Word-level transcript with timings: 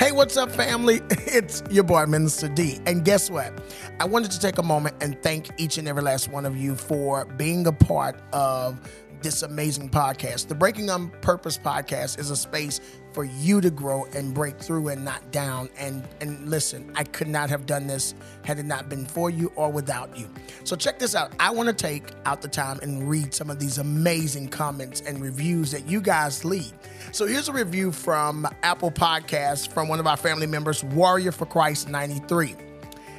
Hey, 0.00 0.12
what's 0.12 0.38
up, 0.38 0.50
family? 0.50 1.02
It's 1.26 1.62
your 1.70 1.84
boy, 1.84 2.06
Minister 2.06 2.48
D. 2.48 2.80
And 2.86 3.04
guess 3.04 3.30
what? 3.30 3.52
I 4.00 4.06
wanted 4.06 4.30
to 4.30 4.40
take 4.40 4.56
a 4.56 4.62
moment 4.62 4.96
and 5.02 5.22
thank 5.22 5.50
each 5.58 5.76
and 5.76 5.86
every 5.86 6.02
last 6.02 6.28
one 6.28 6.46
of 6.46 6.56
you 6.56 6.74
for 6.74 7.26
being 7.26 7.66
a 7.66 7.72
part 7.72 8.18
of 8.32 8.80
this 9.20 9.42
amazing 9.42 9.90
podcast. 9.90 10.48
The 10.48 10.54
Breaking 10.54 10.88
on 10.88 11.10
Purpose 11.20 11.58
podcast 11.58 12.18
is 12.18 12.30
a 12.30 12.36
space 12.36 12.80
for 13.12 13.24
you 13.24 13.60
to 13.60 13.70
grow 13.70 14.04
and 14.14 14.34
break 14.34 14.58
through 14.58 14.88
and 14.88 15.04
not 15.04 15.30
down. 15.30 15.68
And 15.78 16.06
and 16.20 16.48
listen, 16.48 16.92
I 16.94 17.04
could 17.04 17.28
not 17.28 17.50
have 17.50 17.66
done 17.66 17.86
this 17.86 18.14
had 18.44 18.58
it 18.58 18.66
not 18.66 18.88
been 18.88 19.06
for 19.06 19.30
you 19.30 19.52
or 19.56 19.70
without 19.70 20.16
you. 20.16 20.28
So 20.64 20.76
check 20.76 20.98
this 20.98 21.14
out. 21.14 21.32
I 21.40 21.50
want 21.50 21.68
to 21.68 21.74
take 21.74 22.10
out 22.24 22.42
the 22.42 22.48
time 22.48 22.78
and 22.82 23.08
read 23.08 23.34
some 23.34 23.50
of 23.50 23.58
these 23.58 23.78
amazing 23.78 24.48
comments 24.48 25.00
and 25.02 25.20
reviews 25.20 25.70
that 25.72 25.86
you 25.86 26.00
guys 26.00 26.44
leave. 26.44 26.72
So 27.12 27.26
here's 27.26 27.48
a 27.48 27.52
review 27.52 27.92
from 27.92 28.46
Apple 28.62 28.90
Podcasts 28.90 29.70
from 29.70 29.88
one 29.88 30.00
of 30.00 30.06
our 30.06 30.16
family 30.16 30.46
members, 30.46 30.84
Warrior 30.84 31.32
for 31.32 31.46
Christ 31.46 31.88
93. 31.88 32.54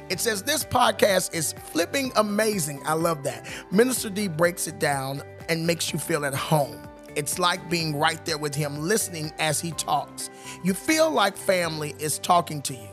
It 0.08 0.20
says 0.20 0.42
this 0.42 0.64
podcast 0.64 1.34
is 1.34 1.52
flipping 1.52 2.12
amazing. 2.16 2.82
I 2.84 2.94
love 2.94 3.22
that. 3.24 3.48
Minister 3.70 4.10
D 4.10 4.28
breaks 4.28 4.66
it 4.66 4.78
down 4.78 5.22
and 5.48 5.66
makes 5.66 5.92
you 5.92 5.98
feel 5.98 6.24
at 6.24 6.34
home. 6.34 6.78
It's 7.16 7.38
like 7.38 7.68
being 7.68 7.96
right 7.96 8.24
there 8.24 8.38
with 8.38 8.54
him, 8.54 8.80
listening 8.80 9.32
as 9.38 9.60
he 9.60 9.72
talks. 9.72 10.30
You 10.64 10.74
feel 10.74 11.10
like 11.10 11.36
family 11.36 11.94
is 11.98 12.18
talking 12.18 12.62
to 12.62 12.74
you. 12.74 12.88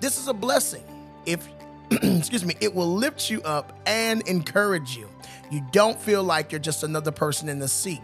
This 0.00 0.18
is 0.18 0.28
a 0.28 0.34
blessing. 0.34 0.84
If 1.26 1.48
excuse 1.90 2.44
me, 2.44 2.54
it 2.60 2.74
will 2.74 2.92
lift 2.94 3.30
you 3.30 3.42
up 3.42 3.78
and 3.86 4.26
encourage 4.28 4.96
you. 4.96 5.08
You 5.50 5.64
don't 5.72 6.00
feel 6.00 6.22
like 6.22 6.50
you're 6.50 6.58
just 6.58 6.82
another 6.82 7.10
person 7.10 7.48
in 7.48 7.58
the 7.58 7.68
seat. 7.68 8.00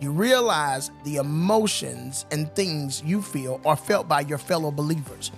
You 0.00 0.12
realize 0.12 0.90
the 1.04 1.16
emotions 1.16 2.26
and 2.30 2.54
things 2.54 3.02
you 3.02 3.22
feel 3.22 3.60
are 3.64 3.76
felt 3.76 4.08
by 4.08 4.20
your 4.20 4.38
fellow 4.38 4.70
believers. 4.70 5.30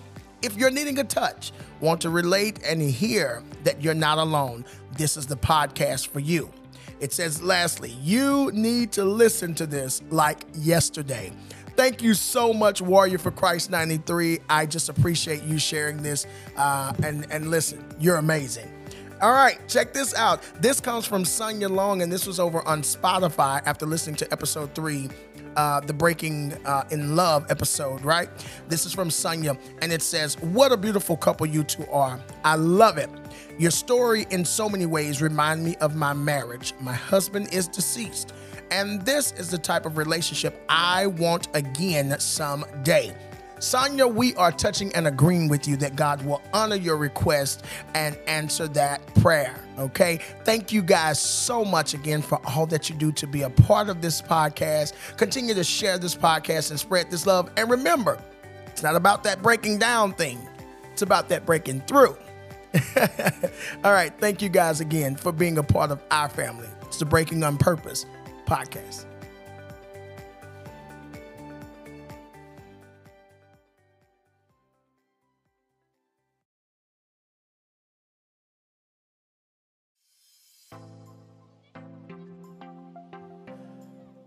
If 0.42 0.56
you're 0.56 0.70
needing 0.70 0.98
a 0.98 1.04
touch, 1.04 1.52
want 1.80 2.00
to 2.00 2.10
relate 2.10 2.60
and 2.64 2.82
hear 2.82 3.42
that 3.62 3.80
you're 3.82 3.94
not 3.94 4.18
alone, 4.18 4.64
this 4.96 5.16
is 5.16 5.26
the 5.26 5.36
podcast 5.36 6.08
for 6.08 6.18
you. 6.20 6.50
It 7.02 7.12
says, 7.12 7.42
lastly, 7.42 7.90
you 8.00 8.52
need 8.54 8.92
to 8.92 9.04
listen 9.04 9.54
to 9.56 9.66
this 9.66 10.00
like 10.10 10.44
yesterday. 10.54 11.32
Thank 11.74 12.00
you 12.00 12.14
so 12.14 12.52
much, 12.52 12.80
Warrior 12.80 13.18
for 13.18 13.32
Christ 13.32 13.70
93. 13.70 14.38
I 14.48 14.66
just 14.66 14.88
appreciate 14.88 15.42
you 15.42 15.58
sharing 15.58 16.00
this. 16.00 16.26
Uh, 16.56 16.92
and, 17.02 17.26
and 17.32 17.50
listen, 17.50 17.84
you're 17.98 18.18
amazing. 18.18 18.70
All 19.20 19.32
right, 19.32 19.58
check 19.68 19.92
this 19.92 20.14
out. 20.14 20.42
This 20.60 20.80
comes 20.80 21.04
from 21.04 21.24
Sonia 21.24 21.68
Long, 21.68 22.02
and 22.02 22.12
this 22.12 22.24
was 22.24 22.38
over 22.38 22.66
on 22.68 22.82
Spotify 22.82 23.62
after 23.66 23.84
listening 23.84 24.16
to 24.16 24.32
episode 24.32 24.72
three 24.74 25.08
uh, 25.56 25.80
the 25.80 25.92
Breaking 25.92 26.52
uh, 26.64 26.84
in 26.90 27.16
Love 27.16 27.50
episode, 27.50 28.04
right? 28.04 28.28
This 28.68 28.86
is 28.86 28.92
from 28.92 29.10
Sonia, 29.10 29.56
and 29.80 29.92
it 29.92 30.02
says, 30.02 30.36
What 30.40 30.72
a 30.72 30.76
beautiful 30.76 31.16
couple 31.16 31.46
you 31.46 31.64
two 31.64 31.86
are. 31.90 32.20
I 32.44 32.54
love 32.54 32.98
it. 32.98 33.10
Your 33.58 33.70
story, 33.70 34.26
in 34.30 34.44
so 34.44 34.68
many 34.68 34.86
ways, 34.86 35.20
remind 35.20 35.64
me 35.64 35.76
of 35.76 35.94
my 35.94 36.12
marriage. 36.12 36.74
My 36.80 36.94
husband 36.94 37.52
is 37.52 37.68
deceased, 37.68 38.32
and 38.70 39.02
this 39.02 39.32
is 39.32 39.50
the 39.50 39.58
type 39.58 39.86
of 39.86 39.98
relationship 39.98 40.64
I 40.68 41.06
want 41.06 41.48
again 41.54 42.18
someday. 42.18 43.14
Sonia, 43.62 44.08
we 44.08 44.34
are 44.34 44.50
touching 44.50 44.92
and 44.96 45.06
agreeing 45.06 45.46
with 45.46 45.68
you 45.68 45.76
that 45.76 45.94
God 45.94 46.20
will 46.24 46.42
honor 46.52 46.74
your 46.74 46.96
request 46.96 47.64
and 47.94 48.18
answer 48.26 48.66
that 48.68 49.06
prayer. 49.14 49.54
Okay. 49.78 50.18
Thank 50.42 50.72
you 50.72 50.82
guys 50.82 51.20
so 51.20 51.64
much 51.64 51.94
again 51.94 52.22
for 52.22 52.40
all 52.44 52.66
that 52.66 52.90
you 52.90 52.96
do 52.96 53.12
to 53.12 53.26
be 53.28 53.42
a 53.42 53.50
part 53.50 53.88
of 53.88 54.02
this 54.02 54.20
podcast. 54.20 54.94
Continue 55.16 55.54
to 55.54 55.62
share 55.62 55.96
this 55.96 56.16
podcast 56.16 56.70
and 56.70 56.80
spread 56.80 57.08
this 57.08 57.24
love. 57.24 57.52
And 57.56 57.70
remember, 57.70 58.18
it's 58.66 58.82
not 58.82 58.96
about 58.96 59.22
that 59.24 59.42
breaking 59.42 59.78
down 59.78 60.12
thing, 60.14 60.40
it's 60.90 61.02
about 61.02 61.28
that 61.28 61.46
breaking 61.46 61.82
through. 61.82 62.16
all 63.84 63.92
right. 63.92 64.12
Thank 64.18 64.42
you 64.42 64.48
guys 64.48 64.80
again 64.80 65.16
for 65.16 65.32
being 65.32 65.58
a 65.58 65.62
part 65.62 65.90
of 65.90 66.02
our 66.10 66.28
family. 66.28 66.68
It's 66.82 66.98
the 66.98 67.04
Breaking 67.04 67.42
on 67.42 67.58
Purpose 67.58 68.06
podcast. 68.46 69.06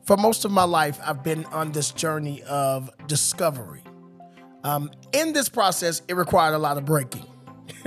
for 0.06 0.18
most 0.18 0.46
of 0.46 0.52
my 0.52 0.64
life, 0.64 1.00
I've 1.04 1.24
been 1.24 1.46
on 1.46 1.72
this 1.72 1.92
journey 1.92 2.44
of 2.44 2.90
discovery. 3.08 3.82
Um, 4.64 4.92
in 5.14 5.34
this 5.34 5.50
process, 5.50 6.02
it 6.08 6.16
required 6.16 6.54
a 6.54 6.58
lot 6.58 6.78
of 6.78 6.86
breaking, 6.86 7.26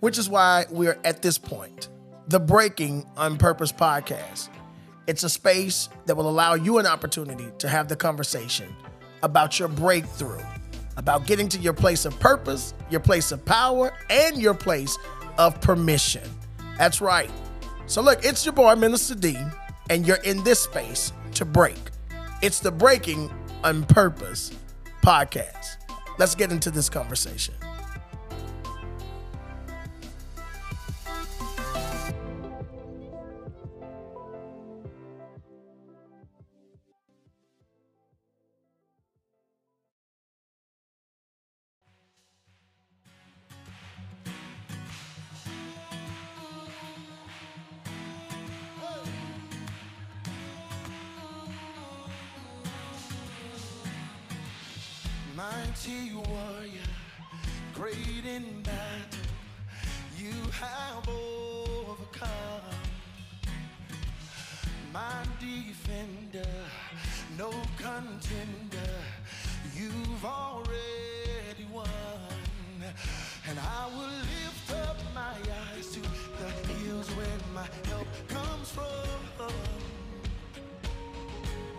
which 0.00 0.18
is 0.18 0.28
why 0.28 0.66
we're 0.70 0.98
at 1.04 1.22
this 1.22 1.38
point 1.38 1.88
the 2.28 2.40
Breaking 2.40 3.04
on 3.16 3.36
Purpose 3.38 3.72
podcast. 3.72 4.50
It's 5.08 5.24
a 5.24 5.28
space 5.28 5.88
that 6.06 6.16
will 6.16 6.28
allow 6.28 6.54
you 6.54 6.78
an 6.78 6.86
opportunity 6.86 7.48
to 7.58 7.68
have 7.68 7.88
the 7.88 7.96
conversation 7.96 8.72
about 9.24 9.58
your 9.58 9.66
breakthrough, 9.66 10.42
about 10.96 11.26
getting 11.26 11.48
to 11.48 11.58
your 11.58 11.72
place 11.72 12.04
of 12.04 12.18
purpose, 12.20 12.72
your 12.88 13.00
place 13.00 13.32
of 13.32 13.44
power, 13.44 13.92
and 14.10 14.40
your 14.40 14.54
place 14.54 14.96
of 15.38 15.60
permission. 15.60 16.22
That's 16.78 17.00
right. 17.00 17.30
So, 17.86 18.00
look, 18.00 18.24
it's 18.24 18.44
your 18.46 18.52
boy, 18.52 18.76
Minister 18.76 19.16
D, 19.16 19.36
and 19.88 20.06
you're 20.06 20.18
in 20.18 20.44
this 20.44 20.60
space 20.60 21.12
to 21.34 21.44
break. 21.44 21.78
It's 22.42 22.60
the 22.60 22.70
Breaking 22.70 23.28
on 23.64 23.84
Purpose 23.84 24.52
podcast. 25.02 25.78
Let's 26.18 26.36
get 26.36 26.52
into 26.52 26.70
this 26.70 26.88
conversation. 26.88 27.54
Mighty 55.40 56.12
warrior, 56.12 56.90
great 57.74 58.24
in 58.26 58.62
battle, 58.62 59.26
you 60.18 60.34
have 60.52 61.08
overcome. 61.08 62.28
My 64.92 65.22
defender, 65.38 66.54
no 67.38 67.50
contender, 67.78 68.94
you've 69.74 70.24
already 70.24 71.66
won. 71.72 71.88
And 73.48 73.58
I 73.58 73.86
will 73.94 74.16
lift 74.34 74.68
up 74.86 74.98
my 75.14 75.36
eyes 75.72 75.86
to 75.92 76.00
the 76.00 76.50
hills 76.74 77.08
where 77.16 77.40
my 77.54 77.68
help 77.88 78.08
comes 78.28 78.68
from. 78.70 79.52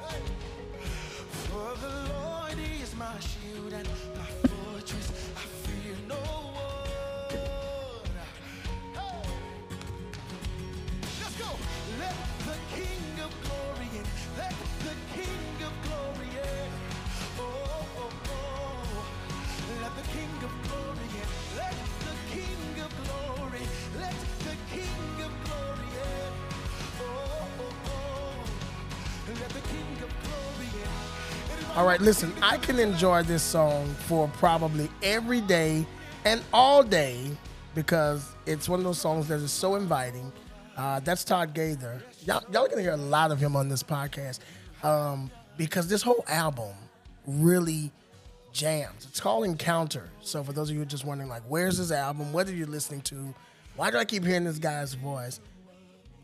Hey. 0.01 0.21
For 1.47 1.75
the 1.83 2.13
Lord 2.13 2.40
is 2.59 2.95
my 2.95 3.05
shield 3.19 3.71
and 3.71 3.87
my 4.15 4.23
fortress. 4.49 5.20
All 31.73 31.85
right, 31.85 32.01
listen, 32.01 32.33
I 32.41 32.57
can 32.57 32.79
enjoy 32.79 33.23
this 33.23 33.41
song 33.41 33.87
for 33.99 34.27
probably 34.33 34.89
every 35.01 35.39
day 35.39 35.85
and 36.25 36.43
all 36.51 36.83
day 36.83 37.31
because 37.75 38.35
it's 38.45 38.67
one 38.67 38.79
of 38.79 38.83
those 38.83 38.97
songs 38.97 39.29
that 39.29 39.39
is 39.39 39.53
so 39.53 39.75
inviting. 39.75 40.33
Uh, 40.75 40.99
that's 40.99 41.23
Todd 41.23 41.55
Galberth. 41.55 42.01
Y'all, 42.27 42.43
y'all 42.51 42.67
gonna 42.67 42.81
hear 42.81 42.91
a 42.91 42.97
lot 42.97 43.31
of 43.31 43.39
him 43.39 43.55
on 43.55 43.69
this 43.69 43.83
podcast 43.83 44.39
um, 44.83 45.31
because 45.55 45.87
this 45.87 46.01
whole 46.01 46.25
album 46.27 46.73
really 47.25 47.89
jams. 48.51 49.05
It's 49.05 49.21
called 49.21 49.45
Encounter. 49.45 50.09
So 50.19 50.43
for 50.43 50.51
those 50.51 50.69
of 50.69 50.75
you 50.75 50.81
are 50.81 50.85
just 50.85 51.05
wondering, 51.05 51.29
like, 51.29 51.43
where's 51.47 51.77
this 51.77 51.91
album? 51.91 52.33
What 52.33 52.49
are 52.49 52.53
you 52.53 52.65
listening 52.65 53.01
to? 53.03 53.33
Why 53.77 53.91
do 53.91 53.97
I 53.97 54.03
keep 54.03 54.25
hearing 54.25 54.43
this 54.43 54.59
guy's 54.59 54.93
voice? 54.93 55.39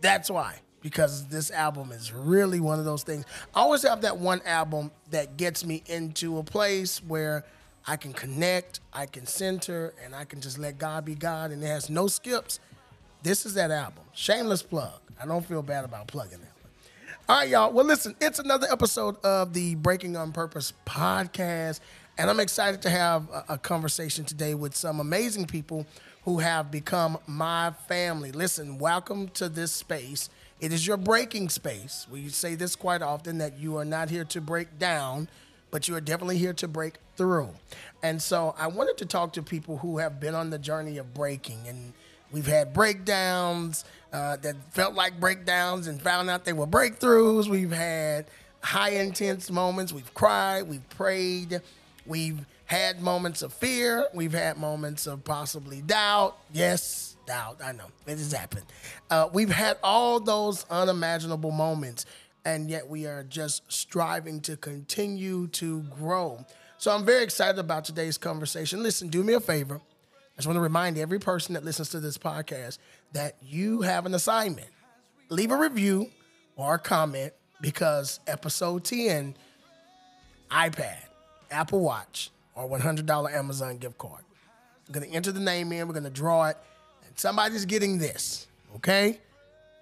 That's 0.02 0.30
why 0.30 0.60
because 0.88 1.25
this 1.28 1.51
album 1.51 1.92
is 1.92 2.13
really 2.13 2.62
one 2.62 2.80
of 2.80 2.86
those 2.86 3.04
things. 3.04 3.25
I 3.54 3.60
always 3.60 3.84
have 3.84 4.04
that 4.04 4.19
one 4.19 4.42
album 4.45 4.89
that 5.12 5.36
gets 5.36 5.66
me 5.66 5.84
into 5.86 6.38
a 6.38 6.44
place 6.44 7.00
where 7.06 7.44
I 7.86 7.98
can 7.98 8.13
connect, 8.13 8.80
I 8.94 9.06
can 9.06 9.25
center, 9.25 9.94
and 10.01 10.16
I 10.16 10.24
can 10.24 10.39
just 10.39 10.57
let 10.57 10.78
God 10.78 11.04
be 11.04 11.13
God, 11.13 11.51
and 11.51 11.62
it 11.62 11.68
has 11.68 11.89
no 11.89 12.07
skips. 12.07 12.62
This 13.22 13.45
is 13.45 13.56
that 13.56 13.69
album. 13.69 14.06
Shameless 14.13 14.63
plug. 14.63 15.01
I 15.22 15.25
don't 15.25 15.45
feel 15.45 15.62
bad 15.62 15.84
about 15.84 16.07
plugging 16.07 16.39
one. 16.39 16.48
All 17.28 17.40
right, 17.40 17.50
y'all. 17.50 17.74
Well, 17.74 17.83
listen, 17.83 18.16
it's 18.22 18.40
another 18.40 18.68
episode 18.72 19.18
of 19.25 19.51
the 19.51 19.75
Breaking 19.75 20.16
on 20.16 20.31
Purpose 20.31 20.72
podcast, 20.86 21.81
and 22.18 22.30
I'm 22.30 22.40
excited 22.40 22.81
to 22.83 22.90
have 22.90 23.30
a, 23.30 23.44
a 23.50 23.57
conversation 23.57 24.24
today 24.24 24.54
with 24.54 24.74
some 24.74 25.01
amazing 25.01 25.48
people 25.48 25.86
who 26.24 26.40
have 26.40 26.72
become 26.72 27.18
my 27.28 27.72
family. 27.90 28.31
Listen, 28.31 28.78
welcome 28.78 29.28
to 29.30 29.50
this 29.50 29.74
space. 29.74 30.30
It 30.59 30.74
is 30.74 30.88
your 30.88 30.98
breaking 30.98 31.50
space. 31.50 32.07
We 32.09 32.30
say 32.30 32.56
this 32.56 32.75
quite 32.75 33.01
often 33.01 33.38
that 33.38 33.59
you 33.59 33.77
are 33.77 33.86
not 33.86 34.09
here 34.09 34.25
to 34.25 34.42
break 34.42 34.80
down, 34.80 35.30
but 35.69 35.88
you 35.88 35.95
are 35.95 36.01
definitely 36.01 36.38
here 36.38 36.54
to 36.54 36.68
break 36.68 36.95
through. 37.15 37.50
And 38.01 38.21
so 38.21 38.56
I 38.57 38.68
wanted 38.68 38.98
to 38.98 39.06
talk 39.06 39.33
to 39.33 39.44
people 39.44 39.77
who 39.77 40.00
have 40.00 40.19
been 40.19 40.33
on 40.33 40.50
the 40.50 40.57
journey 40.57 40.98
of 40.98 41.13
breaking. 41.13 41.59
And 41.68 41.94
we've 42.31 42.48
had 42.48 42.74
breakdowns 42.74 43.86
uh, 44.12 44.38
that 44.38 44.56
felt 44.74 44.95
like 44.95 45.19
breakdowns 45.19 45.88
and 45.88 46.01
found 46.01 46.30
out 46.30 46.45
they 46.45 46.54
were 46.54 46.68
breakthroughs. 46.68 47.48
We've 47.48 47.71
had 47.71 48.25
high 48.62 48.92
intense 48.92 49.51
moments. 49.51 49.94
We've 49.94 50.13
cried, 50.13 50.63
we've 50.63 50.89
prayed, 50.89 51.62
we've 52.06 52.45
had 52.65 53.01
moments 53.01 53.42
of 53.42 53.54
fear, 53.54 54.07
we've 54.13 54.33
had 54.33 54.57
moments 54.57 55.07
of 55.07 55.24
possibly 55.24 55.81
doubt. 55.81 56.38
Yes, 56.51 57.06
doubt. 57.28 57.60
I 57.64 57.74
know 57.74 57.86
it 58.08 58.18
has 58.18 58.32
happened. 58.32 58.66
Uh, 59.12 59.30
we've 59.32 59.52
had 59.52 59.78
all 59.84 60.20
those 60.20 60.66
unimaginable 60.70 61.52
moments 61.52 62.06
and 62.48 62.70
yet 62.70 62.88
we 62.88 63.06
are 63.06 63.24
just 63.24 63.70
striving 63.72 64.40
to 64.40 64.56
continue 64.56 65.48
to 65.48 65.82
grow. 66.00 66.46
So 66.78 66.92
I'm 66.92 67.06
very 67.06 67.24
excited 67.24 67.60
about 67.60 67.84
today's 67.84 68.18
conversation. 68.18 68.82
Listen, 68.82 69.10
do 69.10 69.22
me 69.22 69.34
a 69.34 69.42
favor. 69.42 69.76
I 69.76 70.36
just 70.38 70.48
want 70.48 70.56
to 70.56 70.62
remind 70.62 70.98
every 70.98 71.20
person 71.20 71.56
that 71.56 71.66
listens 71.66 71.90
to 71.90 72.00
this 72.00 72.18
podcast 72.18 72.78
that 73.12 73.36
you 73.42 73.82
have 73.82 74.06
an 74.06 74.14
assignment. 74.14 74.70
Leave 75.30 75.52
a 75.52 75.58
review 75.58 76.10
or 76.56 76.76
a 76.76 76.80
comment 76.80 77.34
because 77.60 78.22
episode 78.28 78.86
10, 78.86 79.36
iPad, 80.50 81.04
Apple 81.52 81.82
Watch, 81.82 82.32
or 82.56 82.70
$100 82.70 83.34
Amazon 83.34 83.78
gift 83.78 83.98
card. 83.98 84.24
I'm 84.88 84.94
going 84.94 85.10
to 85.10 85.14
enter 85.14 85.34
the 85.34 85.42
name 85.42 85.74
in, 85.74 85.86
we're 85.86 85.94
going 85.94 86.04
to 86.06 86.10
draw 86.10 86.46
it, 86.46 86.58
somebody's 87.18 87.66
getting 87.66 87.98
this, 87.98 88.48
okay? 88.78 89.19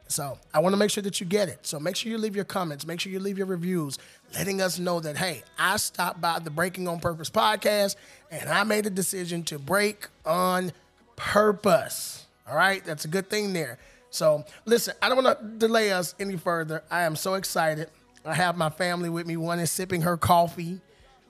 So 0.08 0.38
I 0.54 0.60
want 0.60 0.74
to 0.74 0.78
make 0.78 0.92
sure 0.92 1.04
that 1.04 1.20
you 1.20 1.26
get 1.26 1.50
it. 1.50 1.66
So 1.66 1.80
make 1.80 1.96
sure 1.96 2.12
you 2.12 2.18
leave 2.18 2.36
your 2.36 2.46
comments, 2.46 2.86
make 2.86 3.00
sure 3.00 3.12
you 3.12 3.20
leave 3.20 3.38
your 3.38 3.48
reviews, 3.48 3.98
letting 4.34 4.62
us 4.62 4.80
know 4.80 5.00
that, 5.00 5.18
hey, 5.18 5.44
I 5.58 5.78
stopped 5.78 6.22
by 6.22 6.40
the 6.40 6.50
Breaking 6.50 6.88
on 6.88 7.00
Purpose 7.00 7.30
podcast 7.30 7.96
and 8.32 8.50
I 8.50 8.64
made 8.64 8.86
a 8.86 8.90
decision 8.90 9.44
to 9.44 9.60
break 9.60 10.08
on 10.26 10.72
purpose. 11.16 12.26
All 12.48 12.56
right, 12.56 12.84
that's 12.84 13.06
a 13.06 13.08
good 13.08 13.30
thing 13.30 13.54
there. 13.54 13.80
So 14.12 14.46
listen, 14.66 14.94
I 15.02 15.10
don't 15.10 15.24
want 15.24 15.40
to 15.40 15.46
delay 15.58 15.92
us 15.92 16.16
any 16.20 16.38
further. 16.38 16.84
I 16.92 17.04
am 17.04 17.16
so 17.16 17.34
excited. 17.34 17.90
I 18.24 18.34
have 18.34 18.58
my 18.58 18.70
family 18.70 19.10
with 19.10 19.28
me. 19.28 19.38
One 19.38 19.60
is 19.60 19.72
sipping 19.72 20.02
her 20.02 20.18
coffee 20.18 20.80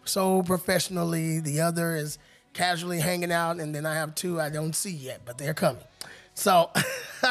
so 0.06 0.44
professionally, 0.44 1.40
the 1.40 1.62
other 1.62 1.96
is 1.96 2.18
casually 2.54 3.00
hanging 3.00 3.31
out, 3.31 3.60
and 3.60 3.74
then 3.74 3.86
I 3.86 3.96
have 3.96 4.16
two 4.16 4.40
I 4.40 4.50
don't 4.50 4.75
see 4.75 4.92
yet, 4.92 5.22
but 5.25 5.38
they're 5.38 5.54
coming. 5.54 5.84
So 6.36 6.70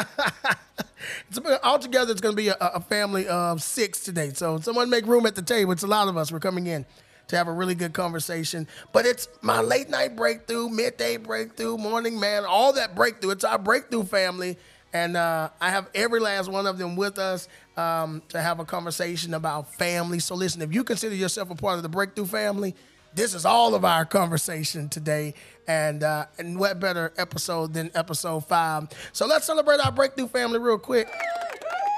it's, 1.28 1.38
altogether, 1.62 2.10
it's 2.10 2.20
going 2.20 2.34
to 2.34 2.42
be 2.42 2.48
a, 2.48 2.56
a 2.58 2.80
family 2.80 3.28
of 3.28 3.62
six 3.62 4.00
today. 4.00 4.32
So 4.32 4.58
someone 4.58 4.90
make 4.90 5.06
room 5.06 5.26
at 5.26 5.34
the 5.34 5.42
table. 5.42 5.72
It's 5.72 5.82
a 5.82 5.86
lot 5.86 6.08
of 6.08 6.16
us. 6.16 6.32
We're 6.32 6.40
coming 6.40 6.66
in 6.66 6.84
to 7.28 7.36
have 7.36 7.46
a 7.46 7.52
really 7.52 7.74
good 7.74 7.92
conversation. 7.92 8.66
But 8.92 9.06
it's 9.06 9.28
my 9.42 9.60
late 9.60 9.88
night 9.88 10.16
breakthrough, 10.16 10.68
midday 10.68 11.18
breakthrough, 11.18 11.76
morning 11.76 12.18
man, 12.18 12.44
all 12.44 12.72
that 12.72 12.94
breakthrough. 12.94 13.30
It's 13.30 13.44
our 13.44 13.58
breakthrough 13.58 14.04
family. 14.04 14.56
And 14.92 15.16
uh, 15.16 15.50
I 15.60 15.70
have 15.70 15.88
every 15.94 16.20
last 16.20 16.48
one 16.48 16.66
of 16.66 16.78
them 16.78 16.96
with 16.96 17.18
us 17.18 17.48
um, 17.76 18.22
to 18.28 18.40
have 18.40 18.60
a 18.60 18.64
conversation 18.64 19.34
about 19.34 19.74
family. 19.74 20.20
So 20.20 20.34
listen, 20.34 20.62
if 20.62 20.72
you 20.72 20.84
consider 20.84 21.14
yourself 21.14 21.50
a 21.50 21.54
part 21.54 21.76
of 21.76 21.82
the 21.82 21.88
breakthrough 21.88 22.26
family, 22.26 22.74
this 23.14 23.34
is 23.34 23.44
all 23.44 23.74
of 23.74 23.84
our 23.84 24.04
conversation 24.04 24.88
today. 24.88 25.34
And 25.66 26.02
uh, 26.02 26.26
and 26.38 26.58
what 26.58 26.78
better 26.78 27.12
episode 27.16 27.72
than 27.72 27.90
episode 27.94 28.46
five? 28.46 28.88
So 29.12 29.26
let's 29.26 29.46
celebrate 29.46 29.80
our 29.80 29.92
breakthrough 29.92 30.28
family 30.28 30.58
real 30.58 30.78
quick. 30.78 31.08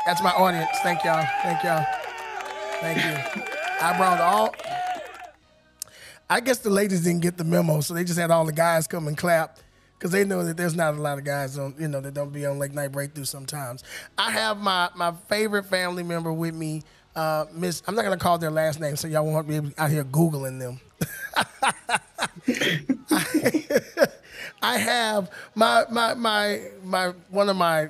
That's 0.07 0.23
my 0.23 0.31
audience. 0.31 0.71
Thank 0.83 1.03
y'all. 1.05 1.27
Thank 1.43 1.65
y'all. 1.65 1.85
Thank 2.81 3.05
you. 3.05 3.43
I 3.81 3.97
brought 3.97 4.21
all. 4.21 4.55
I 6.31 6.41
guess 6.41 6.59
the 6.59 6.71
ladies 6.71 7.05
didn't 7.05 7.23
get 7.23 7.37
the 7.37 7.45
memo, 7.45 7.81
so 7.81 7.95
they 7.95 8.05
just 8.05 8.19
had 8.19 8.31
all 8.31 8.45
the 8.45 8.53
guys 8.53 8.87
come 8.87 9.09
and 9.09 9.17
clap 9.17 9.59
because 9.99 10.11
they 10.11 10.25
know 10.25 10.45
that 10.45 10.57
there's 10.57 10.75
not 10.75 10.95
a 10.95 11.01
lot 11.01 11.19
of 11.19 11.25
guys 11.25 11.59
on, 11.59 11.75
you 11.79 11.89
know, 11.89 12.01
that 12.01 12.15
don't 12.15 12.33
be 12.33 12.45
on 12.47 12.59
late 12.59 12.73
night 12.73 12.93
breakthrough 12.93 13.25
sometimes. 13.25 13.83
I 14.19 14.31
have 14.31 14.59
my 14.59 14.91
my 14.95 15.13
favorite 15.29 15.67
family 15.67 16.03
member 16.03 16.33
with 16.33 16.55
me, 16.55 16.83
uh, 17.15 17.47
Miss. 17.53 17.83
I'm 17.87 17.95
not 17.95 18.03
gonna 18.03 18.17
call 18.17 18.39
their 18.39 18.51
last 18.51 18.81
name, 18.81 18.97
so 18.97 19.09
y'all 19.09 19.25
won't 19.25 19.49
be 19.49 19.61
out 19.79 19.91
here 19.91 20.05
googling 20.05 20.59
them. 20.59 20.81
I 24.63 24.79
have 24.79 25.31
my 25.55 25.85
my 25.91 26.15
my 26.15 26.61
my 26.85 27.13
one 27.31 27.49
of 27.49 27.57
my 27.57 27.89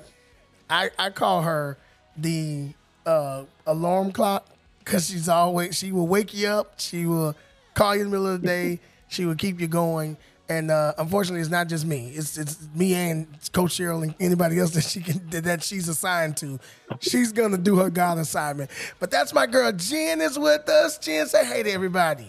I 0.69 0.91
I 0.99 1.11
call 1.11 1.43
her 1.43 1.79
the 2.17 2.69
uh, 3.05 3.45
alarm 3.67 4.13
clock 4.13 4.47
because 4.81 5.09
she's 5.09 5.29
always 5.29 5.77
she 5.77 5.93
will 5.93 6.07
wake 6.07 6.35
you 6.35 6.49
up. 6.49 6.79
She 6.79 7.07
will 7.07 7.35
call 7.75 7.95
you 7.95 8.03
in 8.03 8.11
the 8.11 8.17
middle 8.17 8.33
of 8.35 8.43
the 8.43 8.47
day. 8.47 8.81
She 9.09 9.25
will 9.25 9.37
keep 9.37 9.61
you 9.61 9.69
going. 9.69 10.17
And 10.49 10.69
uh, 10.69 10.95
unfortunately, 10.99 11.41
it's 11.41 11.49
not 11.49 11.69
just 11.69 11.85
me. 11.87 12.11
It's 12.13 12.37
it's 12.37 12.59
me 12.75 12.95
and 12.95 13.27
Coach 13.53 13.79
Sheryl 13.79 14.03
and 14.03 14.17
anybody 14.19 14.59
else 14.59 14.73
that 14.73 14.83
she 14.83 15.01
can 15.01 15.21
that 15.31 15.63
she's 15.63 15.89
assigned 15.89 16.37
to. 16.39 16.59
She's 16.99 17.31
gonna 17.31 17.57
do 17.57 17.77
her 17.77 17.89
God 17.89 18.19
assignment. 18.19 18.71
But 18.99 19.13
that's 19.13 19.33
my 19.33 19.47
girl 19.47 19.71
Jen 19.71 20.21
is 20.21 20.37
with 20.37 20.69
us. 20.69 20.99
Jen, 20.99 21.29
say 21.29 21.45
hey 21.45 21.63
to 21.63 21.71
everybody. 21.71 22.29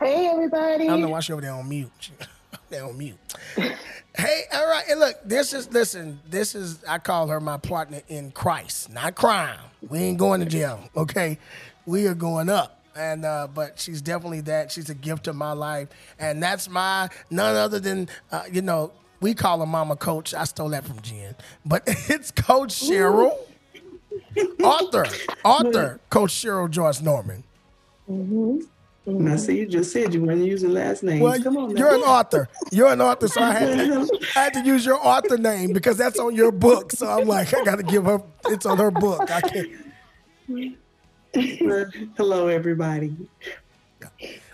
Hey 0.00 0.28
everybody. 0.28 0.84
I 0.84 0.86
don't 0.86 1.02
know 1.02 1.10
why 1.10 1.20
she 1.20 1.30
over 1.34 1.42
there 1.42 1.52
on 1.52 1.68
mute. 1.68 2.10
They're 2.70 2.86
on 2.86 2.96
mute. 2.96 3.18
hey, 3.54 4.42
all 4.50 4.66
right. 4.66 4.84
And 4.88 4.98
look, 4.98 5.16
this 5.26 5.52
is 5.52 5.70
listen. 5.70 6.20
This 6.26 6.54
is 6.54 6.82
I 6.88 6.96
call 6.96 7.26
her 7.28 7.38
my 7.38 7.58
partner 7.58 8.00
in 8.08 8.30
Christ, 8.30 8.90
not 8.90 9.14
crime. 9.14 9.58
We 9.86 9.98
ain't 9.98 10.16
going 10.16 10.40
to 10.40 10.46
jail. 10.46 10.88
Okay, 10.96 11.38
we 11.84 12.06
are 12.06 12.14
going 12.14 12.48
up. 12.48 12.82
And 12.96 13.26
uh, 13.26 13.48
but 13.54 13.78
she's 13.78 14.00
definitely 14.00 14.40
that. 14.42 14.72
She's 14.72 14.88
a 14.88 14.94
gift 14.94 15.24
to 15.24 15.34
my 15.34 15.52
life, 15.52 15.88
and 16.18 16.42
that's 16.42 16.70
my 16.70 17.10
none 17.28 17.54
other 17.56 17.78
than 17.78 18.08
uh, 18.32 18.44
you 18.50 18.62
know 18.62 18.92
we 19.20 19.34
call 19.34 19.60
her 19.60 19.66
Mama 19.66 19.96
Coach. 19.96 20.32
I 20.32 20.44
stole 20.44 20.70
that 20.70 20.86
from 20.86 21.00
Jen, 21.02 21.34
but 21.66 21.82
it's 21.86 22.30
Coach 22.30 22.70
Sheryl, 22.70 23.36
author, 24.62 25.04
author, 25.44 26.00
Coach 26.08 26.32
Sheryl 26.32 26.70
Joyce 26.70 27.02
Norman. 27.02 27.44
Mm-hmm. 28.10 28.60
I 29.08 29.36
see 29.36 29.58
you 29.58 29.66
just 29.66 29.92
said 29.92 30.12
you 30.12 30.22
want 30.22 30.38
to 30.40 30.46
use 30.46 30.60
the 30.62 30.68
last 30.68 31.02
name. 31.02 31.20
Well, 31.20 31.42
Come 31.42 31.56
on, 31.56 31.72
now. 31.72 31.78
you're 31.80 31.94
an 31.94 32.02
author. 32.02 32.48
You're 32.70 32.92
an 32.92 33.00
author, 33.00 33.28
so 33.28 33.40
I 33.42 33.52
had, 33.52 33.76
to, 33.78 34.18
I 34.36 34.38
had 34.40 34.54
to 34.54 34.62
use 34.62 34.84
your 34.84 35.04
author 35.04 35.38
name 35.38 35.72
because 35.72 35.96
that's 35.96 36.18
on 36.18 36.34
your 36.34 36.52
book. 36.52 36.92
So 36.92 37.08
I'm 37.08 37.26
like, 37.26 37.52
I 37.54 37.64
got 37.64 37.76
to 37.76 37.82
give 37.82 38.04
her. 38.04 38.22
It's 38.46 38.66
on 38.66 38.76
her 38.78 38.90
book. 38.90 39.30
I 39.30 39.40
can't. 39.40 40.76
Hello, 42.16 42.48
everybody. 42.48 43.16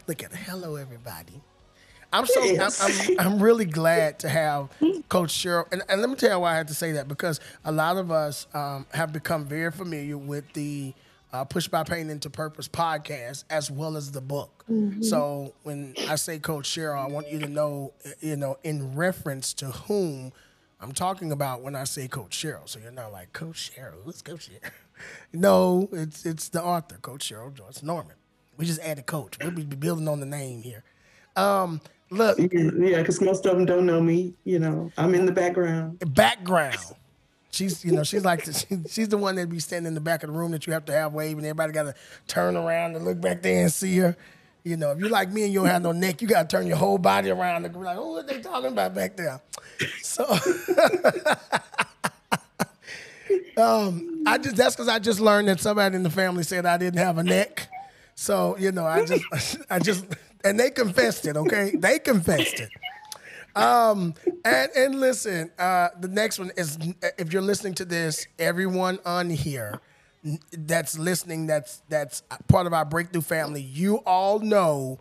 Look 0.07 0.23
at 0.23 0.31
it. 0.33 0.37
Hello, 0.37 0.77
everybody. 0.77 1.41
I'm 2.13 2.25
so 2.27 2.43
Yes. 2.45 2.81
I'm, 3.11 3.19
I'm 3.19 3.33
I'm 3.35 3.43
really 3.43 3.65
glad 3.65 4.21
to 4.21 4.29
have 4.29 4.69
Coach 5.09 5.31
Sheryl, 5.33 5.67
and, 5.73 5.83
and 5.89 6.01
let 6.01 6.09
me 6.09 6.17
tell 6.17 6.31
you 6.31 6.39
why 6.39 6.53
I 6.53 6.57
had 6.57 6.69
to 6.69 6.75
say 6.75 6.93
that 6.93 7.09
because 7.09 7.41
a 7.65 7.73
lot 7.73 7.97
of 7.97 8.11
us 8.13 8.47
um, 8.55 8.87
have 8.95 9.13
become 9.13 9.45
very 9.45 9.73
familiar 9.73 10.17
with 10.17 10.51
the 10.53 10.95
uh, 11.37 11.45
Pushed 11.45 11.71
by 11.71 11.83
Pain 11.85 12.09
into 12.11 12.31
Purpose 12.31 12.69
podcast 12.69 13.45
as 13.51 13.71
well 13.71 13.97
as 13.97 14.11
the 14.13 14.21
book. 14.21 14.65
So 15.01 15.55
when 15.63 15.95
I 16.09 16.17
say 16.17 16.39
Coach 16.41 16.69
Sheryl, 16.69 16.99
I 16.99 17.07
want 17.07 17.31
you 17.31 17.39
to 17.41 17.47
know, 17.49 17.93
you 18.21 18.37
know, 18.37 18.57
in 18.65 18.97
reference 18.97 19.55
to 19.55 19.67
whom 19.67 20.33
I'm 20.81 20.91
talking 20.93 21.31
about 21.31 21.63
when 21.63 21.77
I 21.77 21.85
say 21.85 22.09
Coach 22.09 22.37
Sheryl. 22.37 22.69
So 22.69 22.81
you're 22.81 22.91
not 22.91 23.13
like 23.13 23.33
Coach 23.33 23.71
Sheryl. 23.77 24.03
Who's 24.05 24.23
Coach 24.23 24.51
Sheryl? 24.51 24.71
no, 25.33 25.89
it's 25.93 26.27
it's 26.27 26.49
the 26.49 26.63
author, 26.63 26.97
Coach 26.97 27.31
Sheryl 27.31 27.55
Joyce 27.55 27.83
Norman. 27.83 28.17
We 28.57 28.65
just 28.67 28.81
added 28.81 29.07
Coach. 29.07 29.39
We'll 29.41 29.51
be 29.53 29.63
building 29.63 30.09
on 30.09 30.19
the 30.21 30.27
name 30.27 30.63
here. 30.63 30.83
Um, 31.37 31.81
look, 32.11 32.39
Yeah, 32.39 32.99
because 32.99 33.21
most 33.21 33.45
of 33.47 33.57
them 33.57 33.67
don't 33.67 33.87
know 33.87 34.01
me. 34.01 34.35
You 34.45 34.59
know, 34.59 34.91
I'm 34.97 35.15
in 35.15 35.27
the 35.27 35.33
background. 35.33 36.03
background. 36.15 36.77
She's, 37.57 37.85
you 37.85 37.93
know, 37.93 38.05
she's 38.05 38.25
like, 38.25 38.45
the, 38.45 38.53
she, 38.69 38.79
she's 38.89 39.09
the 39.09 39.17
one 39.17 39.37
that 39.37 39.49
be 39.49 39.59
standing 39.59 39.89
in 39.89 39.95
the 39.95 40.01
back 40.01 40.23
of 40.23 40.31
the 40.31 40.39
room 40.39 40.53
that 40.53 40.67
you 40.67 40.73
have 40.75 40.85
to 40.87 40.93
have 40.93 41.13
wave, 41.15 41.39
and 41.39 41.47
everybody 41.47 41.73
got 41.73 41.85
to 41.85 41.95
turn 42.29 42.57
around 42.57 42.97
and 42.97 43.05
look 43.05 43.21
back 43.21 43.43
there 43.43 43.63
and 43.63 43.73
see 43.73 43.97
her. 43.99 44.17
You 44.65 44.77
know, 44.77 44.91
if 44.91 44.99
you 44.99 45.09
like 45.09 45.31
me 45.31 45.45
and 45.45 45.53
you 45.53 45.61
don't 45.61 45.69
have 45.69 45.83
no 45.83 45.93
neck, 45.93 46.21
you 46.21 46.27
got 46.29 46.51
to 46.51 46.57
turn 46.57 46.67
your 46.67 46.77
whole 46.77 46.99
body 46.99 47.31
around 47.31 47.65
and 47.65 47.73
be 47.73 47.81
like, 47.81 47.97
oh, 47.97 48.13
what 48.15 48.27
they 48.27 48.41
talking 48.41 48.73
about 48.73 48.95
back 48.95 49.17
there? 49.17 49.41
So, 50.03 50.25
um, 53.57 54.25
I 54.27 54.39
just 54.39 54.57
that's 54.57 54.75
because 54.75 54.89
I 54.89 54.99
just 54.99 55.21
learned 55.21 55.47
that 55.49 55.61
somebody 55.61 55.95
in 55.95 56.03
the 56.03 56.11
family 56.11 56.43
said 56.43 56.67
I 56.67 56.79
didn't 56.79 56.99
have 56.99 57.17
a 57.19 57.23
neck. 57.23 57.69
So 58.17 58.57
you 58.59 58.73
know, 58.73 58.85
I 58.85 59.05
just, 59.05 59.57
I 59.71 59.79
just, 59.79 60.05
and 60.43 60.59
they 60.59 60.71
confessed 60.71 61.27
it. 61.27 61.37
Okay, 61.37 61.73
they 61.77 62.01
confessed 62.01 62.59
it. 62.59 62.71
Um, 63.57 64.15
and 64.45 64.71
and 64.77 65.01
listen, 65.01 65.51
uh, 65.59 65.89
the 65.99 66.09
next 66.09 66.39
one 66.39 66.53
is 66.57 66.79
if 67.19 67.33
you're 67.33 67.43
listening 67.43 67.75
to 67.75 67.85
this, 67.85 68.27
everyone 68.39 68.99
on 69.07 69.31
here 69.31 69.81
that's 70.53 70.99
listening, 70.99 71.47
that's 71.47 71.83
that's 71.89 72.23
part 72.49 72.67
of 72.67 72.75
our 72.75 72.85
breakthrough 72.85 73.23
family. 73.23 73.63
You 73.63 73.97
all 74.07 74.41
know 74.41 75.01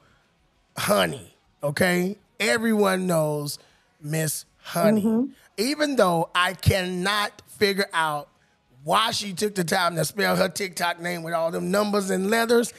Honey, 0.78 1.36
okay? 1.62 2.18
Everyone 2.40 3.08
knows 3.08 3.60
Miss 4.02 4.46
Honey. 4.58 5.30
Even 5.58 5.96
though 5.96 6.30
I 6.34 6.54
cannot 6.54 7.42
figure 7.48 7.90
out 7.94 8.30
why 8.84 9.12
she 9.12 9.34
took 9.34 9.56
the 9.56 9.64
time 9.64 9.96
to 9.96 10.06
spell 10.06 10.36
her 10.36 10.48
TikTok 10.50 11.00
name 11.02 11.24
with 11.24 11.34
all 11.34 11.52
them 11.52 11.72
numbers 11.72 12.10
and 12.10 12.30
letters, 12.30 12.74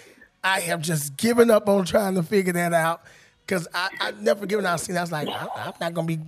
I 0.44 0.60
have 0.60 0.80
just 0.80 1.16
given 1.16 1.50
up 1.50 1.68
on 1.68 1.84
trying 1.84 2.14
to 2.14 2.22
figure 2.22 2.52
that 2.52 2.72
out 2.72 3.02
because 3.46 3.68
I've 3.74 4.20
never 4.20 4.46
given 4.46 4.66
out. 4.66 4.80
Seen, 4.80 4.96
I 4.96 5.02
was 5.02 5.12
like, 5.12 5.28
I, 5.28 5.48
I'm 5.56 5.72
not 5.80 5.94
gonna 5.94 6.06
be 6.06 6.18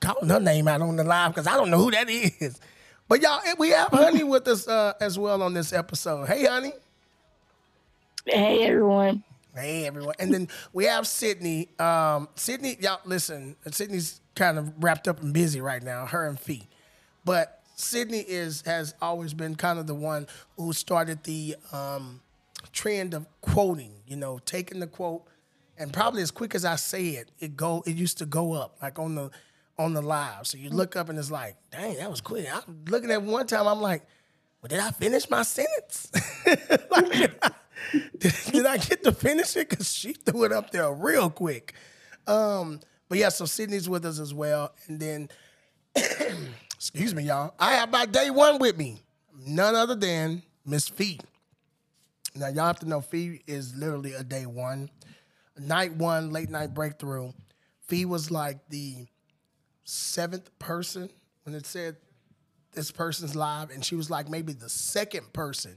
calling 0.00 0.28
her 0.30 0.40
name 0.40 0.68
out 0.68 0.80
on 0.80 0.96
the 0.96 1.04
live 1.04 1.32
because 1.32 1.46
I 1.46 1.56
don't 1.56 1.70
know 1.70 1.78
who 1.78 1.90
that 1.90 2.08
is. 2.08 2.60
But 3.08 3.20
y'all, 3.20 3.40
we 3.58 3.70
have 3.70 3.88
Honey 3.88 4.24
with 4.24 4.48
us 4.48 4.66
uh, 4.66 4.94
as 5.00 5.18
well 5.18 5.42
on 5.42 5.52
this 5.52 5.72
episode. 5.72 6.26
Hey, 6.26 6.46
Honey. 6.46 6.72
Hey 8.24 8.62
everyone. 8.64 9.24
Hey 9.54 9.84
everyone, 9.84 10.14
and 10.18 10.32
then 10.32 10.48
we 10.72 10.84
have 10.84 11.06
Sydney. 11.06 11.68
Um, 11.78 12.28
Sydney, 12.36 12.78
y'all 12.80 13.00
listen. 13.04 13.56
Sydney's 13.70 14.20
kind 14.34 14.58
of 14.58 14.72
wrapped 14.82 15.08
up 15.08 15.20
and 15.20 15.34
busy 15.34 15.60
right 15.60 15.82
now, 15.82 16.06
her 16.06 16.26
and 16.26 16.40
Fe. 16.40 16.62
But 17.24 17.60
Sydney 17.74 18.20
is 18.20 18.62
has 18.62 18.94
always 19.02 19.34
been 19.34 19.56
kind 19.56 19.78
of 19.78 19.86
the 19.86 19.94
one 19.94 20.26
who 20.56 20.72
started 20.72 21.24
the 21.24 21.56
um, 21.72 22.20
trend 22.72 23.12
of 23.12 23.26
quoting. 23.40 23.92
You 24.06 24.16
know, 24.16 24.38
taking 24.46 24.80
the 24.80 24.86
quote, 24.86 25.24
and 25.82 25.92
probably 25.92 26.22
as 26.22 26.30
quick 26.30 26.54
as 26.54 26.64
I 26.64 26.76
say 26.76 27.08
it, 27.08 27.30
it 27.38 27.56
go. 27.56 27.82
It 27.86 27.96
used 27.96 28.18
to 28.18 28.26
go 28.26 28.52
up 28.52 28.76
like 28.80 28.98
on 28.98 29.14
the 29.14 29.30
on 29.78 29.94
the 29.94 30.02
live. 30.02 30.46
So 30.46 30.56
you 30.56 30.70
look 30.70 30.96
up 30.96 31.08
and 31.08 31.18
it's 31.18 31.30
like, 31.30 31.56
dang, 31.70 31.96
that 31.96 32.08
was 32.10 32.20
quick. 32.20 32.46
I'm 32.52 32.84
looking 32.88 33.10
at 33.10 33.22
one 33.22 33.46
time. 33.46 33.66
I'm 33.66 33.80
like, 33.80 34.06
well, 34.60 34.68
did 34.68 34.78
I 34.78 34.90
finish 34.92 35.28
my 35.28 35.42
sentence? 35.42 36.12
like, 36.90 37.10
did, 37.10 37.34
I, 37.42 37.50
did, 38.18 38.34
did 38.52 38.66
I 38.66 38.76
get 38.76 39.02
to 39.04 39.12
finish 39.12 39.56
it? 39.56 39.68
Because 39.68 39.92
she 39.92 40.12
threw 40.12 40.44
it 40.44 40.52
up 40.52 40.70
there 40.70 40.92
real 40.92 41.30
quick. 41.30 41.74
Um, 42.26 42.80
but 43.08 43.18
yeah, 43.18 43.30
so 43.30 43.44
Sydney's 43.44 43.88
with 43.88 44.04
us 44.04 44.20
as 44.20 44.32
well. 44.32 44.72
And 44.86 45.00
then, 45.00 45.28
excuse 46.74 47.14
me, 47.14 47.24
y'all. 47.24 47.54
I 47.58 47.72
have 47.72 47.90
my 47.90 48.06
day 48.06 48.30
one 48.30 48.58
with 48.58 48.78
me. 48.78 49.02
None 49.44 49.74
other 49.74 49.96
than 49.96 50.42
Miss 50.64 50.88
Fe. 50.88 51.18
Now, 52.34 52.48
y'all 52.48 52.66
have 52.66 52.78
to 52.80 52.88
know 52.88 53.00
Fe 53.00 53.42
is 53.46 53.74
literally 53.74 54.12
a 54.14 54.22
day 54.22 54.46
one. 54.46 54.90
Night 55.58 55.94
one, 55.94 56.30
late 56.30 56.50
night 56.50 56.74
breakthrough. 56.74 57.32
Fe 57.80 58.04
was 58.04 58.30
like 58.30 58.58
the 58.68 59.06
seventh 59.84 60.56
person 60.58 61.10
when 61.44 61.54
it 61.54 61.66
said 61.66 61.96
this 62.72 62.90
person's 62.90 63.36
live, 63.36 63.70
and 63.70 63.84
she 63.84 63.94
was 63.94 64.10
like 64.10 64.28
maybe 64.28 64.52
the 64.52 64.68
second 64.68 65.32
person 65.32 65.76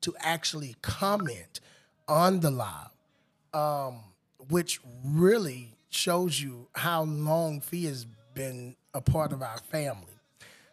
to 0.00 0.14
actually 0.18 0.74
comment 0.82 1.60
on 2.08 2.40
the 2.40 2.50
live, 2.50 2.90
um, 3.52 4.00
which 4.48 4.80
really 5.04 5.76
shows 5.90 6.40
you 6.40 6.68
how 6.74 7.04
long 7.04 7.60
Fe 7.60 7.84
has 7.84 8.04
been 8.34 8.74
a 8.92 9.00
part 9.00 9.32
of 9.32 9.42
our 9.42 9.58
family. 9.58 10.18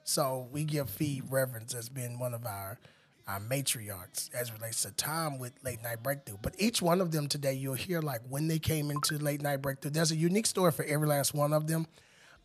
So 0.04 0.48
we 0.52 0.64
give 0.64 0.90
Fe 0.90 1.22
reverence 1.30 1.74
as 1.76 1.90
being 1.90 2.20
one 2.20 2.34
of 2.34 2.46
our 2.46 2.80
our 3.28 3.40
matriarchs 3.40 4.34
as 4.34 4.52
relates 4.54 4.84
to 4.84 4.92
time 4.92 5.40
with 5.40 5.54
late 5.64 5.82
night 5.84 6.04
breakthrough. 6.04 6.38
But 6.42 6.56
each 6.58 6.82
one 6.82 7.02
of 7.02 7.12
them 7.12 7.28
today, 7.28 7.54
you'll 7.54 7.74
hear 7.74 8.02
like 8.02 8.22
when 8.30 8.48
they 8.48 8.60
came 8.60 8.92
into 8.92 9.18
late 9.18 9.42
night 9.42 9.62
breakthrough. 9.62 9.92
There's 9.92 10.12
a 10.12 10.16
unique 10.16 10.46
story 10.46 10.72
for 10.72 10.84
every 10.84 11.08
last 11.08 11.34
one 11.34 11.54
of 11.54 11.68
them. 11.68 11.88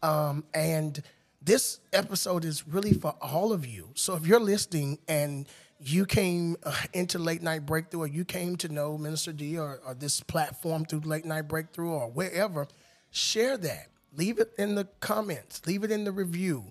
Um, 0.03 0.45
and 0.55 1.03
this 1.43 1.81
episode 1.93 2.45
is 2.45 2.67
really 2.67 2.93
for 2.93 3.15
all 3.21 3.53
of 3.53 3.67
you. 3.67 3.91
So 3.95 4.15
if 4.15 4.27
you're 4.27 4.41
listening 4.41 4.99
and 5.09 5.47
you 5.81 6.07
came 6.07 6.57
uh, 6.63 6.75
into 6.93 7.19
late 7.19 7.43
night 7.43 7.67
breakthrough, 7.67 8.01
or 8.01 8.07
you 8.07 8.25
came 8.25 8.57
to 8.57 8.69
know 8.69 8.97
Minister 8.97 9.33
D 9.33 9.59
or, 9.59 9.81
or 9.87 9.95
this 9.95 10.21
platform 10.21 10.85
through 10.85 11.01
late 11.01 11.25
night 11.25 11.49
breakthrough 11.49 11.91
or 11.91 12.09
wherever, 12.09 12.67
share 13.11 13.57
that. 13.59 13.89
Leave 14.15 14.39
it 14.39 14.53
in 14.59 14.75
the 14.75 14.85
comments. 15.01 15.61
Leave 15.67 15.85
it 15.85 15.91
in 15.91 16.05
the 16.05 16.13
review. 16.13 16.65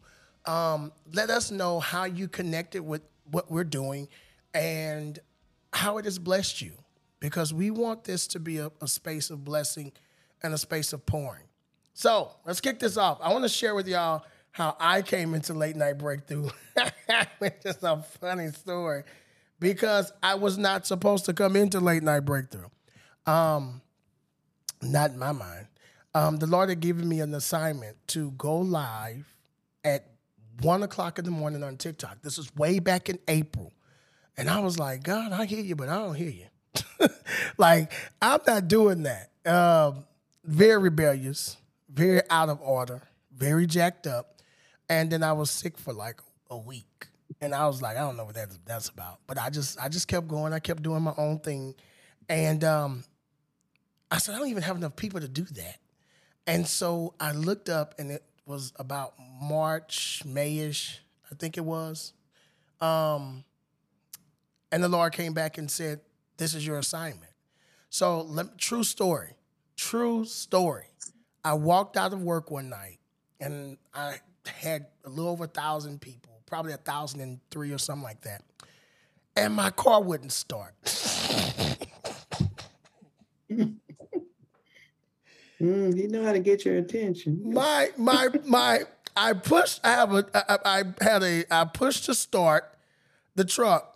Um, 0.45 0.91
let 1.13 1.29
us 1.29 1.51
know 1.51 1.79
how 1.79 2.05
you 2.05 2.27
connected 2.27 2.81
with 2.81 3.01
what 3.29 3.51
we're 3.51 3.63
doing 3.63 4.07
and 4.53 5.19
how 5.73 5.97
it 5.97 6.05
has 6.05 6.19
blessed 6.19 6.61
you, 6.61 6.73
because 7.19 7.53
we 7.53 7.71
want 7.71 8.03
this 8.03 8.27
to 8.27 8.39
be 8.39 8.57
a, 8.57 8.71
a 8.81 8.87
space 8.87 9.29
of 9.29 9.43
blessing 9.43 9.91
and 10.41 10.53
a 10.53 10.57
space 10.57 10.93
of 10.93 11.05
pouring. 11.05 11.43
So 11.93 12.31
let's 12.45 12.61
kick 12.61 12.79
this 12.79 12.97
off. 12.97 13.19
I 13.21 13.31
want 13.31 13.43
to 13.43 13.49
share 13.49 13.75
with 13.75 13.87
y'all 13.87 14.23
how 14.51 14.75
I 14.79 15.01
came 15.01 15.33
into 15.33 15.53
late 15.53 15.75
night 15.75 15.97
breakthrough, 15.97 16.49
which 17.39 17.53
is 17.65 17.83
a 17.83 18.01
funny 18.21 18.49
story, 18.49 19.03
because 19.59 20.11
I 20.23 20.35
was 20.35 20.57
not 20.57 20.85
supposed 20.87 21.25
to 21.25 21.33
come 21.33 21.55
into 21.55 21.79
late 21.79 22.03
night 22.03 22.21
breakthrough. 22.21 22.67
Um, 23.25 23.81
not 24.81 25.11
in 25.11 25.19
my 25.19 25.31
mind. 25.31 25.67
Um, 26.13 26.37
the 26.37 26.47
Lord 26.47 26.69
had 26.69 26.79
given 26.79 27.07
me 27.07 27.19
an 27.19 27.33
assignment 27.33 27.97
to 28.07 28.31
go 28.31 28.57
live 28.57 29.25
at 29.83 30.07
one 30.61 30.83
o'clock 30.83 31.19
in 31.19 31.25
the 31.25 31.31
morning 31.31 31.63
on 31.63 31.77
TikTok. 31.77 32.21
This 32.21 32.37
was 32.37 32.53
way 32.55 32.79
back 32.79 33.09
in 33.09 33.19
April. 33.27 33.73
And 34.37 34.49
I 34.49 34.59
was 34.59 34.77
like, 34.77 35.03
God, 35.03 35.31
I 35.31 35.45
hear 35.45 35.61
you, 35.61 35.75
but 35.75 35.89
I 35.89 35.95
don't 35.95 36.15
hear 36.15 36.29
you. 36.29 37.09
like, 37.57 37.91
I'm 38.21 38.41
not 38.45 38.67
doing 38.67 39.03
that. 39.03 39.31
Um, 39.45 40.05
very 40.43 40.77
rebellious, 40.77 41.57
very 41.89 42.21
out 42.29 42.49
of 42.49 42.59
order, 42.61 43.01
very 43.33 43.65
jacked 43.65 44.07
up. 44.07 44.41
And 44.89 45.09
then 45.09 45.23
I 45.23 45.33
was 45.33 45.49
sick 45.49 45.77
for 45.77 45.93
like 45.93 46.19
a 46.49 46.57
week. 46.57 47.07
And 47.41 47.53
I 47.55 47.67
was 47.67 47.81
like, 47.81 47.97
I 47.97 48.01
don't 48.01 48.17
know 48.17 48.25
what 48.25 48.35
that's, 48.35 48.59
that's 48.65 48.89
about. 48.89 49.19
But 49.27 49.37
I 49.37 49.49
just 49.49 49.79
I 49.79 49.89
just 49.89 50.07
kept 50.07 50.27
going. 50.27 50.53
I 50.53 50.59
kept 50.59 50.83
doing 50.83 51.01
my 51.01 51.13
own 51.17 51.39
thing. 51.39 51.75
And 52.29 52.63
um, 52.63 53.03
I 54.11 54.17
said, 54.17 54.35
I 54.35 54.39
don't 54.39 54.49
even 54.49 54.63
have 54.63 54.77
enough 54.77 54.95
people 54.95 55.19
to 55.19 55.27
do 55.27 55.43
that. 55.43 55.77
And 56.47 56.67
so 56.67 57.13
I 57.19 57.31
looked 57.31 57.69
up 57.69 57.95
and 57.97 58.11
it 58.11 58.23
was 58.45 58.73
about 58.77 59.13
March, 59.41 60.21
Mayish, 60.25 60.99
I 61.31 61.35
think 61.35 61.57
it 61.57 61.65
was. 61.65 62.13
Um, 62.79 63.43
and 64.71 64.83
the 64.83 64.89
Lord 64.89 65.13
came 65.13 65.33
back 65.33 65.57
and 65.57 65.69
said, 65.69 66.01
This 66.37 66.53
is 66.53 66.65
your 66.65 66.77
assignment. 66.77 67.31
So, 67.89 68.21
let, 68.21 68.57
true 68.57 68.83
story, 68.83 69.33
true 69.77 70.25
story. 70.25 70.85
I 71.43 71.53
walked 71.53 71.97
out 71.97 72.11
of 72.11 72.21
work 72.21 72.51
one 72.51 72.69
night 72.69 72.99
and 73.39 73.77
I 73.93 74.15
had 74.45 74.87
a 75.05 75.09
little 75.09 75.31
over 75.31 75.45
a 75.45 75.47
thousand 75.47 76.01
people, 76.01 76.41
probably 76.45 76.73
a 76.73 76.77
thousand 76.77 77.21
and 77.21 77.39
three 77.51 77.71
or 77.71 77.77
something 77.77 78.03
like 78.03 78.21
that. 78.21 78.43
And 79.35 79.53
my 79.53 79.69
car 79.69 80.01
wouldn't 80.01 80.31
start. 80.31 80.73
Mm, 85.61 85.95
you 85.95 86.07
know 86.09 86.23
how 86.23 86.33
to 86.33 86.39
get 86.39 86.65
your 86.65 86.77
attention. 86.77 87.53
my 87.53 87.89
my 87.97 88.27
my 88.45 88.81
I 89.15 89.33
pushed 89.33 89.79
I 89.83 89.91
have 89.91 90.13
a 90.13 90.25
I, 90.33 90.79
I 90.79 90.83
had 91.03 91.23
a 91.23 91.45
I 91.49 91.65
pushed 91.65 92.05
to 92.05 92.13
start 92.13 92.75
the 93.35 93.45
truck. 93.45 93.91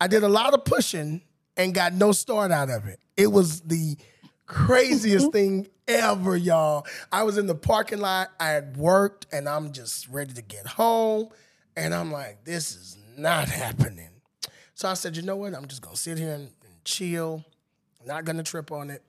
I 0.00 0.06
did 0.06 0.22
a 0.22 0.28
lot 0.28 0.54
of 0.54 0.64
pushing 0.64 1.22
and 1.56 1.74
got 1.74 1.92
no 1.92 2.12
start 2.12 2.50
out 2.50 2.70
of 2.70 2.86
it. 2.86 2.98
It 3.16 3.28
was 3.28 3.60
the 3.62 3.96
craziest 4.46 5.32
thing 5.32 5.68
ever, 5.88 6.36
y'all. 6.36 6.86
I 7.12 7.22
was 7.24 7.38
in 7.38 7.46
the 7.46 7.54
parking 7.54 7.98
lot, 8.00 8.30
I 8.40 8.48
had 8.48 8.76
worked 8.76 9.26
and 9.32 9.48
I'm 9.48 9.72
just 9.72 10.08
ready 10.08 10.32
to 10.34 10.42
get 10.42 10.66
home 10.66 11.28
and 11.76 11.94
I'm 11.94 12.10
like 12.10 12.44
this 12.44 12.74
is 12.74 12.96
not 13.18 13.48
happening. 13.48 14.10
So 14.74 14.88
I 14.88 14.94
said, 14.94 15.16
"You 15.16 15.22
know 15.22 15.36
what? 15.36 15.54
I'm 15.54 15.66
just 15.68 15.80
going 15.80 15.96
to 15.96 16.00
sit 16.00 16.18
here 16.18 16.34
and, 16.34 16.50
and 16.64 16.84
chill. 16.84 17.44
Not 18.04 18.24
going 18.24 18.36
to 18.36 18.42
trip 18.42 18.72
on 18.72 18.90
it." 18.90 19.02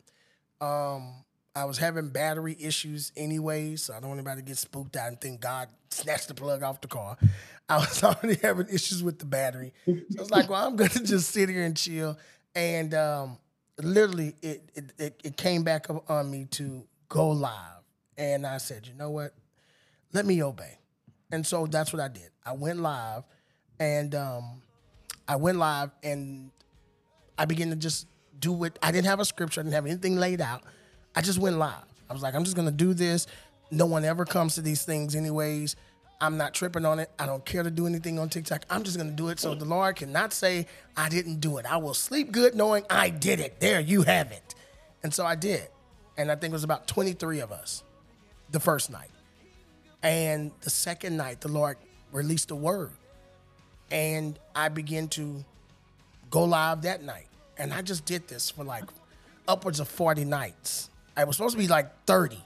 Um 0.60 1.14
I 1.58 1.66
was 1.66 1.80
having 1.80 2.10
battery 2.10 2.56
issues 2.60 3.12
anyway, 3.18 3.78
so 3.78 3.94
I 3.96 4.00
don't 4.00 4.10
want 4.10 4.20
anybody 4.20 4.42
to 4.42 4.46
get 4.48 4.60
spooked 4.60 4.96
out 4.96 5.08
and 5.08 5.20
think 5.20 5.42
God 5.42 5.70
snatched 5.90 6.28
the 6.28 6.36
plug 6.36 6.62
off 6.62 6.82
the 6.82 6.88
car. 6.88 7.18
I 7.68 7.78
was 7.78 8.04
already 8.04 8.36
having 8.44 8.68
issues 8.68 9.02
with 9.02 9.18
the 9.18 9.26
battery. 9.26 9.74
So 9.88 9.94
I 10.18 10.22
was 10.22 10.30
like, 10.30 10.52
well, 10.52 10.68
I'm 10.68 10.76
gonna 10.76 10.90
just 11.04 11.32
sit 11.32 11.50
here 11.50 11.64
and 11.64 11.76
chill. 11.76 12.16
And 12.54 12.94
um, 12.94 13.40
literally 13.82 14.36
it, 14.44 14.70
it 14.76 14.94
it 15.00 15.22
it 15.24 15.38
came 15.38 15.64
back 15.64 15.90
up 15.90 16.08
on 16.12 16.30
me 16.30 16.46
to 16.52 16.84
go 17.10 17.30
live. 17.30 17.82
And 18.20 18.46
I 18.46 18.58
said, 18.58 18.86
you 18.86 18.94
know 18.94 19.10
what? 19.10 19.34
Let 20.14 20.28
me 20.28 20.44
obey. 20.44 20.78
And 21.32 21.46
so 21.46 21.66
that's 21.66 21.92
what 21.92 22.04
I 22.04 22.08
did. 22.08 22.30
I 22.46 22.54
went 22.54 22.80
live 22.80 23.24
and 23.80 24.14
um, 24.14 24.62
I 25.28 25.38
went 25.38 25.58
live 25.58 25.90
and 26.04 26.52
I 27.36 27.46
began 27.46 27.72
to 27.72 27.76
just 27.76 28.06
do 28.40 28.64
it. 28.64 28.78
I 28.84 28.92
didn't 28.92 29.08
have 29.08 29.20
a 29.20 29.26
scripture, 29.26 29.62
I 29.62 29.64
didn't 29.64 29.74
have 29.74 29.88
anything 29.88 30.18
laid 30.18 30.40
out. 30.40 30.62
I 31.18 31.22
just 31.22 31.40
went 31.40 31.58
live. 31.58 31.74
I 32.12 32.14
was 32.14 32.22
like, 32.22 32.36
I'm 32.36 32.44
just 32.44 32.56
gonna 32.56 32.70
do 32.70 32.94
this. 32.94 33.26
No 33.72 33.88
one 33.88 34.06
ever 34.06 34.24
comes 34.24 34.54
to 34.54 34.62
these 34.62 34.86
things 34.86 35.16
anyways. 35.16 35.76
I'm 36.22 36.38
not 36.38 36.54
tripping 36.54 36.86
on 36.86 37.00
it. 37.00 37.10
I 37.18 37.26
don't 37.26 37.44
care 37.44 37.64
to 37.64 37.72
do 37.72 37.88
anything 37.88 38.20
on 38.20 38.30
TikTok. 38.30 38.66
I'm 38.70 38.84
just 38.84 39.00
to 39.00 39.04
do 39.06 39.30
it 39.30 39.40
so 39.40 39.56
the 39.56 39.66
Lord 39.66 39.96
cannot 39.96 40.32
say 40.32 40.68
I 40.96 41.10
didn't 41.10 41.40
do 41.40 41.58
it. 41.58 41.66
I 41.66 41.78
will 41.78 41.96
sleep 41.96 42.32
good 42.32 42.54
knowing 42.54 42.84
I 42.88 43.10
did 43.10 43.40
it. 43.40 43.60
There, 43.60 43.80
you 43.80 44.04
have 44.04 44.32
it. 44.32 44.54
And 45.02 45.12
so 45.12 45.26
I 45.26 45.34
did. 45.34 45.68
And 46.18 46.32
I 46.32 46.36
think 46.36 46.52
it 46.52 46.54
was 46.54 46.64
about 46.64 46.88
23 46.88 47.40
of 47.40 47.52
us 47.52 47.84
the 48.52 48.60
first 48.60 48.92
night. 48.92 49.10
And 50.04 50.52
the 50.62 50.70
second 50.70 51.18
night, 51.18 51.42
the 51.42 51.50
Lord 51.50 51.78
released 52.12 52.52
a 52.52 52.56
word. 52.56 52.92
And 53.90 54.38
I 54.54 54.70
began 54.70 55.08
to 55.10 55.44
go 56.30 56.44
live 56.44 56.84
that 56.84 57.02
night. 57.02 57.28
And 57.58 57.74
I 57.74 57.82
just 57.82 58.06
did 58.06 58.28
this 58.28 58.52
for 58.52 58.64
like 58.64 58.84
upwards 59.48 59.80
of 59.80 59.88
40 59.88 60.24
nights. 60.24 60.92
I 61.18 61.24
was 61.24 61.36
supposed 61.36 61.56
to 61.56 61.60
be 61.60 61.68
like 61.68 61.92
30. 62.06 62.38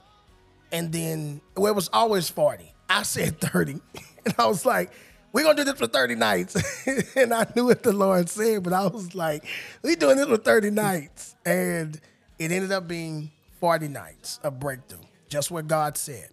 And 0.72 0.90
then, 0.90 1.42
well, 1.54 1.70
it 1.70 1.76
was 1.76 1.90
always 1.92 2.30
40. 2.30 2.72
I 2.88 3.02
said 3.02 3.38
30. 3.40 3.78
And 4.24 4.36
I 4.38 4.46
was 4.46 4.64
like, 4.64 4.92
we're 5.32 5.42
to 5.42 5.54
do 5.54 5.64
this 5.64 5.76
for 5.76 5.88
30 5.88 6.14
nights. 6.14 6.54
and 7.16 7.34
I 7.34 7.44
knew 7.56 7.64
what 7.66 7.82
the 7.82 7.92
Lord 7.92 8.28
said, 8.28 8.62
but 8.62 8.72
I 8.72 8.86
was 8.86 9.16
like, 9.16 9.44
we 9.82 9.96
doing 9.96 10.16
this 10.16 10.28
for 10.28 10.36
30 10.36 10.70
nights. 10.70 11.34
And 11.44 12.00
it 12.38 12.52
ended 12.52 12.70
up 12.70 12.86
being 12.86 13.32
40 13.58 13.88
nights 13.88 14.38
of 14.44 14.60
breakthrough, 14.60 15.00
just 15.28 15.50
what 15.50 15.66
God 15.66 15.98
said. 15.98 16.28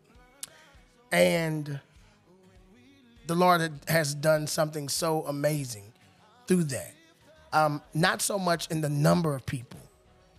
And 1.12 1.80
the 3.26 3.34
Lord 3.34 3.72
has 3.88 4.14
done 4.14 4.46
something 4.46 4.88
so 4.88 5.26
amazing 5.26 5.92
through 6.46 6.66
that. 6.66 6.94
Um, 7.52 7.82
not 7.96 8.22
so 8.22 8.38
much 8.38 8.68
in 8.68 8.82
the 8.82 8.90
number 8.90 9.34
of 9.34 9.48
people, 9.48 9.80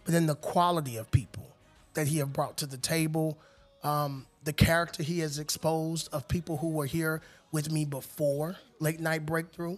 but 0.04 0.14
in 0.14 0.26
the 0.26 0.36
quality 0.36 0.98
of 0.98 1.10
people 1.10 1.49
that 1.94 2.08
He 2.08 2.18
have 2.18 2.32
brought 2.32 2.56
to 2.58 2.66
the 2.66 2.76
table. 2.76 3.38
Um, 3.82 4.26
the 4.44 4.52
character 4.52 5.02
He 5.02 5.20
has 5.20 5.38
exposed 5.38 6.08
of 6.12 6.28
people 6.28 6.58
who 6.58 6.70
were 6.70 6.86
here 6.86 7.22
with 7.52 7.70
me 7.70 7.84
before 7.84 8.56
late 8.78 9.00
night 9.00 9.26
breakthrough, 9.26 9.76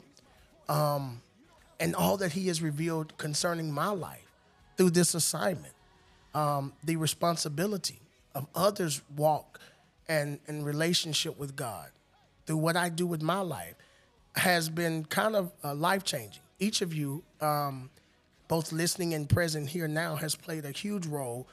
um, 0.68 1.22
and 1.80 1.94
all 1.94 2.16
that 2.18 2.32
He 2.32 2.48
has 2.48 2.62
revealed 2.62 3.16
concerning 3.18 3.72
my 3.72 3.88
life 3.88 4.26
through 4.76 4.90
this 4.90 5.14
assignment 5.14 5.74
um, 6.34 6.72
the 6.84 6.96
responsibility 6.96 8.00
of 8.34 8.46
others' 8.54 9.02
walk 9.16 9.60
and, 10.08 10.38
and 10.46 10.64
relationship 10.64 11.38
with 11.38 11.56
God 11.56 11.90
through 12.46 12.56
what 12.58 12.76
I 12.76 12.88
do 12.88 13.06
with 13.06 13.22
my 13.22 13.40
life 13.40 13.74
has 14.36 14.68
been 14.68 15.04
kind 15.04 15.36
of 15.36 15.52
uh, 15.62 15.74
life 15.74 16.04
changing. 16.04 16.42
Each 16.58 16.80
of 16.80 16.94
you, 16.94 17.22
um, 17.40 17.90
both 18.48 18.72
listening 18.72 19.14
and 19.14 19.28
present 19.28 19.68
here 19.68 19.88
now, 19.88 20.16
has 20.16 20.34
played 20.34 20.64
a 20.64 20.70
huge 20.70 21.06
role 21.06 21.48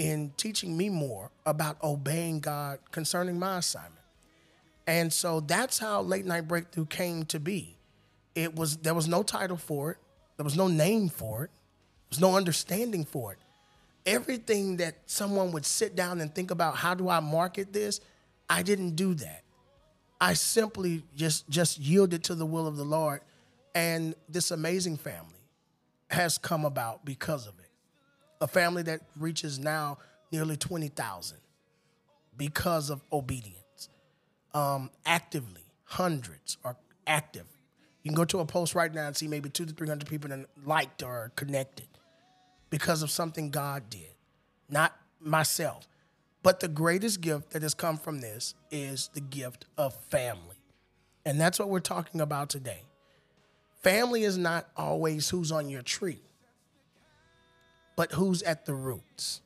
in 0.00 0.32
teaching 0.36 0.76
me 0.76 0.88
more 0.88 1.30
about 1.44 1.76
obeying 1.82 2.40
God 2.40 2.78
concerning 2.90 3.38
my 3.38 3.58
assignment. 3.58 3.94
And 4.86 5.12
so 5.12 5.40
that's 5.40 5.78
how 5.78 6.02
Late 6.02 6.24
Night 6.24 6.48
Breakthrough 6.48 6.86
came 6.86 7.24
to 7.26 7.38
be. 7.38 7.76
It 8.34 8.54
was 8.54 8.78
there 8.78 8.94
was 8.94 9.08
no 9.08 9.22
title 9.22 9.56
for 9.56 9.92
it, 9.92 9.98
there 10.36 10.44
was 10.44 10.56
no 10.56 10.68
name 10.68 11.08
for 11.08 11.44
it, 11.44 11.50
there 11.50 12.10
was 12.10 12.20
no 12.20 12.36
understanding 12.36 13.04
for 13.04 13.32
it 13.32 13.38
everything 14.06 14.78
that 14.78 14.96
someone 15.06 15.52
would 15.52 15.66
sit 15.66 15.94
down 15.94 16.20
and 16.20 16.34
think 16.34 16.50
about 16.50 16.76
how 16.76 16.94
do 16.94 17.08
I 17.08 17.20
market 17.20 17.72
this, 17.72 18.00
I 18.48 18.62
didn't 18.62 18.96
do 18.96 19.14
that. 19.14 19.42
I 20.20 20.34
simply 20.34 21.02
just 21.16 21.48
just 21.48 21.78
yielded 21.78 22.24
to 22.24 22.34
the 22.34 22.44
will 22.44 22.66
of 22.66 22.76
the 22.76 22.84
Lord 22.84 23.20
and 23.74 24.14
this 24.28 24.50
amazing 24.50 24.96
family 24.96 25.38
has 26.10 26.36
come 26.38 26.64
about 26.64 27.04
because 27.04 27.46
of 27.46 27.54
it. 27.58 27.59
A 28.40 28.46
family 28.46 28.82
that 28.84 29.00
reaches 29.16 29.58
now 29.58 29.98
nearly 30.32 30.56
20,000 30.56 31.38
because 32.36 32.90
of 32.90 33.02
obedience. 33.12 33.88
Um, 34.54 34.90
actively, 35.04 35.62
hundreds 35.84 36.56
are 36.64 36.76
active. 37.06 37.46
You 38.02 38.10
can 38.10 38.16
go 38.16 38.24
to 38.24 38.38
a 38.38 38.46
post 38.46 38.74
right 38.74 38.92
now 38.92 39.06
and 39.06 39.16
see 39.16 39.28
maybe 39.28 39.50
two 39.50 39.66
to 39.66 39.72
300 39.72 40.08
people 40.08 40.30
that 40.30 40.46
liked 40.64 41.02
or 41.02 41.32
connected 41.36 41.86
because 42.70 43.02
of 43.02 43.10
something 43.10 43.50
God 43.50 43.90
did, 43.90 44.14
not 44.68 44.96
myself. 45.20 45.86
But 46.42 46.60
the 46.60 46.68
greatest 46.68 47.20
gift 47.20 47.50
that 47.50 47.62
has 47.62 47.74
come 47.74 47.98
from 47.98 48.20
this 48.20 48.54
is 48.70 49.10
the 49.12 49.20
gift 49.20 49.66
of 49.76 49.94
family. 49.94 50.56
And 51.26 51.38
that's 51.38 51.58
what 51.58 51.68
we're 51.68 51.80
talking 51.80 52.20
about 52.20 52.48
today. 52.48 52.82
Family 53.82 54.22
is 54.22 54.38
not 54.38 54.68
always 54.76 55.28
who's 55.28 55.52
on 55.52 55.68
your 55.68 55.82
tree, 55.82 56.20
but 58.00 58.12
who's 58.12 58.42
at 58.44 58.64
the 58.64 58.72
roots. 58.72 59.42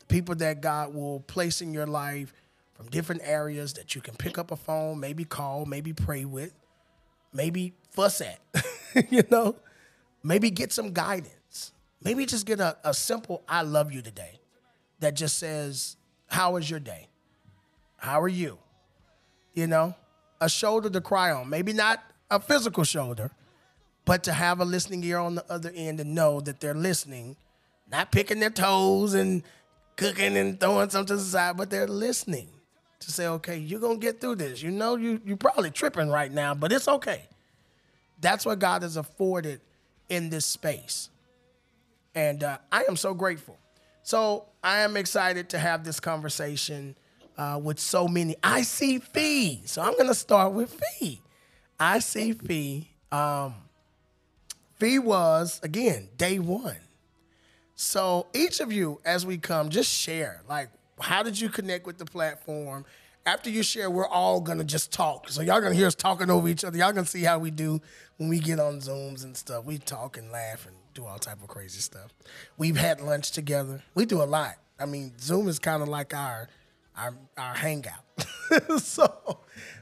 The 0.00 0.04
people 0.04 0.34
that 0.34 0.60
God 0.60 0.92
will 0.92 1.20
place 1.20 1.62
in 1.62 1.72
your 1.72 1.86
life 1.86 2.30
from 2.74 2.90
different 2.90 3.22
areas 3.24 3.72
that 3.72 3.94
you 3.94 4.02
can 4.02 4.14
pick 4.16 4.36
up 4.36 4.50
a 4.50 4.56
phone, 4.56 5.00
maybe 5.00 5.24
call, 5.24 5.64
maybe 5.64 5.94
pray 5.94 6.26
with, 6.26 6.52
maybe 7.32 7.72
fuss 7.92 8.20
at, 8.20 8.38
you 9.10 9.22
know, 9.30 9.56
maybe 10.22 10.50
get 10.50 10.74
some 10.74 10.92
guidance. 10.92 11.72
Maybe 12.04 12.26
just 12.26 12.44
get 12.44 12.60
a, 12.60 12.76
a 12.84 12.92
simple 12.92 13.42
I 13.48 13.62
love 13.62 13.94
you 13.94 14.02
today 14.02 14.40
that 14.98 15.14
just 15.14 15.38
says, 15.38 15.96
How 16.26 16.52
was 16.52 16.68
your 16.68 16.80
day? 16.80 17.08
How 17.96 18.20
are 18.20 18.28
you? 18.28 18.58
You 19.54 19.68
know, 19.68 19.94
a 20.38 20.50
shoulder 20.50 20.90
to 20.90 21.00
cry 21.00 21.30
on. 21.30 21.48
Maybe 21.48 21.72
not 21.72 22.04
a 22.30 22.40
physical 22.40 22.84
shoulder, 22.84 23.30
but 24.04 24.22
to 24.24 24.34
have 24.34 24.60
a 24.60 24.66
listening 24.66 25.02
ear 25.02 25.16
on 25.16 25.36
the 25.36 25.50
other 25.50 25.72
end 25.74 25.98
and 25.98 26.14
know 26.14 26.42
that 26.42 26.60
they're 26.60 26.74
listening, 26.74 27.38
not 27.90 28.12
picking 28.12 28.40
their 28.40 28.50
toes 28.50 29.14
and 29.14 29.42
cooking 29.96 30.36
and 30.36 30.58
throwing 30.58 30.90
something 30.90 31.16
to 31.16 31.22
the 31.22 31.28
side, 31.28 31.56
but 31.56 31.70
they're 31.70 31.86
listening 31.86 32.48
to 33.00 33.10
say, 33.10 33.26
okay, 33.26 33.56
you're 33.56 33.80
gonna 33.80 33.98
get 33.98 34.20
through 34.20 34.36
this. 34.36 34.62
You 34.62 34.70
know, 34.70 34.96
you 34.96 35.20
you're 35.24 35.36
probably 35.36 35.70
tripping 35.70 36.08
right 36.08 36.30
now, 36.30 36.54
but 36.54 36.72
it's 36.72 36.88
okay. 36.88 37.22
That's 38.20 38.44
what 38.44 38.58
God 38.58 38.82
has 38.82 38.96
afforded 38.96 39.60
in 40.08 40.30
this 40.30 40.44
space. 40.44 41.08
And 42.14 42.42
uh, 42.42 42.58
I 42.70 42.84
am 42.88 42.96
so 42.96 43.14
grateful. 43.14 43.58
So 44.02 44.46
I 44.62 44.80
am 44.80 44.96
excited 44.96 45.48
to 45.50 45.58
have 45.58 45.84
this 45.84 46.00
conversation 46.00 46.96
uh, 47.38 47.58
with 47.62 47.78
so 47.78 48.08
many. 48.08 48.36
I 48.42 48.62
see 48.62 48.98
Fe. 48.98 49.62
So 49.64 49.80
I'm 49.80 49.92
going 49.94 50.08
to 50.08 50.14
start 50.14 50.52
with 50.52 50.72
Fe. 50.72 51.20
I 51.78 52.00
see 52.00 52.32
Fe. 52.32 52.88
Um, 53.12 53.54
Fe 54.78 54.98
was, 54.98 55.60
again, 55.62 56.08
day 56.16 56.38
one. 56.38 56.76
So 57.80 58.26
each 58.34 58.60
of 58.60 58.70
you, 58.70 59.00
as 59.06 59.24
we 59.24 59.38
come, 59.38 59.70
just 59.70 59.90
share. 59.90 60.42
Like, 60.46 60.68
how 61.00 61.22
did 61.22 61.40
you 61.40 61.48
connect 61.48 61.86
with 61.86 61.96
the 61.96 62.04
platform? 62.04 62.84
After 63.24 63.48
you 63.48 63.62
share, 63.62 63.90
we're 63.90 64.06
all 64.06 64.42
gonna 64.42 64.64
just 64.64 64.92
talk. 64.92 65.30
So 65.30 65.40
y'all 65.40 65.62
gonna 65.62 65.74
hear 65.74 65.86
us 65.86 65.94
talking 65.94 66.28
over 66.28 66.46
each 66.46 66.62
other. 66.62 66.76
Y'all 66.76 66.92
gonna 66.92 67.06
see 67.06 67.22
how 67.22 67.38
we 67.38 67.50
do 67.50 67.80
when 68.18 68.28
we 68.28 68.38
get 68.38 68.60
on 68.60 68.80
Zooms 68.80 69.24
and 69.24 69.34
stuff. 69.34 69.64
We 69.64 69.78
talk 69.78 70.18
and 70.18 70.30
laugh 70.30 70.66
and 70.66 70.76
do 70.92 71.06
all 71.06 71.18
type 71.18 71.42
of 71.42 71.48
crazy 71.48 71.80
stuff. 71.80 72.12
We've 72.58 72.76
had 72.76 73.00
lunch 73.00 73.30
together. 73.30 73.82
We 73.94 74.04
do 74.04 74.22
a 74.22 74.24
lot. 74.24 74.56
I 74.78 74.84
mean, 74.84 75.12
Zoom 75.18 75.48
is 75.48 75.58
kind 75.58 75.82
of 75.82 75.88
like 75.88 76.12
our 76.12 76.48
our 76.98 77.14
our 77.38 77.54
hangout. 77.54 78.04
so, 78.76 79.38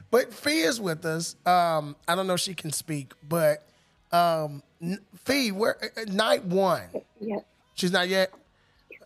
but 0.09 0.33
Fe 0.33 0.59
is 0.59 0.79
with 0.79 1.03
us. 1.03 1.35
Um, 1.45 1.97
I 2.07 2.15
don't 2.15 2.27
know 2.27 2.35
if 2.35 2.39
she 2.39 2.53
can 2.53 2.71
speak, 2.71 3.11
but 3.27 3.67
um, 4.13 4.63
Fe, 5.25 5.51
where 5.51 5.75
uh, 5.83 6.01
uh, 6.01 6.05
night 6.13 6.45
one? 6.45 6.87
Yeah. 7.19 7.39
She's 7.79 7.93
not 7.93 8.09
yet. 8.09 8.33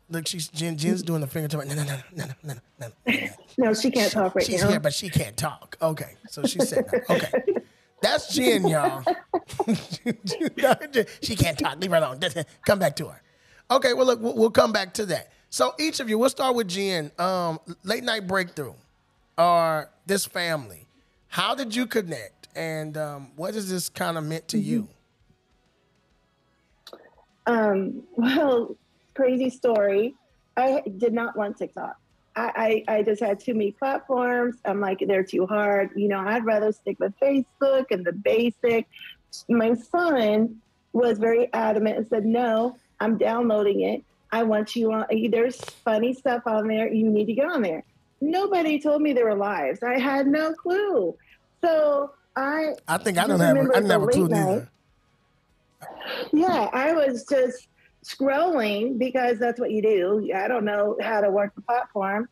Look, 0.10 0.28
she's 0.28 0.48
Jen, 0.48 0.78
Jen's 0.78 1.04
doing 1.04 1.22
the 1.22 1.28
finger 1.28 1.58
no 1.58 1.64
no 1.64 1.76
no 1.76 1.98
no 2.16 2.26
no 2.44 2.54
no 2.80 2.88
no. 3.06 3.14
no, 3.56 3.74
she 3.76 3.92
can't 3.92 4.12
talk 4.12 4.34
right 4.34 4.44
She's 4.44 4.56
now. 4.56 4.62
She's 4.62 4.70
here, 4.72 4.80
but 4.80 4.94
she 4.96 5.10
can't 5.10 5.38
talk. 5.38 5.78
Okay, 5.80 6.16
so 6.28 6.44
she 6.44 6.58
said 6.60 6.86
no. 6.92 7.16
Okay, 7.16 7.32
that's 8.02 8.34
Jen, 8.34 8.68
y'all. 8.68 9.04
she 11.22 11.36
can't 11.36 11.58
talk. 11.60 11.80
Leave 11.80 11.92
her 11.92 11.98
alone. 11.98 12.20
Come 12.66 12.80
back 12.80 12.96
to 12.96 13.10
her. 13.10 13.22
Okay, 13.70 13.94
well 13.94 14.08
look, 14.08 14.20
we'll, 14.22 14.36
we'll 14.36 14.52
come 14.52 14.72
back 14.72 14.96
to 14.96 15.06
that. 15.06 15.32
So 15.52 15.76
each 15.80 16.00
of 16.00 16.10
you, 16.10 16.18
we'll 16.18 16.30
start 16.32 16.56
with 16.56 16.68
Jen. 16.68 17.12
Um, 17.20 17.60
late 17.84 18.04
night 18.04 18.26
breakthrough, 18.26 18.74
or 19.38 19.92
this 20.08 20.26
family. 20.26 20.88
How 21.28 21.54
did 21.54 21.76
you 21.76 21.86
connect, 21.86 22.48
and 22.56 22.98
um, 22.98 23.32
what 23.36 23.54
has 23.54 23.70
this 23.70 23.88
kind 23.88 24.18
of 24.18 24.24
meant 24.24 24.48
to 24.48 24.58
you? 24.58 24.90
Um, 27.46 28.04
well, 28.16 28.76
crazy 29.14 29.50
story. 29.50 30.16
I 30.56 30.84
did 30.98 31.14
not 31.14 31.36
want 31.36 31.58
TikTok. 31.58 31.98
I, 32.36 32.84
I, 32.88 32.98
I 32.98 33.04
just 33.04 33.22
had 33.22 33.40
too 33.40 33.54
many 33.54 33.72
platforms. 33.72 34.56
I'm 34.66 34.80
like, 34.80 35.04
they're 35.06 35.24
too 35.24 35.46
hard. 35.46 35.92
You 35.96 36.08
know, 36.08 36.20
I'd 36.20 36.46
rather 36.46 36.72
stick 36.72 37.00
with 37.00 37.14
Facebook 37.20 37.92
and 37.92 38.06
the 38.06 38.12
basic. 38.12 38.88
My 39.48 39.76
son 39.76 40.62
was 40.94 41.20
very 41.20 41.52
adamant 41.54 41.98
and 41.98 42.08
said, 42.08 42.26
no, 42.26 42.78
I'm 43.00 43.18
downloading 43.18 43.82
it. 43.82 44.04
I 44.32 44.44
want 44.44 44.76
you 44.76 44.92
on. 44.92 45.06
There's 45.30 45.58
funny 45.86 46.14
stuff 46.14 46.44
on 46.48 46.68
there. 46.68 46.92
You 46.92 47.08
need 47.08 47.26
to 47.26 47.34
get 47.34 47.46
on 47.46 47.62
there. 47.62 47.84
Nobody 48.20 48.80
told 48.80 49.02
me 49.02 49.14
there 49.14 49.26
were 49.26 49.36
lives. 49.36 49.84
I 49.84 50.00
had 50.00 50.26
no 50.26 50.54
clue. 50.54 51.16
So 51.62 52.14
I 52.36 52.74
I 52.88 52.98
think 52.98 53.20
I 53.20 53.28
don't 53.28 53.40
have. 53.40 53.56
I 53.58 53.62
didn't 53.62 53.90
have 53.92 54.02
a 54.02 54.08
clue 54.08 54.28
night. 54.28 54.46
neither. 54.46 54.70
Yeah, 56.32 56.70
I 56.74 56.94
was 56.94 57.26
just 57.26 57.68
scrolling 58.04 58.98
because 58.98 59.40
that's 59.40 59.60
what 59.60 59.72
you 59.72 59.82
do. 59.82 60.32
I 60.36 60.48
don't 60.48 60.66
know 60.66 60.98
how 61.02 61.22
to 61.22 61.30
work 61.30 61.56
the 61.56 61.62
platform. 61.62 62.28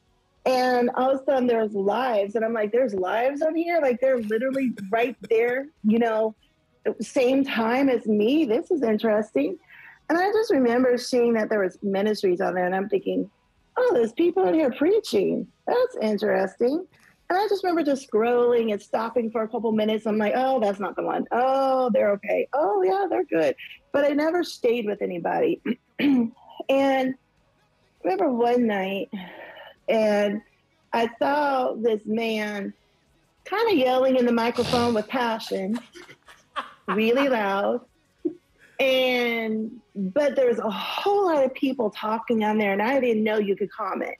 And 0.46 0.90
all 0.96 1.12
of 1.12 1.22
a 1.22 1.26
sudden 1.26 1.48
there's 1.48 1.74
lives, 1.74 2.36
and 2.36 2.44
I'm 2.44 2.54
like, 2.54 2.72
there's 2.72 2.94
lives 2.94 3.42
on 3.42 3.56
here? 3.56 3.80
Like 3.82 4.02
they're 4.02 4.20
literally 4.20 4.74
right 4.90 5.16
there, 5.30 5.68
you 5.84 6.00
know, 6.00 6.36
same 7.00 7.44
time 7.44 7.90
as 7.90 8.08
me. 8.08 8.46
This 8.46 8.72
is 8.72 8.82
interesting. 8.82 9.58
And 10.10 10.18
I 10.18 10.32
just 10.32 10.52
remember 10.52 10.98
seeing 10.98 11.34
that 11.34 11.50
there 11.50 11.60
was 11.60 11.78
ministries 11.84 12.42
on 12.42 12.56
there, 12.56 12.66
and 12.66 12.76
I'm 12.76 12.90
thinking, 12.90 13.30
oh, 13.78 13.92
there's 13.94 14.14
people 14.14 14.46
in 14.48 14.56
here 14.56 14.72
preaching. 14.72 15.48
That's 15.68 15.98
interesting. 16.02 16.86
And 17.32 17.39
I 17.39 17.48
just 17.48 17.63
remember 17.63 17.82
just 17.82 18.12
scrolling 18.12 18.74
and 18.74 18.82
stopping 18.82 19.32
for 19.32 19.44
a 19.44 19.48
couple 19.48 19.72
minutes. 19.72 20.06
I'm 20.06 20.17
like, 20.17 20.34
oh, 20.36 20.60
that's 20.60 20.82
not 20.82 20.98
the 20.98 21.04
one. 21.04 21.26
Oh, 21.32 21.89
they're 21.94 22.12
okay. 22.12 22.50
Oh, 22.52 22.84
yeah, 22.84 23.06
they're 23.10 23.24
good. 23.24 23.56
But 23.94 24.04
I 24.04 24.10
never 24.10 24.44
stayed 24.44 24.86
with 24.86 25.02
anybody. 25.02 25.62
and 26.00 26.34
I 26.70 27.13
remember 28.04 28.34
one 28.34 28.67
night, 28.67 29.12
and 29.88 30.41
I 30.91 31.10
saw 31.20 31.74
this 31.74 32.02
man 32.06 32.74
kind 33.46 33.72
of 33.72 33.78
yelling 33.78 34.17
in 34.17 34.26
the 34.26 34.34
microphone 34.34 34.94
with 34.94 35.08
passion, 35.08 35.80
really 36.89 37.30
loud. 37.30 37.80
And 38.78 39.80
but 39.96 40.36
there's 40.36 40.60
a 40.60 40.70
whole 40.70 41.28
lot 41.28 41.46
of 41.46 41.54
people 41.54 41.91
talking 41.91 42.44
on 42.44 42.58
there, 42.58 42.74
and 42.74 42.82
I 42.82 43.00
didn't 43.00 43.24
know 43.24 43.38
you 43.38 43.56
could 43.56 43.72
comment. 43.72 44.17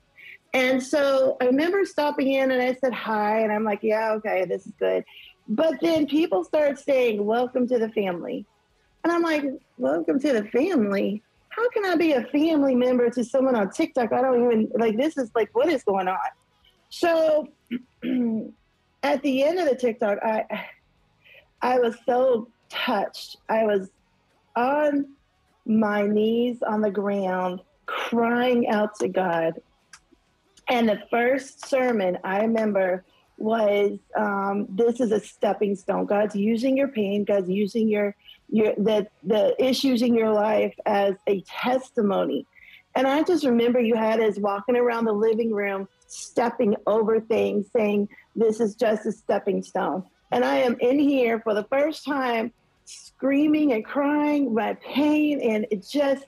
And 0.54 0.84
so 0.84 1.38
I 1.40 1.46
remember 1.46 1.86
stopping 1.86 2.34
in 2.34 2.52
and 2.52 2.62
I 2.62 2.74
said 2.76 2.94
hi, 2.94 3.40
and 3.40 3.52
I'm 3.52 3.64
like, 3.64 3.80
yeah, 3.82 4.12
okay, 4.14 4.46
this 4.46 4.66
is 4.66 4.74
good. 4.80 5.06
But 5.48 5.76
then 5.82 6.08
people 6.08 6.44
start 6.44 6.78
saying, 6.78 7.24
welcome 7.26 7.68
to 7.68 7.80
the 7.80 7.90
family. 7.90 8.46
And 9.04 9.12
I'm 9.12 9.22
like, 9.22 9.44
welcome 9.78 10.20
to 10.20 10.34
the 10.34 10.44
family? 10.50 11.24
How 11.50 11.70
can 11.70 11.86
I 11.86 11.96
be 11.96 12.14
a 12.14 12.24
family 12.26 12.76
member 12.76 13.10
to 13.10 13.24
someone 13.24 13.56
on 13.56 13.72
TikTok? 13.72 14.12
I 14.14 14.22
don't 14.22 14.44
even, 14.44 14.72
like, 14.78 14.98
this 14.98 15.18
is 15.18 15.32
like, 15.36 15.50
what 15.54 15.70
is 15.70 15.84
going 15.84 16.08
on? 16.08 16.18
So 16.90 17.48
at 19.04 19.22
the 19.24 19.44
end 19.44 19.60
of 19.60 19.70
the 19.70 19.76
TikTok, 19.76 20.20
I, 20.24 20.66
I 21.62 21.80
was 21.80 21.96
so 22.06 22.50
touched. 22.70 23.38
I 23.50 23.64
was 23.64 23.90
on 24.56 25.08
my 25.66 26.04
knees 26.04 26.62
on 26.62 26.82
the 26.82 26.92
ground, 26.92 27.62
crying 27.86 28.68
out 28.68 28.96
to 29.00 29.08
God 29.08 29.62
and 30.72 30.88
the 30.88 31.04
first 31.12 31.68
sermon 31.68 32.18
I 32.24 32.42
remember 32.42 33.04
was 33.38 34.00
um, 34.16 34.68
this 34.70 35.02
is 35.02 35.12
a 35.12 35.20
stepping 35.20 35.76
stone. 35.76 36.06
God's 36.06 36.36
using 36.36 36.78
your 36.78 36.88
pain, 36.88 37.26
God's 37.26 37.50
using 37.50 37.90
your 37.90 38.16
your 38.50 38.74
the 38.76 39.08
the 39.24 39.54
issues 39.64 40.02
in 40.02 40.16
your 40.16 40.32
life 40.32 40.74
as 40.86 41.16
a 41.28 41.42
testimony. 41.42 42.48
And 42.96 43.06
I 43.06 43.24
just 43.24 43.46
remember 43.46 43.80
you 43.80 43.96
had 43.96 44.22
us 44.22 44.38
walking 44.38 44.78
around 44.78 45.06
the 45.06 45.14
living 45.14 45.54
room, 45.54 45.88
stepping 46.08 46.76
over 46.88 47.20
things, 47.20 47.68
saying, 47.76 48.08
This 48.36 48.62
is 48.62 48.76
just 48.76 49.06
a 49.06 49.12
stepping 49.12 49.64
stone. 49.64 50.04
And 50.32 50.46
I 50.46 50.58
am 50.58 50.78
in 50.80 51.00
here 51.00 51.42
for 51.42 51.54
the 51.54 51.66
first 51.66 52.06
time 52.06 52.54
screaming 52.86 53.74
and 53.74 53.86
crying 53.86 54.54
my 54.54 54.74
pain 54.76 55.40
and 55.42 55.66
it 55.70 55.88
just 55.88 56.26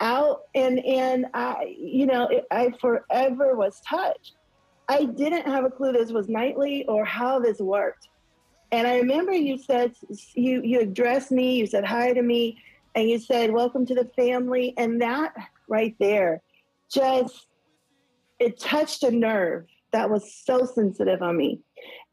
out 0.00 0.42
and 0.54 0.78
and 0.84 1.26
I 1.34 1.74
you 1.78 2.06
know 2.06 2.28
I 2.50 2.72
forever 2.80 3.56
was 3.56 3.80
touched. 3.80 4.34
I 4.88 5.04
didn't 5.04 5.46
have 5.46 5.64
a 5.64 5.70
clue 5.70 5.92
this 5.92 6.12
was 6.12 6.28
nightly 6.28 6.84
or 6.86 7.04
how 7.04 7.40
this 7.40 7.58
worked. 7.58 8.08
And 8.72 8.86
I 8.86 8.98
remember 8.98 9.32
you 9.32 9.58
said 9.58 9.94
you 10.34 10.62
you 10.62 10.80
addressed 10.80 11.32
me, 11.32 11.56
you 11.56 11.66
said 11.66 11.84
hi 11.84 12.12
to 12.12 12.22
me, 12.22 12.58
and 12.94 13.08
you 13.08 13.18
said 13.18 13.50
welcome 13.52 13.86
to 13.86 13.94
the 13.94 14.10
family, 14.16 14.74
and 14.76 15.00
that 15.00 15.34
right 15.68 15.94
there 15.98 16.42
just 16.92 17.46
it 18.38 18.60
touched 18.60 19.02
a 19.02 19.10
nerve 19.10 19.66
that 19.92 20.10
was 20.10 20.34
so 20.34 20.64
sensitive 20.66 21.22
on 21.22 21.36
me. 21.36 21.60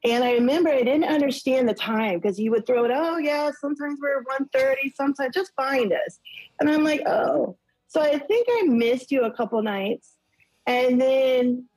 And 0.06 0.24
I 0.24 0.34
remember 0.34 0.70
I 0.70 0.84
didn't 0.84 1.06
understand 1.06 1.68
the 1.68 1.74
time 1.74 2.20
because 2.20 2.40
you 2.40 2.52
would 2.52 2.66
throw 2.66 2.84
it, 2.86 2.92
oh 2.94 3.18
yeah, 3.18 3.52
sometimes 3.60 4.00
we're 4.02 4.24
1.30, 4.24 4.76
sometimes 4.96 5.34
just 5.34 5.54
find 5.56 5.94
us. 5.94 6.20
And 6.60 6.70
I'm 6.70 6.84
like, 6.84 7.02
oh, 7.08 7.58
so 7.94 8.02
I 8.02 8.18
think 8.18 8.48
I 8.50 8.64
missed 8.64 9.12
you 9.12 9.22
a 9.22 9.32
couple 9.32 9.62
nights. 9.62 10.16
And 10.66 11.00
then 11.00 11.68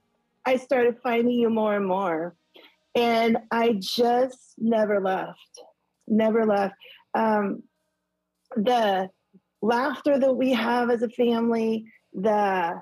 I 0.46 0.56
started 0.56 0.96
finding 1.02 1.34
you 1.34 1.50
more 1.50 1.76
and 1.76 1.86
more. 1.86 2.34
And 2.94 3.36
I 3.50 3.74
just 3.78 4.54
never 4.56 4.98
left, 4.98 5.60
never 6.08 6.46
left. 6.46 6.74
Um, 7.12 7.64
the 8.56 9.10
laughter 9.60 10.18
that 10.18 10.32
we 10.32 10.54
have 10.54 10.88
as 10.88 11.02
a 11.02 11.10
family, 11.10 11.84
the 12.14 12.80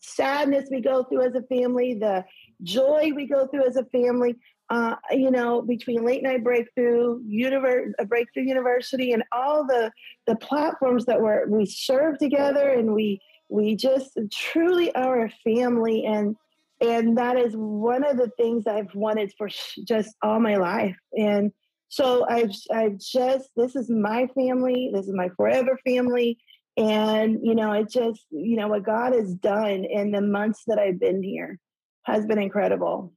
sadness 0.00 0.68
we 0.70 0.82
go 0.82 1.04
through 1.04 1.22
as 1.22 1.34
a 1.34 1.42
family, 1.42 1.94
the 1.94 2.26
joy 2.62 3.12
we 3.16 3.26
go 3.26 3.46
through 3.46 3.66
as 3.66 3.76
a 3.76 3.86
family, 3.86 4.36
uh, 4.70 4.96
you 5.10 5.30
know, 5.30 5.62
between 5.62 6.04
Late 6.04 6.22
Night 6.22 6.42
Breakthrough, 6.42 7.20
Univer- 7.24 7.92
uh, 7.98 8.04
Breakthrough 8.04 8.44
University, 8.44 9.12
and 9.12 9.22
all 9.32 9.66
the 9.66 9.90
the 10.26 10.36
platforms 10.36 11.04
that 11.06 11.20
we're 11.20 11.46
we 11.48 11.66
serve 11.66 12.18
together, 12.18 12.70
and 12.70 12.94
we 12.94 13.20
we 13.48 13.76
just 13.76 14.18
truly 14.32 14.94
are 14.94 15.26
a 15.26 15.30
family, 15.44 16.04
and 16.06 16.36
and 16.80 17.18
that 17.18 17.36
is 17.36 17.52
one 17.54 18.04
of 18.04 18.16
the 18.16 18.30
things 18.36 18.66
I've 18.66 18.94
wanted 18.94 19.32
for 19.36 19.48
just 19.86 20.16
all 20.22 20.40
my 20.40 20.56
life, 20.56 20.96
and 21.12 21.52
so 21.88 22.26
I've 22.26 22.52
I've 22.72 22.98
just 22.98 23.50
this 23.54 23.76
is 23.76 23.90
my 23.90 24.26
family, 24.34 24.90
this 24.94 25.06
is 25.06 25.14
my 25.14 25.28
forever 25.36 25.78
family, 25.84 26.38
and 26.78 27.38
you 27.42 27.54
know 27.54 27.72
it 27.72 27.90
just 27.90 28.24
you 28.30 28.56
know 28.56 28.68
what 28.68 28.84
God 28.84 29.12
has 29.12 29.34
done 29.34 29.84
in 29.84 30.12
the 30.12 30.22
months 30.22 30.62
that 30.68 30.78
I've 30.78 30.98
been 30.98 31.22
here 31.22 31.58
has 32.04 32.24
been 32.24 32.38
incredible. 32.38 33.12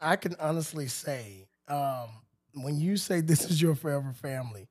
I 0.00 0.16
can 0.16 0.34
honestly 0.40 0.88
say, 0.88 1.46
um, 1.68 2.08
when 2.54 2.78
you 2.80 2.96
say 2.96 3.20
this 3.20 3.44
is 3.50 3.60
your 3.60 3.74
forever 3.74 4.12
family, 4.12 4.68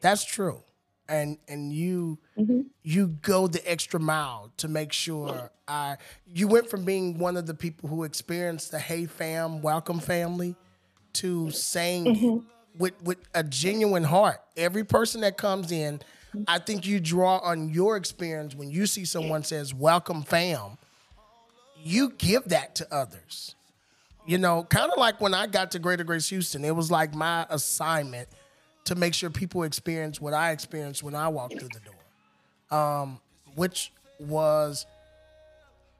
that's 0.00 0.24
true. 0.24 0.62
And 1.08 1.38
and 1.48 1.72
you 1.72 2.18
Mm-hmm. 2.38 2.60
you 2.82 3.06
go 3.08 3.46
the 3.46 3.68
extra 3.70 3.98
mile 3.98 4.52
to 4.58 4.68
make 4.68 4.92
sure 4.92 5.50
I 5.68 5.96
you 6.26 6.48
went 6.48 6.68
from 6.68 6.84
being 6.84 7.18
one 7.18 7.36
of 7.36 7.46
the 7.46 7.54
people 7.54 7.88
who 7.88 8.04
experienced 8.04 8.70
the 8.72 8.78
hey 8.78 9.06
fam, 9.06 9.62
welcome 9.62 10.00
family 10.00 10.54
to 11.14 11.50
saying 11.50 12.04
Mm-hmm. 12.06 12.38
with 12.78 13.00
with 13.02 13.18
a 13.34 13.42
genuine 13.42 14.04
heart. 14.04 14.40
Every 14.56 14.84
person 14.84 15.22
that 15.22 15.36
comes 15.38 15.72
in, 15.72 16.00
I 16.46 16.58
think 16.58 16.86
you 16.86 17.00
draw 17.00 17.38
on 17.38 17.70
your 17.70 17.96
experience 17.96 18.54
when 18.54 18.70
you 18.70 18.86
see 18.86 19.04
someone 19.06 19.42
says 19.44 19.72
welcome 19.72 20.22
fam, 20.22 20.76
you 21.82 22.10
give 22.18 22.44
that 22.50 22.74
to 22.76 22.94
others. 22.94 23.54
You 24.26 24.38
know, 24.38 24.64
kind 24.64 24.90
of 24.90 24.98
like 24.98 25.20
when 25.20 25.34
I 25.34 25.46
got 25.46 25.70
to 25.72 25.78
Greater 25.78 26.02
Grace 26.02 26.28
Houston, 26.30 26.64
it 26.64 26.74
was 26.74 26.90
like 26.90 27.14
my 27.14 27.46
assignment 27.48 28.28
to 28.84 28.94
make 28.96 29.14
sure 29.14 29.30
people 29.30 29.62
experience 29.62 30.20
what 30.20 30.34
I 30.34 30.50
experienced 30.50 31.02
when 31.02 31.14
I 31.14 31.28
walked 31.28 31.58
through 31.58 31.68
the 31.68 31.80
door, 31.80 32.78
um, 32.78 33.20
which 33.54 33.92
was 34.18 34.84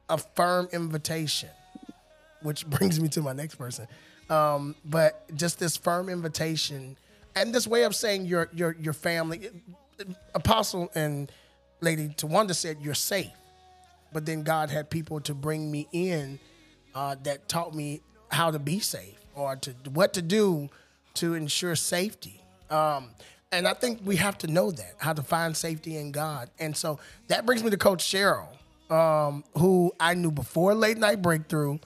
a 0.09 0.19
firm 0.19 0.69
invitation. 0.73 1.51
Which 2.43 2.67
brings 2.71 3.01
me 3.01 3.09
to 3.11 3.23
my 3.23 3.33
next 3.33 3.55
person, 3.55 3.87
um, 4.29 4.75
but 4.85 5.25
just 5.37 5.59
this 5.59 5.77
firm 5.77 6.09
invitation 6.09 6.97
and 7.37 7.55
this 7.55 7.67
way 7.67 7.85
of 7.85 7.95
saying 7.95 8.27
your 8.27 8.49
your 8.53 8.75
your 8.81 8.93
family, 8.95 9.51
Apostle 10.35 10.91
and 10.95 11.31
Lady 11.81 12.09
Tawanda 12.09 12.55
said 12.55 12.79
you're 12.81 12.95
safe, 12.95 13.31
but 14.13 14.27
then 14.27 14.43
God 14.43 14.71
had 14.71 14.91
people 14.91 15.21
to 15.21 15.35
bring 15.35 15.71
me 15.71 15.87
in 15.93 16.41
uh, 16.95 17.15
that 17.23 17.49
taught 17.49 17.75
me 17.75 18.01
how 18.37 18.51
to 18.51 18.59
be 18.59 18.79
safe 18.79 19.19
or 19.35 19.57
to 19.57 19.71
what 19.93 20.13
to 20.13 20.23
do 20.23 20.69
to 21.15 21.35
ensure 21.35 21.75
safety. 21.75 22.41
Um, 22.71 23.09
and 23.51 23.67
I 23.67 23.73
think 23.73 24.01
we 24.05 24.17
have 24.17 24.37
to 24.39 24.47
know 24.47 24.71
that 24.71 24.95
how 24.99 25.15
to 25.15 25.23
find 25.23 25.57
safety 25.57 25.97
in 25.97 26.13
God. 26.13 26.51
And 26.59 26.77
so 26.77 26.99
that 27.29 27.47
brings 27.47 27.65
me 27.65 27.71
to 27.71 27.79
Coach 27.79 28.05
Sheryl, 28.05 28.49
um, 28.93 29.43
who 29.57 29.93
I 29.99 30.15
knew 30.15 30.31
before 30.31 30.75
Late 30.75 30.99
Night 30.99 31.23
Breakthrough. 31.23 31.79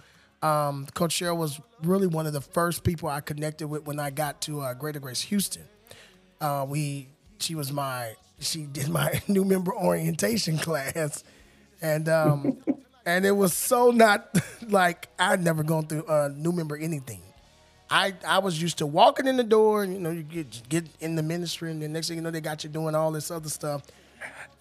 Um, 0.42 0.86
Coach 0.94 1.14
Sheryl 1.20 1.36
was 1.36 1.60
really 1.82 2.08
one 2.08 2.26
of 2.26 2.32
the 2.32 2.40
first 2.40 2.82
people 2.82 3.08
I 3.08 3.20
connected 3.20 3.68
with 3.68 3.86
when 3.86 4.00
I 4.00 4.10
got 4.10 4.40
to 4.42 4.60
uh, 4.62 4.74
Greater 4.74 4.98
Grace 4.98 5.20
Houston. 5.22 5.64
Uh, 6.40 6.66
we 6.68 7.08
she 7.38 7.54
was 7.54 7.70
my 7.72 8.14
she 8.40 8.64
did 8.64 8.88
my 8.88 9.22
new 9.28 9.44
member 9.44 9.72
orientation 9.74 10.58
class, 10.58 11.22
and 11.80 12.08
um, 12.08 12.56
and 13.06 13.24
it 13.24 13.32
was 13.32 13.52
so 13.52 13.90
not 13.90 14.36
like 14.68 15.08
I'd 15.18 15.42
never 15.42 15.62
gone 15.62 15.86
through 15.86 16.06
a 16.08 16.28
new 16.28 16.52
member 16.52 16.76
anything. 16.76 17.22
I 17.90 18.14
I 18.26 18.38
was 18.38 18.60
used 18.60 18.78
to 18.78 18.86
walking 18.86 19.26
in 19.26 19.36
the 19.36 19.44
door, 19.44 19.82
and 19.82 19.92
you 19.92 19.98
know, 19.98 20.10
you 20.10 20.22
get 20.22 20.68
get 20.68 20.86
in 21.00 21.16
the 21.16 21.22
ministry, 21.22 21.70
and 21.70 21.82
the 21.82 21.88
next 21.88 22.08
thing 22.08 22.16
you 22.16 22.22
know, 22.22 22.30
they 22.30 22.40
got 22.40 22.62
you 22.62 22.70
doing 22.70 22.94
all 22.94 23.10
this 23.10 23.30
other 23.30 23.48
stuff, 23.48 23.82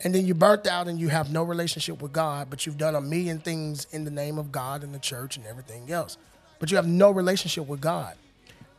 and 0.01 0.13
then 0.13 0.25
you 0.25 0.33
burnt 0.33 0.65
out, 0.65 0.87
and 0.87 0.99
you 0.99 1.09
have 1.09 1.31
no 1.31 1.43
relationship 1.43 2.01
with 2.01 2.11
God, 2.11 2.49
but 2.49 2.65
you've 2.65 2.77
done 2.77 2.95
a 2.95 3.01
million 3.01 3.39
things 3.39 3.85
in 3.91 4.03
the 4.03 4.11
name 4.11 4.39
of 4.39 4.51
God 4.51 4.83
and 4.83 4.93
the 4.93 4.99
church 4.99 5.37
and 5.37 5.45
everything 5.45 5.91
else, 5.91 6.17
but 6.59 6.71
you 6.71 6.77
have 6.77 6.87
no 6.87 7.11
relationship 7.11 7.67
with 7.67 7.81
God. 7.81 8.15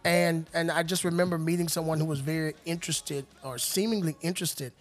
And 0.05 0.47
and 0.53 0.71
I 0.71 0.83
just 0.83 1.05
remember 1.05 1.39
meeting 1.39 1.69
someone 1.69 2.01
who 2.01 2.07
was 2.07 2.21
very 2.21 2.55
interested 2.65 3.27
or 3.45 3.59
seemingly 3.59 4.17
interested 4.21 4.73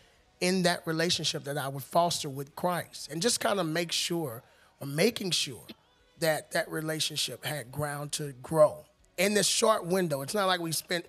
in 0.42 0.64
that 0.64 0.82
relationship 0.88 1.44
that 1.44 1.58
I 1.58 1.68
would 1.68 1.84
foster 1.84 2.30
with 2.30 2.56
Christ, 2.56 3.12
and 3.12 3.22
just 3.22 3.40
kind 3.40 3.60
of 3.60 3.68
make 3.68 3.92
sure 3.92 4.42
of 4.82 4.88
making 4.88 5.32
sure 5.32 5.66
that 6.20 6.52
that 6.52 6.70
relationship 6.70 7.46
had 7.46 7.72
ground 7.72 8.12
to 8.14 8.34
grow 8.42 8.86
in 9.18 9.34
this 9.34 9.48
short 9.48 9.86
window. 9.86 10.22
It's 10.22 10.34
not 10.34 10.48
like 10.48 10.60
we 10.60 10.72
spent 10.72 11.06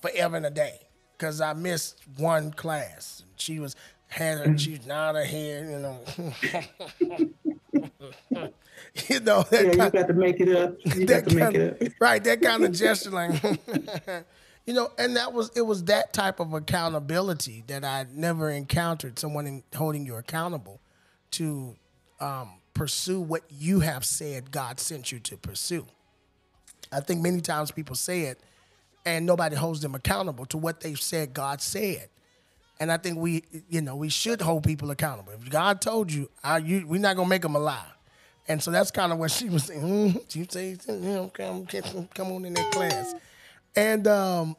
forever 0.00 0.36
in 0.36 0.44
a 0.44 0.50
day 0.50 0.78
because 1.16 1.40
I 1.40 1.52
missed 1.52 2.00
one 2.16 2.50
class. 2.52 3.22
She 3.36 3.58
was 3.58 3.76
had 4.08 4.38
her, 4.38 4.58
she's 4.58 4.86
not 4.86 5.14
her 5.14 5.24
hair, 5.24 5.70
you 5.70 5.78
know. 5.78 6.00
you 9.08 9.20
know, 9.20 9.44
Yeah, 9.50 9.60
you 9.62 9.76
got 9.76 9.92
to 9.92 10.12
make 10.12 10.40
it 10.40 10.54
up. 10.54 10.76
You 10.84 11.06
got 11.06 11.24
to 11.28 11.34
make 11.34 11.54
it 11.54 11.82
up. 11.82 11.92
right 12.00 12.22
that 12.24 12.42
kind 12.42 12.64
of 12.64 12.72
gesture 12.82 13.10
like 13.10 13.42
you 14.66 14.74
know 14.74 14.90
and 14.98 15.16
that 15.16 15.32
was 15.32 15.50
it 15.56 15.62
was 15.62 15.84
that 15.84 16.12
type 16.12 16.40
of 16.40 16.52
accountability 16.52 17.64
that 17.66 17.84
i 17.84 18.06
never 18.12 18.50
encountered 18.50 19.18
someone 19.18 19.46
in, 19.46 19.62
holding 19.74 20.04
you 20.06 20.16
accountable 20.16 20.80
to 21.30 21.74
um, 22.20 22.50
pursue 22.74 23.20
what 23.20 23.42
you 23.50 23.80
have 23.80 24.04
said 24.04 24.50
god 24.50 24.80
sent 24.80 25.12
you 25.12 25.18
to 25.18 25.36
pursue 25.36 25.86
i 26.90 27.00
think 27.00 27.20
many 27.22 27.40
times 27.40 27.70
people 27.70 27.96
say 27.96 28.22
it 28.22 28.40
and 29.04 29.26
nobody 29.26 29.56
holds 29.56 29.80
them 29.80 29.94
accountable 29.94 30.46
to 30.46 30.56
what 30.56 30.80
they've 30.80 31.00
said 31.00 31.34
god 31.34 31.60
said 31.60 32.08
and 32.82 32.90
I 32.90 32.96
think 32.96 33.16
we, 33.16 33.44
you 33.68 33.80
know, 33.80 33.94
we 33.94 34.08
should 34.08 34.40
hold 34.40 34.64
people 34.64 34.90
accountable. 34.90 35.32
If 35.32 35.48
God 35.48 35.80
told 35.80 36.12
you, 36.12 36.28
I, 36.42 36.58
you 36.58 36.84
we're 36.84 37.00
not 37.00 37.14
gonna 37.14 37.28
make 37.28 37.42
them 37.42 37.54
a 37.54 37.60
lie. 37.60 37.86
And 38.48 38.60
so 38.60 38.72
that's 38.72 38.90
kind 38.90 39.12
of 39.12 39.18
what 39.18 39.30
she 39.30 39.48
was 39.48 39.62
saying. 39.64 39.82
Mm, 40.14 40.34
you 40.36 40.46
say, 40.50 40.76
come, 41.32 42.08
come 42.12 42.32
on 42.32 42.44
in 42.44 42.54
that 42.54 42.72
class, 42.72 43.14
and 43.76 44.08
um, 44.08 44.56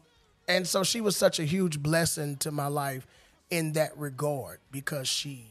and 0.47 0.65
so 0.65 0.85
she 0.85 1.01
was 1.01 1.17
such 1.17 1.39
a 1.39 1.43
huge 1.43 1.83
blessing 1.83 2.37
to 2.37 2.51
my 2.51 2.67
life 2.67 3.05
in 3.49 3.73
that 3.73 3.97
regard 3.97 4.59
because 4.71 5.09
she 5.09 5.43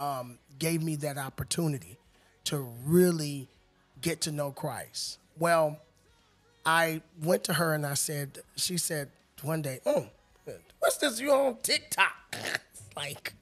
um, 0.00 0.40
gave 0.58 0.82
me 0.82 0.96
that 0.96 1.18
opportunity 1.18 1.96
to 2.46 2.68
really 2.84 3.48
get 4.00 4.22
to 4.22 4.32
know 4.32 4.50
Christ. 4.50 5.18
Well, 5.38 5.78
I 6.64 7.02
went 7.22 7.44
to 7.44 7.52
her 7.54 7.74
and 7.74 7.86
I 7.86 7.94
said, 7.94 8.38
she 8.56 8.78
said 8.78 9.10
one 9.42 9.62
day, 9.62 9.80
oh, 9.86 10.06
what's 10.78 10.96
this? 10.96 11.20
You 11.20 11.32
on 11.32 11.58
TikTok? 11.62 12.12
Like, 12.96 13.34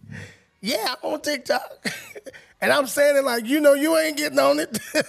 yeah, 0.60 0.96
I'm 1.00 1.12
on 1.12 1.20
TikTok. 1.20 1.86
and 2.60 2.72
I'm 2.72 2.88
saying 2.88 3.18
it 3.18 3.22
like, 3.22 3.46
you 3.46 3.60
know, 3.60 3.74
you 3.74 3.96
ain't 3.96 4.16
getting 4.16 4.40
on 4.40 4.58
it. 4.58 4.76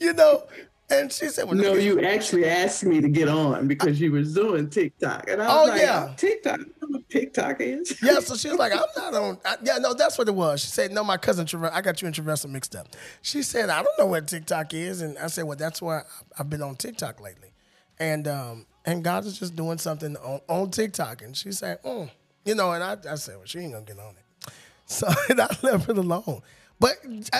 you 0.00 0.12
know, 0.12 0.42
and 0.90 1.12
she 1.12 1.28
said, 1.28 1.44
well, 1.46 1.54
No, 1.54 1.74
you 1.74 2.00
actually 2.02 2.46
asked 2.46 2.84
me 2.84 3.00
to 3.00 3.08
get 3.08 3.28
on 3.28 3.68
because 3.68 4.00
you 4.00 4.10
were 4.12 4.22
doing 4.22 4.70
TikTok, 4.70 5.28
and 5.28 5.42
I 5.42 5.46
Oh, 5.48 5.60
was 5.62 5.68
like, 5.70 5.80
yeah. 5.82 6.14
TikTok, 6.16 6.60
I 6.60 6.62
know 6.62 6.88
what 6.88 7.08
TikTok 7.10 7.56
is." 7.60 8.02
Yeah, 8.02 8.20
so 8.20 8.34
she 8.42 8.48
was 8.48 8.58
like, 8.58 8.72
I'm 8.72 8.80
not 8.96 9.14
on. 9.14 9.38
I, 9.44 9.56
yeah, 9.62 9.78
no, 9.78 9.92
that's 9.94 10.16
what 10.18 10.28
it 10.28 10.34
was. 10.34 10.60
She 10.62 10.68
said, 10.68 10.92
No, 10.92 11.04
my 11.04 11.16
cousin, 11.16 11.46
Traver- 11.46 11.72
I 11.72 11.80
got 11.82 12.00
you 12.00 12.06
and 12.06 12.14
Traversa 12.14 12.48
mixed 12.48 12.74
up. 12.74 12.88
She 13.22 13.42
said, 13.42 13.68
I 13.68 13.82
don't 13.82 13.98
know 13.98 14.06
what 14.06 14.26
TikTok 14.28 14.72
is. 14.74 15.00
And 15.02 15.18
I 15.18 15.26
said, 15.26 15.44
Well, 15.44 15.56
that's 15.56 15.82
why 15.82 16.02
I've 16.38 16.48
been 16.48 16.62
on 16.62 16.76
TikTok 16.76 17.20
lately. 17.20 17.52
And 17.98 18.26
um, 18.28 18.66
and 18.84 19.04
God 19.04 19.26
is 19.26 19.38
just 19.38 19.56
doing 19.56 19.78
something 19.78 20.16
on, 20.16 20.40
on 20.48 20.70
TikTok. 20.70 21.20
And 21.22 21.36
she 21.36 21.52
said, 21.52 21.82
mm. 21.82 22.10
You 22.44 22.54
know, 22.54 22.72
and 22.72 22.82
I, 22.82 22.96
I 23.10 23.16
said, 23.16 23.36
Well, 23.36 23.44
she 23.46 23.58
ain't 23.58 23.72
going 23.72 23.84
to 23.84 23.92
get 23.94 24.00
on 24.02 24.14
it. 24.14 24.52
So 24.86 25.06
and 25.28 25.38
I 25.38 25.48
left 25.62 25.90
it 25.90 25.98
alone. 25.98 26.40
But, 26.80 26.94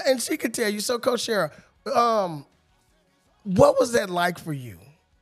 and 0.05 0.21
she 0.21 0.37
could 0.37 0.53
tell 0.53 0.69
you. 0.69 0.81
So, 0.81 0.99
Coach 0.99 1.21
Shara, 1.29 1.51
um, 1.97 2.45
what 3.57 3.79
was 3.79 3.93
that 3.93 4.11
like 4.11 4.39
for 4.39 4.53
you? 4.53 4.79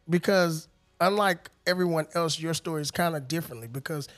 Because 0.08 0.68
unlike 1.00 1.48
everyone 1.66 2.06
else, 2.14 2.38
your 2.40 2.54
story 2.54 2.82
is 2.82 2.90
kind 2.90 3.14
of 3.16 3.28
differently 3.28 3.68
because 3.68 4.08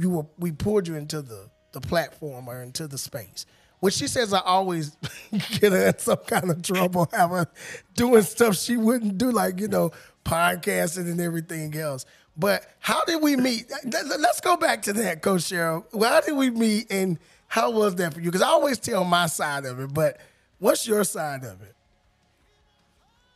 you 0.00 0.10
were 0.10 0.26
we 0.38 0.50
pulled 0.52 0.88
you 0.88 0.96
into 0.96 1.22
the 1.22 1.48
the 1.72 1.80
platform 1.80 2.48
or 2.48 2.62
into 2.62 2.88
the 2.88 2.98
space. 2.98 3.46
Which 3.80 3.94
she 3.94 4.08
says 4.08 4.32
I 4.32 4.40
always 4.40 4.96
get 5.60 5.70
her 5.72 5.86
in 5.88 5.98
some 5.98 6.16
kind 6.26 6.50
of 6.50 6.62
trouble, 6.62 7.08
her 7.12 7.46
doing 7.94 8.22
stuff 8.22 8.56
she 8.56 8.76
wouldn't 8.76 9.18
do, 9.18 9.30
like 9.30 9.60
you 9.60 9.68
know, 9.68 9.92
podcasting 10.24 11.10
and 11.10 11.20
everything 11.20 11.76
else. 11.76 12.04
But 12.36 12.64
how 12.80 13.04
did 13.04 13.22
we 13.22 13.36
meet? 13.36 13.70
Let- 13.70 14.06
let- 14.06 14.20
Let's 14.20 14.40
go 14.40 14.56
back 14.56 14.82
to 14.82 14.92
that, 14.94 15.22
Coach 15.22 15.42
Sheryl. 15.42 15.84
How 16.02 16.20
did 16.20 16.36
we 16.36 16.50
meet, 16.50 16.88
and 16.90 17.18
how 17.46 17.70
was 17.70 17.94
that 17.96 18.14
for 18.14 18.20
you? 18.20 18.26
Because 18.26 18.42
I 18.42 18.48
always 18.48 18.78
tell 18.78 19.04
my 19.04 19.26
side 19.26 19.64
of 19.64 19.78
it, 19.80 19.94
but 19.94 20.20
what's 20.58 20.86
your 20.86 21.04
side 21.04 21.44
of 21.44 21.62
it? 21.62 21.74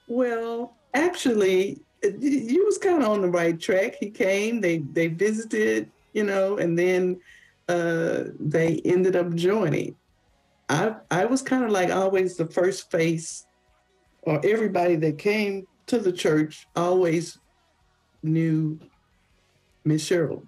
Well, 0.09 0.77
actually, 0.95 1.81
you 2.03 2.65
was 2.65 2.79
kind 2.79 3.03
of 3.03 3.09
on 3.09 3.23
the 3.23 3.31
right 3.31 3.59
track. 3.59 3.97
He 3.99 4.11
came, 4.11 4.61
they 4.61 4.79
they 4.79 5.09
visited, 5.09 5.91
you 6.13 6.25
know, 6.25 6.59
and 6.59 6.79
then 6.79 7.21
uh, 7.69 8.25
they 8.39 8.81
ended 8.85 9.17
up 9.17 9.35
joining. 9.35 9.97
I 10.69 10.97
I 11.11 11.25
was 11.27 11.43
kind 11.43 11.65
of 11.65 11.71
like 11.71 11.91
always 11.91 12.37
the 12.37 12.47
first 12.47 12.91
face, 12.91 13.47
or 14.23 14.41
everybody 14.45 14.97
that 14.97 15.19
came 15.19 15.67
to 15.87 15.99
the 15.99 16.13
church 16.13 16.67
always 16.75 17.39
knew 18.23 18.79
Miss 19.85 20.09
Sheryl. 20.09 20.47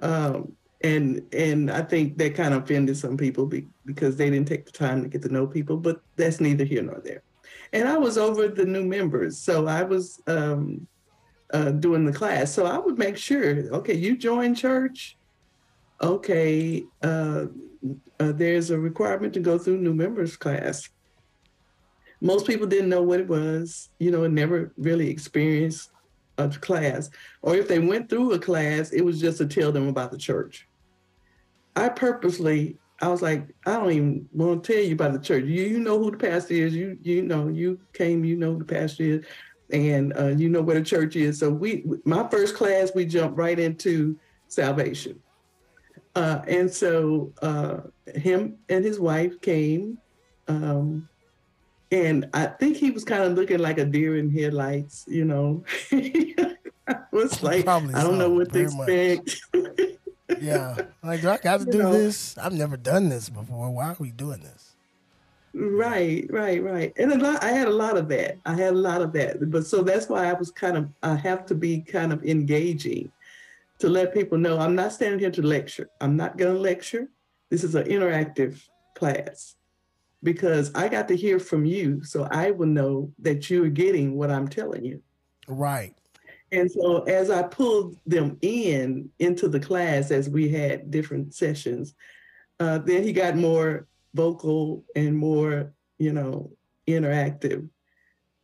Um, 0.00 0.56
and 0.82 1.22
and 1.32 1.70
I 1.70 1.82
think 1.82 2.18
that 2.18 2.34
kind 2.34 2.52
of 2.54 2.64
offended 2.64 2.96
some 2.96 3.16
people 3.16 3.46
be, 3.46 3.68
because 3.86 4.16
they 4.16 4.28
didn't 4.28 4.48
take 4.48 4.66
the 4.66 4.72
time 4.72 5.02
to 5.02 5.08
get 5.08 5.22
to 5.22 5.28
know 5.28 5.46
people. 5.46 5.76
But 5.76 6.02
that's 6.16 6.40
neither 6.40 6.64
here 6.64 6.82
nor 6.82 7.00
there 7.04 7.22
and 7.72 7.88
I 7.88 7.96
was 7.96 8.18
over 8.18 8.48
the 8.48 8.64
new 8.64 8.84
members, 8.84 9.38
so 9.38 9.66
I 9.66 9.82
was 9.82 10.20
um, 10.26 10.86
uh, 11.52 11.70
doing 11.70 12.04
the 12.04 12.12
class. 12.12 12.52
So 12.52 12.66
I 12.66 12.78
would 12.78 12.98
make 12.98 13.16
sure, 13.16 13.72
okay, 13.74 13.94
you 13.94 14.16
join 14.16 14.54
church, 14.54 15.16
okay, 16.00 16.84
uh, 17.02 17.46
uh, 18.20 18.32
there's 18.32 18.70
a 18.70 18.78
requirement 18.78 19.32
to 19.34 19.40
go 19.40 19.58
through 19.58 19.78
new 19.78 19.94
members 19.94 20.36
class. 20.36 20.88
Most 22.20 22.46
people 22.46 22.66
didn't 22.66 22.88
know 22.88 23.02
what 23.02 23.20
it 23.20 23.28
was, 23.28 23.90
you 23.98 24.10
know, 24.10 24.24
and 24.24 24.34
never 24.34 24.72
really 24.76 25.08
experienced 25.10 25.90
a 26.38 26.48
class, 26.48 27.10
or 27.42 27.56
if 27.56 27.68
they 27.68 27.78
went 27.78 28.08
through 28.08 28.32
a 28.32 28.38
class, 28.38 28.90
it 28.90 29.04
was 29.04 29.20
just 29.20 29.38
to 29.38 29.46
tell 29.46 29.72
them 29.72 29.88
about 29.88 30.10
the 30.10 30.18
church. 30.18 30.66
I 31.74 31.88
purposely 31.88 32.78
I 33.02 33.08
was 33.08 33.20
like, 33.20 33.48
I 33.66 33.72
don't 33.72 33.90
even 33.90 34.28
want 34.32 34.62
to 34.62 34.72
tell 34.72 34.82
you 34.82 34.94
about 34.94 35.12
the 35.12 35.18
church. 35.18 35.44
You 35.44 35.64
you 35.64 35.80
know 35.80 35.98
who 35.98 36.12
the 36.12 36.16
pastor 36.16 36.54
is. 36.54 36.74
You 36.74 36.96
you 37.02 37.22
know 37.22 37.48
you 37.48 37.80
came. 37.92 38.24
You 38.24 38.36
know 38.36 38.52
who 38.52 38.60
the 38.60 38.64
pastor 38.64 39.02
is, 39.02 39.24
and 39.72 40.16
uh, 40.16 40.28
you 40.28 40.48
know 40.48 40.62
where 40.62 40.78
the 40.78 40.84
church 40.84 41.16
is. 41.16 41.40
So 41.40 41.50
we 41.50 41.84
my 42.04 42.28
first 42.28 42.54
class 42.54 42.92
we 42.94 43.04
jumped 43.04 43.36
right 43.36 43.58
into 43.58 44.16
salvation, 44.46 45.20
uh, 46.14 46.42
and 46.46 46.70
so 46.70 47.32
uh, 47.42 47.78
him 48.14 48.58
and 48.68 48.84
his 48.84 49.00
wife 49.00 49.40
came, 49.40 49.98
um, 50.46 51.08
and 51.90 52.28
I 52.32 52.46
think 52.46 52.76
he 52.76 52.92
was 52.92 53.02
kind 53.04 53.24
of 53.24 53.32
looking 53.32 53.58
like 53.58 53.78
a 53.78 53.84
deer 53.84 54.16
in 54.16 54.30
headlights. 54.30 55.06
You 55.08 55.24
know, 55.24 55.64
I 55.92 56.98
was 57.10 57.42
like, 57.42 57.64
Probably 57.64 57.94
I 57.94 58.04
don't 58.04 58.18
know 58.18 58.30
what 58.30 58.52
to 58.52 58.60
expect. 58.60 59.40
Yeah. 60.40 60.76
Like, 61.02 61.20
do 61.20 61.30
I 61.30 61.38
got 61.38 61.60
to 61.60 61.66
You 61.66 61.72
do 61.72 61.78
know. 61.78 61.92
this? 61.92 62.36
I've 62.38 62.52
never 62.52 62.76
done 62.76 63.08
this 63.08 63.28
before. 63.28 63.70
Why 63.70 63.90
are 63.90 63.96
we 63.98 64.10
doing 64.10 64.40
this? 64.40 64.76
Right, 65.54 66.26
right, 66.30 66.62
right. 66.62 66.92
And 66.96 67.12
a 67.12 67.18
lot, 67.18 67.42
I 67.44 67.52
had 67.52 67.68
a 67.68 67.72
lot 67.72 67.96
of 67.96 68.08
that. 68.08 68.38
I 68.46 68.54
had 68.54 68.72
a 68.72 68.78
lot 68.78 69.02
of 69.02 69.12
that. 69.12 69.50
But 69.50 69.66
so 69.66 69.82
that's 69.82 70.08
why 70.08 70.28
I 70.28 70.32
was 70.32 70.50
kind 70.50 70.76
of, 70.76 70.88
I 71.02 71.14
have 71.16 71.44
to 71.46 71.54
be 71.54 71.80
kind 71.80 72.12
of 72.12 72.24
engaging 72.24 73.12
to 73.80 73.88
let 73.88 74.14
people 74.14 74.38
know 74.38 74.58
I'm 74.58 74.74
not 74.74 74.92
standing 74.92 75.18
here 75.18 75.30
to 75.32 75.42
lecture. 75.42 75.90
I'm 76.00 76.16
not 76.16 76.38
going 76.38 76.54
to 76.54 76.60
lecture. 76.60 77.08
This 77.50 77.64
is 77.64 77.74
an 77.74 77.84
interactive 77.84 78.62
class 78.94 79.56
because 80.22 80.72
I 80.74 80.88
got 80.88 81.08
to 81.08 81.16
hear 81.16 81.38
from 81.38 81.64
you. 81.64 82.02
So 82.04 82.28
I 82.30 82.52
will 82.52 82.68
know 82.68 83.12
that 83.18 83.50
you're 83.50 83.68
getting 83.68 84.14
what 84.16 84.30
I'm 84.30 84.48
telling 84.48 84.84
you. 84.84 85.02
Right. 85.48 85.94
And 86.52 86.70
so 86.70 86.98
as 87.04 87.30
I 87.30 87.42
pulled 87.42 87.96
them 88.06 88.36
in 88.42 89.08
into 89.18 89.48
the 89.48 89.58
class 89.58 90.10
as 90.10 90.28
we 90.28 90.50
had 90.50 90.90
different 90.90 91.34
sessions, 91.34 91.94
uh, 92.60 92.78
then 92.78 93.02
he 93.02 93.12
got 93.12 93.36
more 93.36 93.88
vocal 94.14 94.84
and 94.94 95.16
more, 95.16 95.72
you 95.98 96.12
know, 96.12 96.52
interactive. 96.86 97.68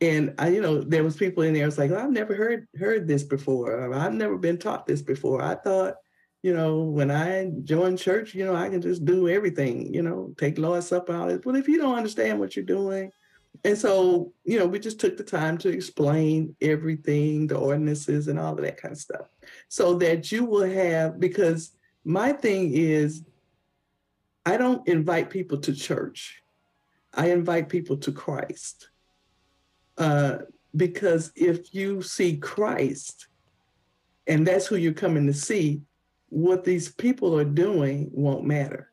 And 0.01 0.33
I, 0.39 0.49
you 0.49 0.61
know, 0.61 0.81
there 0.81 1.03
was 1.03 1.17
people 1.17 1.43
in 1.43 1.53
there. 1.53 1.65
was 1.65 1.77
like, 1.77 1.91
I've 1.91 2.11
never 2.11 2.33
heard 2.33 2.67
heard 2.77 3.07
this 3.07 3.23
before. 3.23 3.73
Or, 3.73 3.93
I've 3.93 4.13
never 4.13 4.37
been 4.37 4.57
taught 4.57 4.87
this 4.87 5.01
before. 5.01 5.41
I 5.43 5.55
thought, 5.55 5.95
you 6.41 6.53
know, 6.53 6.79
when 6.83 7.11
I 7.11 7.51
joined 7.63 7.99
church, 7.99 8.33
you 8.33 8.45
know, 8.45 8.55
I 8.55 8.69
can 8.69 8.81
just 8.81 9.05
do 9.05 9.27
everything. 9.29 9.93
You 9.93 10.01
know, 10.01 10.33
take 10.37 10.57
Lord's 10.57 10.87
Supper. 10.87 11.13
All 11.13 11.27
this. 11.27 11.41
Well, 11.45 11.57
if 11.57 11.67
you 11.67 11.77
don't 11.77 11.97
understand 11.97 12.39
what 12.39 12.55
you're 12.55 12.65
doing, 12.65 13.11
and 13.63 13.77
so, 13.77 14.31
you 14.43 14.57
know, 14.57 14.65
we 14.65 14.79
just 14.79 14.99
took 14.99 15.17
the 15.17 15.23
time 15.23 15.57
to 15.59 15.69
explain 15.69 16.55
everything, 16.61 17.47
the 17.47 17.57
ordinances 17.57 18.27
and 18.27 18.39
all 18.39 18.53
of 18.53 18.61
that 18.61 18.81
kind 18.81 18.93
of 18.93 18.97
stuff, 18.97 19.27
so 19.67 19.95
that 19.95 20.31
you 20.31 20.45
will 20.45 20.69
have, 20.69 21.19
because 21.19 21.71
my 22.05 22.31
thing 22.31 22.71
is, 22.73 23.23
I 24.45 24.57
don't 24.57 24.87
invite 24.87 25.29
people 25.29 25.57
to 25.59 25.73
church. 25.73 26.41
I 27.13 27.31
invite 27.31 27.69
people 27.69 27.97
to 27.97 28.11
Christ. 28.11 28.89
Uh, 29.97 30.39
because 30.75 31.31
if 31.35 31.73
you 31.73 32.01
see 32.01 32.37
Christ, 32.37 33.27
and 34.27 34.45
that's 34.45 34.67
who 34.67 34.75
you're 34.75 34.93
coming 34.93 35.27
to 35.27 35.33
see, 35.33 35.81
what 36.29 36.63
these 36.63 36.89
people 36.89 37.37
are 37.37 37.45
doing 37.45 38.09
won't 38.13 38.45
matter 38.45 38.91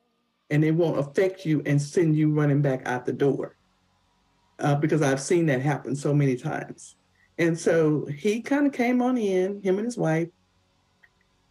and 0.51 0.65
it 0.65 0.73
won't 0.73 0.99
affect 0.99 1.45
you 1.45 1.63
and 1.67 1.81
send 1.81 2.17
you 2.17 2.31
running 2.31 2.63
back 2.63 2.87
out 2.87 3.05
the 3.05 3.13
door. 3.13 3.56
Uh, 4.59 4.75
because 4.75 5.03
I've 5.03 5.21
seen 5.21 5.45
that 5.47 5.61
happen 5.61 5.95
so 5.95 6.15
many 6.15 6.35
times. 6.35 6.97
And 7.39 7.59
so 7.59 8.07
he 8.07 8.41
kind 8.41 8.67
of 8.67 8.73
came 8.73 9.03
on 9.03 9.19
in, 9.19 9.61
him 9.61 9.77
and 9.77 9.85
his 9.85 9.99
wife, 9.99 10.29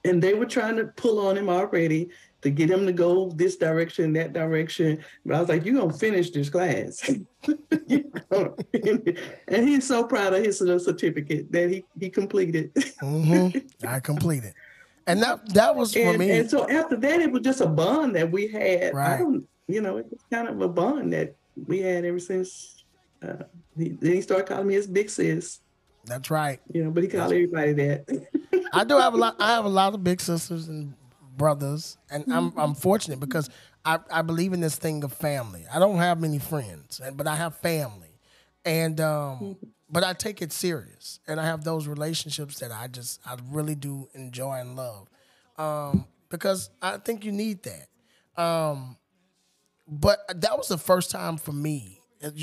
and 0.04 0.22
they 0.22 0.34
were 0.34 0.46
trying 0.46 0.76
to 0.78 0.86
pull 0.86 1.28
on 1.28 1.38
him 1.38 1.50
already 1.50 2.10
to 2.42 2.50
get 2.52 2.70
him 2.70 2.86
to 2.86 2.94
go 2.94 3.32
this 3.36 3.58
direction, 3.58 4.14
that 4.14 4.34
direction. 4.34 5.04
But 5.26 5.36
I 5.36 5.40
was 5.40 5.50
like, 5.50 5.66
you're 5.66 5.76
going 5.76 5.92
to 5.92 5.98
finish 5.98 6.30
this 6.30 6.50
class. 6.50 7.10
and 9.48 9.68
he's 9.68 9.88
so 9.88 10.04
proud 10.04 10.34
of 10.34 10.44
his 10.44 10.62
little 10.62 10.80
certificate 10.80 11.52
that 11.52 11.72
he, 11.72 11.84
he 12.00 12.10
completed. 12.10 12.74
Mm-hmm. 12.76 13.58
I 13.88 14.00
completed. 14.00 14.54
And 15.08 15.22
that 15.22 15.54
that 15.54 15.76
was 15.76 15.94
for 15.94 16.00
and, 16.00 16.18
me. 16.18 16.32
and 16.32 16.50
so 16.50 16.70
after 16.70 16.96
that, 16.96 17.20
it 17.20 17.32
was 17.32 17.42
just 17.42 17.62
a 17.62 17.68
bond 17.68 18.16
that 18.16 18.32
we 18.32 18.48
had. 18.48 18.94
Right. 18.94 19.14
I 19.14 19.18
don't, 19.18 19.48
you 19.68 19.82
know, 19.82 19.98
it 19.98 20.08
was 20.10 20.22
kind 20.32 20.48
of 20.48 20.62
a 20.62 20.68
bond 20.68 21.14
that 21.14 21.36
we 21.68 21.80
had 21.80 22.06
ever 22.06 22.20
since. 22.20 22.84
Uh, 23.26 23.44
he, 23.78 23.90
then 23.90 24.14
he 24.14 24.22
started 24.22 24.48
calling 24.48 24.68
me 24.68 24.76
his 24.76 24.88
big 24.88 25.10
sis, 25.10 25.60
That's 26.06 26.30
right. 26.30 26.60
you 26.72 26.84
know, 26.84 26.92
but 26.92 27.04
he 27.04 27.10
called 27.10 27.32
everybody 27.32 27.74
that. 27.74 28.28
I 28.74 28.84
do 28.84 28.98
have 28.98 29.14
a 29.14 29.18
lot. 29.18 29.36
I 29.40 29.54
have 29.56 29.66
a 29.66 29.70
lot 29.70 29.94
of 29.94 30.04
big 30.04 30.22
sisters 30.22 30.68
and 30.68 30.94
brothers, 31.38 31.98
and 32.10 32.26
I'm 32.32 32.54
I'm 32.58 32.76
fortunate 32.76 33.20
because 33.20 33.50
I, 33.84 34.00
I 34.12 34.22
believe 34.22 34.54
in 34.54 34.62
this 34.62 34.76
thing 34.76 35.04
of 35.04 35.14
family. 35.14 35.66
I 35.74 35.80
don't 35.80 35.98
have 35.98 36.20
many 36.20 36.40
friends, 36.40 37.00
and 37.04 37.18
but 37.18 37.28
I 37.28 37.36
have 37.36 37.56
family, 37.58 38.20
and 38.64 39.00
um, 39.00 39.58
but 39.90 40.04
I 40.04 40.14
take 40.14 40.42
it 40.42 40.52
serious, 40.52 41.20
and 41.28 41.40
I 41.40 41.46
have 41.46 41.64
those 41.64 41.88
relationships 41.88 42.60
that 42.60 42.72
I 42.72 42.88
just 42.88 43.20
I 43.26 43.38
really 43.52 43.76
do 43.76 44.10
enjoy 44.14 44.56
and 44.56 44.76
love, 44.76 45.10
um, 45.58 46.06
because 46.30 46.70
I 46.82 46.98
think 46.98 47.26
you 47.26 47.32
need 47.32 47.64
that. 47.64 48.42
Um, 48.42 48.98
but 49.88 50.20
that 50.42 50.58
was 50.58 50.68
the 50.68 50.78
first 50.78 51.12
time 51.12 51.38
for 51.38 51.52
me. 51.52 51.95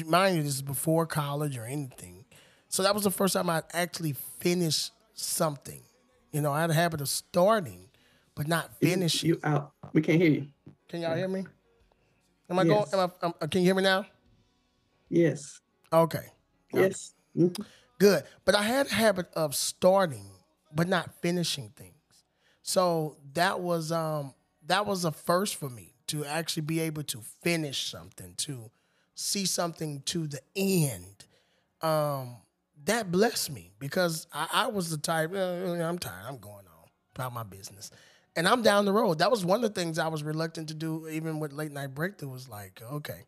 Mind 0.07 0.37
you, 0.37 0.43
this 0.43 0.55
is 0.57 0.63
before 0.63 1.07
college 1.07 1.57
or 1.57 1.65
anything. 1.65 2.25
So 2.69 2.83
that 2.83 2.95
was 2.95 3.05
the 3.05 3.11
first 3.11 3.35
time 3.35 3.51
I 3.51 3.63
actually 3.73 4.15
finished 4.39 4.93
something. 5.15 5.83
You 6.33 6.41
know, 6.41 6.53
I 6.53 6.61
had 6.61 6.71
a 6.71 6.75
habit 6.75 7.01
of 7.01 7.09
starting, 7.09 7.89
but 8.35 8.47
not 8.49 8.71
finishing. 8.81 9.29
you 9.31 9.41
out. 9.45 9.73
We 9.93 10.01
can't 10.03 10.21
hear 10.21 10.31
you. 10.31 10.47
Can 10.89 11.03
y'all 11.03 11.17
hear 11.17 11.29
me? 11.29 11.45
Am 12.49 12.59
I 12.59 12.65
Yes. 12.65 12.91
going? 12.91 13.03
Am 13.03 13.11
I, 13.23 13.27
um, 13.27 13.49
can 13.51 13.61
you 13.61 13.67
hear 13.67 13.75
me 13.75 13.83
now? 13.83 14.07
Yes. 15.09 15.61
Okay, 15.93 16.33
Yes. 16.73 17.13
Mhm. 17.37 17.67
good. 17.99 18.25
But 18.47 18.55
I 18.55 18.63
had 18.63 18.87
a 18.87 18.95
habit 18.95 19.31
of 19.35 19.55
starting, 19.55 20.31
but 20.75 20.89
not 20.89 21.21
finishing 21.21 21.71
things. 21.77 21.97
So 22.63 23.19
that 23.35 23.61
was 23.61 23.93
um 23.93 24.35
that 24.67 24.87
was 24.87 25.05
a 25.05 25.13
first 25.13 25.57
for 25.57 25.69
me 25.69 25.93
to 26.07 26.25
actually 26.25 26.63
be 26.63 26.81
able 26.81 27.03
to 27.05 27.21
finish 27.43 27.91
something, 27.91 28.35
to 28.37 28.71
see 29.15 29.47
something 29.47 30.03
to 30.07 30.27
the 30.27 30.41
end. 30.57 31.25
Um, 31.81 32.37
that 32.85 33.11
blessed 33.11 33.51
me 33.53 33.71
because 33.79 34.27
I, 34.33 34.49
I 34.53 34.67
was 34.69 34.91
the 34.91 34.97
type. 34.99 35.33
"Uh, 35.35 35.83
I'm 35.83 35.99
tired. 35.99 36.25
I'm 36.27 36.39
going 36.39 36.67
on 36.67 36.89
about 37.15 37.33
my 37.33 37.43
business, 37.43 37.91
and 38.37 38.47
I'm 38.49 38.63
down 38.63 38.85
the 38.85 38.93
road. 38.93 39.19
That 39.19 39.31
was 39.31 39.45
one 39.45 39.63
of 39.65 39.75
the 39.75 39.81
things 39.81 39.99
I 39.99 40.09
was 40.09 40.23
reluctant 40.23 40.69
to 40.69 40.75
do, 40.75 41.09
even 41.09 41.41
with 41.41 41.53
late 41.53 41.73
night 41.73 41.95
breakthrough. 41.95 42.31
Was 42.31 42.49
like, 42.49 42.81
okay, 42.93 43.23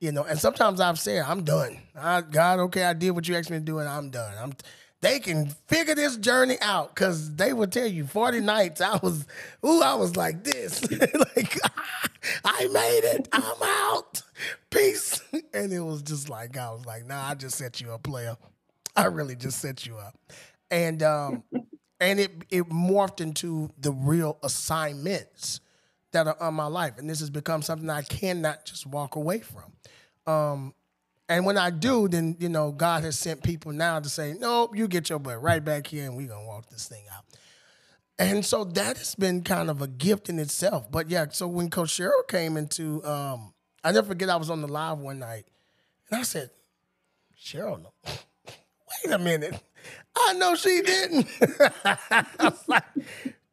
you 0.00 0.12
know. 0.12 0.24
And 0.24 0.38
sometimes 0.38 0.80
I've 0.80 0.98
said, 0.98 1.24
I'm 1.26 1.44
done. 1.44 1.78
I, 1.96 2.20
God, 2.20 2.60
okay, 2.60 2.84
I 2.84 2.92
did 2.92 3.10
what 3.12 3.28
you 3.28 3.36
asked 3.36 3.50
me 3.50 3.58
to 3.58 3.64
do, 3.64 3.78
and 3.78 3.88
I'm 3.88 4.10
done. 4.10 4.34
I'm. 4.38 4.52
They 5.00 5.18
can 5.18 5.48
figure 5.66 5.94
this 5.94 6.16
journey 6.16 6.56
out 6.62 6.94
because 6.94 7.34
they 7.34 7.52
will 7.52 7.66
tell 7.66 7.86
you 7.86 8.06
40 8.06 8.40
nights. 8.40 8.80
I 8.80 8.96
was, 9.02 9.26
ooh, 9.62 9.82
I 9.82 9.96
was 9.96 10.16
like 10.16 10.44
this, 10.44 10.82
like 11.36 11.58
I 12.44 12.68
made 12.68 13.00
it. 13.04 13.28
I'm 13.30 13.62
out. 13.62 14.13
Peace. 14.74 15.20
And 15.52 15.72
it 15.72 15.80
was 15.80 16.02
just 16.02 16.28
like 16.28 16.56
I 16.56 16.70
was 16.70 16.84
like, 16.84 17.06
nah, 17.06 17.28
I 17.28 17.34
just 17.34 17.56
set 17.56 17.80
you 17.80 17.92
up, 17.92 18.02
player. 18.02 18.36
I 18.96 19.06
really 19.06 19.36
just 19.36 19.60
set 19.60 19.86
you 19.86 19.96
up. 19.98 20.16
And 20.70 21.02
um, 21.02 21.44
and 22.00 22.20
it 22.20 22.32
it 22.50 22.68
morphed 22.68 23.20
into 23.20 23.70
the 23.78 23.92
real 23.92 24.38
assignments 24.42 25.60
that 26.12 26.26
are 26.26 26.36
on 26.40 26.54
my 26.54 26.66
life. 26.66 26.98
And 26.98 27.08
this 27.08 27.20
has 27.20 27.30
become 27.30 27.62
something 27.62 27.88
I 27.88 28.02
cannot 28.02 28.64
just 28.64 28.86
walk 28.86 29.16
away 29.16 29.40
from. 29.40 29.72
Um, 30.32 30.74
and 31.28 31.46
when 31.46 31.56
I 31.56 31.70
do, 31.70 32.08
then 32.08 32.36
you 32.40 32.48
know, 32.48 32.72
God 32.72 33.04
has 33.04 33.18
sent 33.18 33.42
people 33.42 33.72
now 33.72 34.00
to 34.00 34.08
say, 34.08 34.34
Nope, 34.38 34.76
you 34.76 34.88
get 34.88 35.08
your 35.08 35.20
butt 35.20 35.40
right 35.40 35.64
back 35.64 35.86
here 35.86 36.04
and 36.04 36.16
we're 36.16 36.28
gonna 36.28 36.46
walk 36.46 36.68
this 36.68 36.88
thing 36.88 37.04
out. 37.16 37.24
And 38.18 38.44
so 38.44 38.64
that 38.64 38.98
has 38.98 39.14
been 39.14 39.42
kind 39.42 39.70
of 39.70 39.82
a 39.82 39.88
gift 39.88 40.28
in 40.28 40.38
itself. 40.38 40.90
But 40.90 41.10
yeah, 41.10 41.26
so 41.30 41.48
when 41.48 41.70
Coach 41.70 41.90
Sheryl 41.90 42.26
came 42.28 42.56
into 42.56 43.04
um, 43.04 43.53
I 43.84 43.92
never 43.92 44.08
forget 44.08 44.30
I 44.30 44.36
was 44.36 44.48
on 44.48 44.62
the 44.62 44.68
live 44.68 44.98
one 44.98 45.18
night 45.18 45.44
and 46.10 46.18
I 46.18 46.22
said, 46.22 46.50
Sheryl, 47.38 47.82
no. 47.82 47.92
wait 49.04 49.14
a 49.14 49.18
minute. 49.18 49.60
I 50.16 50.32
know 50.32 50.54
she 50.54 50.80
didn't. 50.80 51.26
I 52.10 52.26
was 52.40 52.64
like, 52.66 52.84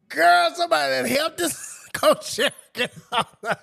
girl, 0.08 0.50
somebody 0.54 0.90
that 0.90 1.06
helped 1.08 1.36
this 1.36 1.78
Coach 1.92 2.40
get 2.72 2.94
out. 3.12 3.58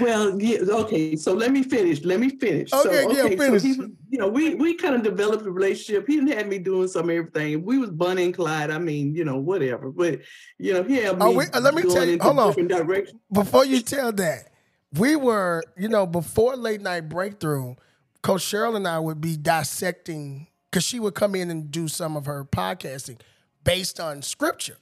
Well, 0.00 0.40
yeah, 0.40 0.58
okay. 0.68 1.16
So 1.16 1.32
let 1.32 1.52
me 1.52 1.62
finish. 1.62 2.02
Let 2.02 2.20
me 2.20 2.30
finish. 2.30 2.72
Okay, 2.72 3.02
so, 3.02 3.10
yeah, 3.12 3.36
finish. 3.36 3.62
So 3.62 3.68
he, 3.68 3.74
you 4.10 4.18
know, 4.18 4.28
we 4.28 4.54
we 4.54 4.74
kind 4.74 4.96
of 4.96 5.02
developed 5.02 5.46
a 5.46 5.50
relationship. 5.50 6.06
He 6.08 6.16
didn't 6.16 6.36
have 6.36 6.48
me 6.48 6.58
doing 6.58 6.88
some 6.88 7.08
everything. 7.08 7.64
We 7.64 7.78
was 7.78 7.90
Bonnie 7.90 8.24
and 8.24 8.34
Clyde. 8.34 8.70
I 8.70 8.78
mean, 8.78 9.14
you 9.14 9.24
know, 9.24 9.38
whatever. 9.38 9.90
But 9.90 10.20
you 10.58 10.74
know, 10.74 10.82
he 10.82 10.96
had 10.96 11.18
me. 11.18 11.24
Oh, 11.24 11.30
wait, 11.32 11.54
uh, 11.54 11.60
let 11.60 11.74
me 11.74 11.82
tell 11.82 12.04
you- 12.04 12.18
hold 12.20 12.38
on. 12.38 12.66
directions. 12.66 13.20
before 13.32 13.64
you 13.64 13.80
tell 13.80 14.10
that, 14.12 14.49
we 14.94 15.16
were, 15.16 15.62
you 15.76 15.88
know, 15.88 16.06
before 16.06 16.56
late 16.56 16.80
night 16.80 17.08
breakthrough, 17.08 17.74
Coach 18.22 18.42
Sheryl 18.42 18.76
and 18.76 18.86
I 18.88 18.98
would 18.98 19.20
be 19.20 19.36
dissecting 19.36 20.48
because 20.70 20.84
she 20.84 21.00
would 21.00 21.14
come 21.14 21.34
in 21.34 21.50
and 21.50 21.70
do 21.70 21.88
some 21.88 22.16
of 22.16 22.26
her 22.26 22.44
podcasting 22.44 23.20
based 23.64 24.00
on 24.00 24.22
scripture. 24.22 24.76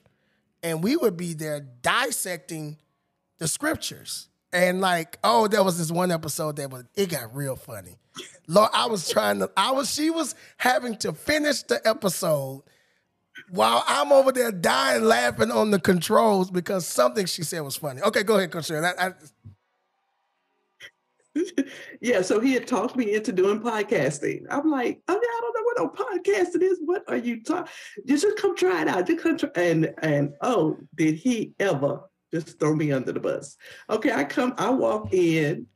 And 0.62 0.82
we 0.82 0.96
would 0.96 1.16
be 1.16 1.34
there 1.34 1.60
dissecting 1.82 2.78
the 3.38 3.48
scriptures. 3.48 4.28
And 4.52 4.80
like, 4.80 5.18
oh, 5.22 5.46
there 5.46 5.62
was 5.62 5.76
this 5.78 5.90
one 5.92 6.10
episode 6.10 6.56
that 6.56 6.70
was 6.70 6.84
it 6.94 7.10
got 7.10 7.34
real 7.36 7.54
funny. 7.54 7.96
Lord, 8.46 8.70
I 8.72 8.86
was 8.86 9.08
trying 9.08 9.40
to, 9.40 9.50
I 9.56 9.72
was, 9.72 9.92
she 9.92 10.08
was 10.10 10.34
having 10.56 10.96
to 10.98 11.12
finish 11.12 11.62
the 11.64 11.86
episode 11.86 12.62
while 13.50 13.84
I'm 13.86 14.10
over 14.10 14.32
there 14.32 14.50
dying 14.50 15.04
laughing 15.04 15.50
on 15.50 15.70
the 15.70 15.78
controls 15.78 16.50
because 16.50 16.86
something 16.86 17.26
she 17.26 17.42
said 17.44 17.60
was 17.60 17.76
funny. 17.76 18.00
Okay, 18.00 18.22
go 18.22 18.36
ahead, 18.38 18.50
Coach 18.50 18.68
Sheryl. 18.68 18.92
I- 18.98 19.08
I- 19.08 19.12
yeah, 22.00 22.22
so 22.22 22.40
he 22.40 22.54
had 22.54 22.66
talked 22.66 22.96
me 22.96 23.14
into 23.14 23.32
doing 23.32 23.60
podcasting. 23.60 24.42
I'm 24.50 24.70
like, 24.70 25.00
oh 25.08 25.12
yeah, 25.12 25.18
I 25.18 25.40
don't 25.40 25.54
know 25.54 25.62
what 25.62 25.78
no 25.78 26.06
podcasting 26.06 26.62
is. 26.62 26.78
What 26.84 27.04
are 27.08 27.16
you 27.16 27.42
talking? 27.42 27.72
You 28.04 28.18
just 28.18 28.38
come 28.38 28.56
try 28.56 28.82
it 28.82 28.88
out. 28.88 29.06
Just 29.06 29.22
come 29.22 29.38
try. 29.38 29.50
And 29.54 29.94
and 30.02 30.34
oh, 30.40 30.78
did 30.94 31.16
he 31.16 31.52
ever 31.60 32.00
just 32.32 32.58
throw 32.58 32.74
me 32.74 32.92
under 32.92 33.12
the 33.12 33.20
bus? 33.20 33.56
Okay, 33.88 34.12
I 34.12 34.24
come, 34.24 34.54
I 34.58 34.70
walk 34.70 35.12
in 35.12 35.66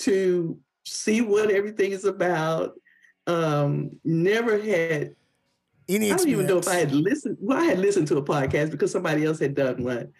to 0.00 0.58
see 0.84 1.20
what 1.20 1.50
everything 1.50 1.92
is 1.92 2.04
about. 2.04 2.74
Um, 3.26 3.90
never 4.04 4.60
had 4.60 5.14
any 5.88 6.12
I 6.12 6.16
don't 6.16 6.28
even 6.28 6.46
know 6.46 6.58
if 6.58 6.68
I 6.68 6.76
had 6.76 6.92
listened. 6.92 7.38
Well, 7.40 7.58
I 7.58 7.64
had 7.64 7.78
listened 7.78 8.08
to 8.08 8.18
a 8.18 8.24
podcast 8.24 8.70
because 8.70 8.92
somebody 8.92 9.24
else 9.24 9.38
had 9.38 9.54
done 9.54 9.82
one, 9.82 10.12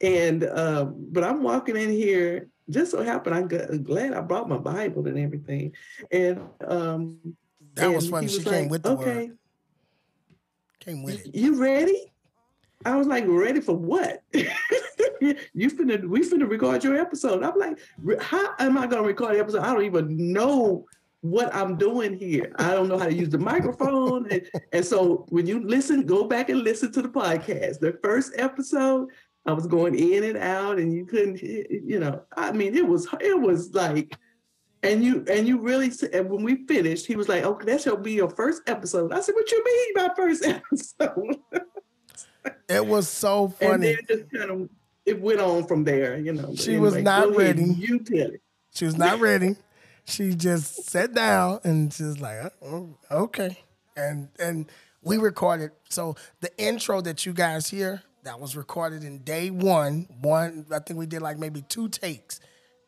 and 0.00 0.44
um, 0.44 1.06
but 1.10 1.24
I'm 1.24 1.42
walking 1.42 1.76
in 1.76 1.90
here. 1.90 2.48
Just 2.70 2.92
so 2.92 3.02
happened, 3.02 3.34
I'm 3.34 3.82
glad 3.82 4.14
I 4.14 4.20
brought 4.20 4.48
my 4.48 4.58
Bible 4.58 5.06
and 5.06 5.18
everything, 5.18 5.72
and 6.10 6.40
um, 6.66 7.18
That 7.74 7.92
was 7.92 8.04
and 8.04 8.12
funny. 8.12 8.26
he 8.28 8.38
She 8.38 8.44
came 8.44 8.68
with 8.68 8.82
the 8.84 8.90
okay, 8.92 9.26
word. 9.28 9.38
Came 10.80 11.02
with 11.02 11.26
it. 11.26 11.34
you 11.34 11.60
ready? 11.60 12.12
I 12.86 12.96
was 12.96 13.06
like, 13.06 13.24
ready 13.26 13.60
for 13.60 13.76
what? 13.76 14.22
you 14.32 15.70
finna, 15.70 16.02
we 16.08 16.20
finna 16.20 16.48
record 16.48 16.82
your 16.82 16.96
episode. 16.96 17.42
I'm 17.42 17.58
like, 17.58 17.78
how 18.22 18.54
am 18.58 18.78
I 18.78 18.86
gonna 18.86 19.02
record 19.02 19.34
the 19.34 19.40
episode? 19.40 19.60
I 19.62 19.74
don't 19.74 19.84
even 19.84 20.32
know 20.32 20.86
what 21.20 21.54
I'm 21.54 21.76
doing 21.76 22.18
here. 22.18 22.52
I 22.58 22.74
don't 22.74 22.88
know 22.88 22.98
how 22.98 23.04
to 23.04 23.12
use 23.12 23.28
the 23.28 23.38
microphone. 23.38 24.26
And, 24.30 24.42
and 24.72 24.84
so 24.84 25.26
when 25.28 25.46
you 25.46 25.62
listen, 25.62 26.06
go 26.06 26.24
back 26.24 26.48
and 26.48 26.62
listen 26.62 26.90
to 26.92 27.02
the 27.02 27.08
podcast. 27.10 27.80
The 27.80 27.98
first 28.02 28.32
episode, 28.36 29.08
I 29.50 29.54
was 29.54 29.66
going 29.66 29.94
in 29.98 30.24
and 30.24 30.38
out 30.38 30.78
and 30.78 30.92
you 30.92 31.04
couldn't, 31.04 31.42
you 31.42 31.98
know, 31.98 32.22
I 32.36 32.52
mean, 32.52 32.74
it 32.74 32.86
was, 32.86 33.06
it 33.20 33.38
was 33.38 33.74
like, 33.74 34.16
and 34.82 35.04
you 35.04 35.24
and 35.30 35.46
you 35.46 35.58
really 35.58 35.90
and 36.12 36.30
when 36.30 36.42
we 36.42 36.66
finished, 36.66 37.06
he 37.06 37.16
was 37.16 37.28
like, 37.28 37.44
"Okay, 37.44 37.66
that 37.66 37.82
shall 37.82 37.98
be 37.98 38.12
your 38.12 38.30
first 38.30 38.62
episode." 38.66 39.12
I 39.12 39.20
said, 39.20 39.34
"What 39.34 39.50
you 39.52 39.62
mean 39.62 40.06
my 40.06 40.14
first 40.16 40.44
episode?" 40.46 41.36
It 42.68 42.86
was 42.86 43.08
so 43.08 43.48
funny. 43.48 43.72
and 43.72 43.82
then 43.82 43.98
just 44.08 44.32
kind 44.32 44.50
of 44.50 44.70
it 45.04 45.20
went 45.20 45.40
on 45.40 45.66
from 45.66 45.84
there, 45.84 46.18
you 46.18 46.32
know. 46.32 46.54
She 46.54 46.78
was 46.78 46.96
not 46.96 47.36
ready. 47.36 47.64
You 47.64 47.98
tell 47.98 48.30
it. 48.30 48.42
She 48.74 48.84
was 48.84 48.96
not 48.96 49.20
ready. 49.20 49.56
She 50.04 50.34
just 50.34 50.88
sat 50.88 51.14
down 51.14 51.60
and 51.64 51.92
she 51.92 52.04
was 52.04 52.20
like, 52.20 52.52
"Oh, 52.62 52.96
okay. 53.10 53.58
And 53.96 54.28
and 54.38 54.70
we 55.02 55.18
recorded. 55.18 55.72
So 55.88 56.16
the 56.40 56.50
intro 56.56 57.00
that 57.02 57.26
you 57.26 57.32
guys 57.32 57.68
hear 57.68 58.02
that 58.24 58.40
was 58.40 58.56
recorded 58.56 59.04
in 59.04 59.18
day 59.18 59.50
one. 59.50 60.06
One, 60.20 60.66
I 60.72 60.78
think 60.80 60.98
we 60.98 61.06
did 61.06 61.22
like 61.22 61.38
maybe 61.38 61.62
two 61.62 61.88
takes, 61.88 62.40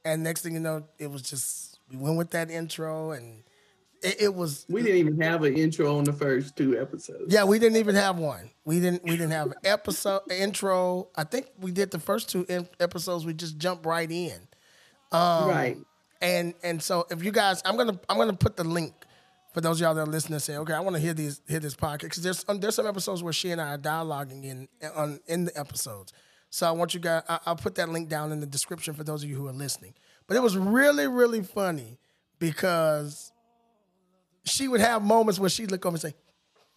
and 0.05 0.23
next 0.23 0.43
thing 0.43 0.55
you 0.55 0.61
know, 0.61 0.85
it 0.99 1.11
was 1.11 1.23
just 1.23 1.79
we 1.91 1.97
went 1.97 2.17
with 2.17 2.31
that 2.31 2.51
intro, 2.51 3.13
and 3.13 3.43
it, 4.03 4.23
it 4.23 4.35
was 4.35 4.67
We 4.69 4.83
didn't 4.83 4.99
even 4.99 5.21
have 5.21 5.43
an 5.45 5.57
intro 5.57 5.97
on 5.99 6.05
the 6.05 6.13
first 6.13 6.57
two 6.57 6.79
episodes. 6.81 7.33
yeah, 7.33 7.45
we 7.45 7.59
didn't 7.59 7.77
even 7.79 7.95
have 7.95 8.19
one. 8.19 8.51
We 8.65 8.81
didn't. 8.81 9.05
We 9.05 9.13
didn't 9.13 9.31
have 9.33 9.49
an 9.49 9.55
episode 9.65 10.23
intro. 10.31 11.09
I 11.17 11.25
think 11.25 11.47
we 11.59 11.71
did 11.71 11.91
the 11.91 11.99
first 11.99 12.29
two 12.31 12.47
episodes. 12.81 13.25
We 13.25 13.35
just 13.35 13.59
jumped 13.59 13.87
right 13.87 14.11
in. 14.11 14.39
Um, 15.13 15.49
right. 15.49 15.77
And 16.21 16.55
and 16.63 16.83
so 16.83 17.07
if 17.11 17.23
you 17.25 17.33
guys, 17.33 17.63
I'm 17.65 17.77
gonna 17.77 17.99
I'm 18.09 18.17
gonna 18.17 18.33
put 18.33 18.57
the 18.57 18.65
link 18.65 18.95
for 19.53 19.61
those 19.61 19.81
of 19.81 19.85
y'all 19.85 19.95
that 19.95 20.03
are 20.03 20.11
listening. 20.11 20.39
Say, 20.39 20.57
okay, 20.57 20.73
I 20.73 20.81
want 20.81 20.97
to 20.97 21.03
hear 21.03 21.15
these 21.15 21.41
hear 21.49 21.61
this 21.61 21.75
podcast 21.75 22.03
because 22.03 22.23
there's 22.23 22.45
um, 22.49 22.61
there's 22.61 22.75
some 22.75 22.87
episodes 22.87 23.23
where 23.23 23.33
she 23.33 23.51
and 23.51 23.61
I 23.61 23.75
are 23.75 23.79
dialoguing 23.79 24.45
in 24.45 24.69
on 24.95 25.21
in 25.27 25.45
the 25.45 25.59
episodes. 25.59 26.13
So 26.51 26.67
I 26.67 26.73
want 26.73 26.95
you 26.95 27.01
guys. 27.01 27.23
I, 27.29 27.39
I'll 27.47 27.57
put 27.57 27.75
that 27.77 27.89
link 27.89 28.09
down 28.09 28.33
in 28.33 28.41
the 28.41 28.47
description 28.47 28.95
for 28.95 29.05
those 29.05 29.23
of 29.23 29.31
you 29.31 29.37
who 29.37 29.47
are 29.49 29.53
listening. 29.53 29.95
But 30.27 30.37
it 30.37 30.41
was 30.41 30.57
really 30.57 31.07
really 31.07 31.43
funny 31.43 31.99
because 32.39 33.33
she 34.45 34.69
would 34.69 34.81
have 34.81 35.03
moments 35.03 35.39
where 35.39 35.51
she'd 35.51 35.71
look 35.71 35.87
over 35.87 35.95
and 35.95 36.01
say, 36.01 36.15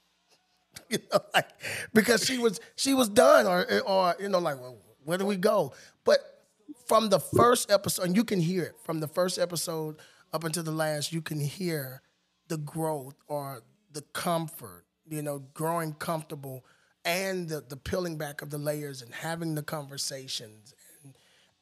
you 0.89 0.99
know, 1.11 1.19
like 1.33 1.49
because 1.93 2.25
she 2.25 2.37
was 2.37 2.59
she 2.75 2.93
was 2.93 3.09
done 3.09 3.47
or 3.47 3.65
or 3.81 4.15
you 4.19 4.29
know 4.29 4.39
like 4.39 4.59
well, 4.59 4.77
where 5.03 5.17
do 5.17 5.25
we 5.25 5.37
go? 5.37 5.73
But 6.03 6.19
from 6.87 7.09
the 7.09 7.19
first 7.19 7.71
episode, 7.71 8.03
and 8.03 8.15
you 8.15 8.23
can 8.23 8.39
hear 8.39 8.63
it 8.63 8.75
from 8.83 8.99
the 8.99 9.07
first 9.07 9.39
episode 9.39 9.97
up 10.33 10.43
until 10.43 10.63
the 10.63 10.71
last, 10.71 11.11
you 11.11 11.21
can 11.21 11.39
hear 11.39 12.01
the 12.47 12.57
growth 12.57 13.15
or 13.27 13.61
the 13.91 14.01
comfort, 14.13 14.85
you 15.07 15.21
know, 15.21 15.39
growing 15.53 15.93
comfortable 15.93 16.65
and 17.03 17.47
the, 17.47 17.63
the 17.67 17.77
peeling 17.77 18.17
back 18.17 18.41
of 18.41 18.49
the 18.49 18.57
layers 18.57 19.01
and 19.01 19.13
having 19.13 19.55
the 19.55 19.63
conversations 19.63 20.73
and, 21.03 21.13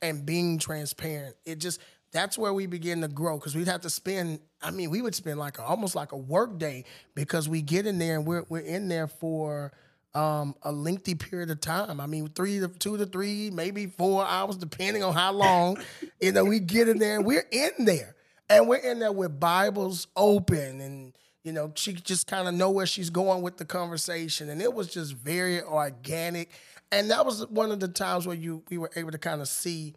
and 0.02 0.26
being 0.26 0.58
transparent. 0.58 1.36
It 1.46 1.60
just 1.60 1.80
that's 2.12 2.38
where 2.38 2.54
we 2.54 2.68
begin 2.68 3.02
to 3.02 3.08
grow 3.08 3.38
because 3.38 3.56
we'd 3.56 3.68
have 3.68 3.82
to 3.82 3.90
spend. 3.90 4.40
I 4.62 4.72
mean, 4.72 4.90
we 4.90 5.02
would 5.02 5.16
spend 5.16 5.40
like 5.40 5.58
a, 5.58 5.64
almost 5.64 5.96
like 5.96 6.12
a 6.12 6.18
work 6.18 6.58
day 6.60 6.86
because 7.16 7.50
we 7.50 7.62
get 7.62 7.86
in 7.86 7.98
there 7.98 8.18
and 8.18 8.26
we're 8.26 8.46
we're 8.50 8.60
in 8.60 8.88
there 8.88 9.08
for 9.08 9.74
um, 10.16 10.56
a 10.62 10.72
lengthy 10.72 11.16
period 11.16 11.50
of 11.50 11.60
time. 11.60 12.00
I 12.00 12.06
mean, 12.06 12.30
three 12.30 12.60
to 12.60 12.68
two 12.68 12.98
to 12.98 13.06
three, 13.06 13.50
maybe 13.50 13.88
four 13.88 14.26
hours, 14.26 14.58
depending 14.58 15.04
on 15.04 15.14
how 15.14 15.34
long. 15.34 15.78
you 16.22 16.32
know, 16.32 16.46
we 16.46 16.60
get 16.60 16.88
in 16.88 17.00
there 17.00 17.18
and 17.18 17.26
we're 17.26 17.48
in 17.52 17.72
there, 17.80 18.16
and 18.54 18.68
we're 18.68 18.78
in 18.78 19.00
there 19.00 19.12
with 19.12 19.40
Bibles 19.40 20.08
open 20.16 20.82
and. 20.82 21.14
You 21.46 21.52
know, 21.52 21.74
she 21.76 21.92
just 21.92 22.26
kind 22.28 22.48
of 22.48 22.54
know 22.54 22.70
where 22.72 22.86
she's 22.86 23.10
going 23.10 23.42
with 23.42 23.58
the 23.58 23.66
conversation, 23.66 24.48
and 24.48 24.62
it 24.62 24.74
was 24.74 24.88
just 24.88 25.12
very 25.14 25.62
organic. 25.62 26.52
And 26.90 27.12
that 27.12 27.26
was 27.26 27.46
one 27.48 27.70
of 27.70 27.82
the 27.82 27.90
times 27.90 28.26
where 28.26 28.36
you 28.38 28.64
we 28.70 28.78
were 28.78 28.90
able 28.96 29.12
to 29.12 29.18
kind 29.18 29.42
of 29.42 29.50
see 29.50 29.94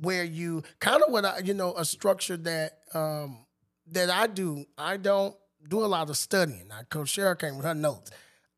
where 0.00 0.24
you 0.24 0.64
kind 0.80 1.02
of 1.02 1.12
what 1.12 1.24
I 1.24 1.38
you 1.44 1.54
know 1.54 1.74
a 1.76 1.84
structure 1.84 2.36
that 2.38 2.78
um 2.92 3.46
that 3.92 4.10
I 4.10 4.26
do. 4.26 4.64
I 4.76 4.96
don't 4.96 5.36
do 5.68 5.84
a 5.84 5.86
lot 5.86 6.10
of 6.10 6.16
studying. 6.16 6.68
I 6.72 6.82
Coach 6.84 7.16
Sheryl 7.16 7.38
came 7.38 7.56
with 7.56 7.66
her 7.66 7.74
notes. 7.74 8.10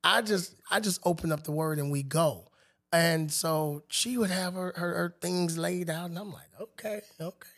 I 0.03 0.23
just 0.23 0.55
I 0.71 0.81
just 0.81 1.01
open 1.05 1.33
up 1.33 1.45
the 1.45 1.53
word 1.53 1.79
and 1.79 1.91
we 1.91 2.03
go. 2.03 2.49
And 2.93 3.31
so 3.31 3.83
she 3.89 4.17
would 4.17 4.31
have 4.31 4.55
her, 4.55 4.73
her, 4.77 4.95
her 4.95 5.17
things 5.21 5.59
laid 5.59 5.91
out, 5.91 6.09
and 6.09 6.19
I'm 6.19 6.33
like, 6.33 6.49
okay, 6.61 7.03
okay. 7.21 7.49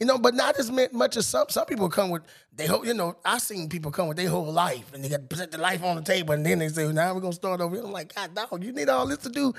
You 0.00 0.06
know, 0.06 0.16
but 0.18 0.34
not 0.34 0.58
as 0.58 0.70
much 0.70 1.18
as 1.18 1.26
some 1.26 1.46
some 1.50 1.66
people 1.66 1.90
come 1.90 2.08
with 2.08 2.22
they 2.54 2.66
whole, 2.66 2.86
you 2.86 2.94
know, 2.94 3.16
I 3.22 3.36
seen 3.36 3.68
people 3.68 3.90
come 3.90 4.08
with 4.08 4.16
their 4.16 4.30
whole 4.30 4.50
life 4.50 4.94
and 4.94 5.04
they 5.04 5.10
got 5.10 5.18
to 5.18 5.26
present 5.26 5.50
their 5.50 5.60
life 5.60 5.84
on 5.84 5.96
the 5.96 6.02
table 6.02 6.32
and 6.32 6.44
then 6.44 6.58
they 6.58 6.68
say, 6.68 6.90
now 6.90 7.14
we're 7.14 7.20
gonna 7.20 7.34
start 7.34 7.60
over. 7.60 7.76
here. 7.76 7.84
I'm 7.84 7.92
like, 7.92 8.14
God 8.14 8.34
dog, 8.34 8.64
you 8.64 8.72
need 8.72 8.88
all 8.88 9.06
this 9.06 9.18
to 9.18 9.28
do 9.28 9.52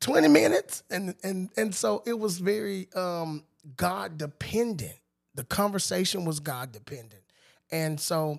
20 0.00 0.28
minutes. 0.28 0.84
And 0.90 1.16
and 1.24 1.50
and 1.56 1.74
so 1.74 2.04
it 2.06 2.18
was 2.18 2.38
very 2.38 2.88
um 2.94 3.42
God 3.76 4.16
dependent. 4.16 4.94
The 5.34 5.42
conversation 5.44 6.24
was 6.24 6.38
God 6.38 6.70
dependent. 6.70 7.22
And 7.72 8.00
so 8.00 8.38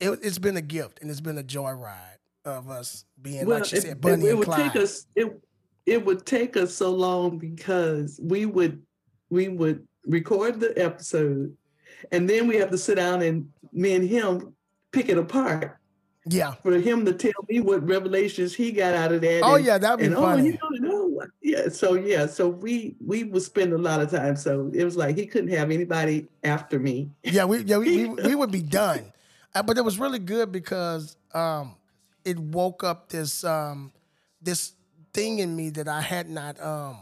it, 0.00 0.18
it's 0.22 0.38
been 0.38 0.56
a 0.56 0.62
gift 0.62 1.00
and 1.02 1.10
it's 1.10 1.20
been 1.20 1.38
a 1.38 1.42
joy 1.42 1.72
ride 1.72 2.18
of 2.46 2.70
us 2.70 3.04
being 3.20 3.46
like 3.46 3.66
she 3.66 3.76
it, 3.76 3.82
said, 3.82 4.00
Bunny 4.00 4.24
it, 4.24 4.26
it 4.26 4.30
and 4.30 4.38
would 4.38 4.48
Clyde. 4.48 4.72
take 4.72 4.82
us 4.82 5.06
it 5.14 5.42
it 5.84 6.04
would 6.06 6.24
take 6.24 6.56
us 6.56 6.74
so 6.74 6.90
long 6.90 7.36
because 7.38 8.18
we 8.22 8.46
would 8.46 8.82
we 9.30 9.48
would 9.48 9.86
record 10.08 10.58
the 10.58 10.72
episode 10.82 11.56
and 12.10 12.28
then 12.28 12.46
we 12.46 12.56
have 12.56 12.70
to 12.70 12.78
sit 12.78 12.96
down 12.96 13.22
and 13.22 13.48
me 13.72 13.94
and 13.94 14.08
him 14.08 14.54
pick 14.92 15.08
it 15.08 15.18
apart 15.18 15.78
yeah. 16.26 16.54
for 16.62 16.72
him 16.72 17.04
to 17.04 17.12
tell 17.12 17.32
me 17.48 17.60
what 17.60 17.86
revelations 17.86 18.54
he 18.54 18.72
got 18.72 18.94
out 18.94 19.12
of 19.12 19.20
that. 19.22 19.42
Oh 19.42 19.56
and, 19.56 19.64
yeah, 19.64 19.78
that'd 19.78 19.98
be 19.98 20.06
and 20.06 20.14
oh, 20.14 20.36
you 20.36 20.56
don't 20.56 20.80
know 20.80 21.06
what? 21.06 21.28
Yeah. 21.42 21.68
So 21.68 21.94
yeah. 21.94 22.26
So 22.26 22.48
we 22.48 22.96
we 23.04 23.24
would 23.24 23.42
spend 23.42 23.72
a 23.72 23.78
lot 23.78 24.00
of 24.00 24.10
time. 24.10 24.36
So 24.36 24.70
it 24.74 24.84
was 24.84 24.96
like 24.96 25.16
he 25.16 25.26
couldn't 25.26 25.50
have 25.50 25.70
anybody 25.70 26.28
after 26.44 26.78
me. 26.78 27.10
Yeah, 27.22 27.44
we 27.44 27.58
yeah 27.60 27.78
we, 27.78 28.06
we, 28.06 28.22
we 28.28 28.34
would 28.34 28.50
be 28.50 28.62
done, 28.62 29.12
uh, 29.54 29.62
but 29.62 29.78
it 29.78 29.84
was 29.84 29.98
really 29.98 30.18
good 30.18 30.52
because 30.52 31.16
um, 31.34 31.76
it 32.24 32.38
woke 32.38 32.84
up 32.84 33.08
this 33.08 33.44
um, 33.44 33.92
this 34.42 34.72
thing 35.12 35.38
in 35.38 35.56
me 35.56 35.70
that 35.70 35.88
I 35.88 36.00
had 36.00 36.28
not 36.28 36.60
um, 36.62 36.98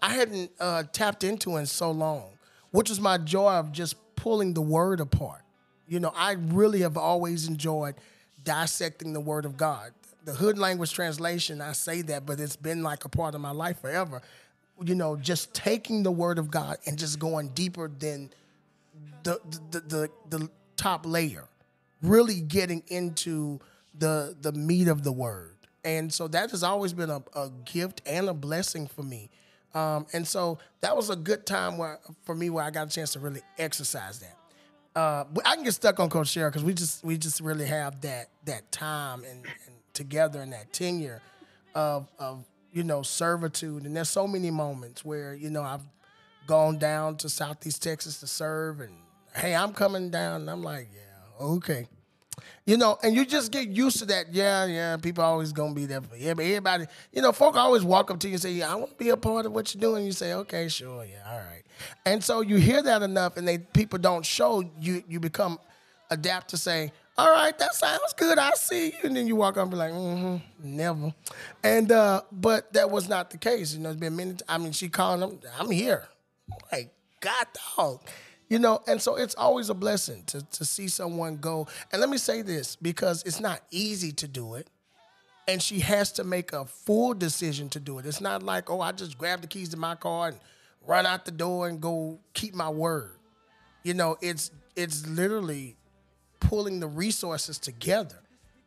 I 0.00 0.14
hadn't 0.14 0.50
uh, 0.60 0.84
tapped 0.92 1.24
into 1.24 1.56
in 1.56 1.66
so 1.66 1.90
long, 1.90 2.30
which 2.70 2.88
was 2.88 3.00
my 3.00 3.18
joy 3.18 3.52
of 3.52 3.72
just 3.72 3.96
pulling 4.16 4.54
the 4.54 4.60
word 4.60 5.00
apart. 5.00 5.42
You 5.86 6.00
know, 6.00 6.12
I 6.14 6.32
really 6.32 6.80
have 6.82 6.96
always 6.96 7.48
enjoyed 7.48 7.94
dissecting 8.44 9.12
the 9.12 9.20
word 9.20 9.44
of 9.44 9.56
God. 9.56 9.92
The 10.24 10.34
hood 10.34 10.58
language 10.58 10.92
translation, 10.92 11.60
I 11.60 11.72
say 11.72 12.02
that, 12.02 12.26
but 12.26 12.38
it's 12.38 12.56
been 12.56 12.82
like 12.82 13.04
a 13.04 13.08
part 13.08 13.34
of 13.34 13.40
my 13.40 13.50
life 13.50 13.80
forever. 13.80 14.20
You 14.82 14.94
know, 14.94 15.16
just 15.16 15.54
taking 15.54 16.02
the 16.02 16.10
word 16.10 16.38
of 16.38 16.50
God 16.50 16.78
and 16.86 16.98
just 16.98 17.18
going 17.18 17.48
deeper 17.48 17.88
than 17.88 18.30
the 19.22 19.40
the 19.70 19.80
the, 19.80 20.10
the 20.28 20.50
top 20.76 21.06
layer, 21.06 21.44
really 22.02 22.40
getting 22.40 22.82
into 22.88 23.58
the 23.98 24.36
the 24.40 24.52
meat 24.52 24.88
of 24.88 25.02
the 25.02 25.12
word. 25.12 25.56
And 25.84 26.12
so 26.12 26.28
that 26.28 26.50
has 26.50 26.62
always 26.62 26.92
been 26.92 27.10
a, 27.10 27.22
a 27.34 27.50
gift 27.64 28.02
and 28.04 28.28
a 28.28 28.34
blessing 28.34 28.86
for 28.86 29.02
me. 29.02 29.30
Um, 29.74 30.06
and 30.12 30.26
so 30.26 30.58
that 30.80 30.96
was 30.96 31.10
a 31.10 31.16
good 31.16 31.46
time 31.46 31.78
where 31.78 31.98
for 32.22 32.34
me 32.34 32.50
where 32.50 32.64
I 32.64 32.70
got 32.70 32.86
a 32.86 32.90
chance 32.90 33.12
to 33.12 33.20
really 33.20 33.42
exercise 33.58 34.20
that. 34.20 34.36
Uh, 34.98 35.24
I 35.44 35.54
can 35.54 35.64
get 35.64 35.74
stuck 35.74 36.00
on 36.00 36.10
Coach 36.10 36.28
Sheryl 36.28 36.48
because 36.48 36.64
we 36.64 36.74
just 36.74 37.04
we 37.04 37.16
just 37.18 37.40
really 37.40 37.66
have 37.66 38.00
that 38.00 38.30
that 38.46 38.70
time 38.72 39.22
and, 39.24 39.44
and 39.44 39.74
together 39.92 40.40
and 40.40 40.52
that 40.52 40.72
tenure 40.72 41.20
of 41.74 42.08
of 42.18 42.44
you 42.72 42.82
know 42.82 43.02
servitude. 43.02 43.84
And 43.84 43.94
there's 43.94 44.08
so 44.08 44.26
many 44.26 44.50
moments 44.50 45.04
where 45.04 45.34
you 45.34 45.50
know 45.50 45.62
I've 45.62 45.86
gone 46.46 46.78
down 46.78 47.16
to 47.18 47.28
Southeast 47.28 47.82
Texas 47.82 48.20
to 48.20 48.26
serve, 48.26 48.80
and 48.80 48.94
hey, 49.34 49.54
I'm 49.54 49.72
coming 49.72 50.10
down, 50.10 50.40
and 50.42 50.50
I'm 50.50 50.62
like, 50.62 50.88
yeah, 50.92 51.44
okay. 51.46 51.86
You 52.66 52.76
know, 52.76 52.98
and 53.02 53.14
you 53.14 53.24
just 53.24 53.52
get 53.52 53.68
used 53.68 53.98
to 53.98 54.04
that. 54.06 54.32
Yeah, 54.32 54.66
yeah, 54.66 54.96
people 54.96 55.24
always 55.24 55.52
gonna 55.52 55.74
be 55.74 55.86
there 55.86 56.00
for 56.00 56.16
you. 56.16 56.26
Yeah, 56.26 56.34
but 56.34 56.44
everybody, 56.44 56.86
you 57.12 57.22
know, 57.22 57.32
folk 57.32 57.56
always 57.56 57.84
walk 57.84 58.10
up 58.10 58.18
to 58.20 58.28
you 58.28 58.34
and 58.34 58.42
say, 58.42 58.52
Yeah, 58.52 58.72
I 58.72 58.76
want 58.76 58.90
to 58.90 58.96
be 58.96 59.10
a 59.10 59.16
part 59.16 59.46
of 59.46 59.52
what 59.52 59.74
you're 59.74 59.80
doing. 59.80 60.04
You 60.04 60.12
say, 60.12 60.34
Okay, 60.34 60.68
sure, 60.68 61.04
yeah, 61.04 61.30
all 61.30 61.38
right. 61.38 61.62
And 62.04 62.22
so 62.22 62.40
you 62.40 62.56
hear 62.56 62.82
that 62.82 63.02
enough 63.02 63.36
and 63.36 63.46
they 63.46 63.58
people 63.58 63.98
don't 63.98 64.24
show 64.24 64.68
you 64.78 65.02
you 65.08 65.20
become 65.20 65.58
adapt 66.10 66.48
to 66.50 66.56
say, 66.56 66.92
All 67.16 67.30
right, 67.30 67.56
that 67.58 67.74
sounds 67.74 68.12
good. 68.16 68.38
I 68.38 68.50
see 68.52 68.86
you. 68.86 68.92
And 69.04 69.16
then 69.16 69.26
you 69.26 69.36
walk 69.36 69.56
up 69.56 69.62
and 69.62 69.70
be 69.70 69.76
like, 69.76 69.92
mm-hmm, 69.92 70.36
never. 70.62 71.12
And 71.62 71.90
uh, 71.90 72.22
but 72.30 72.72
that 72.72 72.90
was 72.90 73.08
not 73.08 73.30
the 73.30 73.38
case. 73.38 73.74
You 73.74 73.80
know, 73.80 73.90
it's 73.90 74.00
been 74.00 74.16
many 74.16 74.34
I 74.48 74.58
mean, 74.58 74.72
she 74.72 74.88
called 74.88 75.22
them, 75.22 75.40
I'm 75.58 75.70
here. 75.70 76.08
Like, 76.72 76.92
God 77.20 77.46
dog. 77.76 78.00
You 78.48 78.58
know, 78.58 78.80
and 78.86 79.00
so 79.00 79.16
it's 79.16 79.34
always 79.34 79.68
a 79.68 79.74
blessing 79.74 80.22
to 80.26 80.42
to 80.42 80.64
see 80.64 80.88
someone 80.88 81.36
go. 81.36 81.66
And 81.92 82.00
let 82.00 82.08
me 82.08 82.16
say 82.18 82.42
this 82.42 82.76
because 82.76 83.22
it's 83.24 83.40
not 83.40 83.60
easy 83.70 84.12
to 84.12 84.28
do 84.28 84.54
it. 84.54 84.68
And 85.46 85.62
she 85.62 85.80
has 85.80 86.12
to 86.12 86.24
make 86.24 86.52
a 86.52 86.66
full 86.66 87.14
decision 87.14 87.70
to 87.70 87.80
do 87.80 87.98
it. 87.98 88.04
It's 88.06 88.20
not 88.20 88.42
like, 88.42 88.70
oh, 88.70 88.82
I 88.82 88.92
just 88.92 89.16
grab 89.16 89.40
the 89.40 89.46
keys 89.46 89.70
to 89.70 89.78
my 89.78 89.94
car 89.94 90.28
and 90.28 90.38
run 90.86 91.06
out 91.06 91.24
the 91.24 91.30
door 91.30 91.68
and 91.68 91.80
go 91.80 92.18
keep 92.34 92.54
my 92.54 92.68
word. 92.68 93.12
You 93.82 93.94
know, 93.94 94.16
it's 94.20 94.50
it's 94.76 95.06
literally 95.06 95.76
pulling 96.40 96.80
the 96.80 96.86
resources 96.86 97.58
together. 97.58 98.16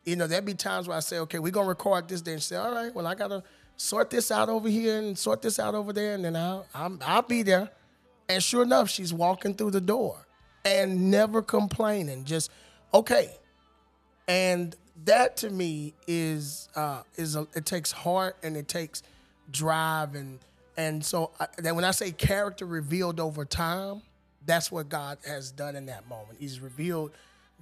You 0.05 0.15
know, 0.15 0.27
there'd 0.27 0.45
be 0.45 0.53
times 0.53 0.87
where 0.87 0.97
I 0.97 1.01
say, 1.01 1.19
okay, 1.19 1.39
we're 1.39 1.51
gonna 1.51 1.67
record 1.67 2.07
this 2.07 2.21
day 2.21 2.33
and 2.33 2.41
say, 2.41 2.55
all 2.55 2.73
right, 2.73 2.93
well, 2.93 3.07
I 3.07 3.15
gotta 3.15 3.43
sort 3.77 4.09
this 4.09 4.31
out 4.31 4.49
over 4.49 4.69
here 4.69 4.99
and 4.99 5.17
sort 5.17 5.41
this 5.41 5.59
out 5.59 5.75
over 5.75 5.93
there, 5.93 6.15
and 6.15 6.23
then 6.25 6.35
I'll 6.35 6.65
I'm, 6.73 6.99
I'll 7.05 7.21
be 7.21 7.43
there. 7.43 7.69
And 8.31 8.41
sure 8.41 8.63
enough, 8.63 8.89
she's 8.89 9.13
walking 9.13 9.55
through 9.55 9.71
the 9.71 9.81
door 9.81 10.25
and 10.63 11.11
never 11.11 11.41
complaining, 11.41 12.23
just 12.23 12.49
okay. 12.93 13.37
And 14.27 14.73
that 15.03 15.35
to 15.37 15.49
me 15.49 15.93
is 16.07 16.69
uh, 16.75 17.03
is 17.17 17.35
a, 17.35 17.45
it 17.55 17.65
takes 17.65 17.91
heart 17.91 18.37
and 18.41 18.55
it 18.55 18.69
takes 18.69 19.03
drive 19.51 20.15
and 20.15 20.39
and 20.77 21.03
so 21.03 21.31
I, 21.41 21.47
that 21.57 21.75
when 21.75 21.83
I 21.83 21.91
say 21.91 22.11
character 22.11 22.65
revealed 22.65 23.19
over 23.19 23.43
time, 23.43 24.01
that's 24.45 24.71
what 24.71 24.87
God 24.87 25.17
has 25.25 25.51
done 25.51 25.75
in 25.75 25.87
that 25.87 26.07
moment. 26.07 26.37
He's 26.39 26.61
revealed 26.61 27.11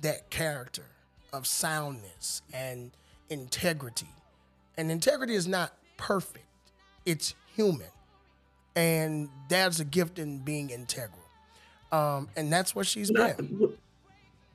that 0.02 0.30
character 0.30 0.86
of 1.34 1.48
soundness 1.48 2.44
and 2.54 2.92
integrity 3.30 4.08
And 4.78 4.92
integrity 4.92 5.34
is 5.34 5.48
not 5.48 5.74
perfect, 5.98 6.46
it's 7.08 7.34
human. 7.56 7.88
And 8.80 9.30
there's 9.50 9.80
a 9.82 9.86
gift 9.86 10.20
in 10.20 10.40
being 10.40 10.70
integral. 10.70 11.20
Um, 11.92 12.30
and 12.38 12.52
that's 12.54 12.74
what 12.74 12.88
she's 12.88 13.12
been. 13.12 13.76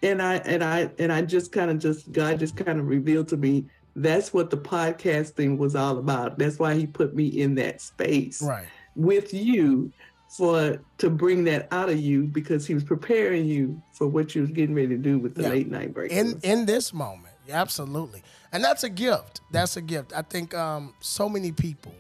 and 0.03 0.23
I 0.23 0.37
and 0.37 0.65
I 0.65 0.91
and 0.99 1.13
I 1.13 1.23
just 1.23 1.53
kind 1.53 1.71
of 1.71 1.79
just 1.79 2.11
God 2.13 2.39
just 2.39 2.57
kind 2.57 2.79
of 2.81 2.87
revealed 2.87 3.29
to 3.29 3.37
me 3.37 3.67
that's 3.97 4.33
what 4.33 4.51
the 4.51 4.57
podcasting 4.57 5.59
was 5.59 5.77
all 5.77 5.99
about. 5.99 6.39
That's 6.39 6.59
why 6.59 6.75
He 6.75 6.87
put 6.87 7.15
me 7.15 7.27
in 7.27 7.55
that 7.57 7.81
space 7.81 8.41
Right. 8.43 8.67
with 8.97 9.35
you 9.35 9.93
for 10.37 10.79
to 10.99 11.11
bring 11.11 11.45
that 11.45 11.69
out 11.71 11.91
of 11.91 11.99
you 12.01 12.25
because 12.25 12.67
He 12.67 12.75
was 12.75 12.83
preparing 12.85 13.45
you 13.45 13.81
for 13.93 14.07
what 14.09 14.35
you 14.35 14.41
was 14.43 14.51
getting 14.51 14.75
ready 14.75 14.89
to 14.89 14.97
do 14.97 15.19
with 15.19 15.35
the 15.35 15.43
Yeah. 15.43 15.49
late 15.51 15.71
night 15.71 15.93
break. 15.93 16.11
in 16.13 16.41
in 16.43 16.65
this 16.67 16.93
moment 16.95 17.35
absolutely 17.51 18.23
and 18.53 18.65
that's 18.65 18.85
a 18.85 18.89
gift 18.89 19.43
that's 19.51 19.77
a 19.77 19.83
gift 19.83 20.15
i 20.17 20.23
think 20.23 20.55
um 20.55 20.95
so 21.01 21.29
many 21.29 21.53
people 21.53 21.93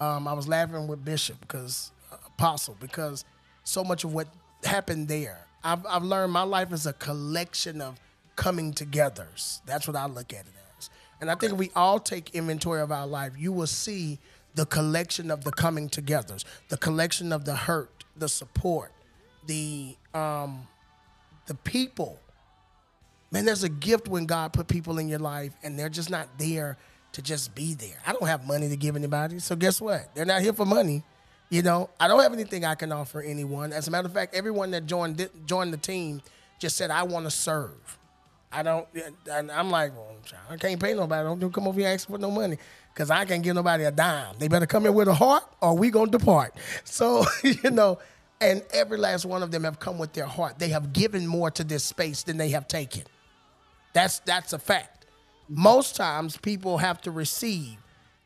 um 0.00 0.26
i 0.26 0.32
was 0.32 0.48
laughing 0.48 0.86
with 0.86 1.04
bishop 1.04 1.40
because 1.40 1.90
uh, 2.12 2.16
apostle 2.26 2.76
because 2.80 3.24
so 3.64 3.84
much 3.84 4.04
of 4.04 4.12
what 4.12 4.28
happened 4.64 5.08
there 5.08 5.46
i've, 5.64 5.84
I've 5.86 6.02
learned 6.02 6.32
my 6.32 6.42
life 6.42 6.72
is 6.72 6.86
a 6.86 6.92
collection 6.94 7.80
of 7.80 7.98
coming 8.36 8.72
togethers. 8.72 9.60
That's 9.66 9.86
what 9.86 9.96
i 9.96 10.06
look 10.06 10.32
at 10.32 10.40
it 10.40 10.52
as. 10.78 10.90
And 11.20 11.30
i 11.30 11.34
think 11.34 11.52
if 11.52 11.58
we 11.58 11.70
all 11.76 11.98
take 11.98 12.34
inventory 12.34 12.80
of 12.80 12.90
our 12.90 13.06
life 13.06 13.32
you 13.36 13.52
will 13.52 13.66
see 13.66 14.18
the 14.54 14.66
collection 14.66 15.30
of 15.30 15.44
the 15.44 15.52
coming 15.52 15.88
togethers 15.88 16.44
the 16.68 16.76
collection 16.76 17.32
of 17.32 17.44
the 17.44 17.54
hurt 17.54 18.04
the 18.16 18.28
support 18.28 18.92
the 19.46 19.96
um 20.14 20.66
the 21.50 21.54
people. 21.56 22.20
Man, 23.32 23.44
there's 23.44 23.64
a 23.64 23.68
gift 23.68 24.06
when 24.06 24.24
God 24.24 24.52
put 24.52 24.68
people 24.68 24.98
in 24.98 25.08
your 25.08 25.18
life 25.18 25.52
and 25.64 25.76
they're 25.76 25.88
just 25.88 26.08
not 26.08 26.28
there 26.38 26.78
to 27.12 27.22
just 27.22 27.54
be 27.54 27.74
there. 27.74 27.98
I 28.06 28.12
don't 28.12 28.26
have 28.26 28.46
money 28.46 28.68
to 28.68 28.76
give 28.76 28.96
anybody. 28.96 29.38
So 29.38 29.56
guess 29.56 29.80
what? 29.80 30.14
They're 30.14 30.24
not 30.24 30.42
here 30.42 30.52
for 30.52 30.64
money. 30.64 31.02
You 31.48 31.62
know, 31.62 31.90
I 31.98 32.06
don't 32.06 32.22
have 32.22 32.32
anything 32.32 32.64
I 32.64 32.76
can 32.76 32.92
offer 32.92 33.20
anyone. 33.20 33.72
As 33.72 33.88
a 33.88 33.90
matter 33.90 34.06
of 34.06 34.14
fact, 34.14 34.34
everyone 34.34 34.70
that 34.70 34.86
joined 34.86 35.28
joined 35.46 35.72
the 35.72 35.78
team 35.78 36.22
just 36.60 36.76
said, 36.76 36.90
I 36.90 37.02
want 37.02 37.26
to 37.26 37.30
serve. 37.30 37.98
I 38.52 38.62
don't, 38.62 38.86
and 39.30 39.50
I'm 39.50 39.70
like, 39.70 39.94
well, 39.94 40.12
I 40.48 40.56
can't 40.56 40.80
pay 40.80 40.94
nobody. 40.94 41.40
Don't 41.40 41.52
come 41.52 41.68
over 41.68 41.78
here 41.78 41.88
asking 41.88 42.16
for 42.16 42.20
no 42.20 42.30
money 42.30 42.58
because 42.92 43.10
I 43.10 43.24
can't 43.24 43.42
give 43.42 43.54
nobody 43.54 43.84
a 43.84 43.92
dime. 43.92 44.34
They 44.38 44.48
better 44.48 44.66
come 44.66 44.86
in 44.86 44.94
with 44.94 45.08
a 45.08 45.14
heart 45.14 45.44
or 45.60 45.76
we 45.76 45.90
to 45.90 46.06
depart. 46.06 46.54
So, 46.84 47.24
you 47.44 47.70
know, 47.70 47.98
and 48.40 48.62
every 48.72 48.98
last 48.98 49.24
one 49.24 49.42
of 49.42 49.50
them 49.50 49.64
have 49.64 49.78
come 49.78 49.98
with 49.98 50.12
their 50.14 50.26
heart. 50.26 50.58
They 50.58 50.68
have 50.68 50.92
given 50.92 51.26
more 51.26 51.50
to 51.52 51.62
this 51.62 51.84
space 51.84 52.22
than 52.24 52.36
they 52.38 52.50
have 52.50 52.66
taken. 52.66 53.04
That's 53.92 54.20
that's 54.20 54.52
a 54.52 54.58
fact. 54.58 54.99
Most 55.50 55.96
times 55.96 56.36
people 56.36 56.78
have 56.78 57.00
to 57.02 57.10
receive 57.10 57.76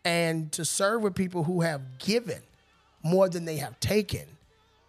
and 0.04 0.52
to 0.52 0.64
serve 0.64 1.02
with 1.02 1.14
people 1.14 1.44
who 1.44 1.62
have 1.62 1.98
given 1.98 2.42
more 3.02 3.28
than 3.28 3.44
they 3.44 3.56
have 3.56 3.80
taken 3.80 4.26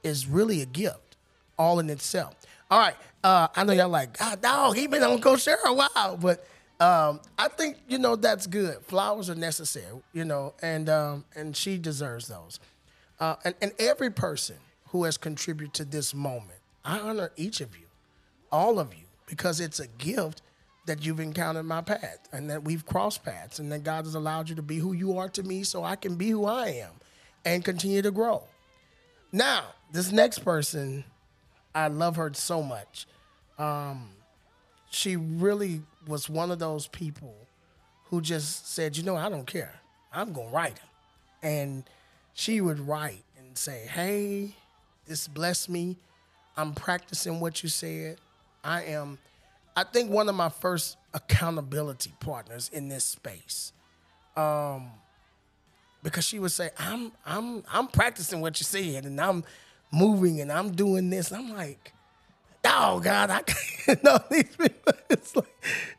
is 0.04 0.28
really 0.28 0.62
a 0.62 0.66
gift 0.66 1.16
all 1.58 1.80
in 1.80 1.90
itself. 1.90 2.36
All 2.70 2.80
right. 2.80 2.96
Uh, 3.24 3.48
I 3.56 3.64
know 3.64 3.74
y'all 3.74 3.90
like, 3.90 4.18
God 4.20 4.42
dog, 4.42 4.76
he 4.76 4.88
been 4.88 5.02
on 5.02 5.22
Coach 5.22 5.42
Sarah 5.42 5.70
a 5.70 5.74
while, 5.74 6.18
but 6.18 6.46
um, 6.80 7.22
I 7.40 7.48
think, 7.48 7.78
you 7.88 7.98
know, 7.98 8.16
that's 8.16 8.48
good. 8.48 8.78
Flowers 8.82 9.30
are 9.30 9.36
necessary, 9.36 9.86
you 10.14 10.26
know, 10.26 10.54
and 10.62 10.90
um, 10.90 11.26
and 11.36 11.56
she 11.56 11.78
deserves 11.78 12.28
those. 12.28 12.60
Uh, 13.20 13.36
and, 13.46 13.56
and 13.62 13.72
every 13.80 14.12
person 14.12 14.58
who 14.90 15.06
has 15.06 15.18
contributed 15.18 15.74
to 15.76 15.86
this 15.86 16.14
moment, 16.14 16.60
I 16.84 17.00
honor 17.00 17.32
each 17.38 17.62
of 17.62 17.76
you 17.78 17.86
all 18.52 18.80
of 18.80 18.94
you 18.94 19.04
because 19.26 19.60
it's 19.60 19.80
a 19.80 19.88
gift 19.88 20.42
that 20.86 21.06
you've 21.06 21.20
encountered 21.20 21.64
my 21.64 21.82
path 21.82 22.28
and 22.32 22.50
that 22.50 22.64
we've 22.64 22.86
crossed 22.86 23.24
paths 23.24 23.60
and 23.60 23.72
that 23.72 23.84
God 23.84 24.06
has 24.06 24.16
allowed 24.16 24.50
you 24.50 24.56
to 24.56 24.62
be 24.62 24.78
who 24.78 24.94
you 24.94 25.18
are 25.18 25.30
to 25.30 25.44
me 25.44 25.64
so 25.64 25.84
I 25.84 25.96
can 25.96 26.16
be 26.16 26.30
who 26.30 26.46
I 26.46 26.68
am 26.70 26.92
and 27.44 27.66
continue 27.66 28.02
to 28.02 28.12
grow. 28.12 28.44
Now, 29.32 29.64
this 29.92 30.12
next 30.12 30.40
person, 30.40 31.04
I 31.74 31.88
love 31.88 32.16
her 32.18 32.32
so 32.34 32.62
much. 32.62 33.08
Um, 33.58 34.10
she 34.90 35.16
really 35.16 35.82
was 36.08 36.30
one 36.30 36.52
of 36.52 36.60
those 36.60 36.88
people 36.88 37.36
who 38.06 38.22
just 38.22 38.74
said, 38.74 38.96
you 38.96 39.04
know, 39.04 39.16
I 39.16 39.30
don't 39.30 39.48
care. 39.48 39.74
I'm 40.14 40.34
going 40.34 40.50
to 40.50 40.56
write. 40.56 40.80
And 41.44 41.84
she 42.34 42.62
would 42.62 42.80
write 42.80 43.24
and 43.38 43.58
say, 43.58 43.88
hey, 43.92 44.56
this 45.06 45.28
blessed 45.28 45.70
me. 45.70 45.98
I'm 46.58 46.74
practicing 46.74 47.40
what 47.40 47.64
you 47.64 47.70
said. 47.70 48.18
I 48.64 48.84
am, 48.84 49.18
I 49.76 49.84
think, 49.84 50.10
one 50.10 50.30
of 50.30 50.36
my 50.36 50.50
first 50.50 50.98
accountability 51.14 52.14
partners 52.20 52.70
in 52.74 52.90
this 52.90 53.04
space. 53.04 53.74
Um, 54.36 54.92
because 56.04 56.26
she 56.26 56.40
would 56.40 56.52
say, 56.52 56.70
I'm, 56.78 57.12
I'm, 57.26 57.64
I'm 57.72 57.88
practicing 57.88 58.42
what 58.42 58.60
you 58.60 58.64
said, 58.64 59.06
and 59.06 59.20
I'm 59.20 59.44
moving, 59.92 60.42
and 60.42 60.52
I'm 60.52 60.72
doing 60.72 61.10
this. 61.10 61.32
I'm 61.32 61.54
like, 61.54 61.94
oh 62.66 63.00
God, 63.00 63.30
I 63.30 63.42
can't 63.86 64.04
know 64.04 64.20
these 64.30 64.56
people. 64.56 64.94
It's 65.08 65.36
like, 65.36 65.48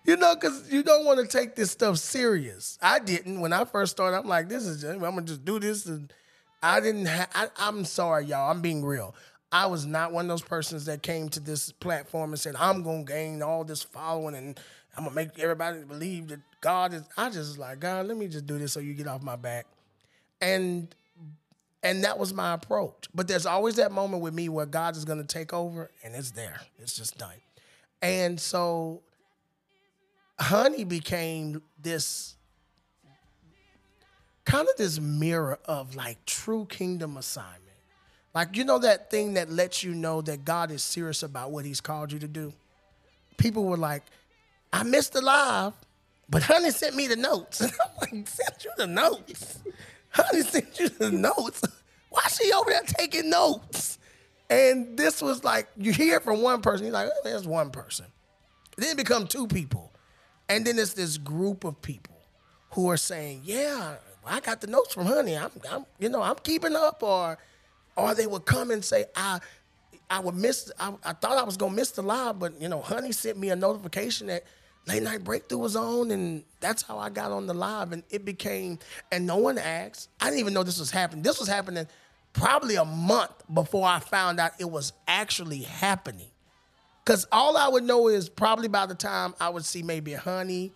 you 0.05 0.17
know, 0.17 0.35
because 0.35 0.71
you 0.71 0.83
don't 0.83 1.05
want 1.05 1.21
to 1.21 1.27
take 1.27 1.55
this 1.55 1.71
stuff 1.71 1.97
serious. 1.99 2.77
I 2.83 2.99
didn't 2.99 3.41
when 3.41 3.53
I 3.53 3.65
first 3.65 3.93
started. 3.93 4.17
I'm 4.17 4.27
like, 4.27 4.49
this 4.49 4.65
is, 4.67 4.81
just, 4.83 4.95
I'm 4.95 5.01
gonna 5.01 5.23
just 5.23 5.45
do 5.45 5.61
this, 5.61 5.87
and 5.87 6.13
I 6.61 6.81
didn't. 6.81 7.07
Ha- 7.07 7.29
I, 7.35 7.49
I'm 7.57 7.85
sorry, 7.85 8.27
y'all. 8.27 8.51
I'm 8.51 8.61
being 8.61 8.85
real. 8.85 9.15
I 9.53 9.67
was 9.67 9.87
not 9.87 10.13
one 10.13 10.25
of 10.27 10.29
those 10.29 10.43
persons 10.43 10.87
that 10.87 11.03
came 11.03 11.29
to 11.31 11.41
this 11.41 11.73
platform 11.73 12.31
and 12.31 12.41
said, 12.41 12.57
I'm 12.59 12.83
gonna 12.83 13.05
gain 13.05 13.43
all 13.43 13.65
this 13.65 13.83
following 13.83 14.35
and 14.35 14.59
I'm 14.97 15.05
gonna 15.05 15.15
make 15.15 15.39
everybody 15.39 15.83
believe 15.85 16.29
that 16.29 16.41
God 16.61 16.95
is. 16.95 17.03
I 17.17 17.31
just 17.31 17.59
like, 17.59 17.81
God, 17.81 18.07
let 18.07 18.17
me 18.17 18.29
just 18.29 18.47
do 18.47 18.59
this 18.59 18.73
so 18.73 18.81
you 18.81 18.95
get 18.95 19.07
off 19.07 19.23
my 19.23 19.37
back, 19.37 19.67
and 20.41 20.95
and 21.83 22.03
that 22.05 22.19
was 22.19 22.33
my 22.33 22.55
approach. 22.55 23.09
But 23.15 23.29
there's 23.29 23.47
always 23.47 23.77
that 23.77 23.93
moment 23.93 24.23
with 24.23 24.35
me 24.35 24.49
where 24.49 24.67
God 24.67 24.97
is 24.97 25.05
going 25.05 25.19
to 25.19 25.27
take 25.27 25.53
over, 25.53 25.91
and 26.03 26.15
it's 26.15 26.33
there. 26.33 26.61
It's 26.79 26.97
just 26.97 27.19
done. 27.19 27.35
And 28.03 28.41
so, 28.41 29.03
Honey 30.39 30.85
became 30.85 31.63
this 31.81 32.35
kind 34.45 34.67
of 34.69 34.77
this 34.77 34.99
mirror 34.99 35.59
of 35.67 35.95
like 35.95 36.25
true 36.25 36.67
kingdom 36.67 37.17
assignment. 37.17 37.66
Like, 38.37 38.55
you 38.55 38.65
know, 38.65 38.79
that 38.81 39.11
thing 39.11 39.33
that 39.35 39.51
lets 39.51 39.83
you 39.83 39.95
know 39.95 40.21
that 40.21 40.45
God 40.45 40.71
is 40.71 40.83
serious 40.83 41.23
about 41.23 41.53
what 41.53 41.65
He's 41.65 41.81
called 41.81 42.13
you 42.13 42.19
to 42.19 42.29
do? 42.29 42.53
People 43.39 43.65
were 43.65 43.79
like, 43.79 44.03
I 44.71 44.83
missed 44.83 45.15
the 45.15 45.23
live, 45.23 45.73
but 46.29 46.43
Honey 46.43 46.71
sent 46.71 46.95
me 46.95 47.07
the 47.07 47.17
notes. 47.17 47.63
I'm 47.63 47.71
like, 47.99 48.29
sent 48.29 48.63
you 48.63 48.73
the 48.77 48.89
notes? 48.89 49.59
Honey 50.11 50.43
sent 50.43 50.79
you 50.79 50.91
the 50.91 51.11
notes. 51.11 51.63
Why 52.11 52.25
she 52.29 52.53
over 52.53 52.69
there 52.69 52.83
taking 52.83 53.31
notes? 53.31 53.99
And 54.51 54.99
this 54.99 55.23
was 55.23 55.43
like, 55.43 55.69
you 55.79 55.93
hear 55.93 56.21
from 56.21 56.43
one 56.43 56.61
person, 56.61 56.85
you're 56.85 56.93
like, 56.93 57.09
oh, 57.11 57.21
there's 57.25 57.49
one 57.49 57.71
person. 57.71 58.05
Then 58.77 58.91
it 58.91 58.99
become 58.99 59.27
two 59.27 59.47
people. 59.47 59.91
And 60.47 60.67
then 60.67 60.79
it's 60.79 60.93
this 60.93 61.17
group 61.17 61.65
of 61.65 61.81
people 61.81 62.19
who 62.73 62.91
are 62.91 62.99
saying, 62.99 63.41
yeah, 63.45 63.95
I 64.27 64.41
got 64.41 64.61
the 64.61 64.67
notes 64.67 64.93
from 64.93 65.07
Honey. 65.07 65.39
I'm, 65.39 65.53
I'm 65.71 65.87
you 65.99 66.11
know, 66.11 66.21
I'm 66.21 66.37
keeping 66.43 66.77
up. 66.77 67.03
Or, 67.03 67.39
or 67.97 68.15
they 68.15 68.27
would 68.27 68.45
come 68.45 68.71
and 68.71 68.85
say, 68.85 69.07
I, 69.15 69.41
I 70.09 70.21
would 70.21 70.35
miss. 70.35 70.71
I, 70.79 70.95
I 71.05 71.13
thought 71.13 71.39
I 71.39 71.43
was 71.43 71.57
gonna 71.57 71.75
miss 71.75 71.91
the 71.93 72.03
live, 72.03 72.39
but 72.39 72.61
you 72.61 72.69
know, 72.69 72.81
Honey 72.81 73.13
sent 73.13 73.39
me 73.39 73.51
a 73.51 73.57
notification 73.57 74.29
that 74.29 74.45
late 74.87 75.03
night 75.03 75.25
breakthrough 75.25 75.59
was 75.59 75.75
on, 75.77 76.11
and 76.11 76.45
that's 76.61 76.83
how 76.83 76.99
I 76.99 77.11
got 77.11 77.33
on 77.33 77.47
the 77.47 77.55
live. 77.55 77.93
And 77.93 78.05
it 78.11 78.25
became, 78.25 78.79
and 79.11 79.27
no 79.27 79.37
one 79.37 79.59
asked. 79.59 80.11
I 80.21 80.27
didn't 80.27 80.41
even 80.41 80.55
know 80.55 80.63
this 80.63 80.79
was 80.79 80.91
happening. 80.91 81.23
This 81.23 81.41
was 81.41 81.49
happening 81.49 81.87
probably 82.33 82.77
a 82.77 82.85
month 82.85 83.33
before 83.53 83.87
I 83.87 83.99
found 83.99 84.39
out 84.39 84.53
it 84.61 84.71
was 84.71 84.93
actually 85.09 85.63
happening. 85.63 86.29
Cause 87.05 87.27
all 87.31 87.57
I 87.57 87.69
would 87.69 87.85
know 87.85 88.09
is 88.09 88.29
probably 88.29 88.67
by 88.67 88.85
the 88.85 88.95
time 88.95 89.35
I 89.41 89.49
would 89.49 89.65
see 89.65 89.83
maybe 89.83 90.13
Honey 90.13 90.73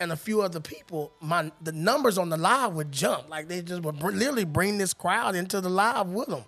and 0.00 0.12
a 0.12 0.16
few 0.16 0.42
other 0.42 0.60
people, 0.60 1.12
my 1.20 1.50
the 1.62 1.72
numbers 1.72 2.18
on 2.18 2.28
the 2.28 2.36
live 2.36 2.74
would 2.74 2.92
jump. 2.92 3.28
Like 3.28 3.48
they 3.48 3.62
just 3.62 3.82
would 3.82 3.98
br- 3.98 4.10
literally 4.10 4.44
bring 4.44 4.78
this 4.78 4.94
crowd 4.94 5.34
into 5.34 5.60
the 5.60 5.68
live 5.68 6.08
with 6.08 6.28
them. 6.28 6.44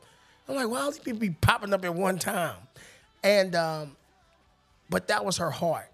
I'm 0.48 0.54
like, 0.54 0.68
why 0.68 0.80
all 0.80 0.90
these 0.90 1.00
people 1.00 1.20
be 1.20 1.30
popping 1.30 1.72
up 1.72 1.84
at 1.84 1.94
one 1.94 2.18
time? 2.18 2.56
And 3.22 3.54
um, 3.54 3.96
but 4.88 5.08
that 5.08 5.24
was 5.24 5.38
her 5.38 5.50
heart. 5.50 5.90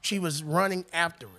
She 0.00 0.18
was 0.18 0.42
running 0.42 0.84
after 0.92 1.26
it. 1.26 1.32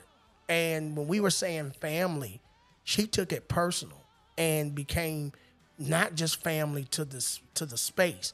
And 0.50 0.96
when 0.96 1.08
we 1.08 1.20
were 1.20 1.30
saying 1.30 1.72
family, 1.72 2.42
she 2.84 3.08
took 3.08 3.32
it 3.32 3.48
personal 3.48 3.98
and 4.38 4.74
became 4.74 5.32
not 5.78 6.16
just 6.16 6.42
family 6.44 6.86
to 6.92 7.06
this 7.06 7.42
to 7.56 7.66
the 7.66 7.78
space. 7.78 8.34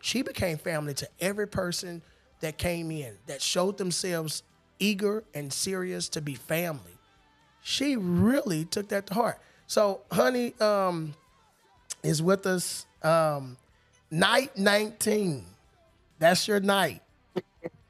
She 0.00 0.22
became 0.22 0.58
family 0.58 0.94
to 0.94 1.08
every 1.20 1.46
person 1.46 2.02
that 2.40 2.56
came 2.58 2.90
in 2.90 3.14
that 3.26 3.42
showed 3.42 3.78
themselves 3.78 4.42
eager 4.80 5.24
and 5.34 5.52
serious 5.52 6.08
to 6.10 6.22
be 6.22 6.34
family. 6.34 6.98
She 7.62 7.96
really 7.96 8.64
took 8.66 8.88
that 8.88 9.06
to 9.08 9.14
heart. 9.14 9.38
So, 9.66 10.02
honey, 10.12 10.54
um, 10.60 11.14
is 12.02 12.22
with 12.22 12.46
us. 12.46 12.86
Um, 13.02 13.58
night 14.10 14.56
19. 14.58 15.46
That's 16.18 16.48
your 16.48 16.60
night. 16.60 17.02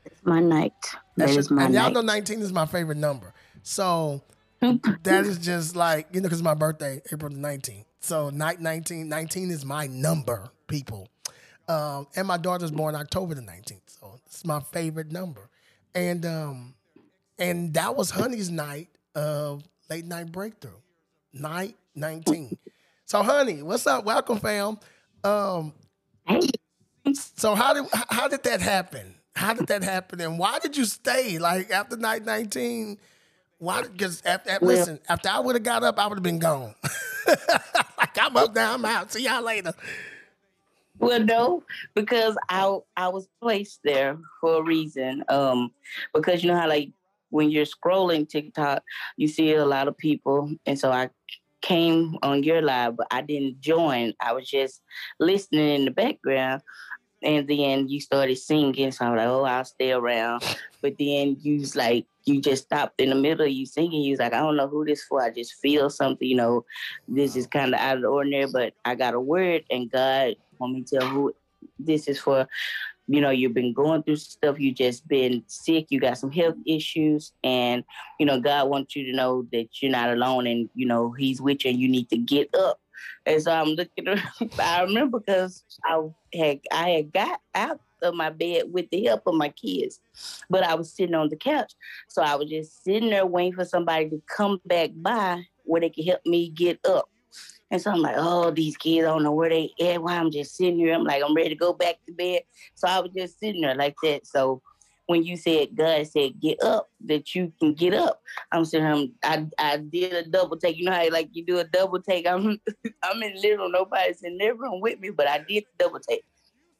It's 0.04 0.24
my 0.24 0.40
night. 0.40 0.74
That 1.18 1.30
That's 1.30 1.36
is 1.36 1.50
my 1.50 1.66
and 1.66 1.74
y'all 1.74 1.84
night. 1.84 1.92
know 1.92 2.00
19 2.02 2.40
is 2.42 2.52
my 2.52 2.66
favorite 2.66 2.98
number. 2.98 3.34
So 3.62 4.22
that 4.60 5.26
is 5.26 5.38
just 5.38 5.76
like 5.76 6.08
you 6.12 6.20
know 6.20 6.26
because 6.28 6.42
my 6.42 6.54
birthday 6.54 7.02
April 7.12 7.32
19th. 7.32 7.84
So 8.00 8.30
night 8.30 8.60
19, 8.60 9.08
19 9.08 9.50
is 9.50 9.64
my 9.64 9.86
number, 9.86 10.50
people. 10.68 11.08
Um, 11.68 12.06
and 12.16 12.26
my 12.26 12.36
daughter's 12.38 12.70
born 12.72 12.94
October 12.96 13.34
the 13.34 13.42
19th, 13.42 13.80
so 13.86 14.18
it's 14.26 14.44
my 14.44 14.60
favorite 14.60 15.12
number. 15.12 15.48
And 15.94 16.24
um, 16.26 16.74
and 17.40 17.74
that 17.74 17.96
was 17.96 18.10
Honey's 18.10 18.50
night 18.50 18.88
of 19.14 19.64
late 19.88 20.04
night 20.04 20.30
breakthrough, 20.30 20.70
night 21.32 21.74
19. 21.96 22.56
So 23.06 23.22
Honey, 23.22 23.62
what's 23.62 23.86
up? 23.86 24.04
Welcome, 24.04 24.38
fam. 24.38 24.78
Um, 25.24 25.72
so 27.14 27.54
how 27.54 27.74
did 27.74 27.86
how 27.92 28.28
did 28.28 28.44
that 28.44 28.60
happen? 28.60 29.14
How 29.34 29.54
did 29.54 29.66
that 29.68 29.82
happen? 29.82 30.20
And 30.20 30.38
why 30.38 30.58
did 30.60 30.76
you 30.76 30.84
stay? 30.84 31.38
Like 31.38 31.70
after 31.70 31.96
night 31.96 32.24
19, 32.24 32.98
why? 33.58 33.82
Because 33.82 34.22
after, 34.24 34.50
after, 34.50 34.66
listen, 34.66 35.00
after 35.08 35.28
I 35.30 35.40
would 35.40 35.56
have 35.56 35.62
got 35.62 35.82
up, 35.82 35.98
I 35.98 36.06
would 36.06 36.16
have 36.18 36.22
been 36.22 36.38
gone. 36.38 36.74
like 37.26 38.18
I'm 38.18 38.36
up 38.36 38.54
now, 38.54 38.74
I'm 38.74 38.84
out. 38.84 39.12
See 39.12 39.24
y'all 39.24 39.42
later. 39.42 39.72
Well, 40.98 41.20
no, 41.20 41.64
because 41.94 42.36
I 42.50 42.78
I 42.96 43.08
was 43.08 43.28
placed 43.40 43.80
there 43.82 44.18
for 44.40 44.56
a 44.58 44.62
reason. 44.62 45.24
Um, 45.28 45.72
because 46.12 46.42
you 46.42 46.50
know 46.50 46.56
how 46.56 46.68
like 46.68 46.90
when 47.30 47.50
you're 47.50 47.64
scrolling 47.64 48.28
TikTok, 48.28 48.82
you 49.16 49.28
see 49.28 49.54
a 49.54 49.64
lot 49.64 49.88
of 49.88 49.96
people, 49.96 50.54
and 50.66 50.78
so 50.78 50.92
I 50.92 51.10
came 51.62 52.16
on 52.22 52.42
your 52.42 52.62
live, 52.62 52.96
but 52.96 53.06
I 53.10 53.20
didn't 53.20 53.60
join. 53.60 54.14
I 54.20 54.32
was 54.32 54.48
just 54.48 54.82
listening 55.18 55.74
in 55.74 55.84
the 55.84 55.90
background. 55.90 56.62
And 57.22 57.46
then 57.46 57.86
you 57.86 58.00
started 58.00 58.38
singing, 58.38 58.90
so 58.92 59.04
I 59.04 59.10
was 59.10 59.18
like, 59.18 59.26
"Oh, 59.28 59.44
I'll 59.44 59.64
stay 59.64 59.92
around." 59.92 60.42
But 60.80 60.96
then 60.98 61.36
you 61.42 61.60
was 61.60 61.76
like, 61.76 62.06
you 62.24 62.40
just 62.40 62.64
stopped 62.64 62.98
in 62.98 63.10
the 63.10 63.14
middle 63.14 63.44
of 63.44 63.52
you 63.52 63.66
singing. 63.66 64.02
You 64.02 64.12
was 64.12 64.20
like, 64.20 64.32
"I 64.32 64.40
don't 64.40 64.56
know 64.56 64.68
who 64.68 64.86
this 64.86 65.04
for. 65.04 65.22
I 65.22 65.30
just 65.30 65.54
feel 65.60 65.90
something. 65.90 66.26
You 66.26 66.36
know, 66.36 66.64
this 67.06 67.36
is 67.36 67.46
kind 67.46 67.74
of 67.74 67.80
out 67.80 67.96
of 67.96 68.02
the 68.02 68.08
ordinary, 68.08 68.46
but 68.50 68.72
I 68.86 68.94
got 68.94 69.12
a 69.12 69.20
word, 69.20 69.64
and 69.70 69.90
God 69.90 70.36
want 70.58 70.72
me 70.72 70.82
to 70.84 70.98
tell 70.98 71.08
who 71.08 71.34
this 71.78 72.08
is 72.08 72.18
for." 72.18 72.48
You 73.06 73.20
know, 73.20 73.30
you've 73.30 73.54
been 73.54 73.72
going 73.72 74.02
through 74.02 74.16
stuff. 74.16 74.60
You 74.60 74.72
just 74.72 75.06
been 75.08 75.42
sick. 75.46 75.86
You 75.88 76.00
got 76.00 76.18
some 76.18 76.30
health 76.30 76.56
issues, 76.66 77.32
and 77.42 77.84
you 78.18 78.26
know, 78.26 78.40
God 78.40 78.68
wants 78.68 78.94
you 78.94 79.04
to 79.06 79.12
know 79.12 79.46
that 79.52 79.68
you're 79.80 79.90
not 79.90 80.10
alone, 80.10 80.46
and 80.46 80.68
you 80.74 80.86
know, 80.86 81.10
He's 81.12 81.40
with 81.40 81.64
you, 81.64 81.70
and 81.70 81.80
you 81.80 81.88
need 81.88 82.08
to 82.10 82.18
get 82.18 82.54
up. 82.54 82.80
And 83.26 83.42
so 83.42 83.52
I'm 83.52 83.68
looking. 83.68 84.06
I 84.58 84.82
remember 84.82 85.18
because 85.18 85.64
I 85.84 86.00
had 86.34 86.60
I 86.72 86.90
had 86.90 87.12
got 87.12 87.40
out 87.54 87.80
of 88.02 88.14
my 88.14 88.30
bed 88.30 88.64
with 88.70 88.88
the 88.90 89.04
help 89.04 89.22
of 89.26 89.34
my 89.34 89.50
kids, 89.50 90.00
but 90.48 90.62
I 90.62 90.74
was 90.74 90.92
sitting 90.92 91.14
on 91.14 91.28
the 91.28 91.36
couch. 91.36 91.72
So 92.08 92.22
I 92.22 92.34
was 92.36 92.48
just 92.48 92.84
sitting 92.84 93.10
there 93.10 93.26
waiting 93.26 93.54
for 93.54 93.64
somebody 93.64 94.08
to 94.10 94.22
come 94.26 94.60
back 94.64 94.90
by 94.94 95.44
where 95.64 95.80
they 95.80 95.90
could 95.90 96.06
help 96.06 96.24
me 96.24 96.48
get 96.48 96.78
up. 96.86 97.08
And 97.70 97.80
so 97.80 97.92
I'm 97.92 98.00
like, 98.00 98.16
oh, 98.18 98.50
these 98.50 98.76
kids, 98.76 99.06
I 99.06 99.10
don't 99.10 99.22
know 99.22 99.32
where 99.32 99.48
they 99.48 99.72
at. 99.80 100.02
Why 100.02 100.16
I'm 100.16 100.30
just 100.30 100.56
sitting 100.56 100.78
here. 100.78 100.92
I'm 100.94 101.04
like, 101.04 101.22
I'm 101.24 101.34
ready 101.34 101.50
to 101.50 101.54
go 101.54 101.72
back 101.72 101.96
to 102.06 102.12
bed. 102.12 102.42
So 102.74 102.88
I 102.88 103.00
was 103.00 103.12
just 103.16 103.38
sitting 103.38 103.60
there 103.60 103.76
like 103.76 103.94
that. 104.02 104.26
So 104.26 104.60
when 105.06 105.24
you 105.24 105.36
said 105.36 105.74
God 105.74 106.06
said 106.06 106.40
get 106.40 106.62
up, 106.62 106.88
that 107.06 107.34
you 107.34 107.52
can 107.58 107.74
get 107.74 107.94
up. 107.94 108.22
I'm 108.52 108.64
saying 108.64 109.12
I 109.24 109.46
I 109.58 109.78
did 109.78 110.12
a 110.12 110.28
double 110.28 110.56
take. 110.56 110.76
You 110.76 110.84
know 110.84 110.92
how 110.92 111.10
like 111.10 111.30
you 111.32 111.44
do 111.44 111.58
a 111.58 111.64
double 111.64 112.00
take. 112.00 112.26
I'm 112.28 112.60
I'm 113.02 113.22
in 113.22 113.34
little, 113.40 113.68
nobody's 113.70 114.22
in 114.22 114.38
their 114.38 114.54
room 114.54 114.80
with 114.80 115.00
me, 115.00 115.10
but 115.10 115.28
I 115.28 115.38
did 115.38 115.64
the 115.64 115.84
double 115.84 116.00
take. 116.00 116.24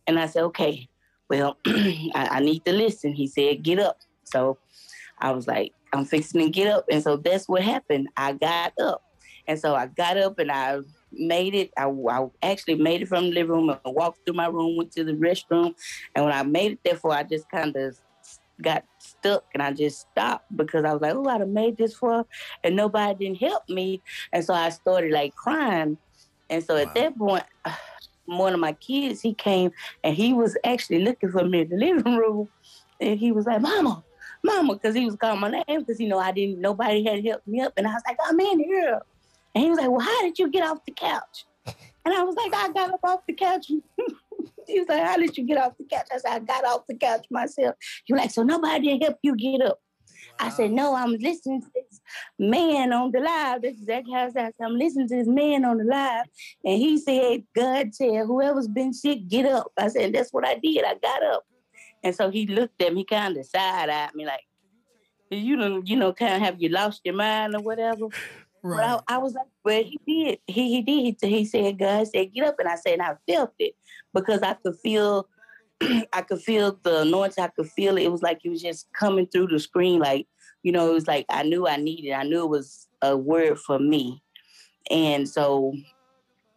And 0.07 0.19
I 0.19 0.27
said, 0.27 0.45
okay, 0.45 0.89
well, 1.29 1.57
I, 1.67 2.29
I 2.33 2.41
need 2.41 2.65
to 2.65 2.73
listen. 2.73 3.13
He 3.13 3.27
said, 3.27 3.63
get 3.63 3.79
up. 3.79 3.99
So 4.25 4.59
I 5.19 5.33
was 5.33 5.47
like, 5.47 5.73
I'm 5.93 6.05
fixing 6.05 6.41
to 6.41 6.51
get 6.51 6.69
up. 6.69 6.87
And 6.91 7.03
so 7.03 7.17
that's 7.17 7.49
what 7.49 7.63
happened. 7.63 8.09
I 8.17 8.33
got 8.33 8.73
up. 8.81 9.03
And 9.51 9.59
so 9.59 9.75
I 9.75 9.87
got 9.89 10.17
up 10.17 10.39
and 10.39 10.53
I 10.53 10.79
made 11.11 11.57
it. 11.57 11.73
I, 11.77 11.87
I 11.87 12.29
actually 12.41 12.77
made 12.77 13.03
it 13.03 13.09
from 13.09 13.25
the 13.25 13.33
living 13.33 13.51
room 13.51 13.71
and 13.71 13.81
walked 13.85 14.25
through 14.25 14.37
my 14.37 14.47
room, 14.47 14.77
went 14.77 14.93
to 14.93 15.03
the 15.03 15.15
restroom. 15.15 15.75
And 16.15 16.25
when 16.25 16.33
I 16.33 16.45
made 16.45 16.71
it, 16.71 16.79
therefore, 16.85 17.15
I 17.15 17.25
just 17.25 17.51
kind 17.51 17.75
of 17.75 17.99
got 18.63 18.85
stuck 18.99 19.43
and 19.53 19.61
I 19.61 19.73
just 19.73 20.03
stopped 20.03 20.57
because 20.57 20.85
I 20.85 20.93
was 20.93 21.03
like, 21.03 21.17
oh, 21.17 21.27
I'd 21.27 21.41
have 21.41 21.49
made 21.49 21.77
this 21.77 21.95
for 21.95 22.25
and 22.63 22.77
nobody 22.77 23.27
didn't 23.27 23.41
help 23.41 23.69
me. 23.69 24.01
And 24.33 24.45
so 24.45 24.55
I 24.55 24.69
started 24.69 25.11
like 25.11 25.35
crying. 25.35 25.99
And 26.49 26.63
so 26.63 26.77
wow. 26.77 26.83
at 26.83 26.95
that 26.95 27.19
point, 27.19 27.43
one 28.27 28.55
of 28.55 28.61
my 28.61 28.75
kids, 28.75 29.21
he 29.21 29.35
came 29.35 29.73
and 30.05 30.15
he 30.15 30.33
was 30.33 30.57
actually 30.63 31.03
looking 31.03 31.33
for 31.33 31.45
me 31.45 31.63
in 31.63 31.71
the 31.71 31.77
living 31.77 32.17
room. 32.17 32.49
And 33.01 33.19
he 33.19 33.33
was 33.33 33.47
like, 33.47 33.63
Mama, 33.63 34.05
Mama, 34.45 34.75
because 34.75 34.95
he 34.95 35.07
was 35.07 35.17
calling 35.17 35.41
my 35.41 35.51
name 35.51 35.81
because, 35.81 35.99
you 35.99 36.07
know, 36.07 36.21
I 36.21 36.31
didn't, 36.31 36.61
nobody 36.61 37.03
had 37.03 37.27
helped 37.27 37.49
me 37.49 37.63
up. 37.63 37.73
And 37.77 37.89
I 37.89 37.95
was 37.95 38.03
like, 38.07 38.17
oh, 38.21 38.27
I'm 38.29 38.39
in 38.39 38.61
here. 38.61 39.01
And 39.55 39.65
he 39.65 39.71
was 39.71 39.79
like, 39.79 39.91
Well, 39.91 40.01
how 40.01 40.23
did 40.23 40.39
you 40.39 40.51
get 40.51 40.67
off 40.67 40.85
the 40.85 40.93
couch? 40.93 41.47
And 42.05 42.15
I 42.15 42.23
was 42.23 42.37
like, 42.37 42.55
I 42.55 42.73
got 42.73 42.93
up 42.93 43.01
off 43.05 43.21
the 43.27 43.35
couch. 43.35 43.71
He 44.67 44.79
was 44.79 44.89
like, 44.89 45.03
How 45.03 45.17
did 45.17 45.37
you 45.37 45.45
get 45.45 45.59
off 45.59 45.77
the 45.79 45.85
couch? 45.85 46.07
I 46.13 46.19
said, 46.19 46.31
I 46.31 46.39
got 46.39 46.65
off 46.65 46.87
the 46.89 46.95
couch 46.95 47.27
myself. 47.31 47.75
He 48.05 48.13
was 48.13 48.23
like, 48.23 48.31
So 48.31 48.43
nobody 48.43 48.99
helped 49.03 49.21
you 49.23 49.37
get 49.37 49.63
up. 49.63 49.81
Wow. 50.09 50.47
I 50.47 50.49
said, 50.51 50.71
No, 50.71 50.95
I'm 50.95 51.13
listening 51.13 51.63
to 51.63 51.69
this 51.75 52.01
man 52.39 52.93
on 52.93 53.11
the 53.11 53.21
live. 53.21 53.63
That's 53.63 53.81
exactly 53.81 54.13
how 54.15 54.27
I 54.27 54.31
said. 54.31 54.53
I'm 54.63 54.77
listening 54.77 55.09
to 55.09 55.17
this 55.17 55.27
man 55.27 55.65
on 55.65 55.79
the 55.79 55.85
live. 55.85 56.27
And 56.65 56.79
he 56.79 56.99
said, 56.99 57.43
God 57.55 57.95
said, 57.95 58.27
whoever's 58.27 58.69
been 58.69 58.93
sick, 58.93 59.29
get 59.29 59.47
up. 59.47 59.73
I 59.77 59.89
said, 59.89 60.13
That's 60.13 60.33
what 60.33 60.47
I 60.47 60.55
did. 60.55 60.85
I 60.85 60.95
got 60.95 61.23
up. 61.25 61.45
And 62.03 62.15
so 62.15 62.31
he 62.31 62.47
looked 62.47 62.81
at 62.83 62.95
me 62.95 63.05
kind 63.05 63.37
of 63.37 63.45
side 63.47 63.91
eyed 63.91 64.15
me 64.15 64.25
like, 64.25 64.45
you 65.31 65.57
know, 65.57 65.83
you 65.85 65.97
know, 65.97 66.13
kind 66.13 66.35
of 66.35 66.41
have 66.41 66.61
you 66.61 66.69
lost 66.69 67.03
your 67.05 67.15
mind 67.15 67.55
or 67.55 67.61
whatever. 67.61 68.07
Right. 68.63 68.85
Well, 68.85 69.05
I, 69.09 69.19
was 69.19 69.35
like, 69.35 69.47
but 69.65 69.85
he 69.85 69.99
did. 70.07 70.39
He 70.47 70.77
he 70.77 70.83
did. 70.83 71.17
He, 71.21 71.39
he 71.39 71.45
said, 71.45 71.79
God 71.79 72.07
said, 72.09 72.33
get 72.33 72.47
up. 72.47 72.57
And 72.59 72.69
I 72.69 72.75
said, 72.77 72.95
and 72.95 73.03
I 73.03 73.15
felt 73.27 73.53
it 73.59 73.75
because 74.13 74.43
I 74.43 74.55
could 74.55 74.77
feel 74.77 75.29
I 76.13 76.23
could 76.23 76.43
feel 76.43 76.79
the 76.83 77.03
anointing. 77.03 77.43
I 77.43 77.49
could 77.49 77.71
feel 77.71 77.97
it. 77.97 78.03
It 78.03 78.13
was 78.13 78.23
like 78.23 78.41
it 78.45 78.51
was 78.51 78.63
just 78.63 78.93
coming 78.93 79.27
through 79.27 79.49
the 79.49 79.59
screen. 79.59 80.01
Like, 80.01 80.27
you 80.63 80.73
know, 80.73 80.91
it 80.91 80.95
was 80.95 81.07
like 81.07 81.27
I 81.31 81.43
knew 81.43 81.67
I 81.67 81.77
needed. 81.77 82.13
I 82.13 82.25
knew 82.25 82.45
it 82.45 82.51
was 82.51 82.89
a 83.03 83.17
word 83.17 83.59
for 83.59 83.79
me. 83.79 84.23
And 84.91 85.29
so 85.29 85.75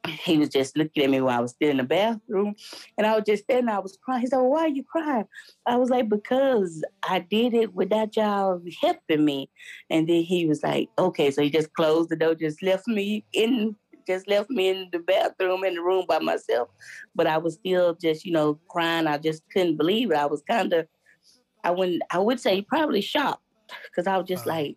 he 0.08 0.38
was 0.38 0.50
just 0.50 0.78
looking 0.78 1.04
at 1.04 1.10
me 1.10 1.22
while 1.22 1.38
I 1.38 1.42
was 1.42 1.52
still 1.52 1.70
in 1.70 1.78
the 1.78 1.84
bathroom. 1.84 2.56
And 2.98 3.08
I 3.08 3.16
was 3.16 3.24
just 3.26 3.44
standing 3.44 3.70
I 3.70 3.80
was 3.80 3.98
crying. 4.04 4.22
He 4.22 4.28
said, 4.28 4.38
well, 4.38 4.50
why 4.50 4.62
are 4.62 4.70
you 4.70 4.84
crying? 4.84 5.26
I 5.66 5.78
was 5.78 5.90
like, 5.90 6.10
because 6.10 6.84
I 7.04 7.20
did 7.20 7.54
it 7.54 7.74
without 7.74 8.16
y'all 8.16 8.62
helping 8.82 9.24
me. 9.26 9.50
And 9.90 10.08
then 10.08 10.24
he 10.24 10.46
was 10.46 10.64
like, 10.64 10.90
okay. 10.98 11.32
So 11.32 11.42
he 11.42 11.50
just 11.50 11.74
closed 11.74 12.10
the 12.10 12.16
door, 12.16 12.36
just 12.36 12.62
left 12.62 12.88
me 12.88 13.24
in 13.34 13.76
just 14.06 14.28
left 14.28 14.50
me 14.50 14.68
in 14.68 14.90
the 14.92 15.00
bathroom 15.00 15.64
in 15.64 15.76
the 15.76 15.82
room 15.82 16.04
by 16.06 16.20
myself. 16.20 16.68
But 17.16 17.26
I 17.26 17.38
was 17.38 17.54
still 17.54 17.96
just, 17.96 18.26
you 18.26 18.34
know, 18.34 18.60
crying. 18.70 19.08
I 19.08 19.18
just 19.18 19.44
couldn't 19.50 19.78
believe 19.78 20.12
it. 20.12 20.18
I 20.18 20.26
was 20.26 20.42
kind 20.42 20.74
of, 20.74 20.88
I 21.64 21.72
wouldn't, 21.72 22.02
I 22.12 22.20
would 22.20 22.42
say 22.42 22.62
probably 22.64 23.00
shocked 23.00 23.42
because 23.86 24.06
I 24.06 24.18
was 24.18 24.28
just 24.28 24.46
like, 24.46 24.76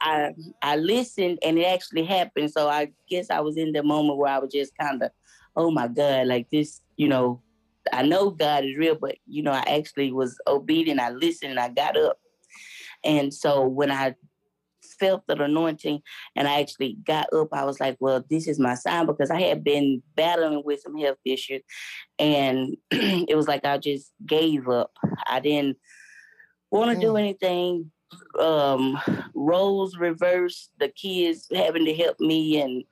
I 0.00 0.32
I 0.62 0.76
listened 0.76 1.38
and 1.42 1.58
it 1.58 1.64
actually 1.64 2.04
happened. 2.04 2.50
So 2.50 2.68
I 2.68 2.92
guess 3.08 3.30
I 3.30 3.40
was 3.40 3.56
in 3.56 3.72
the 3.72 3.82
moment 3.82 4.18
where 4.18 4.32
I 4.32 4.38
was 4.38 4.52
just 4.52 4.76
kind 4.78 5.02
of, 5.02 5.10
oh 5.56 5.70
my 5.70 5.88
God, 5.88 6.26
like 6.26 6.48
this, 6.50 6.80
you 6.96 7.08
know, 7.08 7.42
I 7.92 8.02
know 8.02 8.30
God 8.30 8.64
is 8.64 8.76
real, 8.76 8.96
but 9.00 9.16
you 9.26 9.42
know, 9.42 9.52
I 9.52 9.64
actually 9.78 10.12
was 10.12 10.38
obedient. 10.46 11.00
I 11.00 11.10
listened 11.10 11.50
and 11.50 11.60
I 11.60 11.68
got 11.68 11.96
up. 11.96 12.18
And 13.04 13.32
so 13.32 13.66
when 13.66 13.90
I 13.90 14.14
felt 14.98 15.22
that 15.26 15.40
anointing 15.40 16.02
and 16.36 16.48
I 16.48 16.60
actually 16.60 16.98
got 17.04 17.32
up. 17.32 17.48
I 17.52 17.64
was 17.64 17.80
like, 17.80 17.96
well, 18.00 18.24
this 18.28 18.48
is 18.48 18.58
my 18.58 18.74
sign 18.74 19.06
because 19.06 19.30
I 19.30 19.40
had 19.40 19.64
been 19.64 20.02
battling 20.14 20.62
with 20.64 20.80
some 20.80 20.96
health 20.96 21.18
issues. 21.24 21.62
And 22.18 22.76
it 22.90 23.36
was 23.36 23.48
like 23.48 23.64
I 23.64 23.78
just 23.78 24.12
gave 24.26 24.68
up. 24.68 24.90
I 25.26 25.40
didn't 25.40 25.76
want 26.70 26.90
to 26.90 26.96
mm. 26.96 27.00
do 27.00 27.16
anything. 27.16 27.90
Um, 28.38 28.98
roles 29.34 29.96
reversed, 29.96 30.70
the 30.78 30.88
kids 30.88 31.48
having 31.54 31.84
to 31.84 31.94
help 31.94 32.18
me. 32.20 32.60
And 32.60 32.84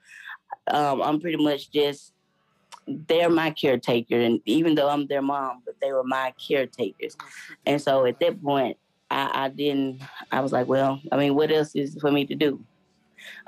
um, 0.69 1.03
I'm 1.03 1.21
pretty 1.21 1.43
much 1.43 1.71
just 1.71 2.13
they're 3.09 3.31
my 3.31 3.51
caretaker 3.51 4.15
and 4.15 4.41
even 4.45 4.77
though 4.77 4.89
i'm 4.89 5.09
their 5.09 5.21
mom 5.21 5.61
but 5.65 5.75
they 5.83 5.93
were 5.93 6.05
my 6.05 6.33
caretakers 6.39 7.17
and 7.67 7.83
so 7.83 8.05
at 8.05 8.21
that 8.21 8.41
point 8.41 8.77
I, 9.11 9.45
I 9.45 9.49
didn't, 9.49 10.03
I 10.33 10.41
was 10.41 10.53
like, 10.53 10.67
well, 10.67 11.01
I 11.13 11.17
mean, 11.17 11.35
what 11.35 11.51
else 11.51 11.75
is 11.75 11.97
for 12.01 12.11
me 12.11 12.27
to 12.27 12.35
do? 12.35 12.63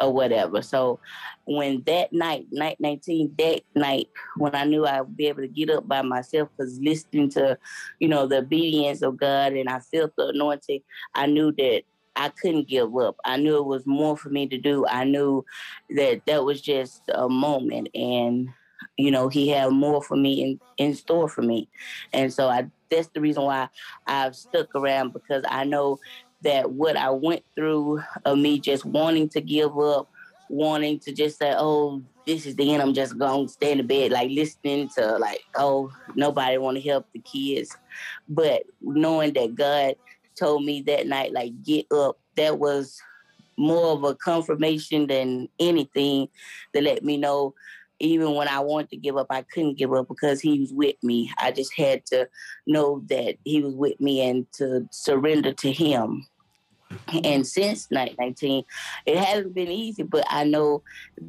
Or 0.00 0.12
whatever. 0.12 0.62
So 0.62 1.00
when 1.44 1.82
that 1.86 2.12
night, 2.12 2.46
night 2.50 2.76
19, 2.80 3.34
that 3.38 3.62
night, 3.74 4.08
when 4.36 4.54
I 4.54 4.64
knew 4.64 4.86
I 4.86 5.00
would 5.00 5.16
be 5.16 5.26
able 5.26 5.42
to 5.42 5.48
get 5.48 5.70
up 5.70 5.88
by 5.88 6.02
myself, 6.02 6.48
because 6.56 6.78
listening 6.80 7.30
to, 7.30 7.58
you 7.98 8.08
know, 8.08 8.26
the 8.26 8.38
obedience 8.38 9.02
of 9.02 9.16
God 9.16 9.52
and 9.52 9.68
I 9.68 9.80
felt 9.80 10.14
the 10.16 10.28
anointing, 10.28 10.80
I 11.14 11.26
knew 11.26 11.52
that 11.52 11.82
I 12.16 12.30
couldn't 12.30 12.68
give 12.68 12.96
up. 12.96 13.16
I 13.24 13.36
knew 13.36 13.58
it 13.58 13.66
was 13.66 13.86
more 13.86 14.16
for 14.16 14.28
me 14.28 14.48
to 14.48 14.58
do. 14.58 14.84
I 14.86 15.04
knew 15.04 15.44
that 15.90 16.22
that 16.26 16.44
was 16.44 16.60
just 16.60 17.02
a 17.14 17.28
moment 17.28 17.88
and 17.94 18.48
you 18.96 19.10
know 19.10 19.28
he 19.28 19.48
had 19.48 19.70
more 19.72 20.02
for 20.02 20.16
me 20.16 20.42
in, 20.42 20.60
in 20.76 20.94
store 20.94 21.28
for 21.28 21.42
me 21.42 21.68
and 22.12 22.32
so 22.32 22.48
i 22.48 22.68
that's 22.90 23.08
the 23.08 23.20
reason 23.20 23.42
why 23.42 23.68
I've 24.06 24.34
stuck 24.34 24.74
around 24.74 25.12
because 25.12 25.44
I 25.48 25.64
know 25.64 25.98
that 26.42 26.70
what 26.70 26.96
I 26.96 27.10
went 27.10 27.42
through 27.54 28.02
of 28.24 28.38
me 28.38 28.58
just 28.58 28.84
wanting 28.84 29.28
to 29.30 29.40
give 29.40 29.78
up, 29.78 30.08
wanting 30.48 30.98
to 31.00 31.12
just 31.12 31.38
say, 31.38 31.54
oh, 31.56 32.02
this 32.26 32.46
is 32.46 32.56
the 32.56 32.72
end. 32.72 32.82
I'm 32.82 32.94
just 32.94 33.18
to 33.18 33.48
stay 33.48 33.72
in 33.72 33.78
the 33.78 33.84
bed, 33.84 34.12
like 34.12 34.30
listening 34.30 34.88
to 34.96 35.18
like, 35.18 35.40
oh, 35.56 35.90
nobody 36.14 36.58
want 36.58 36.76
to 36.76 36.82
help 36.82 37.06
the 37.12 37.20
kids. 37.20 37.76
But 38.28 38.64
knowing 38.80 39.32
that 39.34 39.54
God 39.54 39.94
told 40.36 40.64
me 40.64 40.82
that 40.82 41.06
night, 41.06 41.32
like, 41.32 41.62
get 41.64 41.86
up, 41.90 42.18
that 42.36 42.58
was 42.58 43.00
more 43.56 43.92
of 43.92 44.04
a 44.04 44.14
confirmation 44.14 45.06
than 45.08 45.48
anything 45.58 46.28
to 46.74 46.80
let 46.80 47.02
me 47.04 47.16
know 47.16 47.54
even 48.00 48.34
when 48.34 48.48
I 48.48 48.60
wanted 48.60 48.90
to 48.90 48.96
give 48.96 49.16
up, 49.16 49.26
I 49.30 49.42
couldn't 49.42 49.78
give 49.78 49.92
up 49.92 50.08
because 50.08 50.40
he 50.40 50.60
was 50.60 50.72
with 50.72 50.96
me. 51.02 51.32
I 51.38 51.50
just 51.50 51.72
had 51.76 52.06
to 52.06 52.28
know 52.66 53.02
that 53.08 53.36
he 53.44 53.62
was 53.62 53.74
with 53.74 54.00
me 54.00 54.20
and 54.28 54.46
to 54.54 54.86
surrender 54.90 55.52
to 55.54 55.72
him. 55.72 56.26
And 57.24 57.46
since 57.46 57.88
19, 57.90 58.64
it 59.06 59.18
hasn't 59.18 59.54
been 59.54 59.70
easy, 59.70 60.02
but 60.02 60.24
I 60.28 60.44
know 60.44 60.82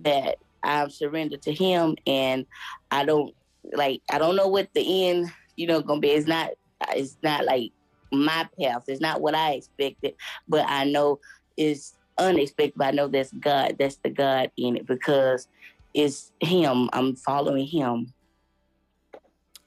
that 0.04 0.38
I've 0.64 0.92
surrendered 0.92 1.42
to 1.44 1.54
him 1.54 1.96
and 2.06 2.46
I 2.92 3.06
don't 3.06 3.34
like 3.74 4.02
I 4.12 4.18
don't 4.18 4.36
know 4.36 4.48
what 4.48 4.70
the 4.74 5.08
end, 5.08 5.32
you 5.56 5.68
know, 5.68 5.82
gonna 5.82 6.00
be. 6.00 6.10
It's 6.10 6.28
not 6.28 6.52
it's 6.94 7.18
not 7.24 7.46
like 7.46 7.72
my 8.12 8.48
path. 8.60 8.84
It's 8.88 9.02
not 9.02 9.22
what 9.22 9.36
I 9.36 9.54
expected, 9.54 10.16
but 10.48 10.66
I 10.68 10.84
know 10.86 11.20
it's 11.58 11.96
unexpected. 12.18 12.82
I 12.82 12.92
know 12.92 13.08
that's 13.08 13.32
God. 13.34 13.78
That's 13.80 13.98
the 14.04 14.10
God 14.10 14.52
in 14.58 14.78
it 14.78 14.88
because 14.88 15.48
it's 15.94 16.32
Him. 16.40 16.90
I'm 16.94 17.16
following 17.16 17.68
Him. 17.68 18.14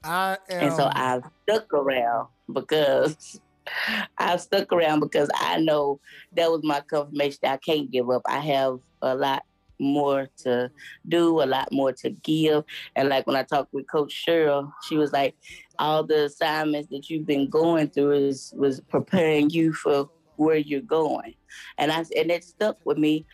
I 0.03 0.37
am, 0.49 0.63
and 0.63 0.73
so 0.73 0.89
I've 0.93 1.23
stuck 1.43 1.73
around 1.73 2.27
because 2.51 3.39
I've 4.17 4.41
stuck 4.41 4.71
around 4.73 4.99
because 4.99 5.29
I 5.33 5.59
know 5.59 5.99
that 6.33 6.51
was 6.51 6.61
my 6.63 6.81
confirmation 6.81 7.39
that 7.43 7.53
I 7.53 7.57
can't 7.57 7.91
give 7.91 8.09
up. 8.09 8.21
I 8.25 8.39
have 8.39 8.79
a 9.01 9.15
lot 9.15 9.43
more 9.79 10.29
to 10.37 10.71
do, 11.07 11.41
a 11.41 11.45
lot 11.45 11.71
more 11.71 11.91
to 11.91 12.09
give. 12.09 12.63
And 12.95 13.09
like 13.09 13.27
when 13.27 13.35
I 13.35 13.43
talked 13.43 13.73
with 13.73 13.89
Coach 13.89 14.25
Sheryl, 14.27 14.71
she 14.83 14.97
was 14.97 15.11
like, 15.11 15.35
all 15.79 16.03
the 16.03 16.25
assignments 16.25 16.89
that 16.89 17.09
you've 17.09 17.25
been 17.25 17.49
going 17.49 17.89
through 17.89 18.11
is 18.11 18.53
was 18.55 18.79
preparing 18.81 19.49
you 19.49 19.73
for 19.73 20.09
where 20.35 20.57
you're 20.57 20.81
going. 20.81 21.33
And 21.77 21.91
I 21.91 21.99
and 22.15 22.31
it 22.31 22.43
stuck 22.43 22.77
with 22.85 22.97
me. 22.97 23.25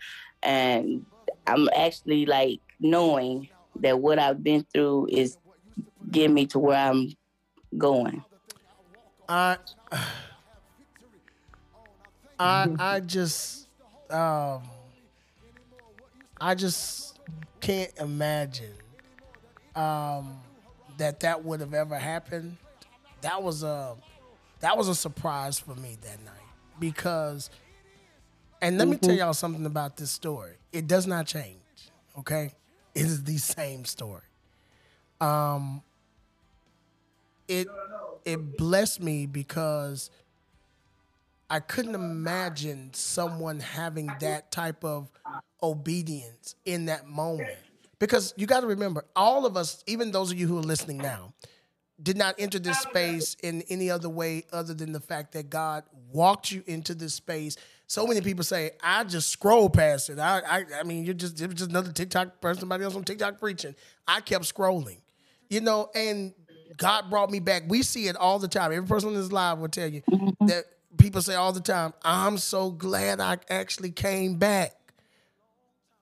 And 0.41 1.05
I'm 1.47 1.69
actually 1.75 2.25
like 2.25 2.61
knowing 2.79 3.49
that 3.77 3.99
what 3.99 4.19
I've 4.19 4.43
been 4.43 4.65
through 4.73 5.07
is 5.11 5.37
getting 6.09 6.33
me 6.33 6.45
to 6.47 6.59
where 6.59 6.77
I'm 6.77 7.13
going. 7.77 8.23
I 9.27 9.57
I 12.39 12.67
I 12.79 12.99
just 13.01 13.67
um 14.09 14.63
I 16.39 16.55
just 16.55 17.19
can't 17.59 17.91
imagine 17.99 18.73
um 19.75 20.39
that 20.97 21.19
that 21.21 21.43
would 21.43 21.59
have 21.59 21.73
ever 21.73 21.97
happened. 21.97 22.57
That 23.21 23.43
was 23.43 23.63
a 23.63 23.95
that 24.61 24.77
was 24.77 24.87
a 24.87 24.95
surprise 24.95 25.59
for 25.59 25.75
me 25.75 25.97
that 26.01 26.23
night 26.23 26.33
because 26.79 27.49
and 28.61 28.77
let 28.77 28.85
mm-hmm. 28.85 28.91
me 28.91 28.97
tell 28.97 29.15
y'all 29.15 29.33
something 29.33 29.65
about 29.65 29.97
this 29.97 30.11
story. 30.11 30.53
It 30.71 30.87
does 30.87 31.07
not 31.07 31.25
change, 31.25 31.57
okay? 32.17 32.51
Is 32.95 33.23
the 33.23 33.37
same 33.37 33.85
story. 33.85 34.23
Um 35.21 35.81
it 37.47 37.67
it 38.25 38.57
blessed 38.57 39.01
me 39.01 39.25
because 39.25 40.09
I 41.49 41.59
couldn't 41.59 41.95
imagine 41.95 42.91
someone 42.93 43.59
having 43.59 44.11
that 44.19 44.51
type 44.51 44.83
of 44.83 45.09
obedience 45.63 46.55
in 46.65 46.85
that 46.85 47.07
moment. 47.07 47.57
Because 47.97 48.33
you 48.37 48.45
got 48.45 48.61
to 48.61 48.67
remember, 48.67 49.03
all 49.15 49.45
of 49.45 49.57
us, 49.57 49.83
even 49.87 50.11
those 50.11 50.31
of 50.31 50.39
you 50.39 50.47
who 50.47 50.59
are 50.59 50.63
listening 50.63 50.97
now, 50.97 51.33
did 52.01 52.17
not 52.17 52.35
enter 52.37 52.59
this 52.59 52.79
space 52.79 53.35
in 53.43 53.63
any 53.63 53.89
other 53.89 54.07
way 54.07 54.45
other 54.53 54.73
than 54.73 54.93
the 54.93 54.99
fact 55.01 55.33
that 55.33 55.49
God 55.49 55.83
walked 56.13 56.51
you 56.51 56.63
into 56.65 56.93
this 56.95 57.13
space. 57.13 57.57
So 57.89 58.05
many 58.05 58.21
people 58.21 58.43
say, 58.43 58.73
I 58.83 59.03
just 59.03 59.29
scroll 59.29 59.67
past 59.67 60.11
it. 60.11 60.19
I, 60.19 60.41
I, 60.47 60.65
I 60.81 60.83
mean, 60.83 61.05
you're 61.05 61.15
just, 61.15 61.41
it 61.41 61.47
was 61.47 61.55
just 61.55 61.71
another 61.71 61.91
TikTok 61.91 62.39
person, 62.39 62.59
somebody 62.59 62.83
else 62.83 62.95
on 62.95 63.03
TikTok 63.03 63.39
preaching. 63.39 63.73
I 64.07 64.21
kept 64.21 64.45
scrolling, 64.45 64.99
you 65.49 65.59
know, 65.59 65.89
and 65.95 66.31
God 66.77 67.09
brought 67.09 67.31
me 67.31 67.39
back. 67.39 67.63
We 67.67 67.81
see 67.81 68.07
it 68.07 68.15
all 68.15 68.37
the 68.37 68.47
time. 68.47 68.71
Every 68.71 68.87
person 68.87 69.09
in 69.09 69.15
this 69.15 69.31
live 69.31 69.57
will 69.57 69.69
tell 69.69 69.87
you 69.87 70.03
mm-hmm. 70.03 70.45
that 70.45 70.65
people 70.99 71.23
say 71.23 71.33
all 71.33 71.51
the 71.51 71.61
time, 71.61 71.95
I'm 72.03 72.37
so 72.37 72.69
glad 72.69 73.19
I 73.19 73.39
actually 73.49 73.89
came 73.89 74.35
back. 74.35 74.75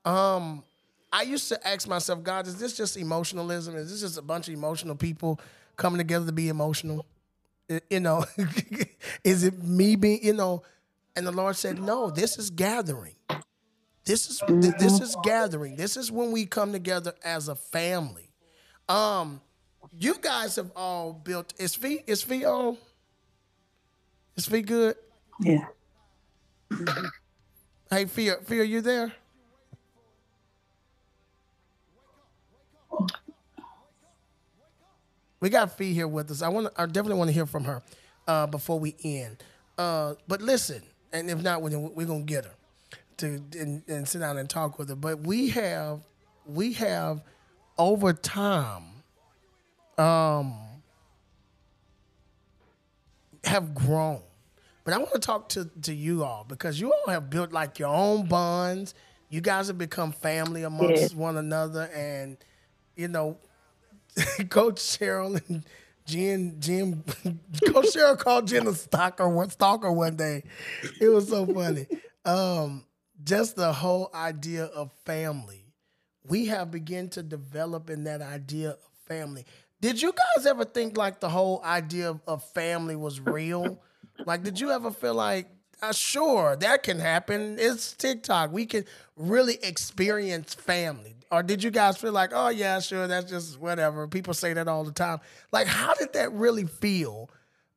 Um, 0.04 0.66
I 1.14 1.22
used 1.22 1.48
to 1.48 1.68
ask 1.68 1.88
myself, 1.88 2.22
God, 2.22 2.48
is 2.48 2.60
this 2.60 2.76
just 2.76 2.98
emotionalism? 2.98 3.78
Is 3.78 3.92
this 3.92 4.02
just 4.02 4.18
a 4.18 4.22
bunch 4.22 4.50
of 4.50 4.54
emotional 4.54 4.98
people 4.98 5.40
coming 5.78 6.00
together 6.00 6.26
to 6.26 6.34
be 6.34 6.50
emotional? 6.50 7.06
You 7.90 8.02
know, 8.02 8.26
is 9.24 9.46
it 9.46 9.64
me 9.64 9.96
being, 9.96 10.20
you 10.22 10.34
know? 10.34 10.64
And 11.18 11.28
the 11.28 11.32
Lord 11.34 11.57
said, 11.57 11.80
No, 11.82 12.11
this 12.11 12.38
is 12.38 12.51
gathering. 12.51 13.15
This 14.05 14.30
is 14.30 14.41
this 14.80 15.01
is 15.01 15.18
gathering. 15.24 15.76
This 15.76 15.97
is 15.97 16.11
when 16.11 16.32
we 16.32 16.45
come 16.45 16.72
together 16.72 17.13
as 17.26 17.49
a 17.49 17.55
family. 17.55 18.30
Um, 18.88 19.41
you 19.97 20.15
guys 20.22 20.55
have 20.57 20.72
all 20.76 21.13
built. 21.13 21.53
Is 21.57 21.76
Fe 21.76 22.03
is 22.07 22.24
Fe 22.24 22.45
on? 22.45 22.78
Is 24.38 24.45
Fe 24.45 24.61
good? 24.61 24.95
Yeah. 25.41 25.65
Hey, 27.89 28.05
Fe, 28.05 28.32
Fe, 28.45 28.59
are 28.59 28.63
you 28.63 28.82
there? 28.82 29.13
We 35.39 35.49
got 35.49 35.78
Fe 35.78 35.93
here 35.93 36.07
with 36.07 36.32
us. 36.32 36.41
I 36.41 36.49
want. 36.49 36.68
I 36.78 36.86
definitely 36.86 37.18
want 37.20 37.30
to 37.30 37.34
hear 37.34 37.45
from 37.45 37.63
her 37.65 37.84
uh, 38.28 38.47
before 38.47 38.80
we 38.80 38.95
end. 39.03 39.38
Uh, 39.78 40.15
but 40.28 40.41
listen, 40.41 40.82
and 41.12 41.30
if 41.30 41.41
not, 41.41 41.62
we're, 41.62 42.05
gonna 42.05 42.22
get 42.22 42.45
her 42.45 42.55
to 43.18 43.41
and, 43.58 43.84
and 43.88 44.08
sit 44.08 44.20
down 44.20 44.38
and 44.38 44.49
talk 44.49 44.78
with 44.78 44.89
her. 44.89 44.95
But 44.95 45.20
we 45.22 45.49
have, 45.49 46.01
we 46.45 46.74
have, 46.74 47.22
over 47.78 48.14
time, 48.14 48.84
um, 49.97 50.55
have 53.43 53.74
grown. 53.74 54.22
But 54.84 54.93
I 54.93 54.97
want 54.99 55.14
to 55.14 55.20
talk 55.20 55.49
to, 55.49 55.70
to 55.84 55.93
you 55.93 56.24
all 56.24 56.45
because 56.47 56.80
you 56.80 56.93
all 56.93 57.12
have 57.12 57.30
built 57.30 57.51
like 57.51 57.80
your 57.80 57.89
own 57.89 58.28
bonds. 58.28 58.93
You 59.30 59.41
guys 59.41 59.68
have 59.68 59.78
become 59.78 60.14
family 60.14 60.64
amongst 60.64 61.12
yeah. 61.14 61.20
one 61.20 61.36
another, 61.36 61.89
and 61.93 62.38
you 62.95 63.10
know, 63.10 63.38
Coach 64.49 64.78
Sheryl 64.78 65.41
and 65.49 65.66
Jen, 66.08 66.55
Jen, 66.60 67.03
Coach 67.68 67.88
Sheryl 67.93 68.18
called 68.18 68.47
Jen 68.47 68.66
a 68.68 68.74
stalker 68.74 69.28
one 69.28 69.49
stalker 69.49 69.91
one 69.91 70.16
day. 70.16 70.43
It 71.01 71.10
was 71.10 71.28
so 71.28 71.45
funny. 71.45 71.86
Um, 72.24 72.86
just 73.24 73.58
the 73.58 73.74
whole 73.74 74.10
idea 74.14 74.66
of 74.66 74.91
family. 75.05 75.66
We 76.26 76.45
have 76.45 76.72
begun 76.72 77.10
to 77.10 77.24
develop 77.24 77.89
in 77.89 78.05
that 78.05 78.22
idea 78.22 78.72
of 78.72 78.78
family. 79.05 79.45
Did 79.82 80.01
you 80.01 80.14
guys 80.14 80.45
ever 80.45 80.64
think 80.66 80.97
like 80.97 81.20
the 81.20 81.30
whole 81.30 81.62
idea 81.64 82.10
of, 82.10 82.22
of 82.26 82.43
family 82.51 82.95
was 82.95 83.20
real? 83.20 83.82
like, 84.26 84.43
did 84.43 84.60
you 84.60 84.72
ever 84.72 84.91
feel 84.91 85.14
like, 85.14 85.49
uh, 85.82 85.91
sure, 85.91 86.55
that 86.55 86.84
can 86.84 86.99
happen. 86.99 87.58
It's 87.60 87.93
TikTok. 87.93 88.51
We 88.51 88.66
can 88.66 88.86
really 89.16 89.60
experience 89.62 90.53
family 90.53 91.16
or 91.32 91.44
did 91.44 91.64
you 91.64 91.72
guys 91.72 91.98
feel 91.98 92.12
like, 92.12 92.32
oh 92.34 92.50
yeah, 92.50 92.80
sure, 92.80 93.08
that's 93.08 93.30
just 93.30 93.60
whatever? 93.60 94.08
People 94.08 94.34
say 94.34 94.54
that 94.54 94.68
all 94.68 94.84
the 94.84 94.92
time. 94.92 95.20
Like, 95.52 95.68
how 95.68 95.94
did 95.94 96.14
that 96.14 96.32
really 96.34 96.66
feel? 96.66 97.30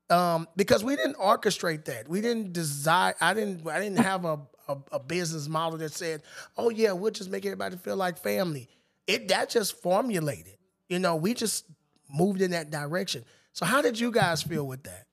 Um, 0.09 0.49
because 0.57 0.83
we 0.83 0.97
didn't 0.97 1.17
orchestrate 1.17 1.85
that. 1.85 2.09
We 2.09 2.21
didn't 2.21 2.53
design. 2.53 3.15
I 3.21 3.35
didn't. 3.35 3.67
I 3.69 3.81
didn't 3.81 3.99
have 4.05 4.25
a, 4.25 4.41
a, 4.69 4.77
a 4.93 4.99
business 4.99 5.49
model 5.49 5.79
that 5.79 5.93
said, 5.93 6.23
"Oh 6.59 6.71
yeah, 6.71 6.93
we'll 6.93 7.13
just 7.13 7.31
make 7.31 7.45
everybody 7.47 7.77
feel 7.77 7.97
like 7.97 8.19
family." 8.19 8.69
It 9.07 9.29
that 9.29 9.51
just 9.51 9.81
formulated. 9.81 10.57
You 10.89 10.99
know, 10.99 11.17
we 11.17 11.35
just 11.35 11.65
moved 12.13 12.43
in 12.43 12.51
that 12.51 12.71
direction. 12.71 13.25
So, 13.53 13.65
how 13.65 13.83
did 13.83 13.99
you 13.99 14.11
guys 14.11 14.43
feel 14.43 14.67
with 14.67 14.83
that? 14.85 15.07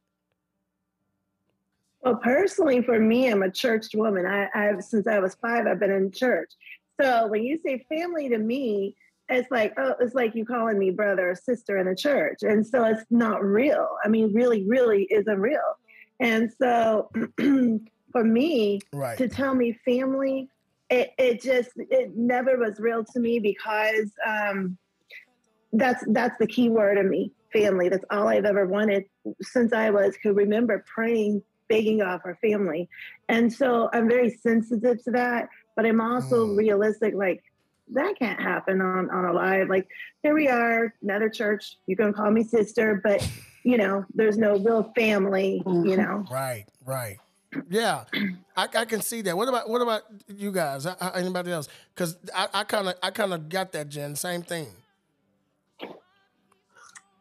Well, 2.02 2.16
personally, 2.16 2.82
for 2.82 3.00
me, 3.00 3.30
I'm 3.30 3.44
a 3.44 3.52
church 3.52 3.88
woman. 3.94 4.26
I, 4.26 4.48
I've 4.54 4.84
since 4.84 5.08
I 5.08 5.20
was 5.20 5.36
five, 5.36 5.68
I've 5.68 5.80
been 5.80 5.92
in 5.92 6.12
church. 6.12 6.52
So 7.00 7.28
when 7.28 7.44
you 7.44 7.60
say 7.66 7.86
family 7.90 8.30
to 8.30 8.38
me, 8.38 8.96
it's 9.30 9.50
like, 9.52 9.74
oh, 9.78 9.96
it's 10.00 10.16
like 10.16 10.36
you 10.36 10.46
calling 10.46 10.80
me 10.80 10.90
brother 10.90 11.32
or 11.32 11.36
sister 11.36 11.78
in 11.78 11.88
the 11.88 11.96
church. 11.96 12.40
And 12.44 12.66
so 12.66 12.84
it's 12.86 13.04
not 13.10 13.44
real. 13.44 13.88
I 14.04 14.08
mean, 14.08 14.34
really, 14.34 14.64
really 14.68 15.04
isn't 15.12 15.40
real. 15.40 15.78
And 16.20 16.52
so 16.60 17.10
for 18.12 18.24
me 18.24 18.80
right. 18.94 19.18
to 19.18 19.28
tell 19.28 19.54
me 19.54 19.78
family, 19.86 20.50
it, 20.90 21.12
it 21.18 21.42
just 21.42 21.72
it 21.76 22.16
never 22.16 22.58
was 22.58 22.80
real 22.80 23.04
to 23.04 23.20
me 23.20 23.40
because 23.40 24.12
um, 24.26 24.78
that's 25.74 26.04
that's 26.08 26.38
the 26.40 26.48
key 26.48 26.70
word 26.70 26.98
of 26.98 27.06
me, 27.06 27.34
family. 27.52 27.90
That's 27.90 28.06
all 28.10 28.30
I've 28.30 28.46
ever 28.46 28.66
wanted 28.66 29.04
since 29.42 29.74
I 29.74 29.90
was 29.90 30.16
could 30.24 30.38
remember 30.38 30.86
praying 30.88 31.44
begging 31.68 32.02
off 32.02 32.22
our 32.24 32.38
family. 32.42 32.90
And 33.28 33.52
so 33.52 33.90
I'm 33.94 34.08
very 34.08 34.30
sensitive 34.30 35.04
to 35.04 35.12
that, 35.12 35.50
but 35.78 35.86
I'm 35.86 36.02
also 36.02 36.48
Mm. 36.48 36.58
realistic. 36.58 37.14
Like 37.14 37.42
that 37.94 38.18
can't 38.20 38.42
happen 38.42 38.82
on 38.82 39.10
on 39.10 39.24
a 39.26 39.32
live. 39.32 39.70
Like 39.70 39.88
here 40.24 40.34
we 40.34 40.50
are, 40.50 40.94
another 41.02 41.30
church. 41.30 41.78
You 41.86 41.96
can 41.96 42.12
call 42.12 42.32
me 42.32 42.44
sister, 42.44 43.00
but 43.02 43.26
you 43.64 43.78
know, 43.78 44.04
there's 44.14 44.38
no 44.38 44.58
real 44.58 44.92
family. 44.98 45.64
You 45.66 45.72
Mhm. 45.96 45.98
know. 45.98 46.26
Right, 46.30 46.66
right. 46.86 47.18
Yeah, 47.70 48.04
I, 48.56 48.68
I 48.76 48.86
can 48.86 49.02
see 49.02 49.22
that. 49.22 49.38
What 49.38 49.48
about 49.48 49.70
what 49.70 49.82
about 49.82 50.04
you 50.28 50.52
guys? 50.52 50.86
Uh, 50.86 50.96
uh, 51.00 51.12
Anybody 51.16 51.52
else? 51.52 51.70
Because 51.94 52.18
I 52.36 52.64
kind 52.66 52.90
of 52.90 52.96
I 53.02 53.12
kind 53.12 53.34
of 53.34 53.48
got 53.48 53.72
that, 53.72 53.88
Jen. 53.90 54.16
Same 54.16 54.42
thing. 54.42 54.68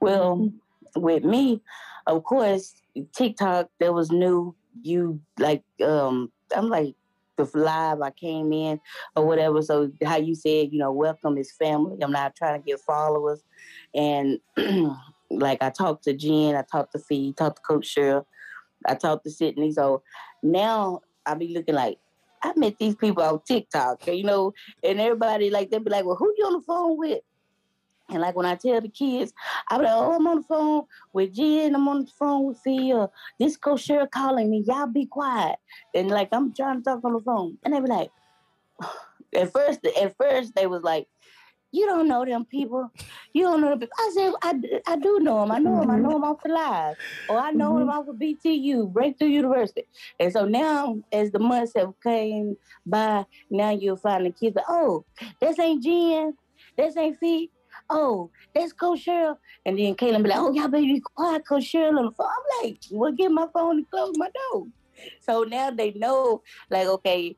Well, 0.00 0.50
with 0.94 1.24
me, 1.24 1.62
of 2.06 2.24
course, 2.24 2.74
TikTok 3.14 3.68
that 3.80 3.92
was 3.92 4.10
new. 4.10 4.54
You 4.82 5.20
like, 5.38 5.62
um, 5.82 6.30
I'm 6.54 6.68
like 6.68 6.94
the 7.36 7.50
live. 7.54 8.00
I 8.00 8.10
came 8.10 8.52
in 8.52 8.80
or 9.14 9.26
whatever. 9.26 9.62
So 9.62 9.90
how 10.04 10.16
you 10.16 10.34
said, 10.34 10.72
you 10.72 10.78
know, 10.78 10.92
welcome 10.92 11.38
is 11.38 11.52
family. 11.52 11.98
I'm 12.02 12.12
not 12.12 12.36
trying 12.36 12.60
to 12.60 12.66
get 12.66 12.80
followers, 12.80 13.42
and 13.94 14.38
like 15.30 15.62
I 15.62 15.70
talked 15.70 16.04
to 16.04 16.12
Jen, 16.12 16.56
I 16.56 16.64
talked 16.70 16.92
to 16.92 16.98
Fe, 16.98 17.32
talked 17.32 17.56
to 17.56 17.62
Coach 17.62 17.94
Sheryl, 17.94 18.24
I 18.86 18.94
talked 18.94 19.24
to 19.24 19.30
Sydney. 19.30 19.72
So 19.72 20.02
now 20.42 21.00
I 21.24 21.34
be 21.34 21.48
looking 21.48 21.74
like. 21.74 21.98
I 22.42 22.52
met 22.54 22.78
these 22.78 22.94
people 22.94 23.24
on 23.24 23.40
TikTok, 23.44 24.06
you 24.06 24.22
know, 24.22 24.52
and 24.84 25.00
everybody 25.00 25.50
like 25.50 25.70
they 25.70 25.78
be 25.78 25.90
like, 25.90 26.04
"Well, 26.04 26.16
who 26.16 26.32
you 26.36 26.44
on 26.44 26.52
the 26.52 26.60
phone 26.60 26.98
with?" 26.98 27.22
And 28.08 28.20
like 28.20 28.36
when 28.36 28.46
I 28.46 28.54
tell 28.54 28.80
the 28.80 28.88
kids, 28.88 29.32
I 29.68 29.78
be 29.78 29.84
like, 29.84 29.92
oh, 29.92 30.12
I'm 30.12 30.26
on 30.26 30.36
the 30.36 30.42
phone 30.42 30.84
with 31.12 31.34
Jen, 31.34 31.74
I'm 31.74 31.88
on 31.88 32.04
the 32.04 32.10
phone 32.18 32.46
with 32.46 32.58
Phil. 32.60 33.02
Uh, 33.02 33.06
this 33.40 33.56
coach 33.56 33.86
Sheryl 33.86 34.10
calling 34.10 34.50
me, 34.50 34.64
y'all 34.66 34.86
be 34.86 35.06
quiet. 35.06 35.56
And 35.94 36.08
like 36.08 36.28
I'm 36.32 36.54
trying 36.54 36.78
to 36.78 36.82
talk 36.82 37.04
on 37.04 37.14
the 37.14 37.20
phone. 37.20 37.58
And 37.64 37.74
they 37.74 37.80
be 37.80 37.88
like, 37.88 38.10
at 39.34 39.52
first, 39.52 39.84
at 39.84 40.16
first 40.16 40.54
they 40.54 40.66
was 40.66 40.82
like, 40.82 41.08
you 41.72 41.84
don't 41.84 42.08
know 42.08 42.24
them 42.24 42.44
people. 42.44 42.90
You 43.32 43.42
don't 43.42 43.60
know 43.60 43.70
them 43.70 43.80
people. 43.80 43.96
I 43.98 44.12
said, 44.14 44.32
I, 44.40 44.54
I 44.86 44.96
do 44.96 45.18
know 45.20 45.40
them. 45.40 45.50
I 45.50 45.58
know 45.58 45.80
them. 45.80 45.90
I 45.90 45.98
know 45.98 46.10
them 46.10 46.24
off 46.24 46.42
the 46.42 46.52
live. 46.52 46.96
Or 47.28 47.38
I 47.38 47.50
know 47.50 47.78
them 47.78 47.88
mm-hmm. 47.88 47.98
off 47.98 48.08
of 48.08 48.16
BTU, 48.16 48.92
Breakthrough 48.92 49.28
University. 49.28 49.82
And 50.20 50.32
so 50.32 50.46
now, 50.46 50.98
as 51.12 51.32
the 51.32 51.38
months 51.38 51.72
have 51.76 51.92
came 52.02 52.56
by, 52.86 53.26
now 53.50 53.70
you'll 53.70 53.96
find 53.96 54.24
the 54.24 54.30
kids 54.30 54.56
like, 54.56 54.64
oh, 54.68 55.04
this 55.40 55.58
ain't 55.58 55.82
Jen. 55.82 56.34
This 56.78 56.96
ain't 56.96 57.18
Fe. 57.18 57.50
Oh, 57.88 58.30
that's 58.54 58.72
Coach 58.72 59.06
Sheryl. 59.06 59.36
And 59.64 59.78
then 59.78 59.94
Caitlin 59.94 60.22
be 60.22 60.30
like, 60.30 60.38
oh, 60.38 60.52
y'all 60.52 60.68
better 60.68 60.82
be 60.82 61.00
quiet, 61.00 61.46
Coach 61.46 61.72
Sheryl 61.72 61.98
on 61.98 62.06
the 62.06 62.10
phone. 62.12 62.26
I'm 62.26 62.64
like, 62.64 62.78
well, 62.90 63.12
get 63.12 63.30
my 63.30 63.46
phone 63.52 63.78
and 63.78 63.90
close 63.90 64.14
my 64.16 64.30
door. 64.50 64.66
So 65.20 65.44
now 65.44 65.70
they 65.70 65.92
know, 65.92 66.42
like, 66.70 66.86
okay, 66.86 67.36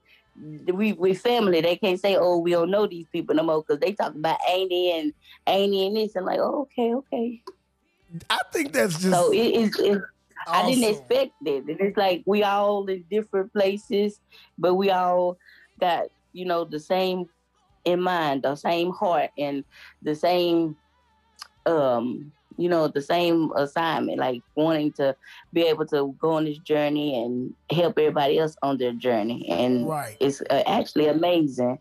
we 0.72 0.92
we 0.92 1.14
family. 1.14 1.60
They 1.60 1.76
can't 1.76 2.00
say, 2.00 2.16
oh, 2.16 2.38
we 2.38 2.52
don't 2.52 2.70
know 2.70 2.86
these 2.86 3.08
people 3.08 3.34
no 3.34 3.42
more 3.42 3.62
because 3.62 3.80
they 3.80 3.92
talk 3.92 4.14
about 4.14 4.38
Annie 4.48 4.98
and 4.98 5.12
Annie 5.46 5.88
and 5.88 5.96
this. 5.96 6.14
And 6.14 6.24
like, 6.24 6.38
oh, 6.38 6.62
okay, 6.62 6.94
okay. 6.94 7.42
I 8.30 8.38
think 8.52 8.72
that's 8.72 8.94
just. 8.94 9.10
So 9.10 9.32
it 9.32 9.36
is. 9.36 9.78
It, 9.78 10.00
I 10.46 10.66
didn't 10.66 10.84
awesome. 10.84 10.94
expect 10.94 11.32
it. 11.44 11.64
And 11.64 11.80
it's 11.80 11.96
like 11.96 12.22
we 12.24 12.42
all 12.42 12.86
in 12.86 13.04
different 13.10 13.52
places, 13.52 14.20
but 14.56 14.74
we 14.74 14.90
all 14.90 15.36
got, 15.80 16.04
you 16.32 16.44
know, 16.44 16.64
the 16.64 16.80
same 16.80 17.28
in 17.84 18.00
mind, 18.00 18.42
the 18.42 18.54
same 18.56 18.90
heart 18.92 19.30
and 19.38 19.64
the 20.02 20.14
same 20.14 20.76
um, 21.66 22.32
you 22.56 22.68
know, 22.68 22.88
the 22.88 23.02
same 23.02 23.50
assignment, 23.56 24.18
like 24.18 24.42
wanting 24.56 24.92
to 24.94 25.14
be 25.52 25.62
able 25.62 25.86
to 25.86 26.14
go 26.18 26.32
on 26.32 26.44
this 26.44 26.58
journey 26.58 27.22
and 27.22 27.54
help 27.70 27.98
everybody 27.98 28.38
else 28.38 28.56
on 28.62 28.78
their 28.78 28.92
journey. 28.92 29.46
And 29.48 29.86
Right. 29.86 30.16
it's 30.18 30.40
uh, 30.50 30.62
actually 30.66 31.06
amazing. 31.06 31.78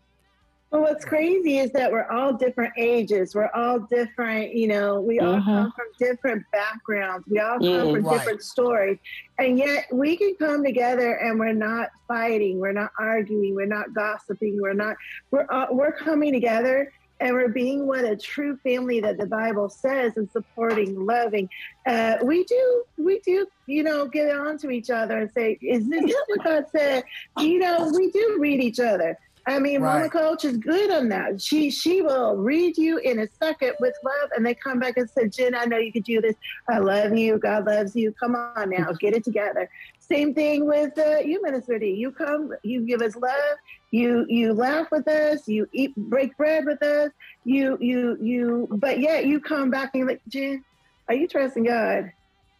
Well, 0.70 0.82
what's 0.82 1.04
crazy 1.04 1.58
is 1.58 1.72
that 1.72 1.90
we're 1.90 2.10
all 2.10 2.34
different 2.34 2.74
ages. 2.76 3.34
We're 3.34 3.50
all 3.54 3.78
different, 3.90 4.52
you 4.52 4.68
know, 4.68 5.00
we 5.00 5.18
all 5.18 5.36
Mhm. 5.36 5.44
come 5.44 5.72
from 5.72 5.86
different 5.98 6.44
backgrounds. 6.52 7.26
We 7.26 7.38
all 7.38 7.58
come 7.58 7.64
Yeah. 7.64 7.92
from 7.92 8.02
Right. 8.04 8.18
different 8.18 8.42
stories. 8.42 8.98
And 9.38 9.56
yet 9.56 9.86
we 9.90 10.16
can 10.18 10.34
come 10.38 10.62
together 10.62 11.14
and 11.14 11.38
we're 11.40 11.54
not 11.54 11.88
fighting, 12.06 12.58
we're 12.58 12.72
not 12.72 12.90
arguing, 12.98 13.54
we're 13.54 13.64
not 13.66 13.94
gossiping, 13.94 14.60
we're 14.60 14.74
not 14.74 14.96
we're 15.32 15.46
all, 15.50 15.68
we're 15.74 15.92
coming 15.92 16.34
together 16.34 16.92
and 17.20 17.34
we're 17.34 17.48
being 17.48 17.86
what 17.86 18.04
a 18.04 18.14
true 18.16 18.56
family 18.58 19.00
that 19.00 19.18
the 19.18 19.26
Bible 19.26 19.68
says 19.70 20.16
and 20.16 20.30
supporting, 20.30 20.94
loving. 20.94 21.48
Uh, 21.86 22.18
we 22.22 22.44
do, 22.44 22.84
we 22.98 23.20
do, 23.20 23.46
you 23.66 23.82
know, 23.82 24.06
get 24.06 24.30
on 24.36 24.56
to 24.58 24.70
each 24.70 24.88
other 24.90 25.18
and 25.18 25.30
say, 25.32 25.58
"Is 25.62 25.88
this 25.88 26.14
what 26.28 26.44
God 26.44 26.64
said?" 26.76 27.02
You 27.38 27.58
know, 27.58 27.90
we 27.96 28.10
do 28.12 28.36
read 28.38 28.62
each 28.62 28.78
other. 28.78 29.16
I 29.48 29.58
mean, 29.58 29.82
Mama 29.82 30.02
Right. 30.02 30.12
Coach 30.12 30.44
is 30.44 30.58
good 30.58 30.90
on 30.90 31.08
that. 31.08 31.40
She 31.40 31.70
she 31.70 32.02
will 32.02 32.36
read 32.36 32.76
you 32.76 32.98
in 32.98 33.18
a 33.20 33.28
second 33.42 33.74
with 33.80 33.94
love, 34.04 34.30
and 34.36 34.44
they 34.44 34.54
come 34.54 34.78
back 34.78 34.98
and 34.98 35.08
say, 35.08 35.28
"Jen, 35.28 35.54
I 35.54 35.64
know 35.64 35.78
you 35.78 35.92
could 35.92 36.04
do 36.04 36.20
this. 36.20 36.36
I 36.68 36.78
love 36.78 37.16
you. 37.16 37.38
God 37.38 37.66
loves 37.66 37.96
you. 37.96 38.12
Come 38.20 38.36
on 38.36 38.70
now, 38.70 38.92
get 39.00 39.14
it 39.14 39.24
together." 39.24 39.70
Same 40.00 40.34
thing 40.34 40.66
with 40.66 40.98
uh, 40.98 41.18
you, 41.24 41.42
Minister 41.42 41.78
D. 41.78 41.92
You 41.92 42.12
come, 42.12 42.50
you 42.62 42.82
give 42.82 43.00
us 43.02 43.16
love. 43.16 43.56
You 43.90 44.26
you 44.28 44.52
laugh 44.52 44.88
with 44.92 45.08
us. 45.08 45.48
You 45.48 45.66
eat 45.72 45.96
break 45.96 46.36
bread 46.36 46.66
with 46.66 46.82
us. 46.82 47.10
You 47.44 47.78
you 47.80 48.18
you. 48.20 48.68
But 48.70 49.00
yet 49.00 49.26
you 49.26 49.40
come 49.40 49.70
back 49.70 49.90
and 49.94 50.00
you're 50.00 50.08
like, 50.08 50.22
Jen, 50.28 50.62
are 51.08 51.14
you 51.14 51.26
trusting 51.26 51.64
God? 51.64 52.12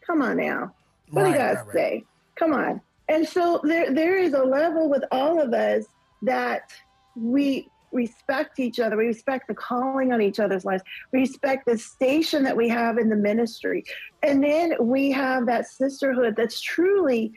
Come 0.07 0.23
on 0.23 0.37
now. 0.37 0.73
What 1.11 1.23
Right, 1.23 1.33
do 1.33 1.37
God 1.37 1.57
right, 1.57 1.65
right. 1.67 1.73
say? 1.73 2.03
Come 2.37 2.53
on. 2.53 2.81
And 3.07 3.27
so 3.27 3.61
there 3.63 3.93
there 3.93 4.17
is 4.17 4.33
a 4.33 4.43
level 4.43 4.89
with 4.89 5.03
all 5.11 5.39
of 5.39 5.53
us 5.53 5.85
that 6.21 6.71
we 7.15 7.69
respect 7.91 8.59
each 8.59 8.79
other. 8.79 8.97
We 8.97 9.07
respect 9.07 9.47
the 9.47 9.55
calling 9.55 10.13
on 10.13 10.21
each 10.21 10.39
other's 10.39 10.65
lives. 10.65 10.83
We 11.11 11.19
respect 11.19 11.65
the 11.65 11.77
station 11.77 12.43
that 12.43 12.55
we 12.55 12.69
have 12.69 12.97
in 12.97 13.09
the 13.09 13.15
ministry. 13.15 13.83
And 14.21 14.43
then 14.43 14.73
we 14.79 15.11
have 15.11 15.45
that 15.47 15.67
sisterhood 15.67 16.35
that's 16.37 16.61
truly 16.61 17.33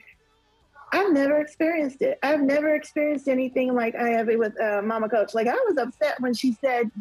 I've 0.93 1.11
never 1.11 1.41
experienced 1.41 2.03
it. 2.03 2.19
I've 2.21 2.41
never 2.41 2.75
experienced 2.75 3.27
anything 3.27 3.73
like 3.73 3.95
I 3.95 4.09
have 4.09 4.29
it 4.29 4.37
with 4.37 4.53
uh, 4.61 4.83
Mama 4.83 5.09
Coach. 5.09 5.33
Like 5.33 5.47
I 5.47 5.53
was 5.53 5.75
upset 5.79 6.21
when 6.21 6.35
she 6.35 6.55
said, 6.61 6.91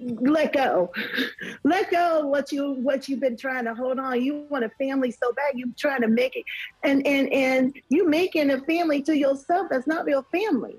"Let 0.00 0.52
go, 0.52 0.92
let 1.64 1.90
go." 1.90 2.26
What 2.26 2.52
you 2.52 2.72
what 2.72 3.08
you've 3.08 3.20
been 3.20 3.36
trying 3.36 3.64
to 3.64 3.74
hold 3.74 3.98
on. 3.98 4.22
You 4.22 4.46
want 4.48 4.64
a 4.64 4.70
family 4.70 5.10
so 5.10 5.32
bad. 5.32 5.52
you're 5.54 5.68
trying 5.76 6.02
to 6.02 6.08
make 6.08 6.36
it, 6.36 6.44
and 6.84 7.06
and 7.06 7.32
and 7.32 7.74
you 7.88 8.08
making 8.08 8.50
a 8.50 8.60
family 8.62 9.02
to 9.02 9.16
yourself. 9.16 9.68
That's 9.70 9.86
not 9.86 10.04
real 10.04 10.24
family. 10.32 10.76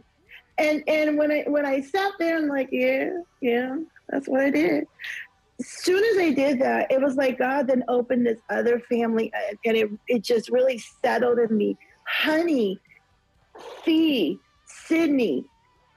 And 0.57 0.83
and 0.87 1.17
when 1.17 1.31
I 1.31 1.43
when 1.47 1.65
I 1.65 1.81
sat 1.81 2.11
there 2.19 2.37
and 2.37 2.47
like, 2.47 2.69
yeah, 2.71 3.09
yeah, 3.41 3.77
that's 4.09 4.27
what 4.27 4.41
I 4.41 4.49
did. 4.49 4.87
As 5.59 5.67
soon 5.67 6.03
as 6.03 6.17
I 6.17 6.31
did 6.31 6.59
that, 6.59 6.91
it 6.91 7.01
was 7.01 7.15
like 7.15 7.37
God 7.37 7.67
then 7.67 7.83
opened 7.87 8.25
this 8.25 8.39
other 8.49 8.79
family, 8.89 9.31
and 9.65 9.77
it 9.77 9.89
it 10.07 10.23
just 10.23 10.49
really 10.49 10.81
settled 11.01 11.39
in 11.39 11.55
me 11.55 11.77
honey, 12.09 12.79
Fe, 13.83 14.37
Sydney. 14.65 15.45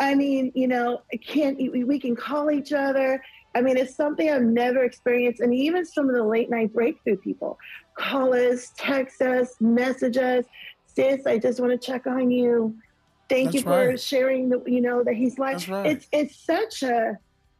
I 0.02 0.16
mean, 0.16 0.50
you 0.56 0.66
know, 0.66 1.02
can't 1.24 1.56
we 1.58 2.00
can 2.00 2.16
call 2.16 2.50
each 2.50 2.72
other. 2.72 3.22
I 3.54 3.60
mean, 3.60 3.76
it's 3.76 3.94
something 3.94 4.28
I've 4.28 4.42
never 4.42 4.82
experienced, 4.82 5.40
and 5.40 5.54
even 5.54 5.86
some 5.86 6.08
of 6.08 6.16
the 6.16 6.24
late 6.24 6.50
night 6.50 6.72
breakthrough 6.72 7.18
people 7.18 7.56
call 7.96 8.34
us, 8.34 8.72
text 8.76 9.22
us, 9.22 9.54
message 9.60 10.16
us. 10.16 10.44
Sis, 10.86 11.24
I 11.24 11.38
just 11.38 11.60
want 11.60 11.70
to 11.72 11.78
check 11.78 12.08
on 12.08 12.32
you. 12.32 12.76
Thank 13.28 13.54
you 13.54 13.62
for 13.62 13.88
right. 13.88 14.00
sharing. 14.00 14.48
The, 14.48 14.60
you 14.66 14.80
know 14.80 15.04
that 15.04 15.14
he's 15.14 15.38
like 15.38 15.68
right. 15.68 15.86
it's 15.86 16.08
it's 16.10 16.36
such 16.36 16.82
a 16.82 17.16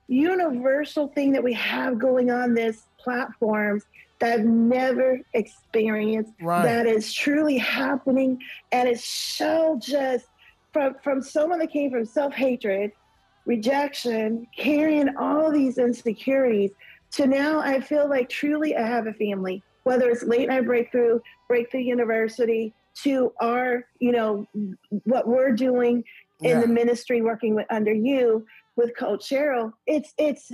universal 0.09 1.09
thing 1.09 1.31
that 1.33 1.45
we 1.45 1.53
have 1.53 1.97
going 2.01 2.33
on 2.33 2.55
this 2.55 2.83
platforms 2.99 3.85
that 4.19 4.41
I've 4.41 4.45
never 4.45 5.21
experienced 5.33 6.33
Right. 6.41 6.65
that 6.65 6.87
is 6.87 7.13
truly 7.13 7.57
happening 7.57 8.41
and 8.73 8.89
it's 8.89 9.05
so 9.05 9.79
just 9.81 10.27
from 10.73 10.95
from 11.03 11.23
someone 11.23 11.59
that 11.59 11.73
came 11.73 11.91
from 11.91 12.05
self-hatred 12.05 12.93
rejection 13.45 14.47
carrying 14.57 15.17
all 15.17 15.51
these 15.51 15.79
insecurities 15.79 16.71
to 17.11 17.27
now 17.27 17.61
i 17.61 17.81
feel 17.81 18.09
like 18.09 18.29
truly 18.29 18.77
i 18.77 18.87
have 18.87 19.07
a 19.07 19.13
family 19.15 19.63
whether 19.83 20.09
it's 20.09 20.23
late 20.23 20.49
night 20.49 20.65
breakthrough 20.65 21.19
breakthrough 21.49 21.81
university 21.81 22.73
to 22.95 23.33
our 23.41 23.85
you 23.99 24.13
know 24.13 24.47
what 25.05 25.27
we're 25.27 25.53
doing 25.53 26.05
in 26.41 26.51
Yeah. 26.51 26.61
the 26.61 26.69
ministry 26.69 27.21
working 27.23 27.55
with 27.55 27.67
under 27.71 27.93
you 27.93 28.47
with 28.77 28.97
coach 28.97 29.29
sheryl 29.29 29.73
it's 29.87 30.15
it's 30.19 30.51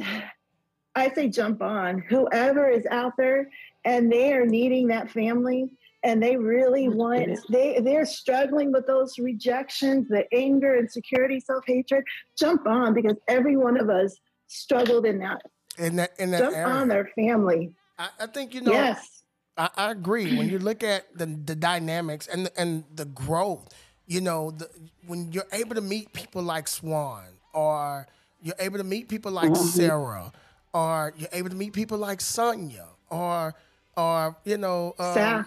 I 0.97 1.11
say 1.11 1.29
jump 1.29 1.63
on. 1.63 2.01
Whoever 2.09 2.69
is 2.69 2.85
out 2.91 3.13
there 3.17 3.49
and 3.85 4.11
they 4.11 4.33
are 4.33 4.45
needing 4.45 4.89
that 4.89 5.09
family 5.09 5.71
and 6.05 6.23
they 6.23 6.37
really 6.37 6.89
want 6.89 7.41
they 7.51 7.81
they're 7.81 8.07
struggling 8.07 8.73
with 8.73 8.87
those 8.87 9.19
rejections, 9.19 10.09
the 10.09 10.25
anger, 10.33 10.77
insecurity, 10.77 11.41
self-hatred, 11.41 12.05
jump 12.39 12.67
on 12.67 12.95
because 12.95 13.17
every 13.27 13.57
one 13.57 13.79
of 13.79 13.91
us 13.91 14.17
struggled 14.47 15.07
in 15.07 15.19
that. 15.19 15.43
in 15.79 15.97
that 15.97 16.13
in 16.19 16.31
that 16.31 16.41
Jump 16.41 16.57
area. 16.57 16.75
on 16.75 16.89
their 16.89 17.11
family. 17.15 17.73
I, 17.99 18.09
I 18.21 18.27
think 18.27 18.55
you 18.55 18.61
know. 18.61 18.73
yes. 18.73 19.23
I, 19.57 19.71
I 19.77 19.91
agree. 19.91 20.39
When 20.39 20.49
you 20.49 20.59
look 20.59 20.85
at 20.85 21.07
the 21.17 21.27
the 21.27 21.57
dynamics 21.57 22.29
and 22.29 22.47
the, 22.47 22.61
and 22.61 22.85
the 22.95 23.05
growth, 23.05 23.69
you 24.07 24.21
know, 24.21 24.53
the, 24.53 24.71
when 25.07 25.33
you're 25.33 25.49
able 25.53 25.75
to 25.75 25.81
meet 25.81 26.13
people 26.13 26.43
like 26.43 26.69
Swan, 26.69 27.25
or 27.53 28.07
you're 28.41 28.55
able 28.61 28.79
to 28.79 28.85
meet 28.85 29.09
people 29.09 29.33
like 29.33 29.55
Sarah, 29.57 30.33
or 30.73 31.13
you're 31.17 31.29
able 31.33 31.51
to 31.51 31.57
meet 31.57 31.73
people 31.73 31.99
like 31.99 32.21
Sonia, 32.21 32.87
or 33.11 33.55
or 33.97 34.37
you 34.45 34.59
know, 34.59 34.95
um, 34.99 35.15
Sass. 35.15 35.47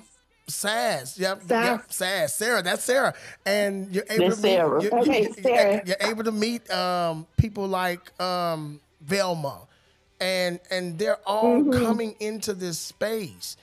Sass, 0.54 1.18
yep, 1.18 1.42
Sass. 1.48 1.66
yep, 1.66 1.94
Sass, 1.94 2.36
Sarah, 2.36 2.62
that's 2.62 2.84
Sarah, 2.84 3.14
and 3.46 3.94
you're 3.94 4.06
able 4.10 4.30
That's 4.30 4.42
to 4.42 4.48
meet, 4.48 4.54
Sarah. 4.56 4.84
you- 4.84 4.90
Okay, 4.92 5.22
you- 5.24 5.34
Sarah. 5.44 5.82
you're 5.86 6.10
able 6.10 6.24
to 6.24 6.32
meet 6.32 6.70
um, 6.72 7.26
people 7.38 7.68
like 7.68 8.20
um, 8.22 8.80
Velma, 9.02 9.62
and 10.20 10.60
and 10.70 10.98
they're 11.00 11.20
all 11.26 11.62
Mm-hmm. 11.62 11.84
coming 11.86 12.16
into 12.20 12.54
this 12.54 12.78
space, 12.80 13.58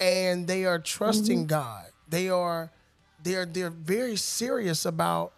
and 0.00 0.46
they 0.46 0.64
are 0.64 0.78
trusting 0.78 1.38
Mm-hmm. 1.40 1.46
God. 1.48 1.84
They 2.08 2.28
are 2.28 2.70
they're 3.22 3.46
they're 3.46 3.70
very 3.70 4.16
serious 4.16 4.84
about 4.84 5.32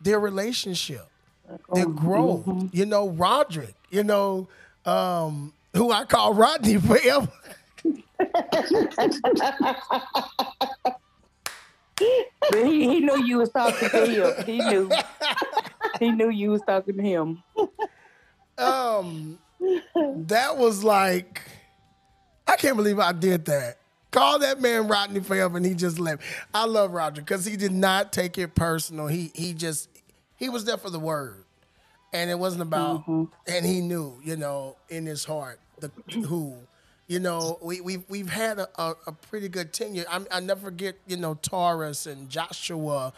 their 0.00 0.18
relationship, 0.20 1.06
their 1.74 1.86
growth. 1.86 2.46
You 2.72 2.86
know, 2.86 3.08
Roderick. 3.08 3.74
You 3.90 4.04
know, 4.04 4.48
um, 4.86 5.52
who 5.76 5.90
I 5.92 6.04
call 6.04 6.32
Rodney 6.34 6.76
forever. 6.78 7.28
But 12.50 12.66
he, 12.66 12.88
he 12.88 13.00
knew 13.00 13.24
you 13.24 13.38
was 13.38 13.50
talking 13.50 13.88
to 13.88 14.06
him. 14.06 14.44
He 14.44 14.58
knew. 14.58 14.90
He 16.00 16.10
knew 16.10 16.30
you 16.30 16.50
was 16.50 16.62
talking 16.62 16.96
to 16.96 17.02
him. 17.02 17.42
um 18.58 19.38
that 20.16 20.56
was 20.56 20.82
like 20.82 21.42
I 22.46 22.56
can't 22.56 22.76
believe 22.76 22.98
I 22.98 23.12
did 23.12 23.44
that. 23.46 23.78
Call 24.10 24.40
that 24.40 24.60
man 24.60 24.88
Rodney 24.88 25.20
forever 25.20 25.56
and 25.56 25.64
he 25.64 25.74
just 25.74 25.98
left. 25.98 26.22
I 26.52 26.66
love 26.66 26.92
Roger 26.92 27.22
because 27.22 27.44
he 27.46 27.56
did 27.56 27.72
not 27.72 28.12
take 28.12 28.36
it 28.36 28.54
personal. 28.54 29.06
He 29.06 29.30
he 29.34 29.54
just 29.54 29.88
he 30.36 30.48
was 30.48 30.64
there 30.64 30.76
for 30.76 30.90
the 30.90 30.98
word. 30.98 31.44
And 32.12 32.30
it 32.30 32.38
wasn't 32.38 32.62
about 32.62 33.04
and 33.46 33.64
he 33.64 33.80
knew, 33.80 34.20
you 34.22 34.36
know, 34.36 34.76
in 34.88 35.06
his 35.06 35.24
heart 35.24 35.60
the 35.78 35.90
who. 36.26 36.56
You 37.12 37.20
know, 37.20 37.58
we 37.60 37.82
we've 37.82 38.04
we've 38.08 38.30
had 38.30 38.58
a, 38.58 38.68
a, 38.80 38.94
a 39.08 39.12
pretty 39.12 39.50
good 39.50 39.74
tenure. 39.74 40.06
I 40.10 40.24
I 40.30 40.40
never 40.40 40.62
forget, 40.62 40.94
you 41.06 41.18
know, 41.18 41.34
Taurus 41.34 42.06
and 42.06 42.30
Joshua 42.30 43.12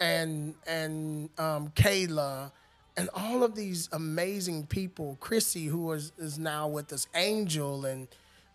and 0.00 0.54
and 0.64 1.28
um, 1.38 1.72
Kayla 1.74 2.52
and 2.96 3.10
all 3.12 3.42
of 3.42 3.56
these 3.56 3.88
amazing 3.90 4.66
people. 4.66 5.16
Chrissy, 5.18 5.66
who 5.66 5.90
is 5.90 6.12
is 6.18 6.38
now 6.38 6.68
with 6.68 6.92
us, 6.92 7.08
Angel, 7.16 7.84
and 7.84 8.06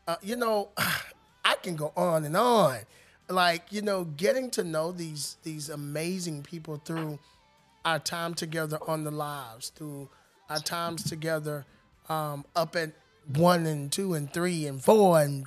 uh, 0.07 0.15
you 0.21 0.37
know, 0.37 0.69
I 1.43 1.55
can 1.61 1.75
go 1.75 1.91
on 1.97 2.23
and 2.23 2.37
on. 2.37 2.77
Like 3.27 3.63
you 3.73 3.81
know, 3.81 4.05
getting 4.05 4.49
to 4.51 4.63
know 4.63 4.93
these 4.93 5.35
these 5.43 5.67
amazing 5.67 6.43
people 6.43 6.77
through 6.85 7.19
our 7.83 7.99
time 7.99 8.35
together 8.35 8.79
on 8.87 9.03
the 9.03 9.11
lives, 9.11 9.67
through 9.67 10.07
our 10.49 10.59
times 10.59 11.03
together 11.03 11.65
um, 12.07 12.45
up 12.55 12.77
at 12.77 12.93
one 13.35 13.65
and 13.65 13.91
two 13.91 14.13
and 14.13 14.31
three 14.31 14.65
and 14.67 14.83
four 14.83 15.21
and 15.21 15.45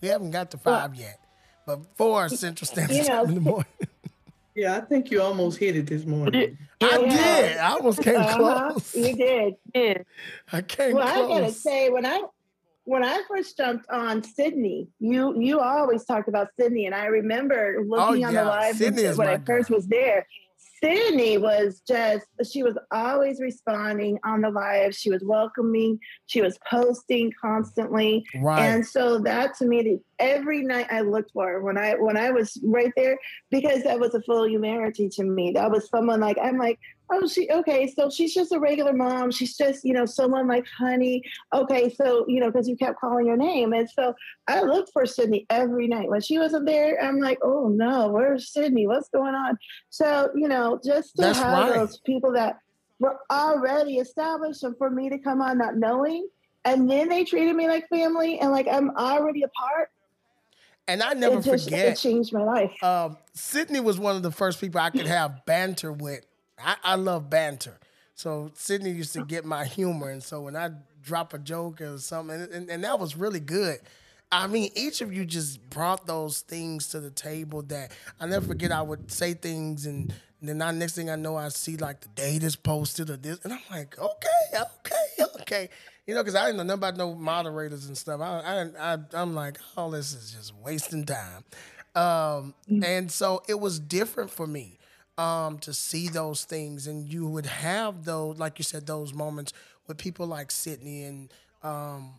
we 0.00 0.08
haven't 0.08 0.30
got 0.30 0.50
to 0.52 0.58
five 0.58 0.94
yet, 0.94 1.20
but 1.66 1.80
four 1.96 2.28
Central 2.28 2.66
Standard 2.66 2.96
You 2.96 3.02
know- 3.04 3.08
Time 3.24 3.28
in 3.28 3.34
the 3.34 3.40
morning. 3.40 3.66
Yeah, 4.54 4.76
I 4.76 4.80
think 4.80 5.10
you 5.12 5.22
almost 5.22 5.58
hit 5.58 5.76
it 5.76 5.86
this 5.86 6.04
morning. 6.04 6.58
I 6.80 6.98
Yeah. 6.98 7.08
did. 7.42 7.56
I 7.58 7.70
almost 7.72 8.02
came 8.02 8.16
Uh-huh, 8.16 8.70
close. 8.72 8.94
you 8.94 9.14
did. 9.14 9.54
Yeah. 9.74 9.98
I 10.52 10.62
came 10.62 10.94
Well, 10.94 11.06
I 11.06 11.28
gotta 11.40 11.52
say, 11.52 11.90
when 11.90 12.04
I 12.06 12.22
when 12.84 13.04
I 13.04 13.22
first 13.28 13.56
jumped 13.58 13.88
on 13.90 14.22
Sydney, 14.22 14.88
you 14.98 15.38
you 15.40 15.60
always 15.60 16.04
talked 16.04 16.26
about 16.28 16.48
Sydney, 16.58 16.86
and 16.86 16.94
I 16.94 17.04
remember 17.06 17.76
looking 17.86 18.24
on 18.24 18.34
Oh, 18.34 18.38
yeah. 18.38 18.44
the 18.44 18.48
live 18.48 18.76
Sydney 18.76 19.06
when 19.14 19.28
I 19.28 19.38
first 19.38 19.68
was 19.70 19.86
there. 19.86 20.26
Sydney 20.82 21.38
was 21.38 21.82
just 21.86 22.26
she 22.50 22.62
was 22.62 22.76
always 22.90 23.40
responding 23.40 24.18
on 24.24 24.42
the 24.42 24.50
live. 24.50 24.94
She 24.94 25.10
was 25.10 25.22
welcoming. 25.24 25.98
She 26.26 26.40
was 26.40 26.58
posting 26.70 27.32
constantly. 27.40 28.24
right. 28.36 28.60
And 28.62 28.86
so 28.86 29.18
that 29.20 29.54
to 29.58 29.66
me, 29.66 29.82
the- 29.82 30.00
every 30.18 30.62
night 30.62 30.86
I 30.90 31.00
looked 31.00 31.32
for 31.32 31.46
her 31.48 31.60
when 31.60 31.78
I 31.78 31.94
when 31.94 32.16
I 32.16 32.30
was 32.30 32.58
right 32.64 32.92
there 32.96 33.18
because 33.50 33.82
that 33.84 34.00
was 34.00 34.14
a 34.14 34.22
full 34.22 34.48
humanity 34.48 35.08
to 35.10 35.24
me. 35.24 35.52
That 35.52 35.70
was 35.70 35.88
someone 35.88 36.20
like 36.20 36.36
I'm 36.42 36.58
like, 36.58 36.78
oh, 37.10 37.26
she 37.26 37.48
okay, 37.50 37.92
so 37.94 38.10
she's 38.10 38.34
just 38.34 38.52
a 38.52 38.58
regular 38.58 38.92
mom. 38.92 39.30
She's 39.30 39.56
just 39.56 39.84
you 39.84 39.92
know 39.92 40.06
someone 40.06 40.46
like 40.48 40.66
Honey. 40.66 41.22
Okay, 41.52 41.92
so 41.94 42.24
you 42.28 42.40
know 42.40 42.50
because 42.50 42.68
you 42.68 42.76
kept 42.76 43.00
calling 43.00 43.28
her 43.28 43.36
name, 43.36 43.72
and 43.72 43.88
so 43.88 44.14
I 44.46 44.62
looked 44.62 44.92
for 44.92 45.06
Sydney 45.06 45.46
every 45.50 45.88
night. 45.88 46.08
When 46.08 46.20
she 46.20 46.38
wasn't 46.38 46.66
there, 46.66 47.02
I'm 47.02 47.18
like, 47.18 47.38
oh 47.42 47.68
no, 47.68 48.08
where's 48.08 48.52
Sydney? 48.52 48.86
What's 48.86 49.08
going 49.08 49.34
on? 49.34 49.58
So 49.90 50.30
you 50.34 50.48
know, 50.48 50.80
just 50.84 51.16
to 51.16 51.22
That's 51.22 51.38
have 51.38 51.70
right. 51.70 51.74
those 51.74 51.98
people 52.00 52.32
that 52.32 52.58
were 52.98 53.18
already 53.30 53.98
established, 53.98 54.62
and 54.62 54.76
for 54.76 54.90
me 54.90 55.08
to 55.10 55.18
come 55.18 55.40
on 55.40 55.58
not 55.58 55.76
knowing. 55.76 56.28
And 56.64 56.90
then 56.90 57.08
they 57.08 57.24
treated 57.24 57.56
me 57.56 57.68
like 57.68 57.88
family, 57.88 58.40
and 58.40 58.50
like 58.50 58.66
I'm 58.68 58.90
already 58.90 59.42
a 59.42 59.48
part. 59.48 59.90
And 60.88 61.02
I 61.02 61.12
never 61.12 61.38
it 61.38 61.44
just 61.44 61.70
it 61.70 61.96
changed 61.96 62.32
my 62.32 62.42
life. 62.42 62.82
Um, 62.82 63.18
Sydney 63.34 63.78
was 63.78 64.00
one 64.00 64.16
of 64.16 64.22
the 64.22 64.32
first 64.32 64.60
people 64.60 64.80
I 64.80 64.90
could 64.90 65.06
have 65.06 65.44
banter 65.44 65.92
with. 65.92 66.24
I, 66.58 66.76
I 66.82 66.94
love 66.96 67.30
banter. 67.30 67.78
So 68.14 68.50
Sydney 68.54 68.90
used 68.90 69.12
to 69.12 69.24
get 69.24 69.44
my 69.44 69.64
humor, 69.64 70.10
and 70.10 70.22
so 70.22 70.40
when 70.40 70.56
I 70.56 70.70
drop 71.02 71.34
a 71.34 71.38
joke 71.38 71.80
or 71.80 71.98
something, 71.98 72.40
and, 72.40 72.52
and, 72.52 72.70
and 72.70 72.84
that 72.84 72.98
was 72.98 73.14
really 73.14 73.38
good. 73.38 73.78
I 74.30 74.46
mean, 74.46 74.70
each 74.74 75.00
of 75.00 75.12
you 75.12 75.24
just 75.24 75.70
brought 75.70 76.06
those 76.06 76.40
things 76.40 76.88
to 76.88 77.00
the 77.00 77.10
table 77.10 77.62
that 77.62 77.92
I 78.20 78.26
never 78.26 78.46
forget. 78.46 78.72
I 78.72 78.82
would 78.82 79.10
say 79.10 79.34
things, 79.34 79.86
and, 79.86 80.12
then 80.42 80.60
I, 80.60 80.70
next 80.70 80.94
thing 80.94 81.08
I 81.10 81.16
know, 81.16 81.36
I 81.36 81.48
see 81.48 81.76
like 81.76 82.00
the 82.00 82.08
date 82.08 82.42
is 82.42 82.56
posted 82.56 83.08
or 83.08 83.16
this, 83.16 83.38
and 83.44 83.52
I'm 83.52 83.60
like, 83.70 83.98
okay, 83.98 84.60
okay, 84.60 85.40
okay, 85.40 85.68
you 86.08 86.14
know, 86.14 86.22
because 86.22 86.34
I 86.34 86.46
didn't 86.46 86.56
know 86.56 86.62
nothing 86.64 86.78
about 86.78 86.96
no 86.96 87.14
moderators 87.14 87.86
and 87.86 87.96
stuff. 87.96 88.22
I, 88.22 88.40
I, 88.78 88.94
I 88.94 88.98
I'm 89.12 89.34
like, 89.34 89.58
oh, 89.76 89.90
this 89.90 90.14
is 90.14 90.32
just 90.32 90.54
wasting 90.56 91.04
time. 91.04 91.44
Um, 91.94 92.54
and 92.82 93.12
so 93.12 93.42
it 93.46 93.60
was 93.60 93.78
different 93.78 94.30
for 94.30 94.46
me 94.46 94.78
um, 95.18 95.58
to 95.58 95.74
see 95.74 96.08
those 96.08 96.44
things, 96.44 96.86
and 96.86 97.06
you 97.06 97.28
would 97.28 97.44
have 97.46 98.06
those, 98.06 98.38
like 98.38 98.58
you 98.58 98.64
said, 98.64 98.86
those 98.86 99.12
moments 99.12 99.52
with 99.86 99.98
people 99.98 100.26
like 100.26 100.50
Sydney 100.50 101.04
and 101.04 101.32
um, 101.62 102.14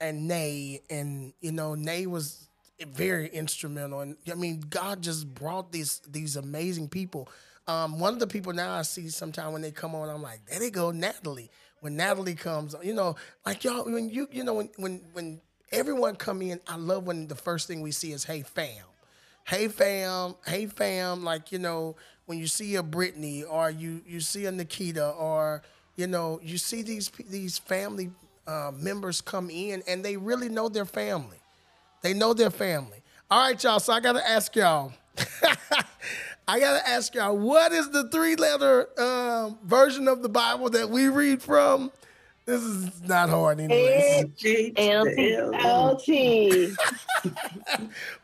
and 0.00 0.28
Nay, 0.28 0.82
and 0.88 1.32
you 1.40 1.50
know, 1.50 1.74
Nay 1.74 2.06
was 2.06 2.48
very 2.94 3.28
instrumental, 3.28 4.00
and 4.00 4.16
I 4.30 4.34
mean, 4.34 4.60
God 4.70 5.02
just 5.02 5.34
brought 5.34 5.72
these 5.72 6.00
these 6.08 6.36
amazing 6.36 6.90
people. 6.90 7.28
Um, 7.66 7.98
one 8.00 8.12
of 8.12 8.20
the 8.20 8.26
people 8.26 8.52
now 8.52 8.74
I 8.74 8.82
see 8.82 9.08
sometime 9.08 9.52
when 9.52 9.62
they 9.62 9.70
come 9.70 9.94
on, 9.94 10.08
I'm 10.08 10.22
like, 10.22 10.46
there 10.46 10.60
they 10.60 10.70
go, 10.70 10.90
Natalie. 10.92 11.50
When 11.82 11.96
Natalie 11.96 12.34
comes, 12.34 12.74
you 12.82 12.94
know, 12.94 13.16
like 13.44 13.64
y'all, 13.64 13.84
when 13.84 14.08
you, 14.08 14.28
you 14.32 14.44
know, 14.44 14.54
when 14.54 14.70
when 14.76 15.02
when 15.12 15.40
everyone 15.70 16.16
come 16.16 16.40
in, 16.42 16.60
I 16.66 16.76
love 16.76 17.06
when 17.06 17.28
the 17.28 17.36
first 17.36 17.68
thing 17.68 17.82
we 17.82 17.92
see 17.92 18.12
is, 18.12 18.24
hey 18.24 18.42
fam 18.42 18.84
hey 19.46 19.68
fam, 19.68 20.34
hey 20.46 20.66
fam, 20.66 21.24
like 21.24 21.52
you 21.52 21.58
know, 21.58 21.96
when 22.26 22.38
you 22.38 22.46
see 22.46 22.76
a 22.76 22.82
Brittany 22.82 23.44
or 23.44 23.70
you 23.70 24.02
you 24.06 24.20
see 24.20 24.46
a 24.46 24.52
Nikita 24.52 25.10
or 25.10 25.62
you 25.96 26.06
know, 26.06 26.40
you 26.42 26.58
see 26.58 26.82
these 26.82 27.10
these 27.28 27.58
family 27.58 28.10
uh, 28.46 28.72
members 28.74 29.20
come 29.20 29.50
in 29.50 29.82
and 29.86 30.04
they 30.04 30.16
really 30.16 30.48
know 30.48 30.68
their 30.68 30.84
family. 30.86 31.38
They 32.02 32.14
know 32.14 32.34
their 32.34 32.50
family. 32.50 33.02
All 33.30 33.48
right, 33.48 33.62
y'all. 33.62 33.80
So 33.80 33.92
I 33.92 34.00
gotta 34.00 34.28
ask 34.28 34.54
y'all. 34.56 34.92
I 36.48 36.58
gotta 36.60 36.86
ask 36.88 37.14
y'all, 37.14 37.36
what 37.36 37.72
is 37.72 37.90
the 37.90 38.08
three-letter 38.10 39.00
um, 39.00 39.58
version 39.64 40.08
of 40.08 40.22
the 40.22 40.28
Bible 40.28 40.70
that 40.70 40.90
we 40.90 41.08
read 41.08 41.42
from? 41.42 41.90
This 42.44 42.62
is 42.62 43.02
not 43.02 43.30
hard, 43.30 43.60
anyways. 43.60 44.24
H- 44.44 44.72
LT. 44.76 45.18
L- 45.18 45.92
LT. 45.94 46.78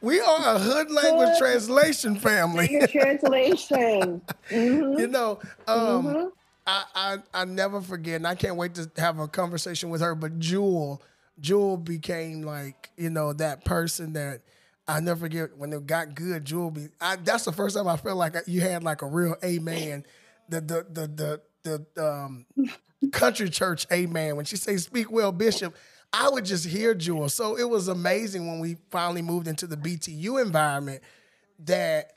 We 0.00 0.20
are 0.20 0.56
a 0.56 0.58
hood 0.58 0.90
language 0.90 1.38
translation 1.38 2.16
family. 2.16 2.68
Translation. 2.90 4.20
Mhm. 4.50 4.98
you 4.98 5.06
know, 5.06 5.38
um, 5.68 6.04
Mhm. 6.06 6.30
I, 6.66 6.84
I 6.94 7.18
I 7.32 7.44
never 7.44 7.80
forget, 7.80 8.16
and 8.16 8.26
I 8.26 8.34
can't 8.34 8.56
wait 8.56 8.74
to 8.74 8.90
have 8.96 9.18
a 9.20 9.28
conversation 9.28 9.88
with 9.90 10.00
her. 10.00 10.14
But 10.16 10.38
Jewel, 10.40 11.00
Jewel 11.40 11.76
became 11.76 12.42
like 12.42 12.90
you 12.96 13.10
know 13.10 13.32
that 13.34 13.64
person 13.64 14.14
that 14.14 14.40
I 14.88 15.00
never 15.00 15.20
forget 15.20 15.56
when 15.56 15.72
it 15.72 15.86
got 15.86 16.14
good. 16.14 16.44
Jewel 16.44 16.70
be 16.70 16.88
I, 17.00 17.16
that's 17.16 17.44
the 17.44 17.52
first 17.52 17.76
time 17.76 17.86
I 17.86 17.96
felt 17.96 18.16
like 18.16 18.34
you 18.46 18.60
had 18.62 18.82
like 18.82 19.02
a 19.02 19.06
real 19.06 19.36
amen. 19.44 20.04
The 20.48 20.60
the 20.60 20.86
the 20.90 21.40
the 21.62 21.86
the 21.94 22.04
um, 22.04 22.46
country 23.12 23.50
church 23.50 23.86
amen 23.92 24.36
when 24.36 24.46
she 24.46 24.56
say 24.56 24.76
speak 24.78 25.10
well 25.10 25.30
bishop. 25.32 25.76
I 26.12 26.30
would 26.30 26.46
just 26.46 26.64
hear 26.66 26.94
Jewel. 26.94 27.28
So 27.28 27.58
it 27.58 27.68
was 27.68 27.88
amazing 27.88 28.46
when 28.46 28.60
we 28.60 28.78
finally 28.90 29.20
moved 29.20 29.46
into 29.46 29.66
the 29.66 29.76
BTU 29.76 30.42
environment 30.42 31.02
that 31.66 32.12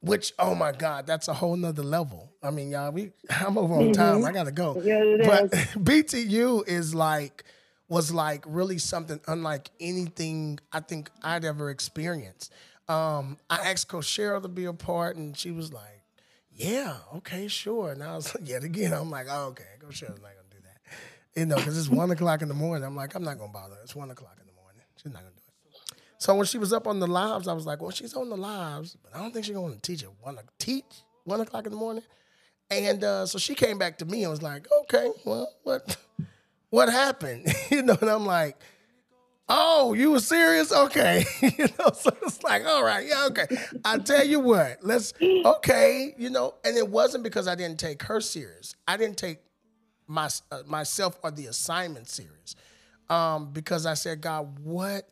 which 0.00 0.32
oh 0.38 0.54
my 0.54 0.70
god 0.72 1.06
that's 1.06 1.26
a 1.28 1.34
whole 1.34 1.56
nother 1.56 1.82
level 1.82 2.30
i 2.42 2.50
mean 2.50 2.70
y'all 2.70 2.92
we 2.92 3.10
i'm 3.30 3.58
over 3.58 3.74
on 3.74 3.92
time 3.92 4.24
i 4.24 4.30
gotta 4.30 4.52
go 4.52 4.80
Yeah, 4.84 5.02
it 5.02 5.26
but 5.26 5.50
btu 5.84 6.66
is 6.68 6.94
like 6.94 7.44
was 7.88 8.12
like 8.12 8.44
really 8.46 8.78
something 8.78 9.20
unlike 9.26 9.70
anything 9.80 10.58
I 10.72 10.80
think 10.80 11.10
I'd 11.22 11.44
ever 11.44 11.70
experienced. 11.70 12.52
Um, 12.88 13.38
I 13.50 13.70
asked 13.70 13.88
Coach 13.88 14.06
Sheryl 14.06 14.42
to 14.42 14.48
be 14.48 14.64
a 14.64 14.72
part, 14.72 15.16
and 15.16 15.36
she 15.36 15.50
was 15.50 15.72
like, 15.72 16.02
"Yeah, 16.54 16.96
okay, 17.16 17.48
sure." 17.48 17.92
And 17.92 18.02
I 18.02 18.14
was 18.16 18.34
like, 18.38 18.48
yet 18.48 18.64
again, 18.64 18.92
I'm 18.92 19.10
like, 19.10 19.26
"Oh, 19.30 19.48
okay, 19.48 19.64
Coach 19.80 20.00
Sheryl's 20.00 20.20
not 20.20 20.32
gonna 20.32 20.48
do 20.50 20.58
that," 20.62 21.40
you 21.40 21.46
know, 21.46 21.56
because 21.56 21.78
it's 21.78 21.88
one 21.88 22.10
o'clock 22.10 22.42
in 22.42 22.48
the 22.48 22.54
morning. 22.54 22.84
I'm 22.84 22.96
like, 22.96 23.14
I'm 23.14 23.24
not 23.24 23.38
gonna 23.38 23.52
bother. 23.52 23.76
It's 23.82 23.94
one 23.94 24.10
o'clock 24.10 24.36
in 24.40 24.46
the 24.46 24.54
morning. 24.54 24.82
She's 24.96 25.12
not 25.12 25.22
gonna 25.22 25.34
do 25.34 25.36
it. 25.36 25.98
So 26.18 26.34
when 26.34 26.46
she 26.46 26.58
was 26.58 26.72
up 26.72 26.86
on 26.86 26.98
the 26.98 27.06
lives, 27.06 27.46
I 27.46 27.52
was 27.52 27.66
like, 27.66 27.80
"Well, 27.82 27.90
she's 27.90 28.14
on 28.14 28.28
the 28.30 28.36
lives, 28.36 28.96
but 29.02 29.14
I 29.14 29.20
don't 29.20 29.32
think 29.32 29.44
she's 29.44 29.54
gonna 29.54 29.76
teach 29.76 30.02
at 30.02 30.10
one 30.20 30.38
teach 30.58 30.84
one 31.24 31.40
o'clock 31.40 31.66
in 31.66 31.72
the 31.72 31.78
morning." 31.78 32.04
And 32.70 33.02
uh, 33.02 33.24
so 33.26 33.38
she 33.38 33.54
came 33.54 33.78
back 33.78 33.98
to 33.98 34.04
me 34.04 34.22
and 34.22 34.30
was 34.30 34.42
like, 34.42 34.66
"Okay, 34.82 35.10
well, 35.24 35.50
what 35.62 35.96
what 36.70 36.88
happened?" 36.88 37.52
you 37.70 37.82
know, 37.82 37.96
and 38.00 38.10
I'm 38.10 38.26
like, 38.26 38.56
"Oh, 39.48 39.94
you 39.94 40.12
were 40.12 40.20
serious? 40.20 40.72
Okay." 40.72 41.24
you 41.42 41.66
know, 41.78 41.90
so 41.92 42.10
it's 42.22 42.42
like, 42.42 42.64
"All 42.66 42.84
right, 42.84 43.06
yeah, 43.06 43.26
okay." 43.26 43.46
I 43.84 43.98
tell 43.98 44.24
you 44.24 44.40
what, 44.40 44.78
let's 44.82 45.12
okay, 45.22 46.14
you 46.18 46.30
know, 46.30 46.54
and 46.64 46.76
it 46.76 46.88
wasn't 46.88 47.24
because 47.24 47.48
I 47.48 47.54
didn't 47.54 47.78
take 47.78 48.02
her 48.04 48.20
serious. 48.20 48.74
I 48.86 48.96
didn't 48.96 49.16
take 49.18 49.38
my 50.06 50.28
uh, 50.50 50.62
myself 50.66 51.18
or 51.22 51.30
the 51.30 51.46
assignment 51.46 52.08
serious. 52.08 52.56
Um, 53.10 53.52
because 53.52 53.86
I 53.86 53.94
said, 53.94 54.20
God, 54.20 54.58
what 54.58 55.08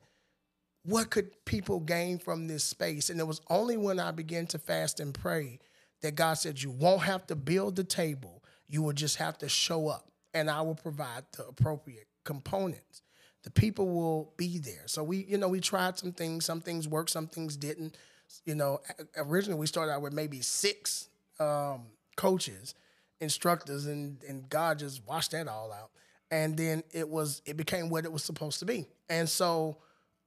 what 0.86 1.10
could 1.10 1.44
people 1.44 1.80
gain 1.80 2.18
from 2.18 2.46
this 2.46 2.64
space? 2.64 3.10
And 3.10 3.18
it 3.18 3.26
was 3.26 3.40
only 3.50 3.76
when 3.76 3.98
I 3.98 4.12
began 4.12 4.46
to 4.48 4.58
fast 4.58 5.00
and 5.00 5.12
pray 5.12 5.58
that 6.02 6.14
God 6.14 6.34
said, 6.34 6.62
You 6.62 6.70
won't 6.70 7.02
have 7.02 7.26
to 7.26 7.36
build 7.36 7.76
the 7.76 7.84
table, 7.84 8.42
you 8.68 8.82
will 8.82 8.92
just 8.92 9.16
have 9.16 9.36
to 9.38 9.48
show 9.48 9.88
up, 9.88 10.10
and 10.36 10.50
I 10.50 10.60
will 10.60 10.74
provide 10.74 11.24
the 11.32 11.46
appropriate 11.46 12.06
components. 12.24 13.02
The 13.42 13.50
people 13.50 13.88
will 13.88 14.34
be 14.36 14.58
there. 14.58 14.82
So 14.86 15.02
we, 15.02 15.24
you 15.24 15.38
know, 15.38 15.48
we 15.48 15.60
tried 15.60 15.98
some 15.98 16.12
things, 16.12 16.44
some 16.44 16.60
things 16.60 16.86
worked, 16.86 17.10
some 17.10 17.26
things 17.26 17.56
didn't. 17.56 17.96
You 18.44 18.54
know, 18.54 18.80
originally 19.16 19.58
we 19.58 19.66
started 19.66 19.92
out 19.92 20.02
with 20.02 20.12
maybe 20.12 20.42
six 20.42 21.08
um, 21.40 21.86
coaches, 22.16 22.74
instructors, 23.20 23.86
and 23.86 24.18
and 24.28 24.48
God 24.50 24.78
just 24.78 25.06
washed 25.06 25.30
that 25.30 25.48
all 25.48 25.72
out. 25.72 25.90
And 26.30 26.56
then 26.56 26.82
it 26.92 27.08
was 27.08 27.40
it 27.46 27.56
became 27.56 27.88
what 27.88 28.04
it 28.04 28.12
was 28.12 28.22
supposed 28.24 28.58
to 28.58 28.66
be. 28.66 28.86
And 29.08 29.28
so 29.28 29.78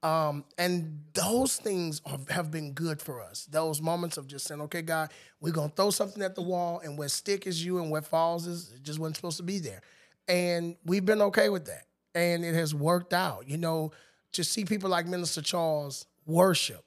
um, 0.02 0.46
and 0.58 1.04
those 1.14 1.58
things 1.58 2.02
have 2.30 2.52
been 2.52 2.72
good 2.72 3.02
for 3.02 3.22
us. 3.22 3.48
Those 3.52 3.82
moments 3.82 4.16
of 4.16 4.28
just 4.28 4.48
saying, 4.48 4.62
okay, 4.62 4.82
God, 4.82 5.12
we're 5.42 5.52
to 5.52 5.68
throw 5.76 5.92
something 5.92 6.24
at 6.24 6.36
the 6.36 6.42
wall, 6.42 6.80
and 6.80 6.98
where 6.98 7.10
stick 7.10 7.46
is 7.46 7.64
you 7.64 7.80
and 7.80 7.92
where 7.92 8.02
falls 8.02 8.48
is, 8.48 8.70
just 8.82 8.98
wasn't 8.98 9.18
supposed 9.18 9.38
to 9.38 9.44
be 9.44 9.60
there. 9.60 9.82
And 10.30 10.78
we've 10.86 11.06
been 11.06 11.22
okay 11.24 11.50
with 11.50 11.66
that. 11.66 11.84
And 12.16 12.46
it 12.46 12.56
has 12.56 12.74
worked 12.74 13.14
out. 13.14 13.50
You 13.50 13.58
know, 13.58 13.92
to 14.34 14.44
see 14.44 14.64
people 14.64 14.90
like 14.90 15.06
Minister 15.08 15.42
Charles 15.42 16.06
worship 16.26 16.86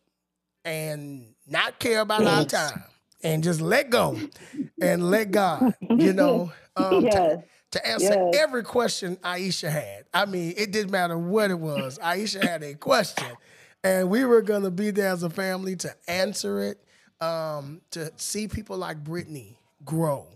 and 0.64 1.34
not 1.47 1.78
care 1.78 2.01
about 2.01 2.24
our 2.24 2.45
time 2.45 2.84
and 3.22 3.43
just 3.43 3.61
let 3.61 3.90
go 3.90 4.16
and 4.80 5.11
let 5.11 5.30
God, 5.32 5.74
you 5.90 6.12
know. 6.14 6.53
Um, 6.76 7.03
to- 7.05 7.45
to 7.72 7.86
answer 7.88 8.12
Yes. 8.12 8.34
every 8.36 8.62
question 8.64 9.16
Aisha 9.24 9.70
had. 9.70 10.05
I 10.12 10.26
mean, 10.26 10.53
it 10.59 10.72
didn't 10.72 10.90
matter 10.90 11.16
what 11.16 11.51
it 11.51 11.59
was. 11.59 11.99
Aisha 12.01 12.43
had 12.45 12.62
a 12.62 12.74
question, 12.74 13.28
and 13.82 14.11
we 14.11 14.26
were 14.26 14.43
going 14.43 14.64
to 14.64 14.70
be 14.70 14.90
there 14.90 15.09
as 15.09 15.22
a 15.22 15.30
family 15.30 15.74
to 15.76 15.95
answer 16.07 16.61
it, 16.61 16.84
um, 17.24 17.80
to 17.93 18.12
see 18.16 18.47
people 18.47 18.76
like 18.76 19.03
Brittany 19.03 19.59
grow, 19.86 20.26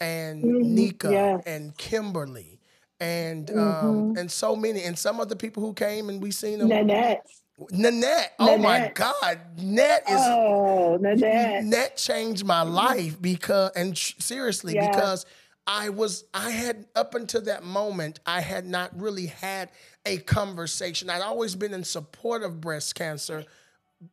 and 0.00 0.42
mm-hmm. 0.42 0.74
Nika 0.74 1.10
yes. 1.10 1.42
and 1.46 1.76
Kimberly, 1.76 2.60
and 3.00 3.50
um, 3.50 3.56
mm-hmm. 3.56 4.18
and 4.18 4.30
so 4.30 4.56
many, 4.56 4.82
and 4.82 4.98
some 4.98 5.20
of 5.20 5.28
the 5.28 5.36
people 5.36 5.62
who 5.62 5.74
came 5.74 6.08
and 6.08 6.22
we 6.22 6.30
seen 6.30 6.58
them. 6.58 6.68
Nanette. 6.68 7.26
Nanette, 7.72 8.34
oh 8.38 8.56
my 8.56 8.92
God, 8.94 9.40
Net 9.60 10.04
is 10.08 10.20
Oh, 10.20 10.96
Nanette. 11.00 11.70
that 11.72 11.96
changed 11.96 12.44
my 12.44 12.62
mm-hmm. 12.62 12.72
life 12.72 13.20
because 13.20 13.72
and 13.74 13.96
tr- 13.96 14.14
seriously 14.20 14.74
Yeah. 14.74 14.88
because 14.88 15.26
I 15.66 15.88
was 15.88 16.24
I 16.32 16.50
had 16.50 16.86
up 16.94 17.16
until 17.16 17.42
that 17.42 17.64
moment 17.64 18.20
I 18.24 18.42
had 18.42 18.64
not 18.64 18.96
really 18.98 19.26
had 19.26 19.70
a 20.06 20.18
conversation. 20.18 21.10
I'd 21.10 21.20
always 21.20 21.56
been 21.56 21.74
in 21.74 21.82
support 21.82 22.44
of 22.44 22.60
breast 22.60 22.94
cancer 22.94 23.44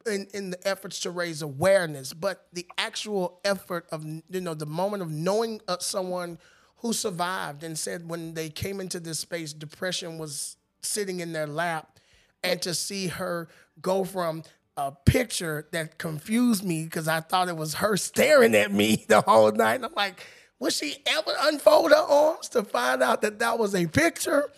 in, 0.06 0.28
in 0.34 0.50
the 0.50 0.68
efforts 0.68 1.00
to 1.02 1.12
raise 1.12 1.42
awareness, 1.42 2.14
but 2.14 2.48
the 2.54 2.66
actual 2.78 3.40
effort 3.44 3.86
of 3.92 4.06
you 4.06 4.42
know 4.42 4.54
the 4.54 4.66
moment 4.66 5.04
of 5.04 5.12
knowing 5.12 5.62
uh, 5.68 5.78
someone 5.80 6.38
who 6.78 6.94
survived 6.94 7.64
and 7.64 7.78
said 7.78 8.08
when 8.08 8.34
they 8.34 8.50
came 8.50 8.80
into 8.80 9.00
this 9.00 9.20
space 9.20 9.54
depression 9.54 10.18
was 10.18 10.58
sitting 10.82 11.20
in 11.20 11.34
their 11.34 11.48
lap 11.48 12.00
and 12.44 12.62
to 12.62 12.74
see 12.74 13.08
her 13.08 13.48
go 13.82 14.04
from 14.04 14.44
a 14.78 14.92
picture 14.92 15.68
that 15.72 15.98
confused 15.98 16.64
me 16.64 16.84
because 16.84 17.08
I 17.08 17.22
thought 17.22 17.48
it 17.48 17.58
was 17.58 17.76
her 17.76 17.98
staring 17.98 18.56
at 18.56 18.72
me 18.72 19.06
the 19.08 19.22
whole 19.22 19.52
night. 19.52 19.76
And 19.76 19.86
I'm 19.86 19.94
like, 19.96 20.26
would 20.60 20.74
she 20.74 20.98
ever 21.06 21.32
unfold 21.42 21.92
her 21.92 21.98
arms 21.98 22.50
to 22.50 22.64
find 22.64 23.02
out 23.02 23.22
that 23.22 23.40
that 23.40 23.58
was 23.58 23.74
a 23.74 23.88
picture? 23.88 24.50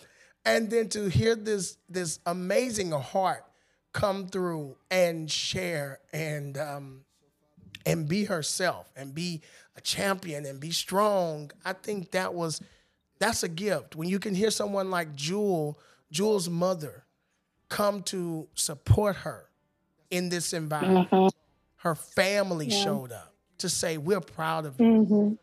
And 0.44 0.70
then 0.70 0.88
to 0.90 1.08
hear 1.08 1.34
this 1.34 1.76
this 1.88 2.20
amazing 2.24 2.92
heart 2.92 3.44
come 3.92 4.28
through 4.28 4.76
and 4.90 5.30
share 5.30 6.00
and 6.12 6.56
um, 6.56 7.04
and 7.86 8.08
be 8.08 8.24
herself 8.24 8.90
and 8.96 9.14
be 9.14 9.40
a 9.76 9.80
champion 9.80 10.44
and 10.44 10.60
be 10.60 10.70
strong. 10.70 11.50
I 11.64 11.72
think 11.72 12.10
that 12.12 12.34
was 12.34 12.60
that's 13.18 13.42
a 13.42 13.48
gift 13.48 13.96
when 13.96 14.08
you 14.08 14.18
can 14.18 14.34
hear 14.34 14.50
someone 14.50 14.90
like 14.90 15.14
Jewel, 15.14 15.78
Jewel's 16.10 16.48
mother, 16.48 17.04
come 17.68 18.02
to 18.04 18.48
support 18.54 19.16
her 19.16 19.48
in 20.10 20.28
this 20.28 20.52
environment. 20.52 21.10
Mm-hmm. 21.10 21.28
Her 21.76 21.94
family 21.94 22.70
showed 22.70 23.12
up 23.12 23.34
to 23.58 23.68
say, 23.68 23.98
"We're 23.98 24.20
proud 24.20 24.66
of 24.66 24.78
you." 24.80 24.86
Mm-hmm. 24.86 25.34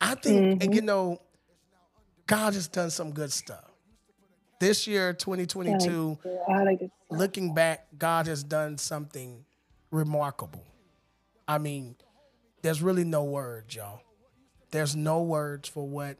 I 0.00 0.14
think 0.14 0.40
and, 0.40 0.60
mm-hmm. 0.60 0.72
you 0.72 0.82
know, 0.82 1.20
God 2.26 2.54
has 2.54 2.68
done 2.68 2.90
some 2.90 3.12
good 3.12 3.32
stuff. 3.32 3.65
This 4.58 4.86
year, 4.86 5.12
2022, 5.12 6.18
Out 6.48 6.66
looking 7.10 7.52
back, 7.52 7.88
God 7.98 8.26
has 8.26 8.42
done 8.42 8.78
something 8.78 9.44
remarkable. 9.90 10.64
I 11.46 11.58
mean, 11.58 11.96
there's 12.62 12.82
really 12.82 13.04
no 13.04 13.24
words, 13.24 13.76
y'all. 13.76 14.00
There's 14.70 14.96
no 14.96 15.22
words 15.22 15.68
for 15.68 15.86
what 15.86 16.16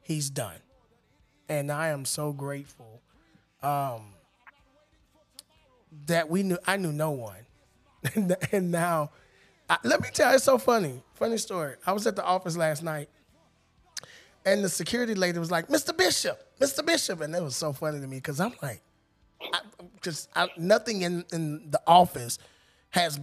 He's 0.00 0.30
done, 0.30 0.58
and 1.48 1.70
I 1.70 1.88
am 1.88 2.04
so 2.04 2.32
grateful 2.32 3.02
um, 3.62 4.14
that 6.06 6.30
we 6.30 6.42
knew. 6.42 6.58
I 6.66 6.76
knew 6.76 6.92
no 6.92 7.10
one, 7.10 7.46
and, 8.14 8.36
and 8.52 8.70
now, 8.70 9.10
I, 9.68 9.78
let 9.84 10.00
me 10.00 10.08
tell 10.12 10.30
you, 10.30 10.36
it's 10.36 10.44
so 10.44 10.58
funny. 10.58 11.02
Funny 11.14 11.36
story. 11.36 11.74
I 11.86 11.92
was 11.92 12.06
at 12.06 12.16
the 12.16 12.24
office 12.24 12.56
last 12.56 12.82
night, 12.82 13.08
and 14.44 14.64
the 14.64 14.68
security 14.68 15.14
lady 15.14 15.38
was 15.38 15.50
like, 15.50 15.68
"Mr. 15.68 15.96
Bishop, 15.96 16.40
Mr. 16.62 16.84
Bishop," 16.84 17.20
and 17.20 17.34
it 17.34 17.42
was 17.42 17.56
so 17.56 17.72
funny 17.72 18.00
to 18.00 18.06
me 18.06 18.16
because 18.16 18.40
I'm 18.40 18.54
like, 18.62 18.82
because 19.94 20.28
nothing 20.56 21.02
in 21.02 21.24
in 21.32 21.70
the 21.70 21.80
office 21.86 22.38
has, 22.90 23.18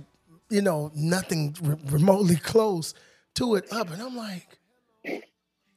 you 0.50 0.62
know, 0.62 0.92
nothing 0.94 1.56
re- 1.62 1.78
remotely 1.86 2.36
close 2.36 2.94
to 3.36 3.56
it 3.56 3.72
up, 3.72 3.92
and 3.92 4.02
I'm 4.02 4.16
like, 4.16 4.60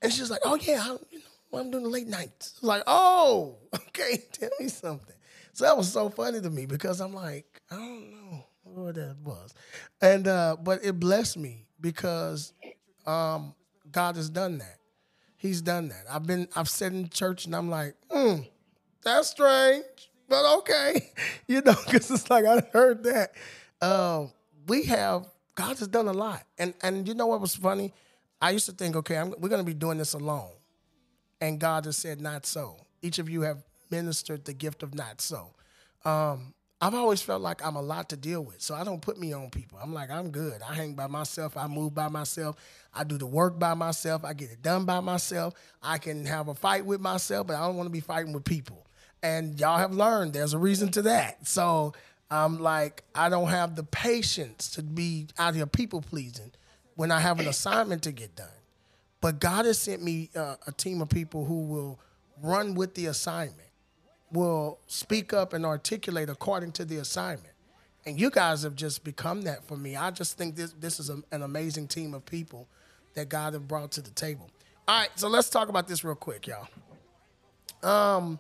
and 0.03 0.13
she's 0.13 0.31
like, 0.31 0.41
"Oh 0.45 0.57
yeah, 0.57 0.83
I, 0.83 0.97
you 1.11 1.19
know, 1.53 1.59
I'm 1.59 1.71
doing 1.71 1.85
late 1.85 2.09
nights." 2.09 2.59
Like, 2.63 2.83
"Oh, 2.87 3.57
okay, 3.75 4.25
tell 4.33 4.51
me 4.59 4.69
something." 4.69 5.17
So 5.53 5.65
that 5.65 5.77
was 5.77 5.93
so 5.93 6.09
funny 6.09 6.41
to 6.41 6.51
me 6.51 6.67
because 6.67 7.01
I'm 7.01 7.13
like, 7.15 7.61
I 7.71 7.77
don't 7.77 8.11
know 8.11 8.45
what 8.65 8.95
that 8.97 9.17
was, 9.23 9.55
and 10.01 10.27
uh, 10.27 10.57
but 10.63 10.85
it 10.85 10.99
blessed 10.99 11.37
me 11.37 11.67
because 11.81 12.53
um, 13.07 13.55
God 13.91 14.17
has 14.17 14.31
done 14.31 14.59
that. 14.59 14.79
He's 15.43 15.61
done 15.61 15.89
that. 15.89 16.05
I've 16.09 16.25
been, 16.25 16.47
I've 16.55 16.69
sat 16.69 16.93
in 16.93 17.09
church 17.09 17.47
and 17.47 17.57
I'm 17.57 17.69
like, 17.69 17.97
hmm, 18.09 18.43
that's 19.03 19.31
strange, 19.31 19.83
but 20.29 20.59
okay, 20.59 21.11
you 21.49 21.63
know, 21.63 21.75
because 21.85 22.09
it's 22.13 22.31
like 22.31 22.45
I 22.45 22.63
heard 22.73 23.03
that. 23.03 23.33
Um, 23.81 24.31
we 24.69 24.85
have 24.85 25.27
God 25.57 25.77
has 25.81 25.89
done 25.89 26.07
a 26.07 26.13
lot, 26.13 26.45
and 26.59 26.75
and 26.81 27.09
you 27.09 27.15
know 27.15 27.27
what 27.27 27.41
was 27.41 27.57
funny? 27.57 27.93
I 28.41 28.51
used 28.51 28.67
to 28.67 28.73
think, 28.73 28.95
okay, 28.95 29.17
I'm, 29.17 29.35
we're 29.41 29.49
going 29.49 29.61
to 29.61 29.67
be 29.67 29.75
doing 29.75 29.99
this 29.99 30.13
alone, 30.15 30.53
and 31.41 31.59
God 31.59 31.87
has 31.87 31.97
said, 31.97 32.21
not 32.21 32.47
so. 32.47 32.77
Each 33.03 33.19
of 33.19 33.29
you 33.29 33.41
have 33.41 33.65
ministered 33.91 34.45
the 34.45 34.53
gift 34.53 34.85
of 34.85 34.95
not 34.95 35.21
so. 35.21 35.57
Um, 36.05 36.55
I've 36.83 36.95
always 36.95 37.23
felt 37.23 37.43
like 37.43 37.65
I'm 37.65 37.77
a 37.77 37.81
lot 37.81 38.09
to 38.09 38.17
deal 38.17 38.43
with, 38.43 38.61
so 38.61 38.75
I 38.75 38.83
don't 38.83 39.01
put 39.01 39.17
me 39.17 39.33
on 39.33 39.51
people. 39.51 39.79
I'm 39.81 39.95
like, 39.95 40.11
I'm 40.11 40.33
good. 40.33 40.61
I 40.69 40.75
hang 40.75 40.95
by 40.95 41.07
myself. 41.07 41.57
I 41.57 41.69
move 41.69 41.95
by 41.95 42.09
myself. 42.09 42.57
I 42.93 43.05
do 43.05 43.17
the 43.17 43.27
work 43.27 43.57
by 43.57 43.75
myself. 43.75 44.25
I 44.25 44.33
get 44.33 44.51
it 44.51 44.63
done 44.63 44.85
by 44.85 44.99
myself. 44.99 45.55
I 45.81 45.99
can 45.99 46.27
have 46.27 46.49
a 46.49 46.55
fight 46.55 46.85
with 46.85 47.01
myself, 47.01 47.47
but 47.47 47.55
I 47.55 47.65
don't 47.69 47.77
want 47.77 47.87
to 47.87 47.93
be 47.93 48.01
fighting 48.01 48.33
with 48.33 48.45
people. 48.45 48.85
And 49.23 49.61
y'all 49.61 49.79
have 49.79 49.93
learned 49.93 50.33
there's 50.33 50.55
a 50.55 50.59
reason 50.59 50.91
to 50.91 51.03
that. 51.03 51.47
So 51.47 51.93
I'm 52.33 52.59
like, 52.59 53.05
I 53.15 53.29
don't 53.29 53.49
have 53.49 53.77
the 53.77 53.85
patience 53.85 54.69
to 54.71 54.83
be 54.83 55.29
out 55.39 55.55
here 55.55 55.67
people 55.67 56.01
pleasing 56.01 56.51
when 56.97 57.13
I 57.13 57.21
have 57.21 57.39
an 57.39 57.47
assignment 57.47 58.03
to 58.03 58.11
get 58.11 58.35
done. 58.35 58.49
But 59.21 59.39
God 59.39 59.67
has 59.67 59.79
sent 59.79 60.03
me 60.03 60.31
uh, 60.35 60.57
a 60.67 60.73
team 60.73 61.01
of 61.01 61.09
people 61.09 61.45
who 61.45 61.61
will 61.61 62.01
run 62.43 62.75
with 62.75 62.97
the 62.97 63.07
assignment 63.07 63.69
will 64.33 64.79
speak 64.87 65.33
up 65.33 65.53
and 65.53 65.65
articulate 65.65 66.29
according 66.29 66.73
to 66.73 66.85
the 66.85 66.97
assignment. 66.97 67.53
And 68.05 68.19
you 68.19 68.31
guys 68.31 68.63
have 68.65 68.75
just 68.75 69.05
become 69.05 69.43
that 69.43 69.65
for 69.65 69.77
me. 69.77 69.95
I 69.95 70.11
just 70.11 70.37
think 70.37 70.57
this 70.57 70.73
this 70.73 70.99
is 70.99 71.11
a, 71.11 71.23
an 71.31 71.43
amazing 71.43 71.87
team 71.87 72.15
of 72.15 72.27
people 72.27 72.67
that 73.15 73.29
God 73.29 73.53
have 73.53 73.69
brought 73.69 73.93
to 73.93 74.01
the 74.01 74.11
table. 74.11 74.51
All 74.89 75.01
right, 75.01 75.11
so 75.15 75.29
let's 75.29 75.49
talk 75.49 75.69
about 75.69 75.87
this 75.87 76.03
real 76.03 76.17
quick, 76.17 76.49
y'all. 76.49 76.69
Um, 77.83 78.39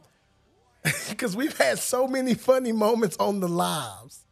because 1.08 1.36
we've 1.36 1.56
had 1.56 1.78
so 1.78 2.08
many 2.08 2.34
funny 2.34 2.72
moments 2.72 3.16
on 3.18 3.38
the 3.38 3.48
lives. 3.48 4.24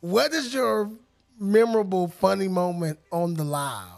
What 0.00 0.32
is 0.32 0.54
your 0.54 0.90
memorable 1.38 2.08
funny 2.08 2.48
moment 2.48 2.98
on 3.10 3.34
the 3.34 3.44
live? 3.44 3.88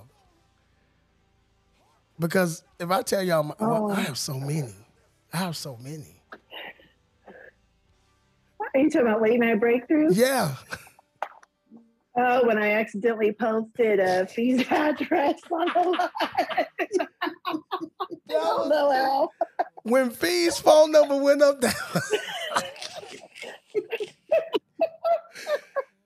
Because 2.19 2.63
if 2.81 2.91
I 2.91 3.03
tell 3.03 3.23
y'all, 3.23 3.43
my, 3.43 3.55
well, 3.61 3.93
I 3.93 4.01
have 4.01 4.19
so 4.19 4.39
many. 4.39 4.75
I 5.33 5.39
have 5.39 5.57
so 5.57 5.77
many. 5.81 6.16
Are 8.77 8.79
you 8.79 8.91
talking 8.91 9.07
about 9.09 9.23
late 9.23 9.41
night 9.41 9.59
breakthrough? 9.59 10.13
Yeah. 10.13 10.55
Oh, 12.15 12.47
when 12.47 12.59
I 12.59 12.73
accidentally 12.73 13.33
posted 13.33 14.01
a 14.01 14.27
Fe's 14.27 14.67
address 14.71 15.41
on 15.51 15.67
the 15.73 15.81
line. 15.89 17.59
oh, 18.33 19.31
When 19.85 20.11
Fe's 20.11 20.59
phone 20.59 20.93
number 20.93 21.17
went 21.17 21.41
up 21.41 21.63
there. 21.63 21.73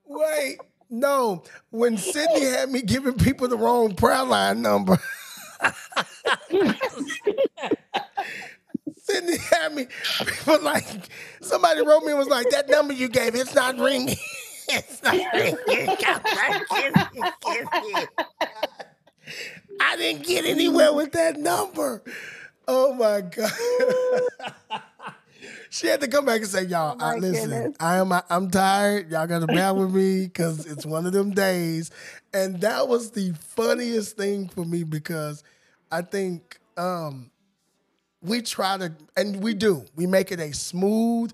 Wait, 0.06 0.58
no. 0.90 1.42
When 1.70 1.98
Sydney 1.98 2.44
had 2.44 2.70
me 2.70 2.82
giving 2.82 3.14
people 3.14 3.48
the 3.48 3.58
wrong 3.58 3.96
prayer 3.96 4.22
line 4.22 4.62
number. 4.62 4.96
Sydney 9.10 9.36
had 9.38 9.74
me 9.74 9.86
people 10.24 10.62
like 10.62 10.84
somebody 11.40 11.84
wrote 11.84 12.02
me 12.02 12.10
and 12.10 12.18
was 12.18 12.28
like, 12.28 12.48
that 12.50 12.68
number 12.68 12.92
you 12.92 13.08
gave, 13.08 13.34
it's 13.34 13.54
not 13.54 13.78
ringing. 13.78 14.16
it's 14.68 15.02
not 15.02 15.14
ringing. 15.34 15.58
I 19.80 19.96
didn't 19.96 20.26
get 20.26 20.44
anywhere 20.44 20.92
with 20.92 21.12
that 21.12 21.38
number. 21.38 22.02
Oh 22.68 22.94
my 22.94 23.22
God. 23.22 23.50
she 25.70 25.86
had 25.86 26.00
to 26.00 26.08
come 26.08 26.24
back 26.24 26.42
and 26.42 26.50
say, 26.50 26.64
y'all, 26.64 26.96
I, 27.00 27.16
listen, 27.16 27.50
goodness. 27.50 27.76
I 27.80 27.96
am 27.96 28.12
I'm 28.12 28.50
tired. 28.50 29.10
Y'all 29.10 29.26
gotta 29.26 29.46
bear 29.46 29.74
with 29.74 29.94
me 29.94 30.26
because 30.26 30.66
it's 30.66 30.86
one 30.86 31.06
of 31.06 31.12
them 31.12 31.30
days. 31.30 31.90
And 32.32 32.60
that 32.60 32.86
was 32.86 33.10
the 33.10 33.32
funniest 33.32 34.16
thing 34.16 34.48
for 34.48 34.64
me 34.64 34.84
because 34.84 35.42
I 35.90 36.02
think 36.02 36.60
um 36.76 37.30
we 38.22 38.42
try 38.42 38.76
to 38.78 38.92
and 39.16 39.42
we 39.42 39.54
do, 39.54 39.84
we 39.96 40.06
make 40.06 40.32
it 40.32 40.40
a 40.40 40.52
smooth 40.52 41.32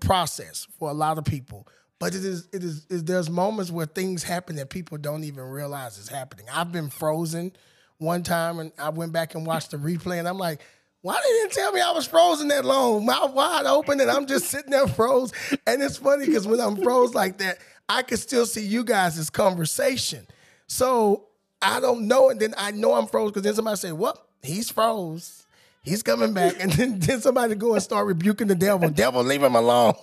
process 0.00 0.66
for 0.78 0.90
a 0.90 0.94
lot 0.94 1.18
of 1.18 1.24
people. 1.24 1.66
But 1.98 2.14
it 2.14 2.24
is, 2.24 2.48
it 2.52 2.62
is, 2.62 2.86
it, 2.88 3.06
there's 3.06 3.28
moments 3.28 3.70
where 3.70 3.86
things 3.86 4.22
happen 4.22 4.56
that 4.56 4.70
people 4.70 4.98
don't 4.98 5.24
even 5.24 5.44
realize 5.44 5.98
is 5.98 6.08
happening. 6.08 6.46
I've 6.52 6.70
been 6.70 6.90
frozen 6.90 7.52
one 7.98 8.22
time 8.22 8.60
and 8.60 8.72
I 8.78 8.90
went 8.90 9.12
back 9.12 9.34
and 9.34 9.44
watched 9.44 9.72
the 9.72 9.78
replay 9.78 10.18
and 10.18 10.28
I'm 10.28 10.38
like, 10.38 10.60
why 11.00 11.20
didn't 11.20 11.52
tell 11.52 11.72
me 11.72 11.80
I 11.80 11.90
was 11.92 12.06
frozen 12.06 12.48
that 12.48 12.64
long? 12.64 13.04
Mouth 13.06 13.32
wide 13.32 13.66
open 13.66 14.00
and 14.00 14.10
I'm 14.10 14.26
just 14.26 14.46
sitting 14.46 14.70
there 14.70 14.86
froze. 14.86 15.32
And 15.66 15.82
it's 15.82 15.96
funny 15.96 16.26
because 16.26 16.46
when 16.46 16.60
I'm 16.60 16.76
froze 16.76 17.14
like 17.14 17.38
that, 17.38 17.58
I 17.88 18.02
can 18.02 18.16
still 18.16 18.46
see 18.46 18.64
you 18.64 18.84
guys' 18.84 19.30
conversation. 19.30 20.26
So 20.66 21.26
I 21.62 21.80
don't 21.80 22.06
know. 22.06 22.30
And 22.30 22.38
then 22.38 22.54
I 22.56 22.72
know 22.72 22.94
I'm 22.94 23.06
froze 23.06 23.30
because 23.30 23.42
then 23.42 23.54
somebody 23.54 23.76
say, 23.76 23.92
well, 23.92 24.20
he's 24.42 24.70
froze. 24.70 25.46
He's 25.88 26.02
coming 26.02 26.32
back. 26.32 26.56
And 26.60 26.72
then, 26.72 26.98
then 26.98 27.20
somebody 27.20 27.54
go 27.54 27.74
and 27.74 27.82
start 27.82 28.06
rebuking 28.06 28.46
the 28.46 28.54
devil. 28.54 28.90
Devil, 28.90 29.22
leave 29.24 29.42
him 29.42 29.54
alone. 29.54 29.94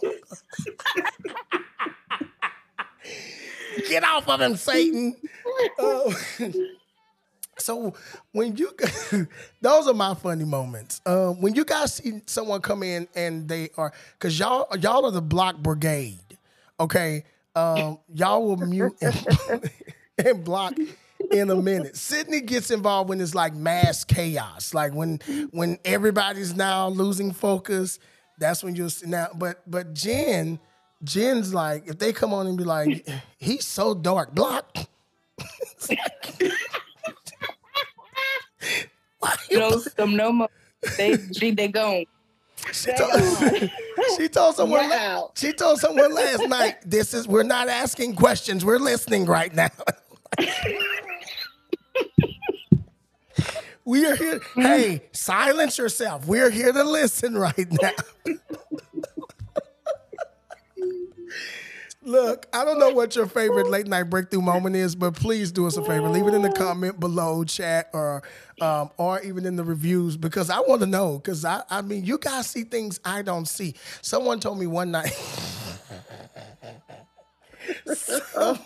Get 3.87 4.03
off 4.03 4.27
of 4.27 4.41
him, 4.41 4.55
Satan. 4.55 5.15
Uh, 5.77 6.13
so 7.57 7.93
when 8.31 8.55
you 8.57 8.71
those 9.61 9.87
are 9.87 9.93
my 9.93 10.13
funny 10.13 10.45
moments. 10.45 11.01
Um, 11.05 11.41
when 11.41 11.55
you 11.55 11.65
guys 11.65 11.95
see 11.95 12.21
someone 12.25 12.61
come 12.61 12.83
in 12.83 13.07
and 13.15 13.47
they 13.47 13.69
are 13.77 13.93
because 14.13 14.37
y'all 14.37 14.67
y'all 14.77 15.05
are 15.05 15.11
the 15.11 15.21
block 15.21 15.57
brigade. 15.57 16.37
Okay. 16.79 17.23
Um, 17.55 17.99
y'all 18.13 18.43
will 18.43 18.57
mute 18.57 18.95
and, 19.01 19.71
and 20.17 20.43
block 20.43 20.73
in 21.31 21.49
a 21.49 21.55
minute. 21.55 21.95
Sydney 21.97 22.41
gets 22.41 22.71
involved 22.71 23.09
when 23.09 23.21
it's 23.21 23.35
like 23.35 23.53
mass 23.53 24.03
chaos, 24.03 24.73
like 24.73 24.93
when 24.93 25.19
when 25.51 25.77
everybody's 25.85 26.55
now 26.55 26.87
losing 26.89 27.31
focus. 27.31 27.99
That's 28.39 28.63
when 28.63 28.75
you'll 28.75 28.89
see 28.89 29.07
now. 29.07 29.27
But 29.35 29.61
but 29.69 29.93
Jen, 29.93 30.59
Jen's 31.03 31.53
like 31.53 31.87
if 31.87 31.97
they 31.99 32.11
come 32.13 32.33
on 32.33 32.47
and 32.47 32.57
be 32.57 32.63
like, 32.63 33.07
he's 33.37 33.65
so 33.65 33.93
dark, 33.93 34.33
block. 34.35 34.75
It's 35.61 35.89
like- 35.89 36.53
Why 39.19 39.35
you 39.49 39.57
You 39.57 39.59
don't 39.59 39.95
them 39.95 40.15
no 40.15 40.31
more. 40.31 40.49
They 40.97 41.17
she 41.37 41.51
they 41.51 41.67
gone. 41.67 42.05
she 42.71 42.91
told, 42.93 43.69
she 44.17 44.27
told 44.29 44.55
someone 44.55 44.89
la- 44.89 44.95
Wow. 44.95 45.31
she 45.35 45.51
told 45.53 45.79
someone 45.79 46.13
last 46.13 46.47
night 46.47 46.75
this 46.85 47.13
is 47.13 47.27
we're 47.27 47.43
not 47.43 47.67
asking 47.67 48.15
questions 48.15 48.63
we're 48.63 48.79
listening 48.79 49.25
right 49.25 49.53
now 49.53 49.69
we 53.85 54.05
are 54.05 54.15
here 54.15 54.41
hey 54.55 55.01
silence 55.11 55.77
yourself 55.77 56.25
we're 56.27 56.49
here 56.49 56.71
to 56.71 56.83
listen 56.83 57.37
right 57.37 57.67
now 57.81 57.91
Look, 62.07 62.45
I 62.53 62.63
don't 62.63 62.77
know 62.77 62.91
what 62.91 63.15
your 63.15 63.25
favorite 63.25 63.67
late 63.67 63.87
night 63.87 64.03
breakthrough 64.11 64.41
moment 64.41 64.75
is, 64.75 64.95
but 64.95 65.15
please 65.15 65.51
do 65.51 65.65
us 65.65 65.75
a 65.75 65.83
favor. 65.83 66.07
Leave 66.07 66.27
it 66.27 66.35
in 66.35 66.43
the 66.43 66.51
comment 66.51 66.99
below, 66.99 67.43
chat, 67.43 67.89
or 67.93 68.21
um, 68.61 68.91
or 68.97 69.19
even 69.21 69.43
in 69.47 69.55
the 69.55 69.63
reviews 69.63 70.15
because 70.15 70.51
I 70.51 70.59
want 70.59 70.81
to 70.81 70.87
know. 70.87 71.17
Because 71.17 71.43
I, 71.43 71.63
I 71.67 71.81
mean, 71.81 72.05
you 72.05 72.19
guys 72.19 72.45
see 72.47 72.63
things 72.63 72.99
I 73.03 73.23
don't 73.23 73.47
see. 73.47 73.73
Someone 74.03 74.39
told 74.39 74.59
me 74.59 74.67
one 74.67 74.91
night. 74.91 75.13
Some- 77.95 78.59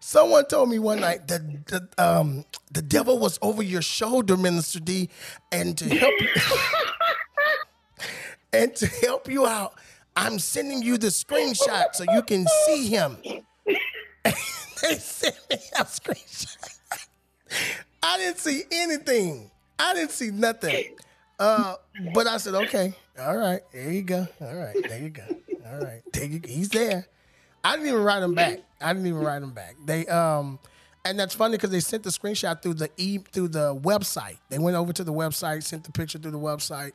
someone 0.00 0.46
told 0.46 0.68
me 0.68 0.78
one 0.78 1.00
night 1.00 1.28
that 1.28 1.66
the, 1.66 1.88
um, 1.98 2.44
the 2.72 2.82
devil 2.82 3.18
was 3.18 3.38
over 3.42 3.62
your 3.62 3.82
shoulder, 3.82 4.36
Minister 4.36 4.80
D, 4.80 5.08
and 5.52 5.76
to 5.78 5.88
help 5.88 6.14
you, 6.20 6.28
and 8.52 8.74
to 8.76 8.86
help 8.86 9.28
you 9.28 9.46
out, 9.46 9.74
I'm 10.16 10.38
sending 10.38 10.82
you 10.82 10.98
the 10.98 11.08
screenshot 11.08 11.94
so 11.94 12.04
you 12.12 12.22
can 12.22 12.46
see 12.66 12.88
him. 12.88 13.16
they 14.24 14.94
sent 14.96 15.36
me 15.50 15.56
a 15.78 15.84
screenshot. 15.84 17.06
I 18.02 18.18
didn't 18.18 18.38
see 18.38 18.62
anything. 18.70 19.50
I 19.78 19.94
didn't 19.94 20.10
see 20.10 20.30
nothing. 20.30 20.96
Uh, 21.38 21.76
but 22.14 22.26
I 22.26 22.36
said, 22.36 22.54
okay, 22.54 22.94
all 23.18 23.36
right, 23.36 23.60
there 23.72 23.90
you 23.90 24.02
go. 24.02 24.26
All 24.40 24.54
right, 24.54 24.76
there 24.86 24.98
you 24.98 25.10
go. 25.10 25.24
All 25.66 25.78
right, 25.78 26.02
there 26.12 26.26
you 26.26 26.38
go. 26.38 26.48
He's 26.48 26.68
there. 26.68 27.06
I 27.64 27.76
didn't 27.76 27.88
even 27.88 28.02
write 28.02 28.20
them 28.20 28.34
back. 28.34 28.60
I 28.80 28.92
didn't 28.92 29.06
even 29.06 29.20
write 29.20 29.40
them 29.40 29.52
back. 29.52 29.76
They 29.84 30.06
um, 30.06 30.58
and 31.04 31.18
that's 31.18 31.34
funny 31.34 31.56
because 31.56 31.70
they 31.70 31.80
sent 31.80 32.02
the 32.02 32.10
screenshot 32.10 32.62
through 32.62 32.74
the 32.74 32.90
e 32.96 33.18
through 33.18 33.48
the 33.48 33.74
website. 33.74 34.38
They 34.48 34.58
went 34.58 34.76
over 34.76 34.92
to 34.92 35.04
the 35.04 35.12
website, 35.12 35.62
sent 35.62 35.84
the 35.84 35.92
picture 35.92 36.18
through 36.18 36.32
the 36.32 36.38
website, 36.38 36.94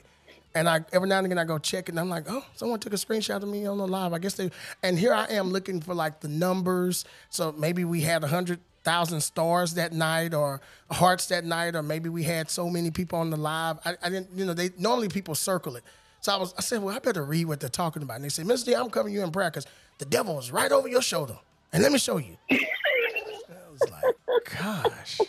and 0.54 0.68
I 0.70 0.82
every 0.94 1.10
now 1.10 1.18
and 1.18 1.26
again 1.26 1.38
I 1.38 1.44
go 1.44 1.58
check 1.58 1.90
it, 1.90 1.90
and 1.90 2.00
I'm 2.00 2.10
like, 2.10 2.26
oh, 2.30 2.46
someone 2.56 2.80
took 2.80 2.94
a 2.94 2.98
screenshot 2.98 3.42
of 3.42 3.50
me 3.50 3.66
on 3.66 3.78
the 3.78 3.88
live. 3.88 4.14
I 4.14 4.20
guess 4.20 4.34
they. 4.34 4.52
And 4.84 4.98
here 4.98 5.14
I 5.14 5.26
am 5.26 5.50
looking 5.50 5.82
for 5.82 5.94
like 5.94 6.22
the 6.22 6.28
numbers. 6.28 7.06
So 7.30 7.52
maybe 7.52 7.86
we 7.86 8.02
had 8.02 8.24
a 8.24 8.28
hundred 8.28 8.60
thousand 8.84 9.22
stars 9.22 9.74
that 9.74 9.92
night, 9.92 10.34
or 10.34 10.62
hearts 10.92 11.26
that 11.28 11.44
night, 11.44 11.76
or 11.76 11.84
maybe 11.84 12.08
we 12.08 12.24
had 12.24 12.50
so 12.50 12.70
many 12.70 12.92
people 12.92 13.20
on 13.20 13.32
the 13.32 13.38
live. 13.38 13.80
I, 13.84 13.96
I 14.02 14.10
didn't, 14.10 14.30
you 14.36 14.46
know, 14.46 14.54
they 14.54 14.70
normally 14.78 15.10
people 15.10 15.36
circle 15.36 15.76
it. 15.76 15.84
So 16.22 16.34
I 16.34 16.38
was, 16.38 16.54
I 16.58 16.62
said, 16.62 16.82
well, 16.82 16.96
I 16.96 17.00
better 17.00 17.24
read 17.24 17.46
what 17.46 17.60
they're 17.60 17.70
talking 17.70 18.02
about. 18.02 18.16
And 18.16 18.24
they 18.24 18.30
said, 18.30 18.46
Mr. 18.46 18.66
D, 18.66 18.74
I'm 18.76 18.90
covering 18.90 19.14
you 19.14 19.24
in 19.24 19.32
prayer 19.32 19.50
because 19.50 19.68
the 19.98 20.06
devil 20.06 20.40
is 20.40 20.52
right 20.52 20.72
over 20.72 20.88
your 20.88 21.02
shoulder, 21.02 21.38
and 21.74 21.84
let 21.84 21.92
me 21.92 21.98
show 21.98 22.18
you. 22.18 22.38
I 22.52 22.58
was 23.72 23.82
like, 23.92 24.16
gosh 24.60 25.20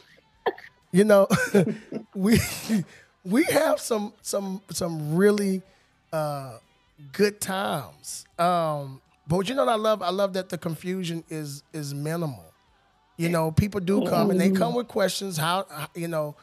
you 0.97 1.05
know, 1.05 1.29
we 2.15 2.39
we 3.25 3.45
have 3.45 3.79
some 3.81 4.15
some 4.23 4.63
some 4.71 5.15
really 5.15 5.61
uh, 6.11 6.57
good 7.13 7.39
times. 7.39 8.25
Um, 8.39 9.03
but 9.29 9.47
you 9.49 9.55
know 9.55 9.67
what 9.67 9.73
I 9.73 9.77
love? 9.77 10.01
I 10.03 10.11
love 10.11 10.33
that 10.35 10.49
the 10.49 10.57
confusion 10.57 11.23
is 11.29 11.63
is 11.75 11.93
minimal. 11.93 12.45
You 13.19 13.29
know, 13.29 13.51
people 13.51 13.81
do 13.81 14.07
come 14.07 14.31
and 14.31 14.41
they 14.41 14.51
come 14.51 14.75
with 14.75 14.89
questions. 14.89 15.37
How 15.37 15.67
how- 15.71 15.89
you 15.95 16.09
know? 16.09 16.35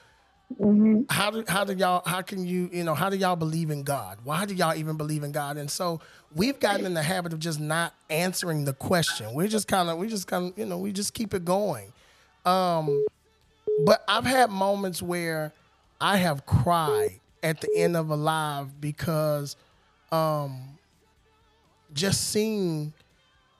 How 1.09 1.31
do 1.31 1.43
how 1.47 1.63
do 1.63 1.73
y'all 1.73 2.03
how 2.05 2.21
can 2.21 2.45
you 2.45 2.69
you 2.71 2.83
know 2.83 2.93
how 2.93 3.09
do 3.09 3.17
y'all 3.17 3.35
believe 3.35 3.71
in 3.71 3.81
God? 3.81 4.19
Why 4.23 4.45
do 4.45 4.53
y'all 4.53 4.75
even 4.75 4.97
believe 4.97 5.23
in 5.23 5.31
God? 5.31 5.57
And 5.57 5.71
so 5.71 5.99
we've 6.35 6.59
gotten 6.59 6.85
in 6.85 6.93
the 6.93 7.03
habit 7.03 7.33
of 7.33 7.39
just 7.39 7.59
not 7.59 7.93
answering 8.09 8.65
the 8.65 8.73
question. 8.73 9.33
We're 9.33 9.47
just 9.47 9.67
kind 9.67 9.89
of 9.89 9.97
we 9.97 10.07
just 10.07 10.27
kind 10.27 10.51
of 10.51 10.57
you 10.57 10.65
know 10.65 10.77
we 10.77 10.91
just 10.91 11.13
keep 11.13 11.33
it 11.33 11.45
going. 11.45 11.91
Um, 12.45 13.05
but 13.85 14.03
I've 14.07 14.25
had 14.25 14.49
moments 14.49 15.01
where 15.01 15.53
I 15.99 16.17
have 16.17 16.45
cried 16.45 17.19
at 17.41 17.61
the 17.61 17.69
end 17.75 17.95
of 17.95 18.09
a 18.09 18.15
live 18.15 18.79
because 18.81 19.55
um, 20.11 20.77
just 21.93 22.29
seeing 22.29 22.93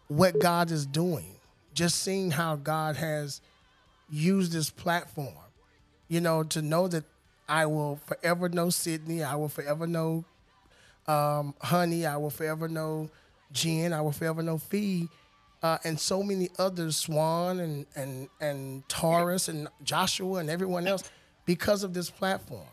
what 0.08 0.40
God 0.40 0.72
is 0.72 0.86
doing, 0.86 1.36
just 1.74 2.02
seeing 2.04 2.32
how 2.32 2.56
God 2.56 2.96
has 2.96 3.42
used 4.10 4.52
this 4.52 4.70
platform, 4.70 5.34
you 6.08 6.22
know, 6.22 6.44
to 6.44 6.62
know 6.62 6.88
that 6.88 7.06
I 7.48 7.66
will 7.66 8.00
forever 8.06 8.50
know 8.50 8.70
Sydney, 8.70 9.24
I 9.24 9.36
will 9.36 9.50
forever 9.50 9.88
know 9.88 10.26
um, 11.08 11.54
Honey, 11.62 12.06
I 12.06 12.18
will 12.18 12.30
forever 12.30 12.68
know 12.68 13.10
Jen, 13.52 13.94
I 13.94 14.02
will 14.02 14.12
forever 14.12 14.42
know 14.42 14.58
Fe, 14.58 15.08
uh, 15.62 15.78
and 15.84 16.00
so 16.00 16.24
many 16.24 16.50
others, 16.58 16.98
Swan 16.98 17.60
and 17.60 17.86
and 17.96 18.30
and 18.42 18.88
Taurus 18.90 19.48
and 19.48 19.68
Joshua 19.84 20.40
and 20.40 20.50
everyone 20.50 20.88
else, 20.88 21.04
because 21.46 21.84
of 21.84 21.94
this 21.94 22.10
platform. 22.10 22.68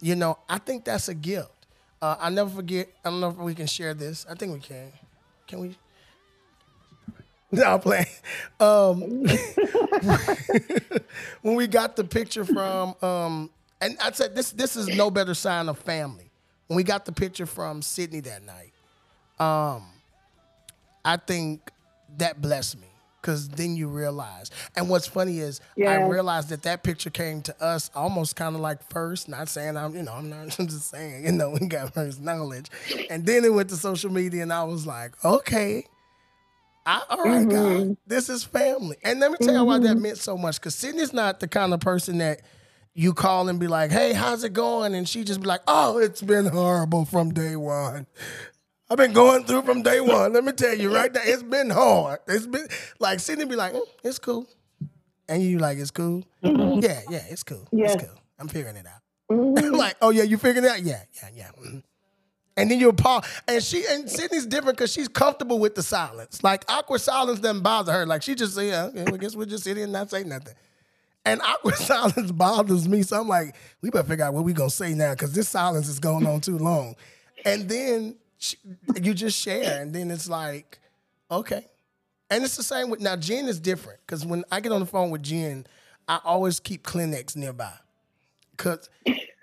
You 0.00 0.14
know, 0.16 0.38
I 0.48 0.58
think 0.58 0.84
that's 0.84 1.08
a 1.08 1.14
gift. 1.14 1.50
Uh, 2.00 2.16
I 2.20 2.30
never 2.30 2.50
forget. 2.50 2.88
I 3.04 3.10
don't 3.10 3.20
know 3.20 3.30
if 3.30 3.36
we 3.36 3.54
can 3.54 3.66
share 3.66 3.94
this. 3.94 4.26
I 4.30 4.34
think 4.34 4.52
we 4.52 4.60
can. 4.60 4.92
Can 5.46 5.60
we? 5.60 5.76
No, 7.50 7.64
I'm 7.64 7.80
playing. 7.80 8.06
Um, 8.60 9.26
when 11.42 11.54
we 11.54 11.66
got 11.66 11.96
the 11.96 12.04
picture 12.04 12.44
from, 12.44 12.94
um, 13.00 13.50
and 13.80 13.96
I 14.02 14.10
said 14.12 14.34
this. 14.34 14.50
This 14.50 14.76
is 14.76 14.88
no 14.88 15.10
better 15.10 15.32
sign 15.34 15.68
of 15.70 15.78
family. 15.78 16.27
When 16.68 16.76
we 16.76 16.84
got 16.84 17.04
the 17.04 17.12
picture 17.12 17.46
from 17.46 17.82
Sydney 17.82 18.20
that 18.20 18.42
night, 18.44 18.72
um, 19.40 19.84
I 21.04 21.16
think 21.16 21.70
that 22.18 22.40
blessed 22.40 22.80
me 22.80 22.88
because 23.20 23.48
then 23.48 23.76
you 23.76 23.88
realize. 23.88 24.50
And 24.76 24.88
what's 24.88 25.06
funny 25.06 25.40
is 25.40 25.60
I 25.78 26.06
realized 26.06 26.48
that 26.50 26.62
that 26.62 26.82
picture 26.82 27.10
came 27.10 27.42
to 27.42 27.62
us 27.62 27.90
almost 27.94 28.36
kind 28.36 28.54
of 28.54 28.60
like 28.60 28.88
first. 28.90 29.28
Not 29.28 29.48
saying 29.48 29.76
I'm, 29.76 29.94
you 29.94 30.02
know, 30.02 30.12
I'm 30.12 30.30
not 30.30 30.38
I'm 30.58 30.66
just 30.66 30.90
saying, 30.90 31.26
you 31.26 31.32
know, 31.32 31.50
we 31.50 31.66
got 31.66 31.94
first 31.94 32.20
knowledge, 32.20 32.66
and 33.10 33.26
then 33.26 33.44
it 33.44 33.52
went 33.52 33.70
to 33.70 33.76
social 33.76 34.10
media, 34.10 34.42
and 34.42 34.52
I 34.52 34.64
was 34.64 34.86
like, 34.86 35.12
okay. 35.24 35.84
I, 36.86 37.02
all 37.10 37.22
right, 37.22 37.46
God, 37.46 37.98
this 38.06 38.30
is 38.30 38.44
family. 38.44 38.96
And 39.02 39.20
let 39.20 39.30
me 39.30 39.36
tell 39.42 39.54
you 39.54 39.64
why 39.64 39.78
that 39.78 39.96
meant 39.96 40.16
so 40.16 40.38
much. 40.38 40.58
Because 40.58 40.74
Sydney's 40.74 41.12
not 41.12 41.38
the 41.38 41.46
kind 41.46 41.74
of 41.74 41.80
person 41.80 42.16
that 42.18 42.40
you 42.98 43.14
call 43.14 43.48
and 43.48 43.60
be 43.60 43.68
like, 43.68 43.92
hey, 43.92 44.12
how's 44.12 44.42
it 44.42 44.52
going? 44.52 44.92
And 44.92 45.08
she 45.08 45.22
just 45.22 45.40
be 45.40 45.46
like, 45.46 45.60
oh, 45.68 45.98
it's 45.98 46.20
been 46.20 46.46
horrible 46.46 47.04
from 47.04 47.32
day 47.32 47.54
one. 47.54 48.08
I've 48.90 48.96
been 48.96 49.12
going 49.12 49.44
through 49.44 49.62
from 49.62 49.82
day 49.82 50.00
one. 50.00 50.32
Let 50.32 50.42
me 50.42 50.50
tell 50.50 50.74
you 50.76 50.92
right 50.92 51.12
now, 51.12 51.20
it's 51.22 51.44
been 51.44 51.70
hard. 51.70 52.18
It's 52.26 52.48
been 52.48 52.66
like 52.98 53.20
Sydney 53.20 53.44
be 53.44 53.54
like, 53.54 53.72
"Mm, 53.72 53.82
it's 54.02 54.18
cool. 54.18 54.48
And 55.28 55.40
you 55.40 55.58
like, 55.60 55.78
it's 55.78 55.92
cool? 55.92 56.24
Yeah, 56.42 57.02
yeah, 57.08 57.22
it's 57.28 57.44
cool. 57.44 57.68
Yeah. 57.70 57.92
It's 57.92 58.02
cool. 58.02 58.18
I'm 58.36 58.48
figuring 58.48 58.74
it 58.76 58.86
out. 58.86 59.72
like, 59.74 59.94
oh 60.02 60.10
yeah, 60.10 60.24
you 60.24 60.36
figuring 60.36 60.64
it 60.64 60.70
out? 60.72 60.82
Yeah, 60.82 61.02
yeah, 61.22 61.28
yeah. 61.34 61.50
mhm. 61.62 61.84
And 62.56 62.68
then 62.68 62.80
you 62.80 62.92
pause. 62.92 63.24
And 63.46 63.62
she 63.62 63.84
and 63.88 64.10
Sydney's 64.10 64.46
different 64.46 64.76
because 64.76 64.92
she's 64.92 65.06
comfortable 65.06 65.60
with 65.60 65.76
the 65.76 65.82
silence. 65.84 66.42
Like 66.42 66.64
awkward 66.68 67.00
silence 67.00 67.38
doesn't 67.38 67.62
bother 67.62 67.92
her. 67.92 68.06
Like 68.06 68.22
she 68.22 68.34
just 68.34 68.56
say, 68.56 68.70
yeah, 68.70 68.86
okay, 68.86 69.04
well, 69.04 69.14
I 69.14 69.18
guess 69.18 69.36
we'll 69.36 69.46
just 69.46 69.62
sit 69.62 69.76
here 69.76 69.84
and 69.84 69.92
not 69.92 70.10
say 70.10 70.24
nothing. 70.24 70.54
And 71.24 71.40
awkward 71.42 71.74
silence 71.76 72.32
bothers 72.32 72.88
me. 72.88 73.02
So 73.02 73.20
I'm 73.20 73.28
like, 73.28 73.54
we 73.82 73.90
better 73.90 74.08
figure 74.08 74.24
out 74.24 74.34
what 74.34 74.44
we 74.44 74.52
gonna 74.52 74.70
say 74.70 74.94
now 74.94 75.12
because 75.12 75.32
this 75.32 75.48
silence 75.48 75.88
is 75.88 76.00
going 76.00 76.26
on 76.26 76.40
too 76.40 76.58
long. 76.58 76.96
And 77.44 77.68
then 77.68 78.16
you 79.00 79.14
just 79.14 79.38
share, 79.38 79.80
and 79.82 79.92
then 79.92 80.10
it's 80.10 80.28
like, 80.28 80.78
okay. 81.30 81.64
And 82.30 82.44
it's 82.44 82.56
the 82.56 82.62
same 82.62 82.90
with 82.90 83.00
now. 83.00 83.16
Jen 83.16 83.46
is 83.46 83.58
different 83.58 84.00
because 84.06 84.24
when 84.24 84.44
I 84.50 84.60
get 84.60 84.72
on 84.72 84.80
the 84.80 84.86
phone 84.86 85.10
with 85.10 85.22
Jen, 85.22 85.66
I 86.06 86.20
always 86.24 86.60
keep 86.60 86.84
Kleenex 86.84 87.36
nearby. 87.36 87.72
Cause 88.56 88.88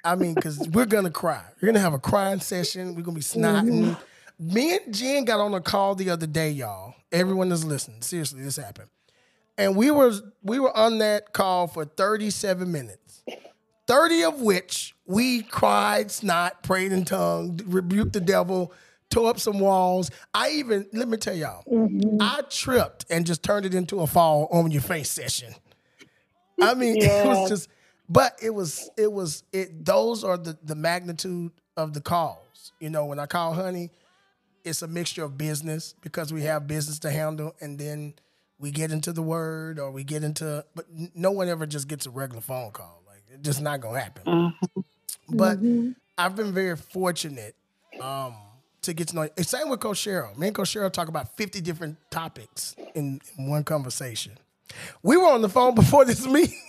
I 0.03 0.15
mean, 0.15 0.35
cause 0.35 0.67
we're 0.71 0.85
gonna 0.85 1.09
cry. 1.09 1.43
We're 1.61 1.67
gonna 1.67 1.79
have 1.79 1.93
a 1.93 1.99
crying 1.99 2.39
session. 2.39 2.95
We're 2.95 3.01
gonna 3.01 3.15
be 3.15 3.21
snotting. 3.21 3.85
Mm-hmm. 3.85 4.53
Me 4.53 4.75
and 4.75 4.93
Jen 4.93 5.25
got 5.25 5.39
on 5.39 5.53
a 5.53 5.61
call 5.61 5.95
the 5.95 6.09
other 6.09 6.27
day, 6.27 6.49
y'all. 6.51 6.93
Everyone 7.11 7.51
is 7.51 7.63
listening. 7.63 8.01
Seriously, 8.01 8.41
this 8.41 8.57
happened. 8.57 8.89
And 9.57 9.75
we 9.75 9.91
were 9.91 10.13
we 10.43 10.59
were 10.59 10.75
on 10.75 10.97
that 10.99 11.33
call 11.33 11.67
for 11.67 11.85
37 11.85 12.71
minutes. 12.71 13.23
30 13.87 14.23
of 14.23 14.41
which 14.41 14.95
we 15.05 15.43
cried, 15.43 16.09
snot, 16.11 16.63
prayed 16.63 16.91
in 16.91 17.05
tongue, 17.05 17.59
rebuked 17.65 18.13
the 18.13 18.19
devil, 18.19 18.73
tore 19.09 19.29
up 19.29 19.39
some 19.39 19.59
walls. 19.59 20.11
I 20.33 20.51
even, 20.51 20.87
let 20.91 21.07
me 21.07 21.17
tell 21.17 21.35
y'all, 21.35 21.63
mm-hmm. 21.71 22.17
I 22.19 22.41
tripped 22.49 23.05
and 23.09 23.25
just 23.25 23.43
turned 23.43 23.65
it 23.65 23.73
into 23.73 24.01
a 24.01 24.07
fall 24.07 24.47
on 24.51 24.71
your 24.71 24.81
face 24.81 25.09
session. 25.09 25.53
I 26.61 26.73
mean, 26.73 26.97
it 26.99 27.25
was 27.25 27.49
just, 27.49 27.69
but 28.09 28.37
it 28.41 28.49
was, 28.49 28.89
it 28.97 29.11
was, 29.11 29.43
it. 29.51 29.85
Those 29.85 30.23
are 30.23 30.37
the 30.37 30.57
the 30.63 30.75
magnitude 30.75 31.51
of 31.75 31.93
the 31.93 32.01
calls. 32.01 32.71
You 32.79 32.89
know, 32.89 33.05
when 33.05 33.19
I 33.19 33.25
call 33.25 33.53
Honey, 33.53 33.89
it's 34.63 34.83
a 34.83 34.87
mixture 34.87 35.23
of 35.23 35.37
business 35.37 35.95
because 36.01 36.31
we 36.31 36.43
have 36.43 36.67
business 36.67 36.99
to 36.99 37.11
handle, 37.11 37.55
and 37.61 37.79
then 37.79 38.13
we 38.59 38.71
get 38.71 38.91
into 38.91 39.11
the 39.11 39.21
word 39.21 39.79
or 39.79 39.91
we 39.91 40.03
get 40.03 40.23
into. 40.23 40.65
But 40.75 40.85
no 41.15 41.31
one 41.31 41.49
ever 41.49 41.65
just 41.65 41.87
gets 41.87 42.05
a 42.05 42.09
regular 42.09 42.41
phone 42.41 42.71
call. 42.71 43.03
Like 43.07 43.23
it's 43.31 43.43
just 43.43 43.61
not 43.61 43.81
gonna 43.81 43.99
happen. 43.99 44.53
But 45.29 45.59
I've 46.17 46.35
been 46.35 46.53
very 46.53 46.75
fortunate 46.75 47.55
um, 48.01 48.35
to 48.83 48.93
get 48.93 49.09
to 49.09 49.15
know. 49.15 49.29
It's 49.37 49.49
same 49.49 49.69
with 49.69 49.79
Coach 49.79 49.97
Sheryl. 49.97 50.37
Me 50.37 50.47
and 50.47 50.55
Coach 50.55 50.73
Sheryl 50.73 50.91
talk 50.91 51.07
about 51.07 51.35
fifty 51.35 51.61
different 51.61 51.97
topics 52.09 52.75
in, 52.93 53.19
in 53.37 53.49
one 53.49 53.63
conversation. 53.63 54.33
We 55.03 55.17
were 55.17 55.27
on 55.27 55.41
the 55.41 55.49
phone 55.49 55.75
before 55.75 56.05
this 56.05 56.25
meeting. 56.27 56.59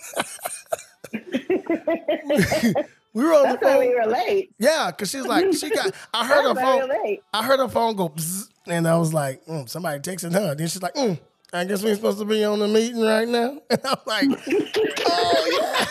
we 3.13 3.23
were 3.23 3.33
on 3.33 3.43
the 3.43 3.57
That's 3.59 3.63
why 3.63 3.79
we 3.79 3.95
were 3.95 4.05
late. 4.05 4.51
Yeah, 4.59 4.91
because 4.91 5.09
she's 5.09 5.25
like, 5.25 5.53
she 5.53 5.69
got. 5.69 5.91
I 6.13 6.25
heard 6.25 6.43
her 6.43 6.53
That's 6.53 6.89
we 6.89 6.95
phone. 7.05 7.17
I 7.33 7.43
heard 7.43 7.59
her 7.59 7.67
phone 7.67 7.95
go, 7.95 8.13
and 8.67 8.87
I 8.87 8.97
was 8.97 9.13
like, 9.13 9.45
mm, 9.45 9.67
somebody 9.69 9.99
texting 9.99 10.33
her. 10.33 10.55
Then 10.55 10.67
she's 10.67 10.81
like, 10.81 10.95
mm, 10.95 11.19
I 11.53 11.63
guess 11.63 11.83
we're 11.83 11.95
supposed 11.95 12.19
to 12.19 12.25
be 12.25 12.43
on 12.43 12.59
the 12.59 12.67
meeting 12.67 13.01
right 13.01 13.27
now. 13.27 13.59
And 13.69 13.81
I'm 13.85 13.97
like, 14.05 14.27
oh 15.07 15.85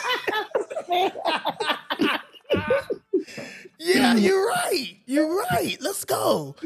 yeah. 0.88 2.18
yeah, 3.78 4.14
you're 4.16 4.46
right. 4.46 4.96
You're 5.06 5.34
right. 5.50 5.76
Let's 5.80 6.04
go. 6.04 6.56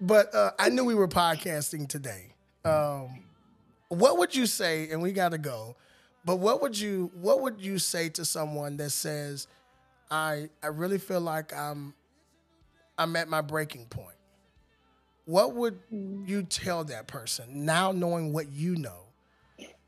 But 0.00 0.34
uh, 0.34 0.52
I 0.58 0.68
knew 0.70 0.84
we 0.84 0.94
were 0.94 1.08
podcasting 1.08 1.88
today. 1.88 2.34
Um, 2.64 3.20
what 3.88 4.18
would 4.18 4.34
you 4.34 4.46
say? 4.46 4.90
And 4.90 5.02
we 5.02 5.12
got 5.12 5.30
to 5.30 5.38
go. 5.38 5.76
But 6.24 6.36
what 6.36 6.60
would 6.62 6.78
you 6.78 7.10
what 7.14 7.40
would 7.40 7.60
you 7.60 7.78
say 7.78 8.08
to 8.10 8.24
someone 8.24 8.76
that 8.78 8.90
says, 8.90 9.46
I 10.10 10.48
I 10.62 10.68
really 10.68 10.98
feel 10.98 11.20
like 11.20 11.54
I'm 11.56 11.94
I'm 12.98 13.16
at 13.16 13.28
my 13.28 13.40
breaking 13.40 13.86
point? 13.86 14.16
What 15.30 15.54
would 15.54 15.78
you 15.90 16.42
tell 16.42 16.82
that 16.82 17.06
person 17.06 17.64
now 17.64 17.92
knowing 17.92 18.32
what 18.32 18.50
you 18.50 18.74
know? 18.74 19.04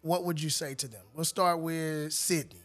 What 0.02 0.22
would 0.22 0.40
you 0.40 0.48
say 0.48 0.76
to 0.76 0.86
them? 0.86 1.02
We'll 1.16 1.24
start 1.24 1.58
with 1.58 2.12
Sydney. 2.12 2.60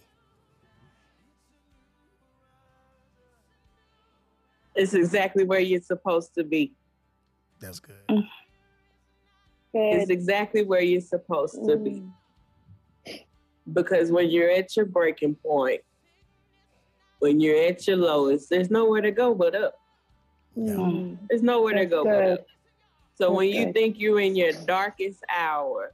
It's 4.75 4.93
exactly 4.93 5.43
where 5.43 5.59
you're 5.59 5.81
supposed 5.81 6.35
to 6.35 6.43
be. 6.43 6.71
That's 7.59 7.79
good. 7.79 7.95
It's 9.73 10.11
exactly 10.11 10.63
where 10.63 10.83
you're 10.83 11.01
supposed 11.01 11.55
to 11.67 11.77
be. 11.77 12.03
Mm. 13.07 13.23
Because 13.73 14.11
when 14.11 14.29
you're 14.29 14.51
at 14.51 14.77
your 14.77 14.85
breaking 14.85 15.33
point, 15.33 15.81
when 17.17 17.39
you're 17.39 17.57
at 17.57 17.87
your 17.87 17.97
lowest, 17.97 18.51
there's 18.51 18.69
nowhere 18.69 19.01
to 19.01 19.09
go 19.09 19.33
but 19.33 19.55
up. 19.55 19.79
Mm. 20.55 21.17
There's 21.27 21.41
nowhere 21.41 21.73
to 21.73 21.79
That's 21.79 21.89
go 21.89 22.03
but 22.03 22.23
up. 22.23 22.45
So 23.19 23.31
when 23.31 23.49
you 23.49 23.73
think 23.73 23.99
you're 23.99 24.19
in 24.19 24.35
your 24.35 24.51
darkest 24.67 25.23
hour, 25.35 25.91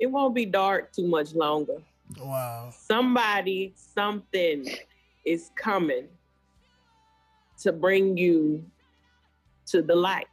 it 0.00 0.06
won't 0.06 0.34
be 0.34 0.46
dark 0.46 0.90
too 0.92 1.06
much 1.06 1.34
longer. 1.34 1.82
Wow. 2.18 2.72
Somebody, 2.74 3.74
something 3.76 4.66
is 5.26 5.50
coming 5.54 6.08
to 7.60 7.72
bring 7.72 8.16
you 8.16 8.64
to 9.66 9.82
the 9.82 9.94
light. 9.94 10.26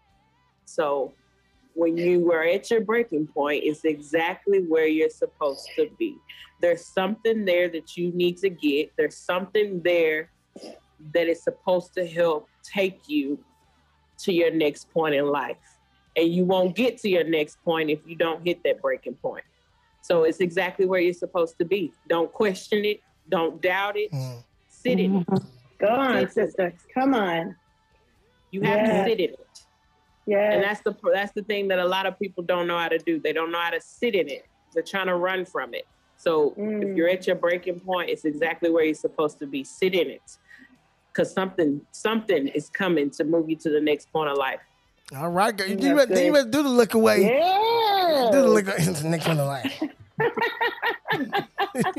So 0.64 1.14
when 1.73 1.97
you 1.97 2.31
are 2.31 2.43
at 2.43 2.72
your 2.72 2.81
breaking 2.81 3.27
point, 3.27 3.64
it's 3.65 3.84
exactly 3.84 4.60
where 4.60 4.88
you're 4.88 5.10
supposed 5.10 5.68
to 5.76 5.89
be. 5.99 6.15
There's 6.61 6.85
something 6.85 7.43
there 7.43 7.68
that 7.69 7.97
you 7.97 8.11
need 8.14 8.38
to 8.38 8.49
get. 8.49 8.93
There's 8.97 9.18
something 9.18 9.81
there 9.84 10.31
that 11.14 11.27
is 11.27 11.43
supposed 11.43 11.93
to 11.95 12.07
help 12.07 12.47
take 12.64 13.01
you 13.07 13.43
to 14.20 14.34
your 14.34 14.52
next 14.52 14.91
point 14.91 15.16
in 15.16 15.26
life. 15.28 15.58
And 16.16 16.28
you 16.34 16.44
won't 16.46 16.76
get 16.76 16.98
to 17.00 17.10
your 17.10 17.24
next 17.24 17.64
point 17.64 17.90
if 17.90 18.00
you 18.06 18.16
don't 18.16 18.46
hit 18.46 18.64
that 18.64 18.82
breaking 18.82 19.16
point. 19.16 19.44
So 20.02 20.24
it's 20.24 20.40
exactly 20.40 20.86
where 20.86 21.00
you're 21.00 21.14
supposed 21.14 21.58
to 21.60 21.66
be. 21.66 21.94
Don't 22.08 22.32
question 22.32 22.84
it. 22.86 23.02
Don't 23.30 23.62
doubt 23.62 23.96
it. 23.98 24.12
Mm. 24.12 24.44
Sit 24.70 25.00
in 25.00 25.16
it. 25.18 25.28
Go 25.80 25.88
on, 25.88 26.30
sister. 26.30 26.74
Come 26.94 27.14
on. 27.14 27.56
You 28.52 28.62
have 28.62 28.78
Yeah. 28.80 29.04
to 29.04 29.10
sit 29.10 29.20
in 29.20 29.30
it. 29.32 29.48
Yeah. 30.26 30.52
And 30.54 30.64
that's 30.64 30.82
the 30.82 30.96
that's 31.14 31.32
the 31.34 31.44
thing 31.44 31.68
that 31.70 31.80
a 31.80 31.86
lot 31.86 32.06
of 32.06 32.18
people 32.20 32.44
don't 32.44 32.68
know 32.68 32.78
how 32.78 32.88
to 32.90 32.98
do. 32.98 33.20
They 33.20 33.34
don't 33.34 33.52
know 33.52 33.60
how 33.60 33.70
to 33.72 33.82
sit 33.82 34.16
in 34.16 34.28
it. 34.30 34.46
They're 34.74 34.84
trying 34.84 35.08
to 35.08 35.16
run 35.16 35.46
from 35.46 35.74
it. 35.74 35.88
So 36.18 36.52
Mm. 36.52 36.84
if 36.91 36.98
you're 36.98 37.10
at 37.10 37.26
your 37.28 37.36
breaking 37.36 37.80
point, 37.80 38.10
it's 38.10 38.26
exactly 38.26 38.70
where 38.70 38.84
you're 38.84 38.94
supposed 38.96 39.40
to 39.40 39.46
be. 39.48 39.64
Sit 39.64 39.94
in 39.96 40.10
it. 40.10 40.38
Cause 41.20 41.34
something 41.34 41.82
something 41.91 42.48
is 42.48 42.70
coming 42.70 43.10
to 43.10 43.26
move 43.26 43.50
you 43.50 43.58
to 43.58 43.70
the 43.70 43.82
next 43.82 44.10
point 44.10 44.30
of 44.30 44.38
life. 44.38 44.62
All 45.14 45.28
right, 45.28 45.56
girl. 45.56 45.68
You, 45.68 45.76
That's 45.76 45.86
you, 45.86 45.96
better, 45.96 46.24
you 46.24 46.32
better 46.32 46.50
do 46.50 46.64
the 46.64 46.70
look 46.70 46.94
away. 46.94 47.24
Yeah. 47.24 48.30
Do 48.32 48.41
the 48.44 48.48
look 48.48 48.68
away. 48.68 49.10
Nick's 49.10 49.28
gonna 49.28 49.44
laugh. 49.44 49.82
You 49.82 49.90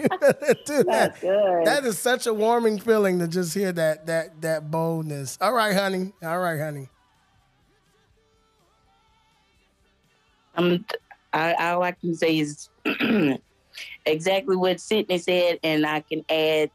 better 0.08 0.54
do 0.64 0.84
that. 0.84 0.86
That's 0.86 1.20
good. 1.20 1.66
That 1.66 1.84
is 1.84 1.98
such 1.98 2.26
a 2.26 2.32
warming 2.32 2.78
feeling 2.78 3.18
to 3.18 3.28
just 3.28 3.52
hear 3.52 3.72
that 3.72 4.06
that 4.06 4.40
that 4.40 4.70
boldness. 4.70 5.36
All 5.38 5.52
right, 5.52 5.74
honey. 5.74 6.14
All 6.22 6.38
right, 6.38 6.58
honey. 6.58 6.88
Um, 10.56 10.82
I, 11.34 11.52
all 11.72 11.82
I 11.82 11.92
can 11.92 12.14
say 12.14 12.38
is 12.38 12.70
exactly 14.06 14.56
what 14.56 14.80
Sydney 14.80 15.18
said, 15.18 15.58
and 15.62 15.84
I 15.84 16.00
can 16.00 16.24
add 16.30 16.70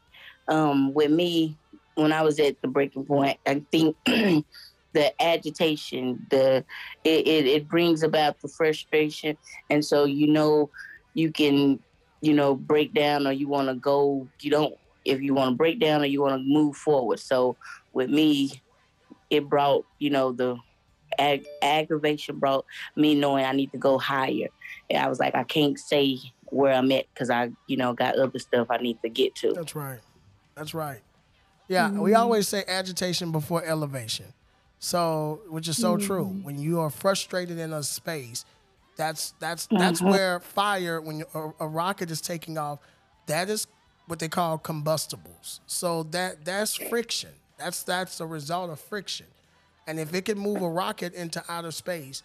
um, 0.46 0.94
with 0.94 1.10
me 1.10 1.56
when 1.96 2.12
I 2.12 2.22
was 2.22 2.38
at 2.38 2.60
the 2.62 2.68
breaking 2.68 3.04
point. 3.04 3.38
I 3.46 3.62
think 3.72 3.96
the 4.06 5.22
agitation, 5.22 6.24
the 6.30 6.64
it, 7.04 7.26
it, 7.26 7.46
it 7.46 7.68
brings 7.68 8.02
about 8.02 8.40
the 8.40 8.48
frustration, 8.48 9.36
and 9.68 9.84
so 9.84 10.04
you 10.04 10.28
know 10.28 10.70
you 11.14 11.32
can 11.32 11.80
you 12.20 12.32
know 12.32 12.54
break 12.54 12.94
down 12.94 13.26
or 13.26 13.32
you 13.32 13.48
want 13.48 13.68
to 13.68 13.74
go. 13.74 14.28
You 14.40 14.50
don't 14.50 14.74
if 15.04 15.20
you 15.20 15.34
want 15.34 15.52
to 15.52 15.56
break 15.56 15.80
down 15.80 16.02
or 16.02 16.06
you 16.06 16.22
want 16.22 16.34
to 16.34 16.44
move 16.46 16.76
forward. 16.76 17.18
So 17.18 17.56
with 17.92 18.10
me, 18.10 18.62
it 19.30 19.48
brought 19.48 19.84
you 19.98 20.10
know 20.10 20.32
the 20.32 20.56
ag- 21.18 21.46
aggravation 21.62 22.38
brought 22.38 22.64
me 22.96 23.14
knowing 23.14 23.44
I 23.44 23.52
need 23.52 23.72
to 23.72 23.78
go 23.78 23.98
higher. 23.98 24.48
And 24.90 25.02
I 25.02 25.08
was 25.08 25.18
like, 25.18 25.34
I 25.34 25.44
can't 25.44 25.78
stay 25.78 26.18
where 26.44 26.72
I'm 26.72 26.90
at 26.92 27.06
because 27.12 27.30
I, 27.30 27.50
you 27.66 27.76
know, 27.76 27.92
got 27.92 28.18
other 28.18 28.38
stuff 28.38 28.68
I 28.70 28.78
need 28.78 28.98
to 29.02 29.08
get 29.08 29.34
to. 29.36 29.52
That's 29.52 29.74
right. 29.74 30.00
That's 30.54 30.74
right. 30.74 31.00
Yeah, 31.68 31.90
we 31.90 32.10
mm-hmm. 32.10 32.20
always 32.20 32.48
say 32.48 32.64
agitation 32.66 33.32
before 33.32 33.64
elevation. 33.64 34.26
So, 34.78 35.40
which 35.48 35.68
is 35.68 35.76
so 35.76 35.96
true. 35.96 36.26
Mm-hmm. 36.26 36.44
When 36.44 36.58
you 36.58 36.80
are 36.80 36.90
frustrated 36.90 37.58
in 37.58 37.72
a 37.72 37.82
space, 37.82 38.44
that's 38.96 39.34
that's 39.40 39.66
that's 39.66 40.00
mm-hmm. 40.00 40.10
where 40.10 40.40
fire 40.40 41.00
when 41.00 41.24
a, 41.34 41.50
a 41.60 41.66
rocket 41.66 42.10
is 42.10 42.20
taking 42.20 42.58
off, 42.58 42.78
that 43.26 43.48
is 43.48 43.66
what 44.06 44.18
they 44.18 44.28
call 44.28 44.58
combustibles. 44.58 45.60
So 45.66 46.04
that 46.04 46.44
that's 46.44 46.74
friction. 46.74 47.30
That's 47.58 47.82
that's 47.82 48.20
a 48.20 48.26
result 48.26 48.70
of 48.70 48.80
friction. 48.80 49.26
And 49.86 50.00
if 50.00 50.14
it 50.14 50.24
can 50.24 50.38
move 50.38 50.62
a 50.62 50.68
rocket 50.68 51.14
into 51.14 51.42
outer 51.48 51.70
space, 51.70 52.22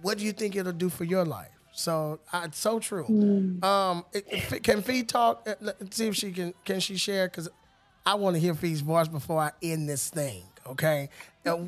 what 0.00 0.18
do 0.18 0.24
you 0.24 0.32
think 0.32 0.56
it'll 0.56 0.72
do 0.72 0.88
for 0.88 1.04
your 1.04 1.24
life? 1.24 1.50
So 1.72 2.20
it's 2.32 2.58
so 2.58 2.78
true. 2.78 3.04
Mm. 3.04 3.64
Um, 3.64 4.04
it, 4.12 4.24
it- 4.30 4.62
can 4.62 4.82
Fe 4.82 5.02
talk? 5.02 5.46
Let's 5.60 5.96
see 5.96 6.06
if 6.06 6.16
she 6.16 6.32
can. 6.32 6.54
Can 6.64 6.80
she 6.80 6.96
share? 6.96 7.28
Because 7.28 7.48
I 8.06 8.14
want 8.14 8.34
to 8.36 8.40
hear 8.40 8.54
Fe's 8.54 8.80
voice 8.80 9.08
before 9.08 9.40
I 9.40 9.50
end 9.62 9.88
this 9.88 10.08
thing. 10.10 10.42
Okay. 10.66 11.08
Uh, 11.46 11.58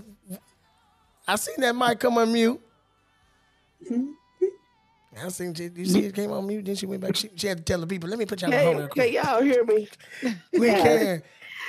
I 1.27 1.37
seen 1.37 1.57
that 1.61 1.75
mic 1.75 1.99
come 1.99 2.19
on 2.19 2.33
mute. 2.33 2.61
I 5.23 5.29
seen 5.29 5.55
she, 5.55 5.71
you 5.75 5.87
see 5.87 6.05
it 6.05 6.15
came 6.15 6.31
on 6.31 6.47
mute. 6.47 6.65
Then 6.67 6.75
she 6.77 6.87
went 6.87 7.01
back. 7.01 7.17
She, 7.17 7.31
she 7.37 7.47
had 7.47 7.59
to 7.59 7.65
tell 7.65 7.81
the 7.81 7.87
people, 7.87 8.09
"Let 8.09 8.19
me 8.19 8.27
put 8.27 8.43
y'all 8.43 8.53
on 8.55 8.63
hold 8.63 8.93
Hey, 8.95 9.13
can 9.13 9.25
y'all 9.25 9.43
hear 9.43 9.65
me? 9.65 9.89
We 10.53 10.69
can. 10.69 11.23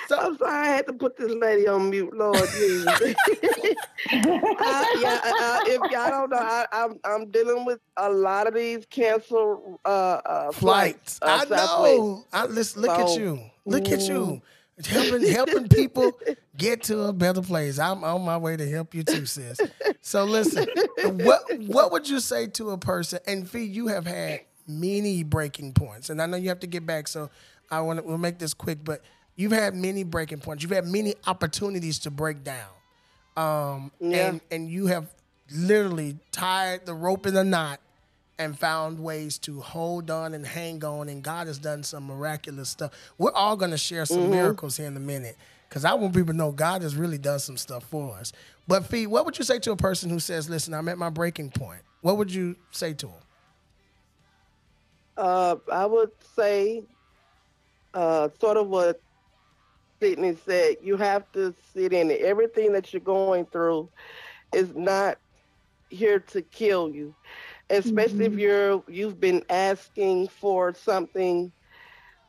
So 0.07 0.18
I'm 0.18 0.38
sorry, 0.38 0.68
I 0.68 0.69
had 0.69 0.88
to 0.88 0.94
put 0.94 1.18
this 1.18 1.31
lady 1.31 1.68
on 1.68 1.89
mute. 1.89 2.14
Lord 2.15 2.49
Jesus. 2.53 3.15
I- 4.60 4.85
yeah, 4.95 5.34
uh, 5.39 5.60
if 5.65 5.91
y'all 5.91 6.10
don't 6.10 6.30
know, 6.30 6.38
I, 6.38 6.65
I'm 6.72 6.99
I'm 7.03 7.30
dealing 7.31 7.65
with 7.65 7.80
a 7.98 8.10
lot 8.10 8.48
of 8.48 8.53
these 8.53 8.85
canceled 8.89 9.80
uh, 9.85 9.88
uh, 10.26 10.52
flights. 10.52 11.19
flights. 11.19 11.49
uh, 11.52 11.53
I 11.53 11.56
know. 11.56 12.26
I 12.31 12.45
listen. 12.45 12.81
Look 12.81 12.91
at 12.91 13.15
you. 13.18 13.39
Look 13.65 13.91
at 13.91 14.07
you. 14.07 14.41
Helping 14.85 15.27
helping 15.27 15.67
people 15.69 16.11
get 16.55 16.83
to 16.83 17.03
a 17.05 17.13
better 17.13 17.41
place. 17.41 17.79
I'm 17.79 18.03
on 18.03 18.21
my 18.23 18.37
way 18.37 18.55
to 18.57 18.69
help 18.69 18.93
you 18.93 19.03
too, 19.03 19.25
sis. 19.25 19.59
So 20.01 20.23
listen, 20.25 20.67
what 21.03 21.41
what 21.67 21.91
would 21.91 22.07
you 22.07 22.19
say 22.19 22.47
to 22.47 22.69
a 22.71 22.77
person? 22.77 23.19
And 23.25 23.49
Fe, 23.49 23.63
you 23.63 23.87
have 23.87 24.05
had 24.05 24.41
many 24.67 25.23
breaking 25.23 25.73
points, 25.73 26.09
and 26.11 26.21
I 26.21 26.27
know 26.27 26.37
you 26.37 26.49
have 26.49 26.59
to 26.59 26.67
get 26.67 26.85
back. 26.85 27.07
So 27.07 27.29
I 27.71 27.81
want 27.81 27.99
to 27.99 28.05
we'll 28.05 28.19
make 28.19 28.37
this 28.37 28.53
quick, 28.53 28.83
but 28.83 29.01
you've 29.35 29.51
had 29.51 29.73
many 29.75 30.03
breaking 30.03 30.39
points. 30.41 30.61
You've 30.61 30.71
had 30.71 30.85
many 30.85 31.15
opportunities 31.25 31.99
to 31.99 32.11
break 32.11 32.43
down. 32.43 32.69
Um, 33.35 33.91
Yeah. 33.99 34.29
and 34.29 34.41
and 34.51 34.69
you 34.69 34.87
have 34.87 35.07
literally 35.51 36.17
tied 36.31 36.85
the 36.85 36.93
rope 36.93 37.25
in 37.25 37.35
a 37.35 37.43
knot 37.43 37.79
and 38.39 38.57
found 38.57 38.99
ways 38.99 39.38
to 39.39 39.59
hold 39.61 40.11
on 40.11 40.34
and 40.34 40.45
hang 40.45 40.84
on. 40.84 41.09
And 41.09 41.23
God 41.23 41.47
has 41.47 41.57
done 41.57 41.84
some 41.84 42.05
miraculous 42.05 42.69
stuff. 42.69 42.91
We're 43.18 43.31
all 43.31 43.55
going 43.55 43.72
to 43.72 43.77
share 43.77 44.05
some 44.05 44.30
miracles 44.30 44.77
here 44.77 44.88
in 44.88 44.95
a 44.95 45.01
minute 45.01 45.38
because 45.68 45.85
I 45.85 45.93
want 45.93 46.14
people 46.14 46.34
to 46.34 46.38
know 46.38 46.51
God 46.51 46.81
has 46.81 46.95
really 46.95 47.18
done 47.18 47.39
some 47.39 47.57
stuff 47.57 47.84
for 47.84 48.15
us. 48.15 48.31
But 48.68 48.85
Fe, 48.85 49.07
what 49.07 49.26
would 49.26 49.38
you 49.38 49.43
say 49.43 49.59
to 49.59 49.72
a 49.72 49.76
person 49.77 50.09
who 50.09 50.19
says, 50.19 50.49
"Listen, 50.49 50.73
I'm 50.73 50.89
at 50.89 50.97
my 50.97 51.09
breaking 51.09 51.51
point"? 51.51 51.81
What 52.01 52.18
would 52.18 52.34
you 52.34 52.55
say 52.72 52.93
to 52.93 53.07
them? 53.07 53.15
Uh, 55.18 55.55
I 55.72 55.85
would 55.85 56.11
say, 56.35 56.84
uh, 57.93 58.30
sort 58.39 58.57
of 58.57 58.68
what 58.68 59.01
Sydney 59.99 60.38
said. 60.45 60.77
You 60.81 60.97
have 60.97 61.31
to 61.31 61.55
sit 61.73 61.91
in 61.91 62.11
it. 62.11 62.22
Everything 62.22 62.72
that 62.73 62.93
you're 62.93 62.99
going 62.99 63.45
through 63.47 63.89
is 64.53 64.76
not 64.76 65.18
here 65.89 66.19
to 66.19 66.41
kill 66.41 66.89
you, 66.89 67.15
especially 67.69 68.26
if 68.26 68.31
mm-hmm. 68.31 68.39
you're 68.39 68.84
you've 68.88 69.19
been 69.19 69.44
asking 69.49 70.27
for 70.27 70.73
something, 70.73 71.52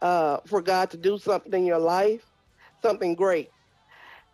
uh, 0.02 0.38
for 0.46 0.60
God 0.60 0.90
to 0.90 0.96
do 0.96 1.18
something 1.18 1.52
in 1.52 1.66
your 1.66 1.78
life, 1.78 2.24
something 2.82 3.14
great, 3.14 3.50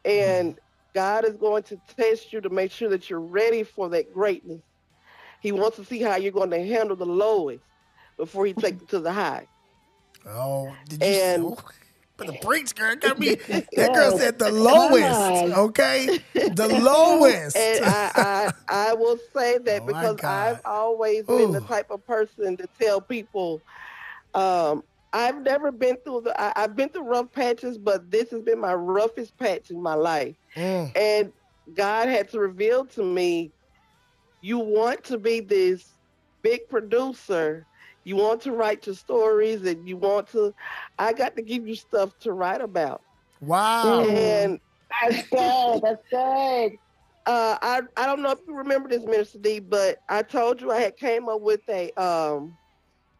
and 0.04 0.50
mm-hmm. 0.50 0.58
God 0.94 1.24
is 1.24 1.36
going 1.36 1.62
to 1.64 1.80
test 1.96 2.32
you 2.32 2.40
to 2.40 2.50
make 2.50 2.70
sure 2.70 2.88
that 2.88 3.10
you're 3.10 3.20
ready 3.20 3.62
for 3.62 3.88
that 3.90 4.12
greatness. 4.12 4.62
He 5.40 5.52
wants 5.52 5.76
to 5.76 5.84
see 5.84 6.00
how 6.00 6.16
you're 6.16 6.32
going 6.32 6.50
to 6.50 6.64
handle 6.64 6.96
the 6.96 7.06
lowest 7.06 7.64
before 8.16 8.46
he 8.46 8.54
takes 8.54 8.68
it 8.68 8.76
mm-hmm. 8.76 8.86
to 8.86 9.00
the 9.00 9.12
high. 9.12 9.46
Oh, 10.26 10.74
did 10.88 11.02
you? 11.02 11.06
And- 11.06 11.44
oh, 11.44 11.58
but 12.16 12.26
the 12.26 12.32
brakes, 12.34 12.72
girl, 12.72 12.94
got 12.96 13.18
me. 13.18 13.36
That 13.76 13.92
girl 13.94 14.16
said 14.18 14.38
the 14.38 14.50
lowest. 14.50 15.56
Okay, 15.56 16.18
the 16.34 16.68
lowest. 16.82 17.56
And 17.56 17.84
I, 17.84 18.12
I, 18.68 18.90
I 18.90 18.94
will 18.94 19.18
say 19.34 19.58
that 19.58 19.82
Oh, 19.82 19.86
because 19.86 20.18
I've 20.24 20.60
always 20.64 21.24
been 21.24 21.52
the 21.52 21.60
type 21.60 21.90
of 21.90 22.04
person 22.06 22.56
to 22.56 22.66
tell 22.80 23.00
people, 23.00 23.62
um, 24.34 24.82
I've 25.12 25.42
never 25.42 25.70
been 25.72 25.96
through 26.04 26.22
the, 26.22 26.40
I, 26.40 26.52
I've 26.56 26.76
been 26.76 26.88
through 26.88 27.04
rough 27.08 27.30
patches, 27.32 27.78
but 27.78 28.10
this 28.10 28.30
has 28.30 28.42
been 28.42 28.60
my 28.60 28.74
roughest 28.74 29.36
patch 29.38 29.70
in 29.70 29.82
my 29.82 29.94
life. 29.94 30.36
Mm, 30.56 30.92
And 30.96 31.32
God 31.72 32.08
had 32.08 32.28
to 32.30 32.40
reveal 32.40 32.86
to 32.86 33.02
me, 33.04 33.52
you 34.40 34.58
want 34.58 35.04
to 35.04 35.18
be 35.18 35.40
this 35.40 35.84
big 36.42 36.60
producer. 36.68 37.66
You 38.04 38.16
want 38.16 38.42
to 38.42 38.52
write 38.52 38.86
your 38.86 38.94
stories 38.94 39.64
and 39.64 39.88
you 39.88 39.96
want 39.96 40.28
to, 40.32 40.54
I 40.98 41.12
got 41.12 41.36
to 41.36 41.42
give 41.42 41.66
you 41.66 41.74
stuff 41.74 42.16
to 42.20 42.32
write 42.32 42.60
about. 42.60 43.00
wow. 43.40 44.02
And 44.02 44.60
That's 45.02 45.28
good. 45.28 45.82
That's 45.82 46.02
good. 46.10 46.72
uh, 47.26 47.56
I 47.62 47.80
I 47.96 48.06
don't 48.06 48.22
know 48.22 48.30
if 48.30 48.40
you 48.46 48.54
remember 48.54 48.88
this, 48.88 49.04
Minister 49.04 49.38
D, 49.38 49.58
but 49.58 49.98
I 50.08 50.22
told 50.22 50.60
you 50.60 50.70
I 50.70 50.80
had 50.80 50.96
came 50.96 51.28
up 51.28 51.40
with 51.40 51.62
a 51.68 51.90
um, 52.00 52.56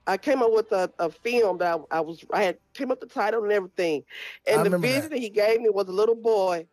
I 0.06 0.19
came 0.19 0.43
up 0.43 0.52
with 0.52 0.70
a, 0.73 0.90
a 0.98 1.11
film 1.11 1.59
that 1.59 1.78
I, 1.90 1.98
I 1.98 2.01
was 2.01 2.24
I 2.32 2.43
had 2.43 2.59
came 2.74 2.90
up 2.90 3.01
with 3.01 3.09
the 3.09 3.15
title 3.15 3.43
and 3.43 3.52
everything, 3.52 4.05
I 4.47 4.56
and 4.56 4.66
the 4.66 4.78
vision 4.78 5.02
that. 5.02 5.11
that. 5.11 5.19
he 5.19 5.31
gave 5.31 5.61
me 5.61 5.70
was 5.70 5.89
a 5.89 5.93
little 5.93 6.16
boy, 6.16 6.66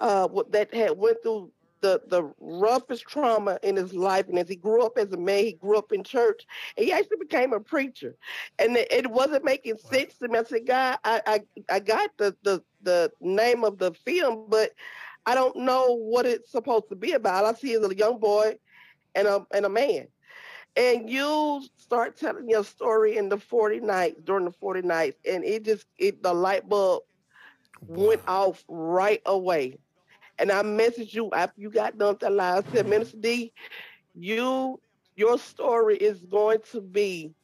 uh, 0.00 0.28
that 0.50 0.72
had 0.72 0.96
went 0.96 1.18
through 1.22 1.50
the 1.84 2.02
the 2.08 2.34
roughest 2.40 3.06
trauma 3.08 3.60
in 3.62 3.76
his 3.76 3.94
life, 3.94 4.28
and 4.28 4.38
as 4.38 4.48
he 4.48 4.56
grew 4.56 4.84
up 4.86 4.98
as 4.98 5.12
a 5.12 5.18
man, 5.18 5.44
he 5.44 5.52
grew 5.54 5.78
up 5.78 5.92
in 5.92 6.04
church, 6.04 6.44
and 6.76 6.86
he 6.86 6.92
actually 6.92 7.18
became 7.18 7.52
a 7.52 7.60
preacher, 7.60 8.16
and 8.58 8.76
it, 8.76 8.92
it 8.92 9.10
wasn't 9.10 9.44
making 9.44 9.78
sense 9.78 10.18
to 10.18 10.28
me. 10.28 10.38
I 10.40 10.44
said, 10.44 10.66
God, 10.66 10.98
I 11.04 11.22
I, 11.26 11.40
I 11.76 11.80
got 11.80 12.10
the, 12.18 12.36
the 12.44 12.62
the 12.82 13.12
name 13.20 13.64
of 13.64 13.78
the 13.78 13.92
film, 13.94 14.42
but 14.42 14.64
I 15.26 15.34
don't 15.34 15.56
know 15.56 15.86
what 15.88 16.26
it's 16.26 16.50
supposed 16.50 16.88
to 16.90 16.96
be 16.96 17.12
about. 17.12 17.44
I 17.44 17.52
see 17.54 17.72
is 17.72 17.84
a 17.84 17.94
young 17.96 18.18
boy 18.18 18.56
and 19.14 19.26
a 19.26 19.46
and 19.52 19.64
a 19.64 19.68
man. 19.68 20.08
And 20.76 21.10
you 21.10 21.62
start 21.76 22.16
telling 22.16 22.48
your 22.48 22.64
story 22.64 23.16
in 23.16 23.28
the 23.28 23.38
40 23.38 23.80
nights 23.80 24.20
during 24.24 24.44
the 24.44 24.52
40 24.52 24.82
nights, 24.82 25.18
and 25.28 25.44
it 25.44 25.64
just 25.64 25.86
it 25.98 26.22
the 26.22 26.34
light 26.34 26.68
bulb 26.68 27.02
went 27.86 28.22
off 28.26 28.64
right 28.68 29.22
away. 29.26 29.78
And 30.38 30.50
I 30.50 30.62
messaged 30.62 31.14
you 31.14 31.30
after 31.32 31.60
you 31.60 31.70
got 31.70 31.98
done 31.98 32.10
with 32.10 32.20
that 32.20 32.32
live. 32.32 32.66
I 32.68 32.72
said, 32.72 32.88
Minister 32.88 33.18
D, 33.18 33.52
you 34.14 34.80
your 35.16 35.38
story 35.38 35.96
is 35.96 36.18
going 36.24 36.58
to 36.72 36.80
be 36.80 37.34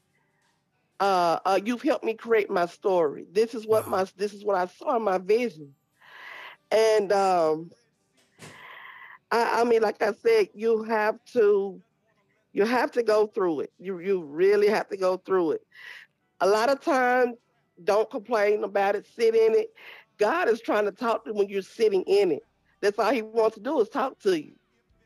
uh, 0.98 1.38
uh 1.44 1.60
you've 1.64 1.82
helped 1.82 2.04
me 2.04 2.14
create 2.14 2.50
my 2.50 2.66
story. 2.66 3.26
This 3.32 3.54
is 3.54 3.66
what 3.66 3.88
my 3.88 4.06
this 4.16 4.34
is 4.34 4.44
what 4.44 4.56
I 4.56 4.66
saw 4.66 4.96
in 4.96 5.02
my 5.02 5.18
vision. 5.18 5.74
And 6.70 7.12
um 7.12 7.70
I, 9.30 9.60
I 9.60 9.64
mean, 9.64 9.82
like 9.82 10.02
I 10.02 10.12
said, 10.12 10.48
you 10.54 10.82
have 10.84 11.16
to 11.32 11.80
you 12.52 12.64
have 12.64 12.90
to 12.92 13.02
go 13.02 13.26
through 13.26 13.60
it. 13.60 13.72
You 13.78 14.00
you 14.00 14.24
really 14.24 14.68
have 14.68 14.88
to 14.88 14.96
go 14.96 15.16
through 15.16 15.52
it. 15.52 15.62
A 16.40 16.46
lot 16.46 16.68
of 16.70 16.80
times, 16.80 17.36
don't 17.84 18.10
complain 18.10 18.64
about 18.64 18.96
it. 18.96 19.06
Sit 19.06 19.34
in 19.34 19.54
it. 19.54 19.68
God 20.18 20.48
is 20.48 20.60
trying 20.60 20.84
to 20.84 20.92
talk 20.92 21.24
to 21.24 21.30
you 21.30 21.34
when 21.36 21.48
you're 21.48 21.62
sitting 21.62 22.02
in 22.02 22.32
it. 22.32 22.42
That's 22.80 22.98
all 22.98 23.12
He 23.12 23.22
wants 23.22 23.48
to 23.48 23.52
do 23.62 23.70
is 23.72 23.78
talk 23.78 24.08
to 24.10 24.28
you. 24.28 24.44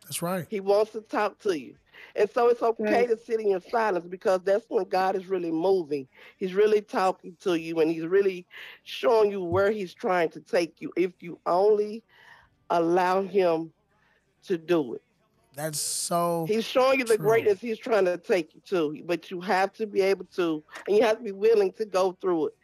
That's 0.05 0.22
right. 0.22 0.46
He 0.48 0.60
wants 0.60 0.92
to 0.92 1.01
talk 1.01 1.38
to 1.40 1.59
you. 1.59 1.76
And 2.14 2.28
so 2.28 2.48
it's 2.48 2.62
okay 2.62 3.06
Right. 3.06 3.09
to 3.09 3.16
sit 3.16 3.40
in 3.40 3.51
your 3.51 3.60
silence 3.60 4.06
because 4.06 4.40
that's 4.44 4.66
when 4.68 4.84
God 4.84 5.16
is 5.16 5.26
really 5.26 5.51
moving. 5.51 6.09
He's 6.36 6.55
really 6.55 6.80
talking 6.80 7.36
to 7.40 7.55
you 7.59 7.80
and 7.80 7.90
he's 7.90 8.06
really 8.06 8.46
showing 8.82 9.30
you 9.30 9.42
where 9.42 9.70
he's 9.70 9.94
trying 9.94 10.30
to 10.30 10.40
take 10.40 10.80
you 10.80 10.92
if 10.96 11.22
you 11.22 11.40
only 11.46 12.05
allow 12.70 13.22
him 13.22 13.72
to 14.44 14.59
do 14.59 14.94
it. 14.94 15.02
That's 15.55 15.78
so. 15.78 16.46
He's 16.46 16.64
showing 16.64 16.98
you 17.01 17.05
the 17.05 17.16
True. 17.16 17.26
greatness 17.26 17.60
he's 17.60 17.78
trying 17.78 18.06
to 18.06 18.14
take 18.14 18.48
you 18.48 18.60
to, 18.60 18.94
but 18.98 19.24
you 19.24 19.34
have 19.34 19.66
to 19.68 19.80
be 19.80 19.94
able 19.96 20.20
to, 20.36 20.62
and 20.86 20.96
you 20.96 21.02
have 21.02 21.18
to 21.18 21.22
be 21.22 21.32
willing 21.32 21.72
to 21.72 21.84
go 21.84 22.12
through 22.12 22.48
it, 22.48 22.55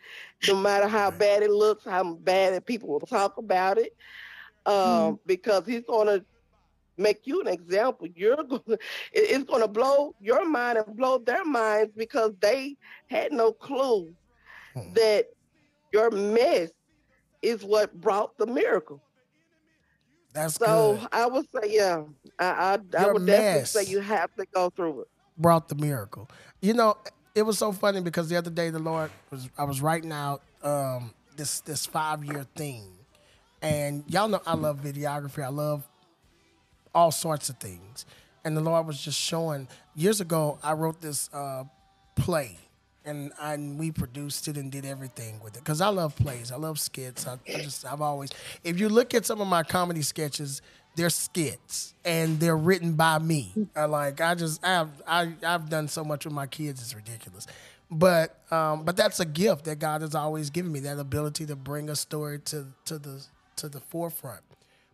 no 0.46 0.54
matter 0.54 0.86
how 0.86 1.10
bad 1.10 1.42
it 1.42 1.50
looks, 1.50 1.84
how 1.84 2.14
bad 2.14 2.54
it, 2.54 2.66
people 2.66 2.88
will 2.88 3.00
talk 3.00 3.38
about 3.38 3.78
it, 3.78 3.94
um, 4.66 5.18
because 5.26 5.66
he's 5.66 5.84
going 5.84 6.06
to 6.06 6.24
make 6.98 7.26
you 7.26 7.40
an 7.40 7.48
example. 7.48 8.06
You're 8.14 8.36
to, 8.36 8.62
it's 9.12 9.44
going 9.44 9.62
to 9.62 9.68
blow 9.68 10.14
your 10.20 10.46
mind 10.48 10.78
and 10.78 10.96
blow 10.96 11.18
their 11.18 11.44
minds 11.44 11.92
because 11.96 12.32
they 12.40 12.76
had 13.08 13.32
no 13.32 13.52
clue 13.52 14.12
Hmm. 14.74 14.94
that 14.94 15.26
your 15.92 16.10
mess 16.10 16.70
is 17.42 17.64
what 17.64 17.98
brought 18.00 18.36
the 18.38 18.46
miracle. 18.46 19.02
That's 20.32 20.58
So 20.58 20.96
good. 20.96 21.08
I 21.12 21.26
would 21.26 21.46
say, 21.54 21.74
yeah, 21.74 22.04
I 22.38 22.78
I, 22.94 22.98
I 22.98 23.06
would 23.06 23.26
definitely 23.26 23.64
say 23.64 23.84
you 23.84 24.00
have 24.00 24.30
to 24.38 24.46
go 24.54 24.70
through 24.70 25.02
it. 25.02 25.08
brought 25.36 25.68
the 25.68 25.74
miracle. 25.74 26.28
You 26.60 26.74
know, 26.74 26.96
it 27.34 27.42
was 27.42 27.58
so 27.58 27.72
funny 27.72 28.00
because 28.00 28.28
the 28.28 28.36
other 28.36 28.50
day 28.50 28.70
the 28.70 28.78
Lord 28.78 29.10
was 29.30 29.48
I 29.58 29.64
was 29.64 29.80
writing 29.80 30.12
out 30.12 30.42
um, 30.62 31.14
this 31.36 31.60
this 31.60 31.86
five 31.86 32.24
year 32.24 32.44
thing, 32.56 32.84
and 33.62 34.04
y'all 34.08 34.28
know 34.28 34.40
I 34.46 34.54
love 34.54 34.80
videography. 34.82 35.42
I 35.44 35.48
love 35.48 35.86
all 36.94 37.10
sorts 37.10 37.48
of 37.48 37.56
things, 37.58 38.06
and 38.44 38.56
the 38.56 38.60
Lord 38.60 38.86
was 38.86 39.00
just 39.00 39.18
showing. 39.18 39.68
Years 39.94 40.20
ago, 40.20 40.58
I 40.62 40.72
wrote 40.72 41.00
this 41.00 41.28
uh, 41.32 41.64
play. 42.16 42.58
And, 43.02 43.32
I, 43.40 43.54
and 43.54 43.78
we 43.78 43.90
produced 43.90 44.46
it 44.46 44.58
and 44.58 44.70
did 44.70 44.84
everything 44.84 45.40
with 45.42 45.56
it 45.56 45.60
because 45.60 45.80
I 45.80 45.88
love 45.88 46.14
plays. 46.16 46.52
I 46.52 46.56
love 46.56 46.78
skits. 46.78 47.26
I, 47.26 47.38
I 47.48 47.62
just 47.62 47.86
I've 47.86 48.02
always 48.02 48.28
if 48.62 48.78
you 48.78 48.90
look 48.90 49.14
at 49.14 49.24
some 49.24 49.40
of 49.40 49.48
my 49.48 49.62
comedy 49.62 50.02
sketches, 50.02 50.60
they're 50.96 51.08
skits 51.08 51.94
and 52.04 52.38
they're 52.38 52.58
written 52.58 52.92
by 52.92 53.18
me. 53.18 53.54
I 53.74 53.86
like 53.86 54.20
I 54.20 54.34
just 54.34 54.62
I've 54.62 54.90
I, 55.06 55.32
I've 55.42 55.70
done 55.70 55.88
so 55.88 56.04
much 56.04 56.26
with 56.26 56.34
my 56.34 56.46
kids, 56.46 56.82
it's 56.82 56.94
ridiculous. 56.94 57.46
But 57.90 58.38
um, 58.52 58.84
but 58.84 58.98
that's 58.98 59.18
a 59.18 59.24
gift 59.24 59.64
that 59.64 59.78
God 59.78 60.02
has 60.02 60.14
always 60.14 60.50
given 60.50 60.70
me 60.70 60.80
that 60.80 60.98
ability 60.98 61.46
to 61.46 61.56
bring 61.56 61.88
a 61.88 61.96
story 61.96 62.38
to 62.46 62.66
to 62.84 62.98
the 62.98 63.24
to 63.60 63.68
the 63.68 63.80
forefront. 63.80 64.42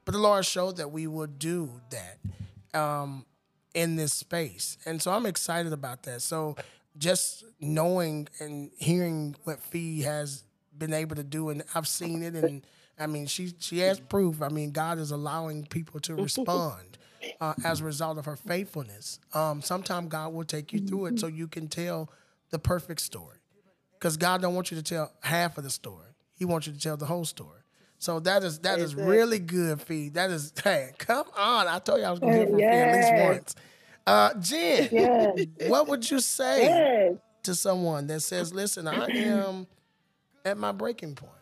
But 0.04 0.12
the 0.12 0.18
Lord 0.18 0.44
showed 0.44 0.76
that 0.76 0.92
we 0.92 1.06
would 1.06 1.38
do 1.38 1.80
that 1.90 2.78
um, 2.78 3.26
in 3.74 3.96
this 3.96 4.12
space, 4.12 4.78
and 4.86 5.02
so 5.02 5.10
I'm 5.10 5.26
excited 5.26 5.72
about 5.72 6.04
that. 6.04 6.22
So 6.22 6.56
just 6.96 7.44
knowing 7.60 8.28
and 8.38 8.70
hearing 8.76 9.34
what 9.44 9.60
Fe 9.60 10.00
has 10.02 10.44
been 10.76 10.92
able 10.92 11.16
to 11.16 11.24
do, 11.24 11.48
and 11.50 11.64
I've 11.74 11.88
seen 11.88 12.22
it, 12.22 12.34
and 12.34 12.64
I 12.98 13.06
mean, 13.06 13.26
she 13.26 13.52
she 13.58 13.78
has 13.80 13.98
proof. 13.98 14.42
I 14.42 14.48
mean, 14.48 14.70
God 14.70 14.98
is 14.98 15.10
allowing 15.10 15.66
people 15.66 16.00
to 16.00 16.14
respond 16.14 16.98
uh, 17.40 17.54
as 17.64 17.80
a 17.80 17.84
result 17.84 18.18
of 18.18 18.24
her 18.26 18.36
faithfulness. 18.36 19.18
Um, 19.34 19.60
Sometimes 19.62 20.08
God 20.08 20.32
will 20.32 20.44
take 20.44 20.72
you 20.72 20.80
through 20.80 21.06
it 21.06 21.18
so 21.20 21.26
you 21.26 21.48
can 21.48 21.68
tell 21.68 22.10
the 22.50 22.58
perfect 22.58 23.00
story, 23.00 23.38
because 23.94 24.16
God 24.16 24.40
don't 24.40 24.54
want 24.54 24.70
you 24.70 24.76
to 24.76 24.82
tell 24.82 25.12
half 25.20 25.58
of 25.58 25.64
the 25.64 25.70
story. 25.70 26.06
He 26.38 26.44
wants 26.44 26.66
you 26.66 26.72
to 26.72 26.78
tell 26.78 26.96
the 26.96 27.06
whole 27.06 27.24
story. 27.24 27.60
So 27.98 28.20
that 28.20 28.44
is 28.44 28.58
that 28.60 28.78
is 28.78 28.94
really 28.94 29.38
good, 29.38 29.80
feed. 29.80 30.14
That 30.14 30.30
is 30.30 30.52
hey, 30.64 30.92
come 30.98 31.26
on! 31.36 31.66
I 31.66 31.78
told 31.78 32.00
you 32.00 32.06
I 32.06 32.10
was 32.10 32.20
gonna 32.20 32.36
hear 32.36 32.46
from 32.46 32.62
Fe 32.62 32.80
at 32.80 32.90
least 32.90 33.12
once. 33.14 33.54
Uh, 34.06 34.34
Jen, 34.40 34.88
Yes. 34.92 35.36
what 35.68 35.88
would 35.88 36.08
you 36.10 36.20
say 36.20 36.66
Yes. 36.66 37.14
to 37.44 37.54
someone 37.54 38.06
that 38.08 38.20
says, 38.20 38.54
"Listen, 38.54 38.86
I 38.86 39.08
am 39.16 39.66
at 40.44 40.56
my 40.58 40.72
breaking 40.72 41.14
point"? 41.14 41.32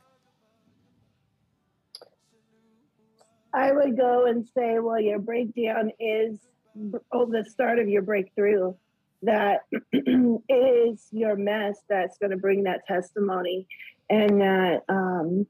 I 3.53 3.71
would 3.71 3.97
go 3.97 4.27
and 4.27 4.47
say, 4.57 4.81
well, 4.81 5.01
your 5.01 5.21
breakdown 5.21 5.93
is 6.01 6.41
oh, 7.13 7.27
the 7.27 7.45
start 7.49 7.79
of 7.79 7.89
your 7.89 8.03
breakthrough. 8.03 8.75
That 9.23 9.61
is 9.93 11.07
your 11.13 11.37
mess 11.37 11.79
that's 11.89 12.19
going 12.19 12.33
to 12.33 12.37
bring 12.37 12.65
that 12.65 12.81
testimony, 12.87 13.67
and 14.11 14.41
that 14.41 14.81
um, 14.89 15.47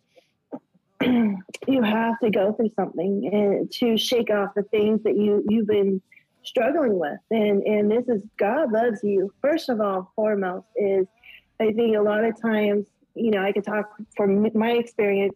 you 1.68 1.82
have 1.82 2.18
to 2.20 2.30
go 2.30 2.52
through 2.52 2.70
something 2.76 3.30
and 3.32 3.70
to 3.72 3.96
shake 3.96 4.30
off 4.30 4.50
the 4.54 4.62
things 4.64 5.02
that 5.04 5.16
you 5.16 5.44
you've 5.48 5.66
been 5.66 6.00
struggling 6.42 6.98
with. 6.98 7.18
And 7.30 7.62
and 7.62 7.90
this 7.90 8.08
is 8.08 8.22
God 8.36 8.72
loves 8.72 9.00
you. 9.02 9.32
First 9.40 9.68
of 9.68 9.80
all, 9.80 10.12
foremost 10.16 10.66
is 10.76 11.06
I 11.60 11.72
think 11.72 11.96
a 11.96 12.00
lot 12.00 12.24
of 12.24 12.40
times, 12.40 12.86
you 13.14 13.30
know, 13.30 13.42
I 13.42 13.52
could 13.52 13.64
talk 13.64 13.90
from 14.16 14.48
my 14.54 14.72
experience 14.72 15.34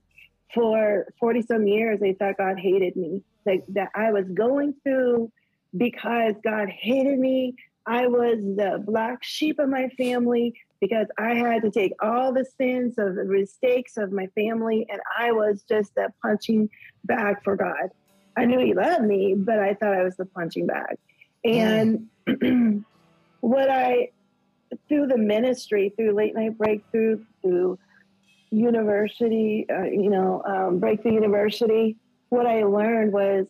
for 0.55 1.07
40 1.21 1.43
some 1.43 1.67
years, 1.67 2.01
they 2.01 2.15
thought 2.15 2.39
God 2.39 2.59
hated 2.59 2.97
me. 2.97 3.23
Like 3.45 3.65
that 3.69 3.91
I 3.95 4.13
was 4.13 4.25
going 4.33 4.75
through 4.83 5.31
because 5.77 6.35
God 6.43 6.69
hated 6.69 7.19
me. 7.19 7.55
I 7.87 8.07
was 8.07 8.39
the 8.41 8.83
black 8.85 9.23
sheep 9.23 9.59
of 9.59 9.69
my 9.69 9.89
family 9.97 10.55
because 10.81 11.07
I 11.19 11.35
had 11.35 11.63
to 11.63 11.71
take 11.71 11.93
all 12.03 12.33
the 12.33 12.45
sins 12.45 12.99
of 12.99 13.15
the 13.15 13.25
mistakes 13.25 13.97
of 13.97 14.13
my 14.13 14.27
family 14.29 14.87
and 14.91 15.01
I 15.19 15.33
was 15.33 15.65
just 15.69 15.95
the 15.95 16.09
punching 16.23 16.71
bag 17.05 17.37
for 17.43 17.57
God. 17.57 17.91
I 18.37 18.45
knew 18.45 18.59
he 18.61 18.75
loved 18.75 19.05
me, 19.05 19.35
but 19.37 19.59
I 19.59 19.75
thought 19.75 19.95
I 19.95 20.05
was 20.05 20.17
the 20.17 20.27
punching 20.27 20.67
bag. 20.67 20.97
And 21.45 22.09
what 23.41 23.71
I 23.71 24.11
through 24.89 25.07
the 25.07 25.19
ministry, 25.19 25.93
through 25.97 26.13
late 26.13 26.35
night 26.35 26.57
breakthrough, 26.59 27.25
through 27.43 27.79
university, 28.51 29.67
uh, 29.71 29.85
you 29.85 30.11
know, 30.11 30.43
um, 30.47 30.79
Breakthrough 30.79 31.15
University, 31.15 31.97
what 32.29 32.47
I 32.47 32.65
learned 32.65 33.13
was 33.13 33.47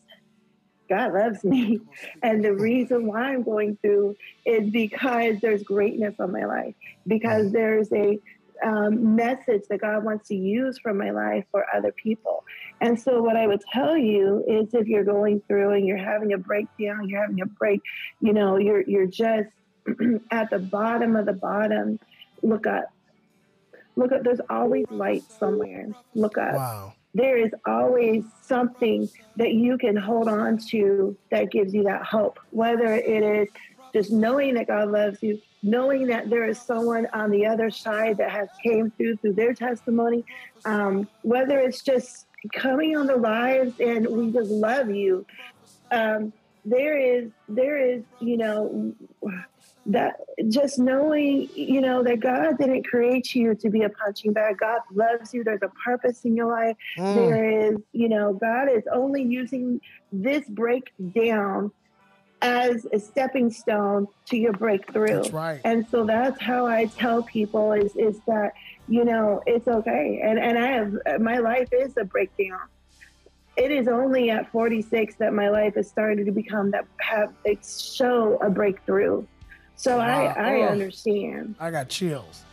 God 0.89 1.13
loves 1.13 1.43
me. 1.43 1.79
And 2.23 2.43
the 2.43 2.53
reason 2.53 3.07
why 3.07 3.33
I'm 3.33 3.43
going 3.43 3.77
through 3.81 4.15
is 4.45 4.69
because 4.71 5.35
there's 5.41 5.63
greatness 5.63 6.15
on 6.19 6.31
my 6.31 6.45
life, 6.45 6.75
because 7.07 7.51
there's 7.51 7.91
a 7.93 8.17
um, 8.65 9.15
message 9.15 9.61
that 9.69 9.81
God 9.81 10.03
wants 10.03 10.27
to 10.29 10.35
use 10.35 10.79
from 10.79 10.97
my 10.97 11.11
life 11.11 11.45
for 11.51 11.65
other 11.73 11.93
people. 12.03 12.43
And 12.81 12.99
so, 12.99 13.21
what 13.21 13.35
I 13.35 13.47
would 13.47 13.61
tell 13.71 13.97
you 13.97 14.43
is 14.47 14.73
if 14.73 14.87
you're 14.87 15.05
going 15.05 15.41
through 15.47 15.73
and 15.73 15.87
you're 15.87 15.97
having 15.97 16.33
a 16.33 16.37
breakdown, 16.37 17.07
you're 17.07 17.21
having 17.21 17.41
a 17.41 17.45
break, 17.45 17.81
you 18.19 18.33
know, 18.33 18.57
you're, 18.57 18.83
you're 18.87 19.07
just 19.07 19.49
at 20.31 20.49
the 20.49 20.59
bottom 20.59 21.15
of 21.15 21.25
the 21.25 21.33
bottom, 21.33 21.99
look 22.43 22.67
up. 22.67 22.85
Look 23.95 24.11
up, 24.11 24.23
there's 24.23 24.41
always 24.49 24.85
light 24.89 25.23
somewhere. 25.39 25.87
Look 26.15 26.37
up 26.37 26.55
Wow. 26.55 26.93
There 27.13 27.37
is 27.37 27.51
always 27.65 28.23
something 28.41 29.09
that 29.35 29.53
you 29.53 29.77
can 29.77 29.95
hold 29.95 30.27
on 30.27 30.57
to 30.69 31.17
that 31.31 31.51
gives 31.51 31.73
you 31.73 31.83
that 31.83 32.03
hope. 32.03 32.39
Whether 32.51 32.93
it 32.93 33.23
is 33.23 33.47
just 33.93 34.11
knowing 34.11 34.53
that 34.55 34.67
God 34.67 34.89
loves 34.89 35.21
you, 35.23 35.41
knowing 35.63 36.07
that 36.07 36.29
there 36.29 36.47
is 36.47 36.61
someone 36.61 37.07
on 37.13 37.31
the 37.31 37.45
other 37.45 37.69
side 37.69 38.17
that 38.17 38.31
has 38.31 38.47
came 38.63 38.91
through 38.91 39.17
through 39.17 39.33
their 39.33 39.53
testimony, 39.53 40.23
um, 40.65 41.07
whether 41.21 41.59
it's 41.59 41.81
just 41.81 42.27
coming 42.53 42.95
on 42.95 43.07
the 43.07 43.17
lives 43.17 43.73
and 43.79 44.07
we 44.07 44.31
just 44.31 44.51
love 44.51 44.89
you. 44.89 45.25
Um, 45.91 46.31
there 46.63 46.97
is, 46.97 47.31
there 47.47 47.77
is, 47.77 48.03
you 48.19 48.37
know, 48.37 48.93
that 49.89 50.15
just 50.49 50.77
knowing, 50.79 51.49
you 51.55 51.81
know, 51.81 52.03
that 52.03 52.19
God 52.19 52.57
didn't 52.57 52.83
create 52.83 53.33
you 53.33 53.55
to 53.55 53.69
be 53.69 53.83
a 53.83 53.89
punching 53.89 54.33
bag. 54.33 54.59
God 54.59 54.81
loves 54.93 55.33
you. 55.33 55.43
There's 55.43 55.61
a 55.63 55.71
purpose 55.83 56.25
in 56.25 56.35
your 56.35 56.47
life. 56.47 56.77
Mm. 56.97 57.15
There 57.15 57.49
is, 57.49 57.77
you 57.91 58.07
know, 58.07 58.33
God 58.33 58.69
is 58.69 58.83
only 58.91 59.23
using 59.23 59.81
this 60.11 60.47
breakdown 60.47 61.71
as 62.41 62.87
a 62.93 62.99
stepping 62.99 63.51
stone 63.51 64.07
to 64.27 64.37
your 64.37 64.53
breakthrough. 64.53 65.15
That's 65.15 65.31
right. 65.31 65.61
And 65.65 65.85
so 65.89 66.05
that's 66.05 66.41
how 66.41 66.65
I 66.65 66.85
tell 66.85 67.23
people 67.23 67.73
is 67.73 67.95
is 67.95 68.19
that 68.27 68.53
you 68.87 69.03
know 69.03 69.41
it's 69.45 69.67
okay. 69.67 70.21
And 70.23 70.39
and 70.39 70.57
I 70.57 70.67
have 70.67 71.21
my 71.21 71.39
life 71.39 71.69
is 71.71 71.97
a 71.97 72.05
breakdown. 72.05 72.61
It 73.57 73.71
is 73.71 73.89
only 73.89 74.29
at 74.29 74.49
46 74.51 75.15
that 75.15 75.33
my 75.33 75.49
life 75.49 75.75
is 75.75 75.89
starting 75.89 76.25
to 76.25 76.31
become 76.31 76.71
that 76.71 76.85
have 76.99 77.33
show 77.61 78.37
a 78.37 78.49
breakthrough. 78.49 79.25
So 79.79 79.97
Wow. 79.97 80.05
I 80.05 80.25
I 80.27 80.55
Oh. 80.63 80.67
understand. 80.69 81.55
I 81.57 81.71
got 81.71 81.87
chills. 81.87 82.43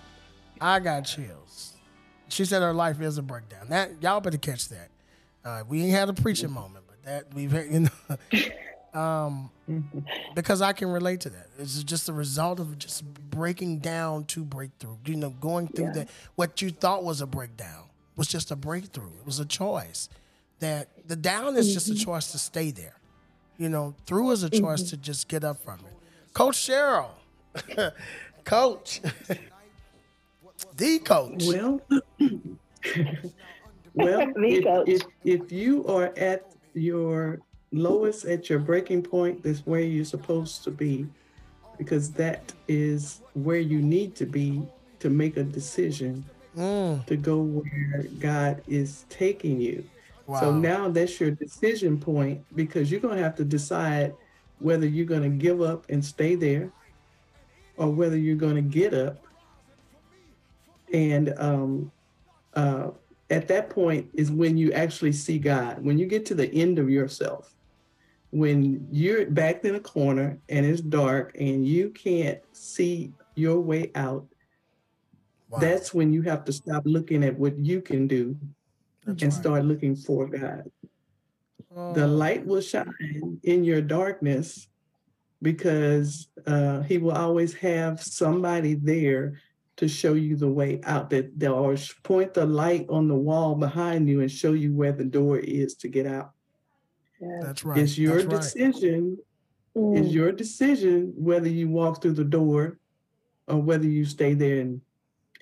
I 0.61 0.79
got 0.79 1.01
chills. 1.03 1.73
She 2.29 2.45
said 2.45 2.63
her 2.63 2.73
life 2.73 3.01
is 3.01 3.19
a 3.19 3.23
breakdown. 3.23 3.69
That 3.69 4.01
y'all 4.01 4.21
better 4.21 4.39
catch 4.39 4.69
that. 4.69 4.91
Uh, 5.45 5.65
we 5.69 5.83
ain't 5.83 5.91
had 5.91 6.09
a 6.09 6.13
preaching 6.15 6.53
moment, 6.53 6.85
but 6.87 7.03
that 7.05 7.35
we've 7.35 7.51
had, 7.51 7.67
you 7.67 7.81
know, 7.81 9.01
um, 9.01 9.51
because 10.35 10.63
I 10.63 10.73
can 10.73 10.89
relate 10.89 11.21
to 11.23 11.31
that. 11.31 11.49
It's 11.59 11.83
just 11.83 12.09
a 12.09 12.13
result 12.13 12.61
of 12.61 12.79
just 12.79 13.05
breaking 13.31 13.79
down 13.81 14.25
to 14.27 14.45
breakthrough. 14.45 14.97
You 15.05 15.17
know, 15.17 15.31
going 15.31 15.67
through 15.69 15.87
Yeah. 15.87 15.93
that 15.93 16.09
what 16.37 16.63
you 16.63 16.71
thought 16.71 17.03
was 17.05 17.21
a 17.21 17.27
breakdown 17.27 17.85
was 18.17 18.29
just 18.29 18.51
a 18.53 18.57
breakthrough. 18.57 19.11
It 19.19 19.27
was 19.27 19.41
a 19.41 19.45
choice. 19.47 20.09
That 20.61 20.89
the 21.07 21.17
down 21.17 21.57
is 21.57 21.75
just 21.75 21.91
a 21.91 21.95
choice 21.95 22.31
to 22.33 22.39
stay 22.39 22.71
there. 22.71 22.95
you 23.59 23.69
know, 23.71 23.95
through 24.07 24.31
is 24.33 24.43
a 24.43 24.51
choice 24.51 24.83
to 24.91 24.97
just 24.99 25.29
get 25.29 25.43
up 25.43 25.59
from 25.65 25.81
it. 25.87 25.96
Coach 26.37 26.69
Sheryl, 26.69 27.09
coach, 28.45 29.01
the 30.77 30.99
coach. 30.99 31.45
Well, 31.47 31.81
well, 33.95 34.27
Me, 34.37 34.63
coach. 34.63 34.87
if, 34.87 35.03
if, 35.25 35.41
if 35.43 35.51
you 35.51 35.87
are 35.87 36.13
at 36.19 36.45
your 36.75 37.41
lowest, 37.73 38.27
at 38.27 38.51
your 38.51 38.59
breaking 38.59 39.03
point, 39.03 39.43
that's 39.43 39.61
where 39.61 39.81
you're 39.81 40.05
supposed 40.05 40.63
to 40.65 40.71
be, 40.71 41.07
because 41.79 42.13
that 42.13 42.53
is 42.69 43.23
where 43.33 43.57
you 43.57 43.81
need 43.81 44.15
to 44.17 44.27
be 44.27 44.63
to 44.99 45.09
make 45.09 45.39
a 45.39 45.43
decision 45.43 46.23
Mm, 46.55 47.07
to 47.07 47.17
go 47.17 47.39
where 47.41 48.03
God 48.19 48.61
is 48.67 49.07
taking 49.09 49.59
you. 49.59 49.85
wow. 50.27 50.41
So 50.41 50.53
now 50.53 50.91
that's 50.91 51.19
your 51.19 51.31
decision 51.31 51.99
point 51.99 52.45
because 52.55 52.91
you're 52.91 53.01
going 53.01 53.17
to 53.17 53.23
have 53.23 53.37
to 53.37 53.45
decide 53.45 54.15
whether 54.59 54.87
you're 54.87 55.07
going 55.07 55.23
to 55.23 55.29
give 55.29 55.61
up 55.61 55.87
and 55.89 56.05
stay 56.05 56.35
there 56.35 56.71
or 57.77 57.91
whether 57.91 58.17
you're 58.17 58.37
going 58.37 58.57
to 58.57 58.63
get 58.63 58.95
up. 58.95 59.19
And 60.93 61.35
um, 61.39 61.93
uh, 62.55 62.91
at 63.31 63.49
that 63.49 63.71
point 63.71 64.09
is 64.15 64.31
when 64.31 64.57
you 64.57 64.73
actually 64.73 65.13
see 65.13 65.39
God. 65.39 65.85
When 65.85 65.99
you 65.99 66.07
get 66.07 66.25
to 66.27 66.35
the 66.35 66.53
end 66.55 66.79
of 66.79 66.89
yourself, 66.89 67.55
when 68.31 68.87
you're 68.91 69.27
backed 69.27 69.65
in 69.65 69.75
a 69.75 69.81
corner 69.81 70.39
and 70.49 70.65
it's 70.67 70.81
dark 70.81 71.37
and 71.39 71.67
you 71.67 71.91
can't 71.91 72.39
see 72.53 73.13
your 73.35 73.61
way 73.61 73.91
out, 73.95 74.27
wow. 75.49 75.59
that's 75.59 75.93
when 75.93 76.13
you 76.13 76.23
have 76.23 76.45
to 76.45 76.53
stop 76.53 76.83
looking 76.87 77.25
at 77.25 77.39
what 77.39 77.59
you 77.59 77.81
can 77.81 78.07
do 78.07 78.37
That's 79.05 79.23
and 79.23 79.33
right. 79.33 79.41
start 79.41 79.65
looking 79.65 79.97
for 79.97 80.27
God. 80.27 80.71
The 81.77 82.05
Oh, 82.05 82.07
light 82.07 82.47
will 82.47 82.63
shine 82.63 83.39
in 83.43 83.63
your 83.63 83.83
darkness 83.83 84.67
because 85.43 86.29
uh, 86.47 86.81
He 86.83 86.97
will 86.97 87.13
always 87.13 87.53
have 87.55 88.03
somebody 88.03 88.75
there 88.75 89.39
to 89.77 89.87
show 89.87 90.15
you 90.15 90.37
the 90.37 90.49
way 90.49 90.81
out. 90.85 91.11
That 91.11 91.39
they'll 91.39 91.55
always 91.55 91.93
point 92.03 92.33
the 92.33 92.47
light 92.47 92.87
on 92.89 93.09
the 93.09 93.15
wall 93.15 93.55
behind 93.57 94.09
you 94.09 94.23
and 94.23 94.31
show 94.31 94.53
you 94.53 94.73
where 94.73 94.93
the 94.93 95.05
door 95.05 95.39
is 95.39 95.75
to 95.77 95.89
get 95.89 96.07
out. 96.07 96.31
Yeah. 97.21 97.41
That's 97.43 97.63
right. 97.63 97.79
It's 97.79 97.99
your 97.99 98.23
That's 98.23 98.27
right. 98.27 98.41
decision. 98.41 99.19
Mm. 99.77 99.99
It's 99.99 100.15
your 100.15 100.33
decision 100.33 101.13
whether 101.15 101.49
you 101.49 101.69
walk 101.69 102.01
through 102.01 102.15
the 102.15 102.25
door 102.25 102.79
or 103.49 103.61
whether 103.61 103.87
you 103.87 104.07
stay 104.07 104.33
there 104.33 104.61
and 104.61 104.81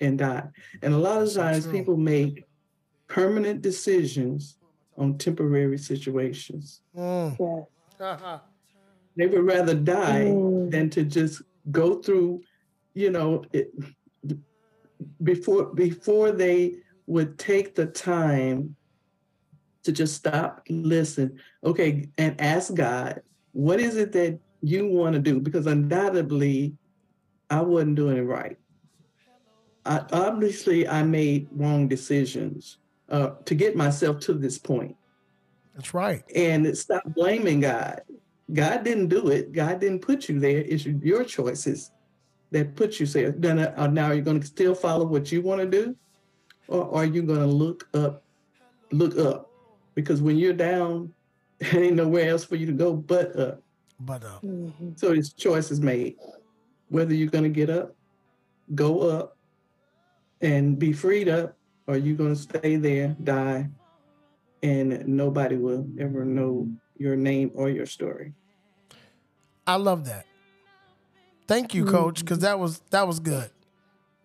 and 0.01 0.19
die. 0.19 0.49
And 0.81 0.93
a 0.93 0.97
lot 0.97 1.21
of 1.21 1.33
times 1.33 1.65
people 1.65 1.95
make 1.95 2.43
permanent 3.07 3.61
decisions 3.61 4.57
on 4.97 5.17
temporary 5.17 5.77
situations. 5.77 6.81
Mm. 6.95 7.35
Yes. 7.39 7.65
Uh-huh. 7.99 8.39
They 9.17 9.27
would 9.27 9.45
rather 9.45 9.73
die 9.75 10.25
Mm. 10.25 10.71
than 10.71 10.89
to 10.91 11.03
just 11.03 11.41
go 11.71 12.01
through, 12.01 12.41
you 12.93 13.09
know, 13.11 13.43
it, 13.53 13.71
before 15.23 15.73
before 15.73 16.31
they 16.31 16.75
would 17.07 17.37
take 17.37 17.75
the 17.75 17.85
time 17.85 18.75
to 19.83 19.91
just 19.91 20.15
stop, 20.15 20.63
listen, 20.69 21.39
okay, 21.63 22.09
and 22.17 22.39
ask 22.41 22.73
God, 22.73 23.21
what 23.51 23.79
is 23.79 23.95
it 23.97 24.11
that 24.13 24.39
you 24.61 24.87
want 24.87 25.13
to 25.13 25.19
do? 25.19 25.39
Because 25.39 25.67
undoubtedly, 25.67 26.75
I 27.51 27.61
wasn't 27.61 27.95
doing 27.95 28.17
it 28.17 28.21
right. 28.21 28.57
I, 29.85 30.03
obviously, 30.11 30.87
I 30.87 31.03
made 31.03 31.47
wrong 31.51 31.87
decisions 31.87 32.79
uh, 33.09 33.31
to 33.45 33.55
get 33.55 33.75
myself 33.75 34.19
to 34.21 34.33
this 34.33 34.57
point 34.57 34.95
That's 35.75 35.93
right. 35.93 36.23
and 36.35 36.77
stop 36.77 37.03
blaming 37.05 37.61
God. 37.61 38.01
God 38.53 38.83
didn't 38.83 39.07
do 39.07 39.29
it. 39.29 39.51
God 39.51 39.79
didn't 39.79 39.99
put 40.01 40.29
you 40.29 40.39
there. 40.39 40.59
It's 40.59 40.85
your 40.85 41.23
choices 41.23 41.91
that 42.51 42.75
put 42.75 42.99
you 42.99 43.05
there. 43.05 43.31
Now, 43.33 43.73
uh, 43.75 43.87
now 43.87 44.11
you're 44.11 44.23
going 44.23 44.39
to 44.39 44.45
still 44.47 44.75
follow 44.75 45.05
what 45.05 45.31
you 45.31 45.41
want 45.41 45.61
to 45.61 45.67
do, 45.67 45.95
or 46.67 46.93
are 46.95 47.05
you 47.05 47.23
going 47.23 47.39
to 47.39 47.47
look 47.47 47.87
up? 47.93 48.23
Look 48.91 49.17
up, 49.17 49.49
because 49.95 50.21
when 50.21 50.37
you're 50.37 50.53
down, 50.53 51.11
there 51.59 51.83
ain't 51.83 51.95
nowhere 51.95 52.29
else 52.29 52.45
for 52.45 52.55
you 52.55 52.67
to 52.67 52.71
go 52.71 52.93
but 52.93 53.35
up. 53.35 53.61
But 53.99 54.23
uh, 54.23 54.39
Mhm. 54.43 54.99
So 54.99 55.11
it's 55.11 55.33
choices 55.33 55.81
made. 55.81 56.15
Whether 56.89 57.15
you're 57.15 57.29
going 57.31 57.45
to 57.45 57.49
get 57.49 57.69
up, 57.69 57.95
go 58.75 59.01
up, 59.01 59.37
and 60.41 60.77
be 60.77 60.93
freed 60.93 61.29
up, 61.29 61.54
or 61.87 61.97
you're 61.97 62.15
going 62.17 62.35
to 62.35 62.41
stay 62.41 62.75
there, 62.77 63.15
die, 63.23 63.69
and 64.63 65.07
nobody 65.07 65.55
will 65.57 65.87
ever 65.99 66.25
know 66.25 66.69
your 66.97 67.15
name 67.15 67.51
or 67.55 67.69
your 67.69 67.85
story. 67.85 68.33
I 69.67 69.75
love 69.75 70.05
that. 70.05 70.25
Thank 71.47 71.73
you, 71.73 71.85
Coach, 71.85 72.19
because 72.19 72.39
that 72.39 72.59
was 72.59 72.79
that 72.89 73.07
was 73.07 73.19
good. 73.19 73.49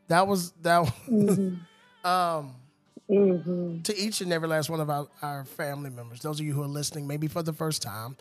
That 0.08 0.26
was 0.26 0.52
that. 0.62 0.84
Mhm. 1.08 1.60
um, 2.04 2.54
Mhm. 3.10 3.82
to 3.84 3.96
each 3.98 4.20
and 4.20 4.32
every 4.32 4.48
last 4.48 4.70
one 4.70 4.80
of 4.80 4.88
our, 4.88 5.08
our 5.22 5.44
family 5.44 5.90
members, 5.90 6.20
those 6.20 6.38
of 6.40 6.46
you 6.46 6.52
who 6.52 6.62
are 6.62 6.68
listening, 6.68 7.06
maybe 7.06 7.26
for 7.26 7.42
the 7.42 7.52
first 7.52 7.82
time, 7.82 8.16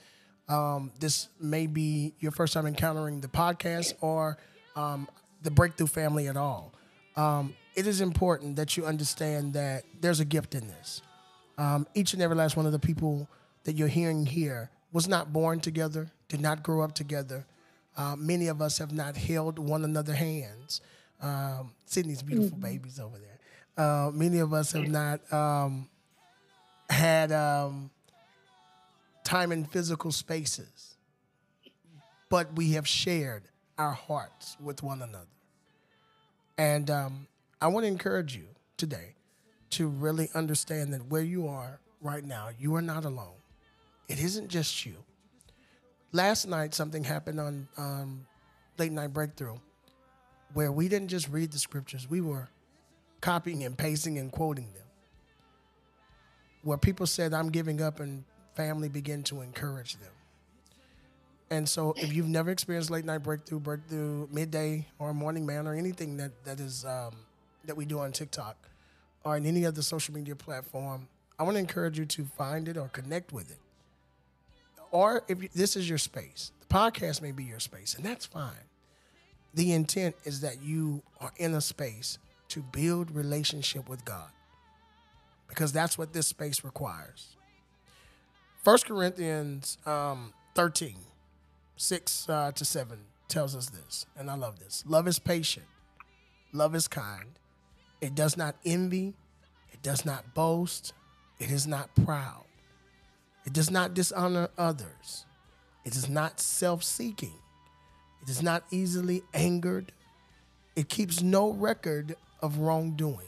um, 0.47 0.91
this 0.99 1.29
may 1.39 1.67
be 1.67 2.13
your 2.19 2.31
first 2.31 2.53
time 2.53 2.65
encountering 2.65 3.21
the 3.21 3.27
podcast 3.27 3.93
or 4.01 4.37
um, 4.75 5.07
the 5.43 5.51
Breakthrough 5.51 5.87
family 5.87 6.27
at 6.27 6.37
all. 6.37 6.73
Um, 7.15 7.55
it 7.79 7.87
is 7.87 8.01
important 8.01 8.57
that 8.57 8.75
you 8.75 8.85
understand 8.85 9.53
that 9.53 9.85
there's 10.01 10.19
a 10.19 10.25
gift 10.25 10.53
in 10.53 10.67
this. 10.67 11.01
Um, 11.57 11.87
each 11.95 12.11
and 12.11 12.21
every 12.21 12.35
last 12.35 12.57
one 12.57 12.65
of 12.65 12.73
the 12.73 12.79
people 12.79 13.29
that 13.63 13.77
you're 13.77 13.87
hearing 13.87 14.25
here 14.25 14.69
was 14.91 15.07
not 15.07 15.31
born 15.31 15.61
together, 15.61 16.11
did 16.27 16.41
not 16.41 16.61
grow 16.61 16.81
up 16.81 16.93
together. 16.93 17.45
Uh, 17.95 18.17
many 18.17 18.47
of 18.47 18.61
us 18.61 18.79
have 18.79 18.91
not 18.91 19.15
held 19.15 19.57
one 19.57 19.85
another 19.85 20.13
hands. 20.13 20.81
Um, 21.21 21.71
Sydney's 21.85 22.21
beautiful 22.21 22.57
babies 22.57 22.99
over 22.99 23.17
there. 23.17 23.85
Uh, 23.85 24.11
many 24.11 24.39
of 24.39 24.51
us 24.51 24.73
have 24.73 24.89
not 24.89 25.21
um, 25.31 25.87
had 26.89 27.31
um, 27.31 27.91
time 29.23 29.53
in 29.53 29.63
physical 29.63 30.11
spaces, 30.11 30.97
but 32.29 32.53
we 32.55 32.73
have 32.73 32.85
shared 32.85 33.43
our 33.77 33.93
hearts 33.93 34.57
with 34.61 34.83
one 34.83 35.01
another. 35.01 35.27
And 36.57 36.89
um, 36.89 37.27
I 37.61 37.67
want 37.67 37.83
to 37.83 37.87
encourage 37.87 38.35
you 38.35 38.47
today 38.77 39.15
to 39.71 39.87
really 39.87 40.29
understand 40.33 40.93
that 40.93 41.05
where 41.07 41.21
you 41.21 41.47
are 41.47 41.79
right 42.01 42.23
now, 42.23 42.49
you 42.57 42.75
are 42.75 42.81
not 42.81 43.05
alone. 43.05 43.35
It 44.07 44.19
isn't 44.19 44.47
just 44.47 44.85
you. 44.85 44.95
Last 46.11 46.47
night, 46.47 46.73
something 46.73 47.03
happened 47.03 47.39
on 47.39 47.67
um, 47.77 48.25
Late 48.77 48.91
Night 48.91 49.13
Breakthrough 49.13 49.57
where 50.53 50.71
we 50.71 50.87
didn't 50.87 51.09
just 51.09 51.29
read 51.29 51.51
the 51.51 51.59
scriptures, 51.59 52.09
we 52.09 52.21
were 52.21 52.49
copying 53.21 53.63
and 53.63 53.77
pasting 53.77 54.17
and 54.17 54.31
quoting 54.31 54.67
them. 54.73 54.83
Where 56.63 56.77
people 56.77 57.05
said, 57.05 57.33
I'm 57.33 57.49
giving 57.49 57.81
up, 57.81 57.99
and 57.99 58.23
family 58.55 58.89
began 58.89 59.23
to 59.23 59.41
encourage 59.41 59.97
them. 59.97 60.11
And 61.51 61.67
so, 61.67 61.93
if 61.97 62.13
you've 62.13 62.27
never 62.27 62.51
experienced 62.51 62.91
late 62.91 63.05
night 63.05 63.19
breakthrough, 63.19 63.59
breakthrough 63.59 64.27
midday 64.31 64.87
or 64.99 65.13
morning 65.13 65.45
man 65.45 65.67
or 65.67 65.73
anything 65.73 66.17
that 66.17 66.31
that 66.43 66.59
is 66.59 66.85
um, 66.85 67.13
that 67.69 67.75
we 67.77 67.85
do 67.85 67.99
on 67.99 68.11
TikTok 68.11 68.57
or 69.23 69.37
in 69.37 69.45
any 69.45 69.63
other 69.63 69.83
social 69.83 70.13
media 70.13 70.35
platform, 70.35 71.07
I 71.37 71.43
want 71.43 71.55
to 71.55 71.59
encourage 71.59 71.99
you 71.99 72.05
to 72.05 72.25
find 72.25 72.67
it 72.67 72.77
or 72.77 72.87
connect 72.87 73.31
with 73.31 73.51
it. 73.51 73.59
Or 74.91 75.21
if 75.27 75.43
you, 75.43 75.49
this 75.53 75.75
is 75.75 75.87
your 75.87 75.99
space, 75.99 76.51
the 76.59 76.65
podcast 76.65 77.21
may 77.21 77.31
be 77.31 77.43
your 77.43 77.59
space, 77.59 77.93
and 77.93 78.03
that's 78.03 78.25
fine. 78.25 78.65
The 79.53 79.71
intent 79.71 80.15
is 80.25 80.41
that 80.41 80.63
you 80.63 81.03
are 81.21 81.31
in 81.37 81.53
a 81.53 81.61
space 81.61 82.17
to 82.49 82.61
build 82.61 83.11
relationship 83.11 83.87
with 83.87 84.03
God, 84.03 84.31
because 85.47 85.71
that's 85.71 85.95
what 85.95 86.11
this 86.11 86.25
space 86.25 86.63
requires. 86.63 87.35
First 88.63 88.87
Corinthians 88.87 89.77
um, 89.85 90.33
13, 90.55 90.95
6 91.77 92.25
uh, 92.29 92.51
to 92.51 92.65
7 92.65 92.97
tells 93.27 93.55
us 93.55 93.69
this, 93.69 94.07
and 94.17 94.31
I 94.31 94.33
love 94.33 94.59
this. 94.59 94.83
Love 94.87 95.07
is 95.07 95.19
patient, 95.19 95.67
love 96.51 96.73
is 96.73 96.87
kind. 96.87 97.38
It 98.01 98.15
does 98.15 98.37
not 98.37 98.55
envy, 98.65 99.13
it 99.71 99.81
does 99.81 100.05
not 100.05 100.33
boast, 100.33 100.93
it 101.39 101.51
is 101.51 101.67
not 101.67 101.93
proud, 102.05 102.45
it 103.45 103.53
does 103.53 103.69
not 103.69 103.93
dishonor 103.93 104.49
others, 104.57 105.25
it 105.85 105.95
is 105.95 106.09
not 106.09 106.39
self 106.39 106.83
seeking, 106.83 107.35
it 108.21 108.29
is 108.29 108.41
not 108.41 108.63
easily 108.71 109.23
angered, 109.33 109.91
it 110.75 110.87
keeps 110.89 111.21
no 111.21 111.51
record 111.51 112.15
of 112.41 112.59
wrongdoing. 112.59 113.27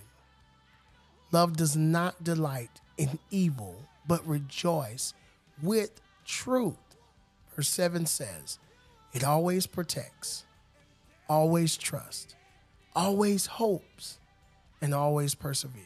Love 1.32 1.56
does 1.56 1.76
not 1.76 2.24
delight 2.24 2.82
in 2.98 3.20
evil, 3.30 3.76
but 4.08 4.26
rejoice 4.28 5.14
with 5.62 6.02
truth. 6.26 6.78
Verse 7.56 7.70
7 7.70 8.06
says, 8.06 8.60
It 9.14 9.24
always 9.24 9.68
protects, 9.68 10.46
always 11.30 11.78
trusts, 11.78 12.36
always 12.96 13.46
hopes, 13.46 14.20
and 14.82 14.94
always 14.94 15.36
perseveres. 15.36 15.86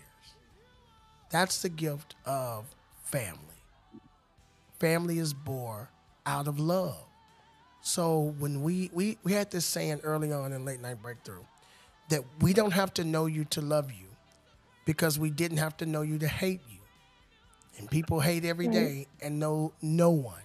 That's 1.29 1.61
the 1.61 1.69
gift 1.69 2.15
of 2.25 2.65
family. 3.03 3.39
Family 4.79 5.19
is 5.19 5.33
born 5.33 5.87
out 6.25 6.47
of 6.47 6.59
love. 6.59 7.03
So 7.81 8.33
when 8.39 8.61
we 8.63 8.89
we 8.93 9.17
we 9.23 9.33
had 9.33 9.51
this 9.51 9.65
saying 9.65 9.99
early 10.03 10.31
on 10.31 10.53
in 10.53 10.65
late 10.65 10.81
night 10.81 11.01
breakthrough 11.01 11.43
that 12.09 12.23
we 12.41 12.53
don't 12.53 12.71
have 12.71 12.93
to 12.95 13.03
know 13.03 13.25
you 13.25 13.45
to 13.45 13.61
love 13.61 13.91
you 13.91 14.07
because 14.85 15.19
we 15.19 15.29
didn't 15.29 15.57
have 15.57 15.77
to 15.77 15.85
know 15.85 16.01
you 16.01 16.17
to 16.19 16.27
hate 16.27 16.61
you. 16.69 16.79
And 17.77 17.89
people 17.89 18.19
hate 18.21 18.45
every 18.45 18.67
day 18.67 19.07
and 19.21 19.39
know 19.39 19.73
no 19.81 20.09
one. 20.09 20.41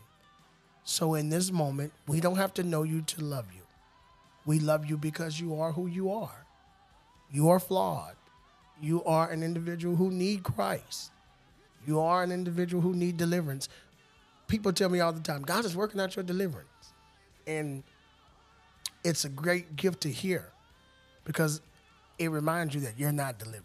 So 0.85 1.15
in 1.15 1.29
this 1.29 1.53
moment, 1.53 1.93
we 2.09 2.21
don't 2.21 2.37
have 2.37 2.53
to 2.55 2.63
know 2.63 2.83
you 2.83 3.03
to 3.03 3.23
love 3.23 3.47
you. 3.55 3.63
We 4.45 4.59
love 4.59 4.87
you 4.87 4.97
because 4.97 5.39
you 5.39 5.61
are 5.61 5.73
who 5.73 5.87
you 5.87 6.11
are. 6.11 6.45
You 7.31 7.51
are 7.51 7.61
flawed. 7.61 8.17
You 8.81 9.05
are 9.05 9.31
an 9.31 9.43
individual 9.43 9.97
who 9.97 10.11
need 10.11 10.43
Christ. 10.43 11.11
You 11.87 12.01
are 12.01 12.23
an 12.23 12.33
individual 12.33 12.83
who 12.83 12.95
need 12.95 13.17
deliverance. 13.17 13.69
People 14.49 14.73
tell 14.73 14.89
me 14.89 15.01
all 15.01 15.13
the 15.13 15.21
time, 15.21 15.43
God 15.43 15.65
is 15.65 15.77
working 15.77 16.01
out 16.01 16.17
your 16.17 16.25
deliverance. 16.25 16.67
And 17.47 17.83
it's 19.05 19.25
a 19.25 19.29
great 19.29 19.77
gift 19.77 20.03
to 20.03 20.11
hear 20.11 20.51
because 21.25 21.61
it 22.19 22.31
reminds 22.31 22.75
you 22.75 22.81
that 22.83 22.99
you're 22.99 23.13
not 23.13 23.39
delivered. 23.39 23.65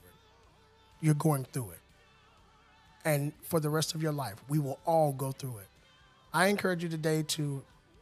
You're 1.01 1.13
going 1.13 1.45
through 1.45 1.71
it. 1.71 1.79
And 3.03 3.33
for 3.43 3.59
the 3.59 3.69
rest 3.69 3.93
of 3.93 4.01
your 4.01 4.11
life, 4.11 4.35
we 4.49 4.59
will 4.59 4.79
all 4.85 5.11
go 5.11 5.31
through 5.31 5.57
it. 5.57 5.67
I 6.33 6.47
encourage 6.47 6.83
you 6.83 6.89
today 6.89 7.23
to 7.23 7.61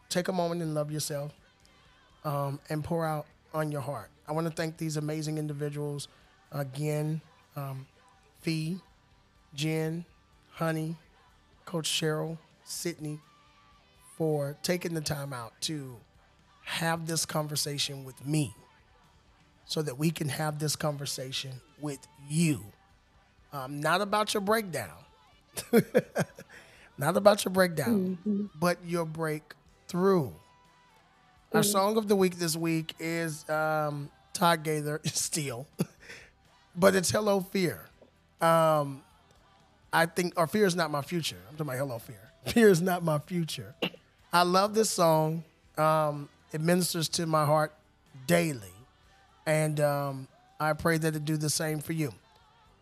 take 0.10 0.28
a 0.28 0.32
moment 0.32 0.62
and 0.62 0.74
love 0.74 0.92
yourself 0.92 1.34
um, 2.24 2.60
and 2.70 2.84
pour 2.84 3.06
out 3.06 3.26
on 3.54 3.72
your 3.72 3.82
heart. 3.82 4.10
I 4.28 4.32
want 4.32 4.48
to 4.48 4.54
thank 4.54 4.78
these 4.78 4.96
amazing 4.96 5.38
individuals 5.38 6.08
again 6.54 7.22
um, 7.56 7.86
Fe, 8.42 8.78
Jen, 9.56 10.06
Honey, 10.54 10.96
Coach 11.66 11.90
Sheryl, 11.90 12.38
Sydney, 12.64 13.20
for 14.18 14.56
taking 14.64 14.94
the 14.94 15.02
time 15.02 15.34
out 15.34 15.54
to 15.62 15.96
have 16.66 17.08
this 17.08 17.26
conversation 17.26 18.06
with 18.06 18.26
me 18.26 18.54
so 19.66 19.82
that 19.82 19.98
we 19.98 20.12
can 20.12 20.30
have 20.30 20.60
this 20.60 20.76
conversation 20.76 21.52
with 21.82 22.00
you. 22.30 22.64
Um, 23.52 23.82
not 23.82 24.02
about 24.02 24.34
your 24.34 24.42
breakdown, 24.42 24.90
not 26.98 27.18
about 27.18 27.46
your 27.46 27.52
breakdown, 27.52 28.50
but 28.60 28.78
your 28.86 29.06
breakthrough. 29.06 30.32
Our 31.54 31.62
song 31.64 31.98
of 31.98 32.08
the 32.08 32.16
week 32.16 32.38
this 32.40 32.56
week 32.56 32.96
is 33.00 33.48
um, 33.48 34.10
Todd 34.34 34.64
Galberth, 34.64 35.08
still, 35.16 35.68
but 36.76 36.96
it's 36.96 37.10
Hello 37.12 37.42
Fear. 37.42 37.80
Um, 38.42 39.04
I 39.92 40.06
think, 40.06 40.34
or 40.38 40.48
Fear 40.48 40.66
is 40.66 40.76
not 40.76 40.92
my 40.92 41.02
future. 41.02 41.38
I'm 41.50 41.56
talking 41.56 41.68
about 41.68 41.78
Hello 41.78 42.00
Fear. 42.00 42.32
Fear 42.48 42.70
is 42.70 42.82
not 42.82 43.04
my 43.04 43.20
future. 43.20 43.74
I 44.32 44.44
love 44.44 44.74
this 44.74 44.90
song. 44.90 45.44
Um, 45.78 46.30
it 46.52 46.62
ministers 46.62 47.08
to 47.10 47.26
my 47.26 47.46
heart 47.46 47.74
daily. 48.28 48.74
And 49.46 49.80
um, 49.80 50.28
I 50.60 50.74
pray 50.74 50.98
that 50.98 51.16
it 51.16 51.26
do 51.26 51.38
the 51.38 51.50
same 51.50 51.80
for 51.80 51.94
you. 51.94 52.14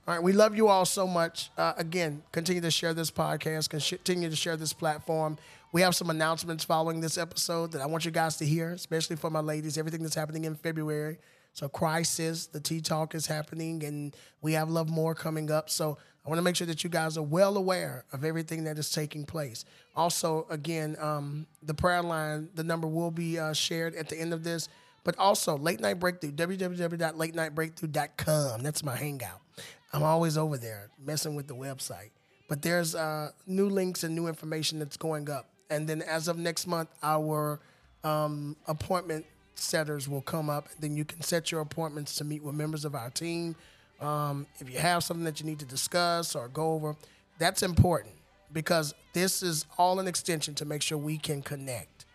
All 0.07 0.15
right, 0.15 0.23
we 0.23 0.33
love 0.33 0.55
you 0.55 0.67
all 0.67 0.85
so 0.85 1.05
much. 1.05 1.51
Uh, 1.57 1.73
again, 1.77 2.23
continue 2.31 2.61
to 2.61 2.71
share 2.71 2.93
this 2.93 3.11
podcast, 3.11 3.69
continue 3.69 4.29
to 4.29 4.35
share 4.35 4.57
this 4.57 4.73
platform. 4.73 5.37
We 5.71 5.81
have 5.81 5.95
some 5.95 6.09
announcements 6.09 6.63
following 6.63 7.01
this 7.01 7.17
episode 7.17 7.71
that 7.73 7.81
I 7.81 7.85
want 7.85 8.03
you 8.03 8.11
guys 8.11 8.37
to 8.37 8.45
hear, 8.45 8.71
especially 8.71 9.15
for 9.15 9.29
my 9.29 9.39
ladies, 9.39 9.77
everything 9.77 10.01
that's 10.01 10.15
happening 10.15 10.45
in 10.45 10.55
February. 10.55 11.17
So, 11.53 11.67
Crisis, 11.67 12.47
the 12.47 12.59
Tea 12.59 12.81
Talk 12.81 13.13
is 13.13 13.27
happening, 13.27 13.83
and 13.83 14.15
we 14.41 14.53
have 14.53 14.69
Love 14.69 14.89
More 14.89 15.13
coming 15.13 15.51
up. 15.51 15.69
So, 15.69 15.97
I 16.25 16.29
want 16.29 16.37
to 16.37 16.43
make 16.43 16.55
sure 16.55 16.67
that 16.67 16.81
you 16.83 16.89
guys 16.89 17.17
are 17.17 17.23
well 17.23 17.57
aware 17.57 18.05
of 18.13 18.23
everything 18.23 18.65
that 18.65 18.77
is 18.77 18.91
taking 18.91 19.25
place. 19.25 19.65
Also, 19.95 20.45
again, 20.51 20.95
um, 20.99 21.47
the 21.63 21.73
prayer 21.73 22.03
line, 22.03 22.49
the 22.53 22.63
number 22.63 22.87
will 22.87 23.09
be 23.09 23.39
uh, 23.39 23.53
shared 23.53 23.95
at 23.95 24.07
the 24.07 24.19
end 24.19 24.31
of 24.33 24.43
this. 24.43 24.69
But 25.03 25.17
also, 25.17 25.57
Late 25.57 25.79
Night 25.79 25.99
Breakthrough, 25.99 26.33
www.latenightbreakthrough.com. 26.33 28.61
That's 28.61 28.83
my 28.83 28.95
hangout. 28.95 29.41
I'm 29.93 30.03
always 30.03 30.37
over 30.37 30.57
there 30.57 30.91
messing 31.03 31.33
with 31.35 31.47
the 31.47 31.55
website. 31.55 32.11
But 32.47 32.61
there's 32.61 32.93
uh, 32.93 33.31
new 33.47 33.67
links 33.67 34.03
and 34.03 34.15
new 34.15 34.27
information 34.27 34.77
that's 34.77 34.97
going 34.97 35.27
up. 35.29 35.49
And 35.71 35.87
then 35.87 36.03
as 36.03 36.27
of 36.27 36.37
next 36.37 36.67
month, 36.67 36.89
our 37.01 37.59
um, 38.03 38.55
appointment 38.67 39.25
setters 39.55 40.07
will 40.07 40.21
come 40.21 40.49
up. 40.49 40.67
Then 40.79 40.95
you 40.95 41.05
can 41.05 41.21
set 41.21 41.51
your 41.51 41.61
appointments 41.61 42.15
to 42.15 42.23
meet 42.23 42.43
with 42.43 42.55
members 42.55 42.85
of 42.85 42.95
our 42.95 43.09
team. 43.09 43.55
Um, 43.99 44.47
if 44.59 44.69
you 44.69 44.79
have 44.79 45.03
something 45.03 45.25
that 45.25 45.39
you 45.39 45.45
need 45.45 45.59
to 45.59 45.65
discuss 45.65 46.35
or 46.35 46.47
go 46.47 46.73
over, 46.73 46.95
that's 47.37 47.61
important 47.63 48.15
because 48.53 48.93
this 49.13 49.43
is 49.43 49.65
all 49.77 49.99
an 49.99 50.07
extension 50.07 50.55
to 50.55 50.65
make 50.65 50.81
sure 50.81 50.97
we 50.97 51.17
can 51.17 51.41
connect. 51.41 52.05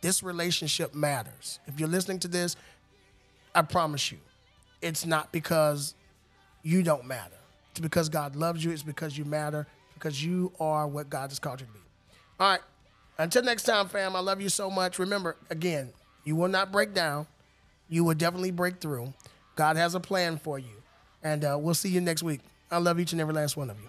This 0.00 0.22
relationship 0.22 0.94
matters. 0.94 1.60
If 1.66 1.78
you're 1.78 1.88
listening 1.88 2.18
to 2.20 2.28
this, 2.28 2.56
I 3.54 3.62
promise 3.62 4.10
you, 4.12 4.18
it's 4.80 5.04
not 5.04 5.32
because 5.32 5.94
you 6.62 6.82
don't 6.82 7.04
matter. 7.04 7.36
It's 7.72 7.80
because 7.80 8.08
God 8.08 8.36
loves 8.36 8.64
you. 8.64 8.70
It's 8.70 8.82
because 8.82 9.16
you 9.16 9.24
matter. 9.24 9.66
Because 9.94 10.24
you 10.24 10.52
are 10.58 10.86
what 10.86 11.10
God 11.10 11.30
has 11.30 11.38
called 11.38 11.60
you 11.60 11.66
to 11.66 11.72
be. 11.72 11.80
All 12.38 12.50
right. 12.52 12.60
Until 13.18 13.42
next 13.42 13.64
time, 13.64 13.88
fam, 13.88 14.16
I 14.16 14.20
love 14.20 14.40
you 14.40 14.48
so 14.48 14.70
much. 14.70 14.98
Remember, 14.98 15.36
again, 15.50 15.92
you 16.30 16.36
will 16.36 16.46
not 16.46 16.70
break 16.70 16.94
down. 16.94 17.26
You 17.88 18.04
will 18.04 18.14
definitely 18.14 18.52
break 18.52 18.80
through. 18.80 19.12
God 19.56 19.76
has 19.76 19.96
a 19.96 20.00
plan 20.00 20.38
for 20.38 20.60
you. 20.60 20.80
And 21.24 21.44
uh, 21.44 21.58
we'll 21.60 21.74
see 21.74 21.88
you 21.88 22.00
next 22.00 22.22
week. 22.22 22.38
I 22.70 22.78
love 22.78 23.00
each 23.00 23.10
and 23.10 23.20
every 23.20 23.34
last 23.34 23.56
one 23.56 23.68
of 23.68 23.76
you. 23.80 23.88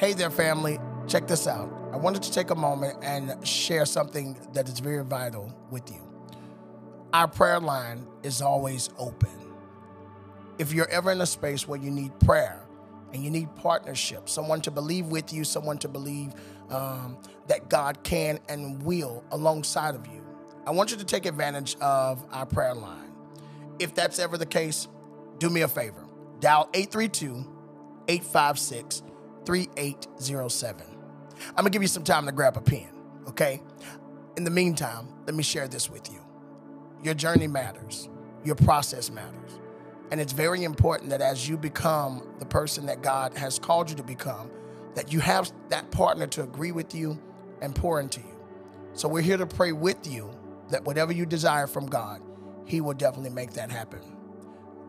Hey 0.00 0.14
there, 0.14 0.30
family. 0.30 0.78
Check 1.08 1.26
this 1.26 1.46
out. 1.46 1.70
I 1.92 1.98
wanted 1.98 2.22
to 2.22 2.32
take 2.32 2.48
a 2.48 2.54
moment 2.54 2.96
and 3.02 3.46
share 3.46 3.84
something 3.84 4.34
that 4.54 4.66
is 4.66 4.78
very 4.78 5.04
vital 5.04 5.54
with 5.70 5.90
you. 5.90 6.00
Our 7.12 7.28
prayer 7.28 7.60
line 7.60 8.06
is 8.22 8.40
always 8.40 8.88
open. 8.96 9.28
If 10.56 10.72
you're 10.72 10.88
ever 10.88 11.12
in 11.12 11.20
a 11.20 11.26
space 11.26 11.68
where 11.68 11.78
you 11.78 11.90
need 11.90 12.18
prayer 12.18 12.62
and 13.12 13.22
you 13.22 13.30
need 13.30 13.54
partnership, 13.56 14.30
someone 14.30 14.62
to 14.62 14.70
believe 14.70 15.08
with 15.08 15.34
you, 15.34 15.44
someone 15.44 15.76
to 15.76 15.88
believe 15.88 16.32
um, 16.70 17.18
that 17.48 17.68
God 17.68 18.02
can 18.02 18.38
and 18.48 18.82
will 18.82 19.22
alongside 19.32 19.94
of 19.94 20.06
you, 20.06 20.24
I 20.66 20.70
want 20.70 20.92
you 20.92 20.96
to 20.96 21.04
take 21.04 21.26
advantage 21.26 21.76
of 21.82 22.24
our 22.32 22.46
prayer 22.46 22.74
line. 22.74 23.12
If 23.78 23.94
that's 23.94 24.18
ever 24.18 24.38
the 24.38 24.46
case, 24.46 24.88
do 25.36 25.50
me 25.50 25.60
a 25.60 25.68
favor. 25.68 26.06
Dial 26.40 26.70
832 26.72 27.46
856 28.08 29.02
3807. 29.44 30.86
I'm 31.48 31.54
gonna 31.56 31.70
give 31.70 31.82
you 31.82 31.88
some 31.88 32.04
time 32.04 32.26
to 32.26 32.32
grab 32.32 32.56
a 32.56 32.60
pen, 32.60 32.88
okay? 33.28 33.62
In 34.36 34.44
the 34.44 34.50
meantime, 34.50 35.08
let 35.26 35.34
me 35.34 35.42
share 35.42 35.68
this 35.68 35.90
with 35.90 36.10
you. 36.10 36.20
Your 37.02 37.14
journey 37.14 37.46
matters, 37.46 38.08
your 38.44 38.54
process 38.54 39.10
matters. 39.10 39.58
And 40.10 40.20
it's 40.20 40.32
very 40.32 40.64
important 40.64 41.10
that 41.10 41.20
as 41.20 41.48
you 41.48 41.56
become 41.56 42.34
the 42.38 42.46
person 42.46 42.86
that 42.86 43.02
God 43.02 43.36
has 43.36 43.58
called 43.58 43.90
you 43.90 43.96
to 43.96 44.02
become, 44.02 44.50
that 44.94 45.12
you 45.12 45.20
have 45.20 45.50
that 45.68 45.90
partner 45.90 46.26
to 46.28 46.42
agree 46.42 46.72
with 46.72 46.94
you 46.94 47.18
and 47.62 47.74
pour 47.74 48.00
into 48.00 48.20
you. 48.20 48.36
So 48.92 49.08
we're 49.08 49.22
here 49.22 49.36
to 49.36 49.46
pray 49.46 49.72
with 49.72 50.10
you 50.10 50.30
that 50.70 50.84
whatever 50.84 51.12
you 51.12 51.26
desire 51.26 51.66
from 51.66 51.86
God, 51.86 52.20
He 52.64 52.80
will 52.80 52.94
definitely 52.94 53.30
make 53.30 53.52
that 53.52 53.70
happen. 53.70 54.00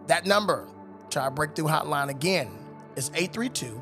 That 0.07 0.25
number 0.25 0.67
to 1.11 1.21
our 1.21 1.29
breakthrough 1.29 1.67
hotline 1.67 2.09
again 2.09 2.49
is 2.95 3.11
832 3.13 3.81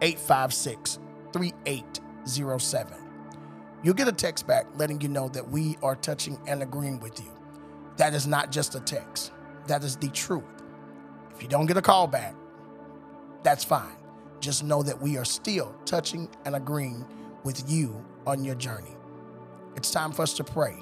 856 0.00 0.98
3807. 1.32 2.94
You'll 3.82 3.94
get 3.94 4.08
a 4.08 4.12
text 4.12 4.46
back 4.46 4.66
letting 4.76 5.00
you 5.00 5.08
know 5.08 5.28
that 5.28 5.48
we 5.50 5.76
are 5.82 5.94
touching 5.94 6.38
and 6.46 6.62
agreeing 6.62 7.00
with 7.00 7.20
you. 7.20 7.30
That 7.96 8.14
is 8.14 8.26
not 8.26 8.50
just 8.50 8.74
a 8.74 8.80
text, 8.80 9.32
that 9.66 9.84
is 9.84 9.96
the 9.96 10.08
truth. 10.08 10.44
If 11.34 11.42
you 11.42 11.48
don't 11.48 11.66
get 11.66 11.76
a 11.76 11.82
call 11.82 12.06
back, 12.06 12.34
that's 13.42 13.64
fine. 13.64 13.96
Just 14.40 14.64
know 14.64 14.82
that 14.82 15.00
we 15.00 15.16
are 15.16 15.24
still 15.24 15.74
touching 15.84 16.28
and 16.44 16.56
agreeing 16.56 17.06
with 17.44 17.70
you 17.70 18.04
on 18.26 18.44
your 18.44 18.54
journey. 18.56 18.96
It's 19.76 19.90
time 19.90 20.12
for 20.12 20.22
us 20.22 20.32
to 20.34 20.44
pray, 20.44 20.76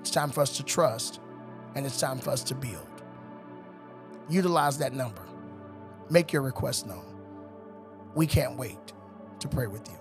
it's 0.00 0.10
time 0.10 0.30
for 0.30 0.42
us 0.42 0.56
to 0.58 0.62
trust, 0.62 1.20
and 1.74 1.86
it's 1.86 1.98
time 2.00 2.18
for 2.18 2.30
us 2.30 2.42
to 2.44 2.54
build. 2.54 2.86
Utilize 4.28 4.78
that 4.78 4.92
number, 4.92 5.22
make 6.10 6.32
your 6.32 6.42
request 6.42 6.86
known. 6.86 7.05
We 8.16 8.26
can't 8.26 8.56
wait 8.56 8.78
to 9.40 9.46
pray 9.46 9.66
with 9.66 9.86
you. 9.86 9.94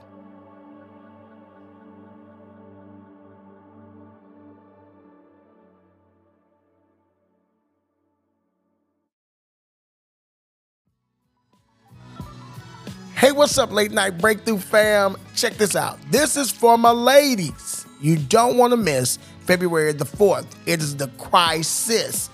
Hey, 13.15 13.33
what's 13.33 13.57
up, 13.57 13.73
late 13.73 13.91
night 13.91 14.17
breakthrough 14.17 14.59
fam? 14.59 15.17
Check 15.35 15.57
this 15.57 15.75
out. 15.75 15.99
This 16.09 16.37
is 16.37 16.51
for 16.51 16.77
my 16.77 16.91
ladies. 16.91 17.85
You 17.99 18.15
don't 18.15 18.55
want 18.55 18.71
to 18.71 18.77
miss 18.77 19.19
February 19.41 19.91
the 19.91 20.05
4th. 20.05 20.47
It 20.65 20.79
is 20.79 20.95
the 20.95 21.09
Crisis 21.17 22.29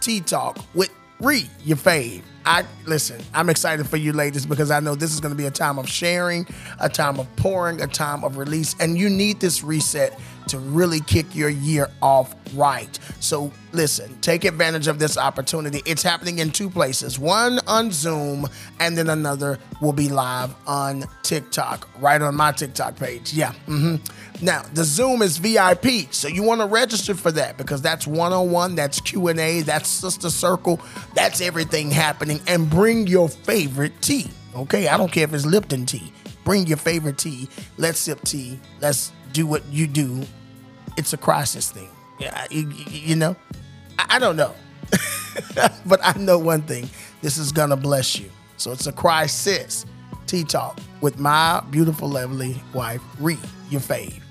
Tea 0.00 0.20
Talk 0.20 0.58
with 0.72 0.90
Ree, 1.20 1.48
your 1.64 1.78
fave. 1.78 2.22
I 2.44 2.64
listen, 2.84 3.20
I'm 3.32 3.48
excited 3.48 3.88
for 3.88 3.96
you 3.96 4.12
ladies 4.12 4.44
because 4.44 4.70
I 4.70 4.80
know 4.80 4.94
this 4.94 5.14
is 5.14 5.20
going 5.20 5.32
to 5.32 5.36
be 5.36 5.46
a 5.46 5.50
time 5.50 5.78
of 5.78 5.88
sharing, 5.88 6.46
a 6.78 6.88
time 6.90 7.18
of 7.18 7.34
pouring, 7.36 7.80
a 7.80 7.86
time 7.86 8.22
of 8.22 8.36
release, 8.36 8.76
and 8.80 8.98
you 8.98 9.08
need 9.08 9.40
this 9.40 9.64
reset 9.64 10.20
to 10.48 10.58
really 10.58 11.00
kick 11.00 11.34
your 11.34 11.48
year 11.48 11.88
off 12.02 12.34
right. 12.54 12.98
So 13.20 13.52
listen, 13.72 14.18
take 14.20 14.44
advantage 14.44 14.86
of 14.86 14.98
this 14.98 15.18
opportunity. 15.18 15.82
It's 15.84 16.02
happening 16.02 16.38
in 16.38 16.50
two 16.50 16.70
places. 16.70 17.18
One 17.18 17.60
on 17.66 17.90
Zoom 17.90 18.46
and 18.80 18.96
then 18.96 19.10
another 19.10 19.58
will 19.80 19.92
be 19.92 20.08
live 20.08 20.54
on 20.66 21.04
TikTok, 21.22 21.88
right 22.00 22.20
on 22.20 22.34
my 22.34 22.52
TikTok 22.52 22.96
page. 22.96 23.32
Yeah. 23.34 23.52
hmm 23.66 23.96
Now, 24.40 24.62
the 24.74 24.84
Zoom 24.84 25.22
is 25.22 25.38
VIP, 25.38 26.12
so 26.12 26.28
you 26.28 26.42
want 26.42 26.60
to 26.60 26.66
register 26.66 27.14
for 27.14 27.32
that 27.32 27.56
because 27.56 27.82
that's 27.82 28.06
one-on-one, 28.06 28.74
that's 28.74 29.00
Q&A, 29.00 29.62
that's 29.62 29.88
sister 29.88 30.30
circle, 30.30 30.80
that's 31.14 31.40
everything 31.40 31.90
happening 31.90 32.40
and 32.46 32.68
bring 32.70 33.06
your 33.06 33.28
favorite 33.28 34.00
tea. 34.00 34.30
Okay? 34.54 34.88
I 34.88 34.96
don't 34.96 35.12
care 35.12 35.24
if 35.24 35.34
it's 35.34 35.44
Lipton 35.46 35.86
tea. 35.86 36.12
Bring 36.44 36.68
your 36.68 36.76
favorite 36.76 37.18
tea. 37.18 37.48
Let's 37.76 37.98
sip 37.98 38.22
tea. 38.22 38.60
Let's 38.80 39.12
do 39.36 39.46
what 39.46 39.62
you 39.70 39.86
do. 39.86 40.22
It's 40.96 41.12
a 41.12 41.18
crisis 41.18 41.70
thing. 41.70 41.90
Yeah, 42.18 42.46
you, 42.50 42.72
you 42.88 43.16
know? 43.16 43.36
I, 43.98 44.16
I 44.16 44.18
don't 44.18 44.36
know. 44.36 44.54
but 45.86 46.00
I 46.02 46.18
know 46.18 46.38
one 46.38 46.62
thing. 46.62 46.88
This 47.20 47.36
is 47.36 47.52
to 47.68 47.76
bless 47.76 48.18
you. 48.18 48.30
So 48.56 48.72
it's 48.72 48.86
a 48.86 48.92
crisis 48.92 49.84
tea 50.26 50.42
talk 50.42 50.78
with 51.02 51.18
my 51.18 51.62
beautiful, 51.70 52.08
lovely 52.08 52.60
wife, 52.72 53.02
Ree, 53.20 53.38
your 53.68 53.82
fave. 53.82 54.25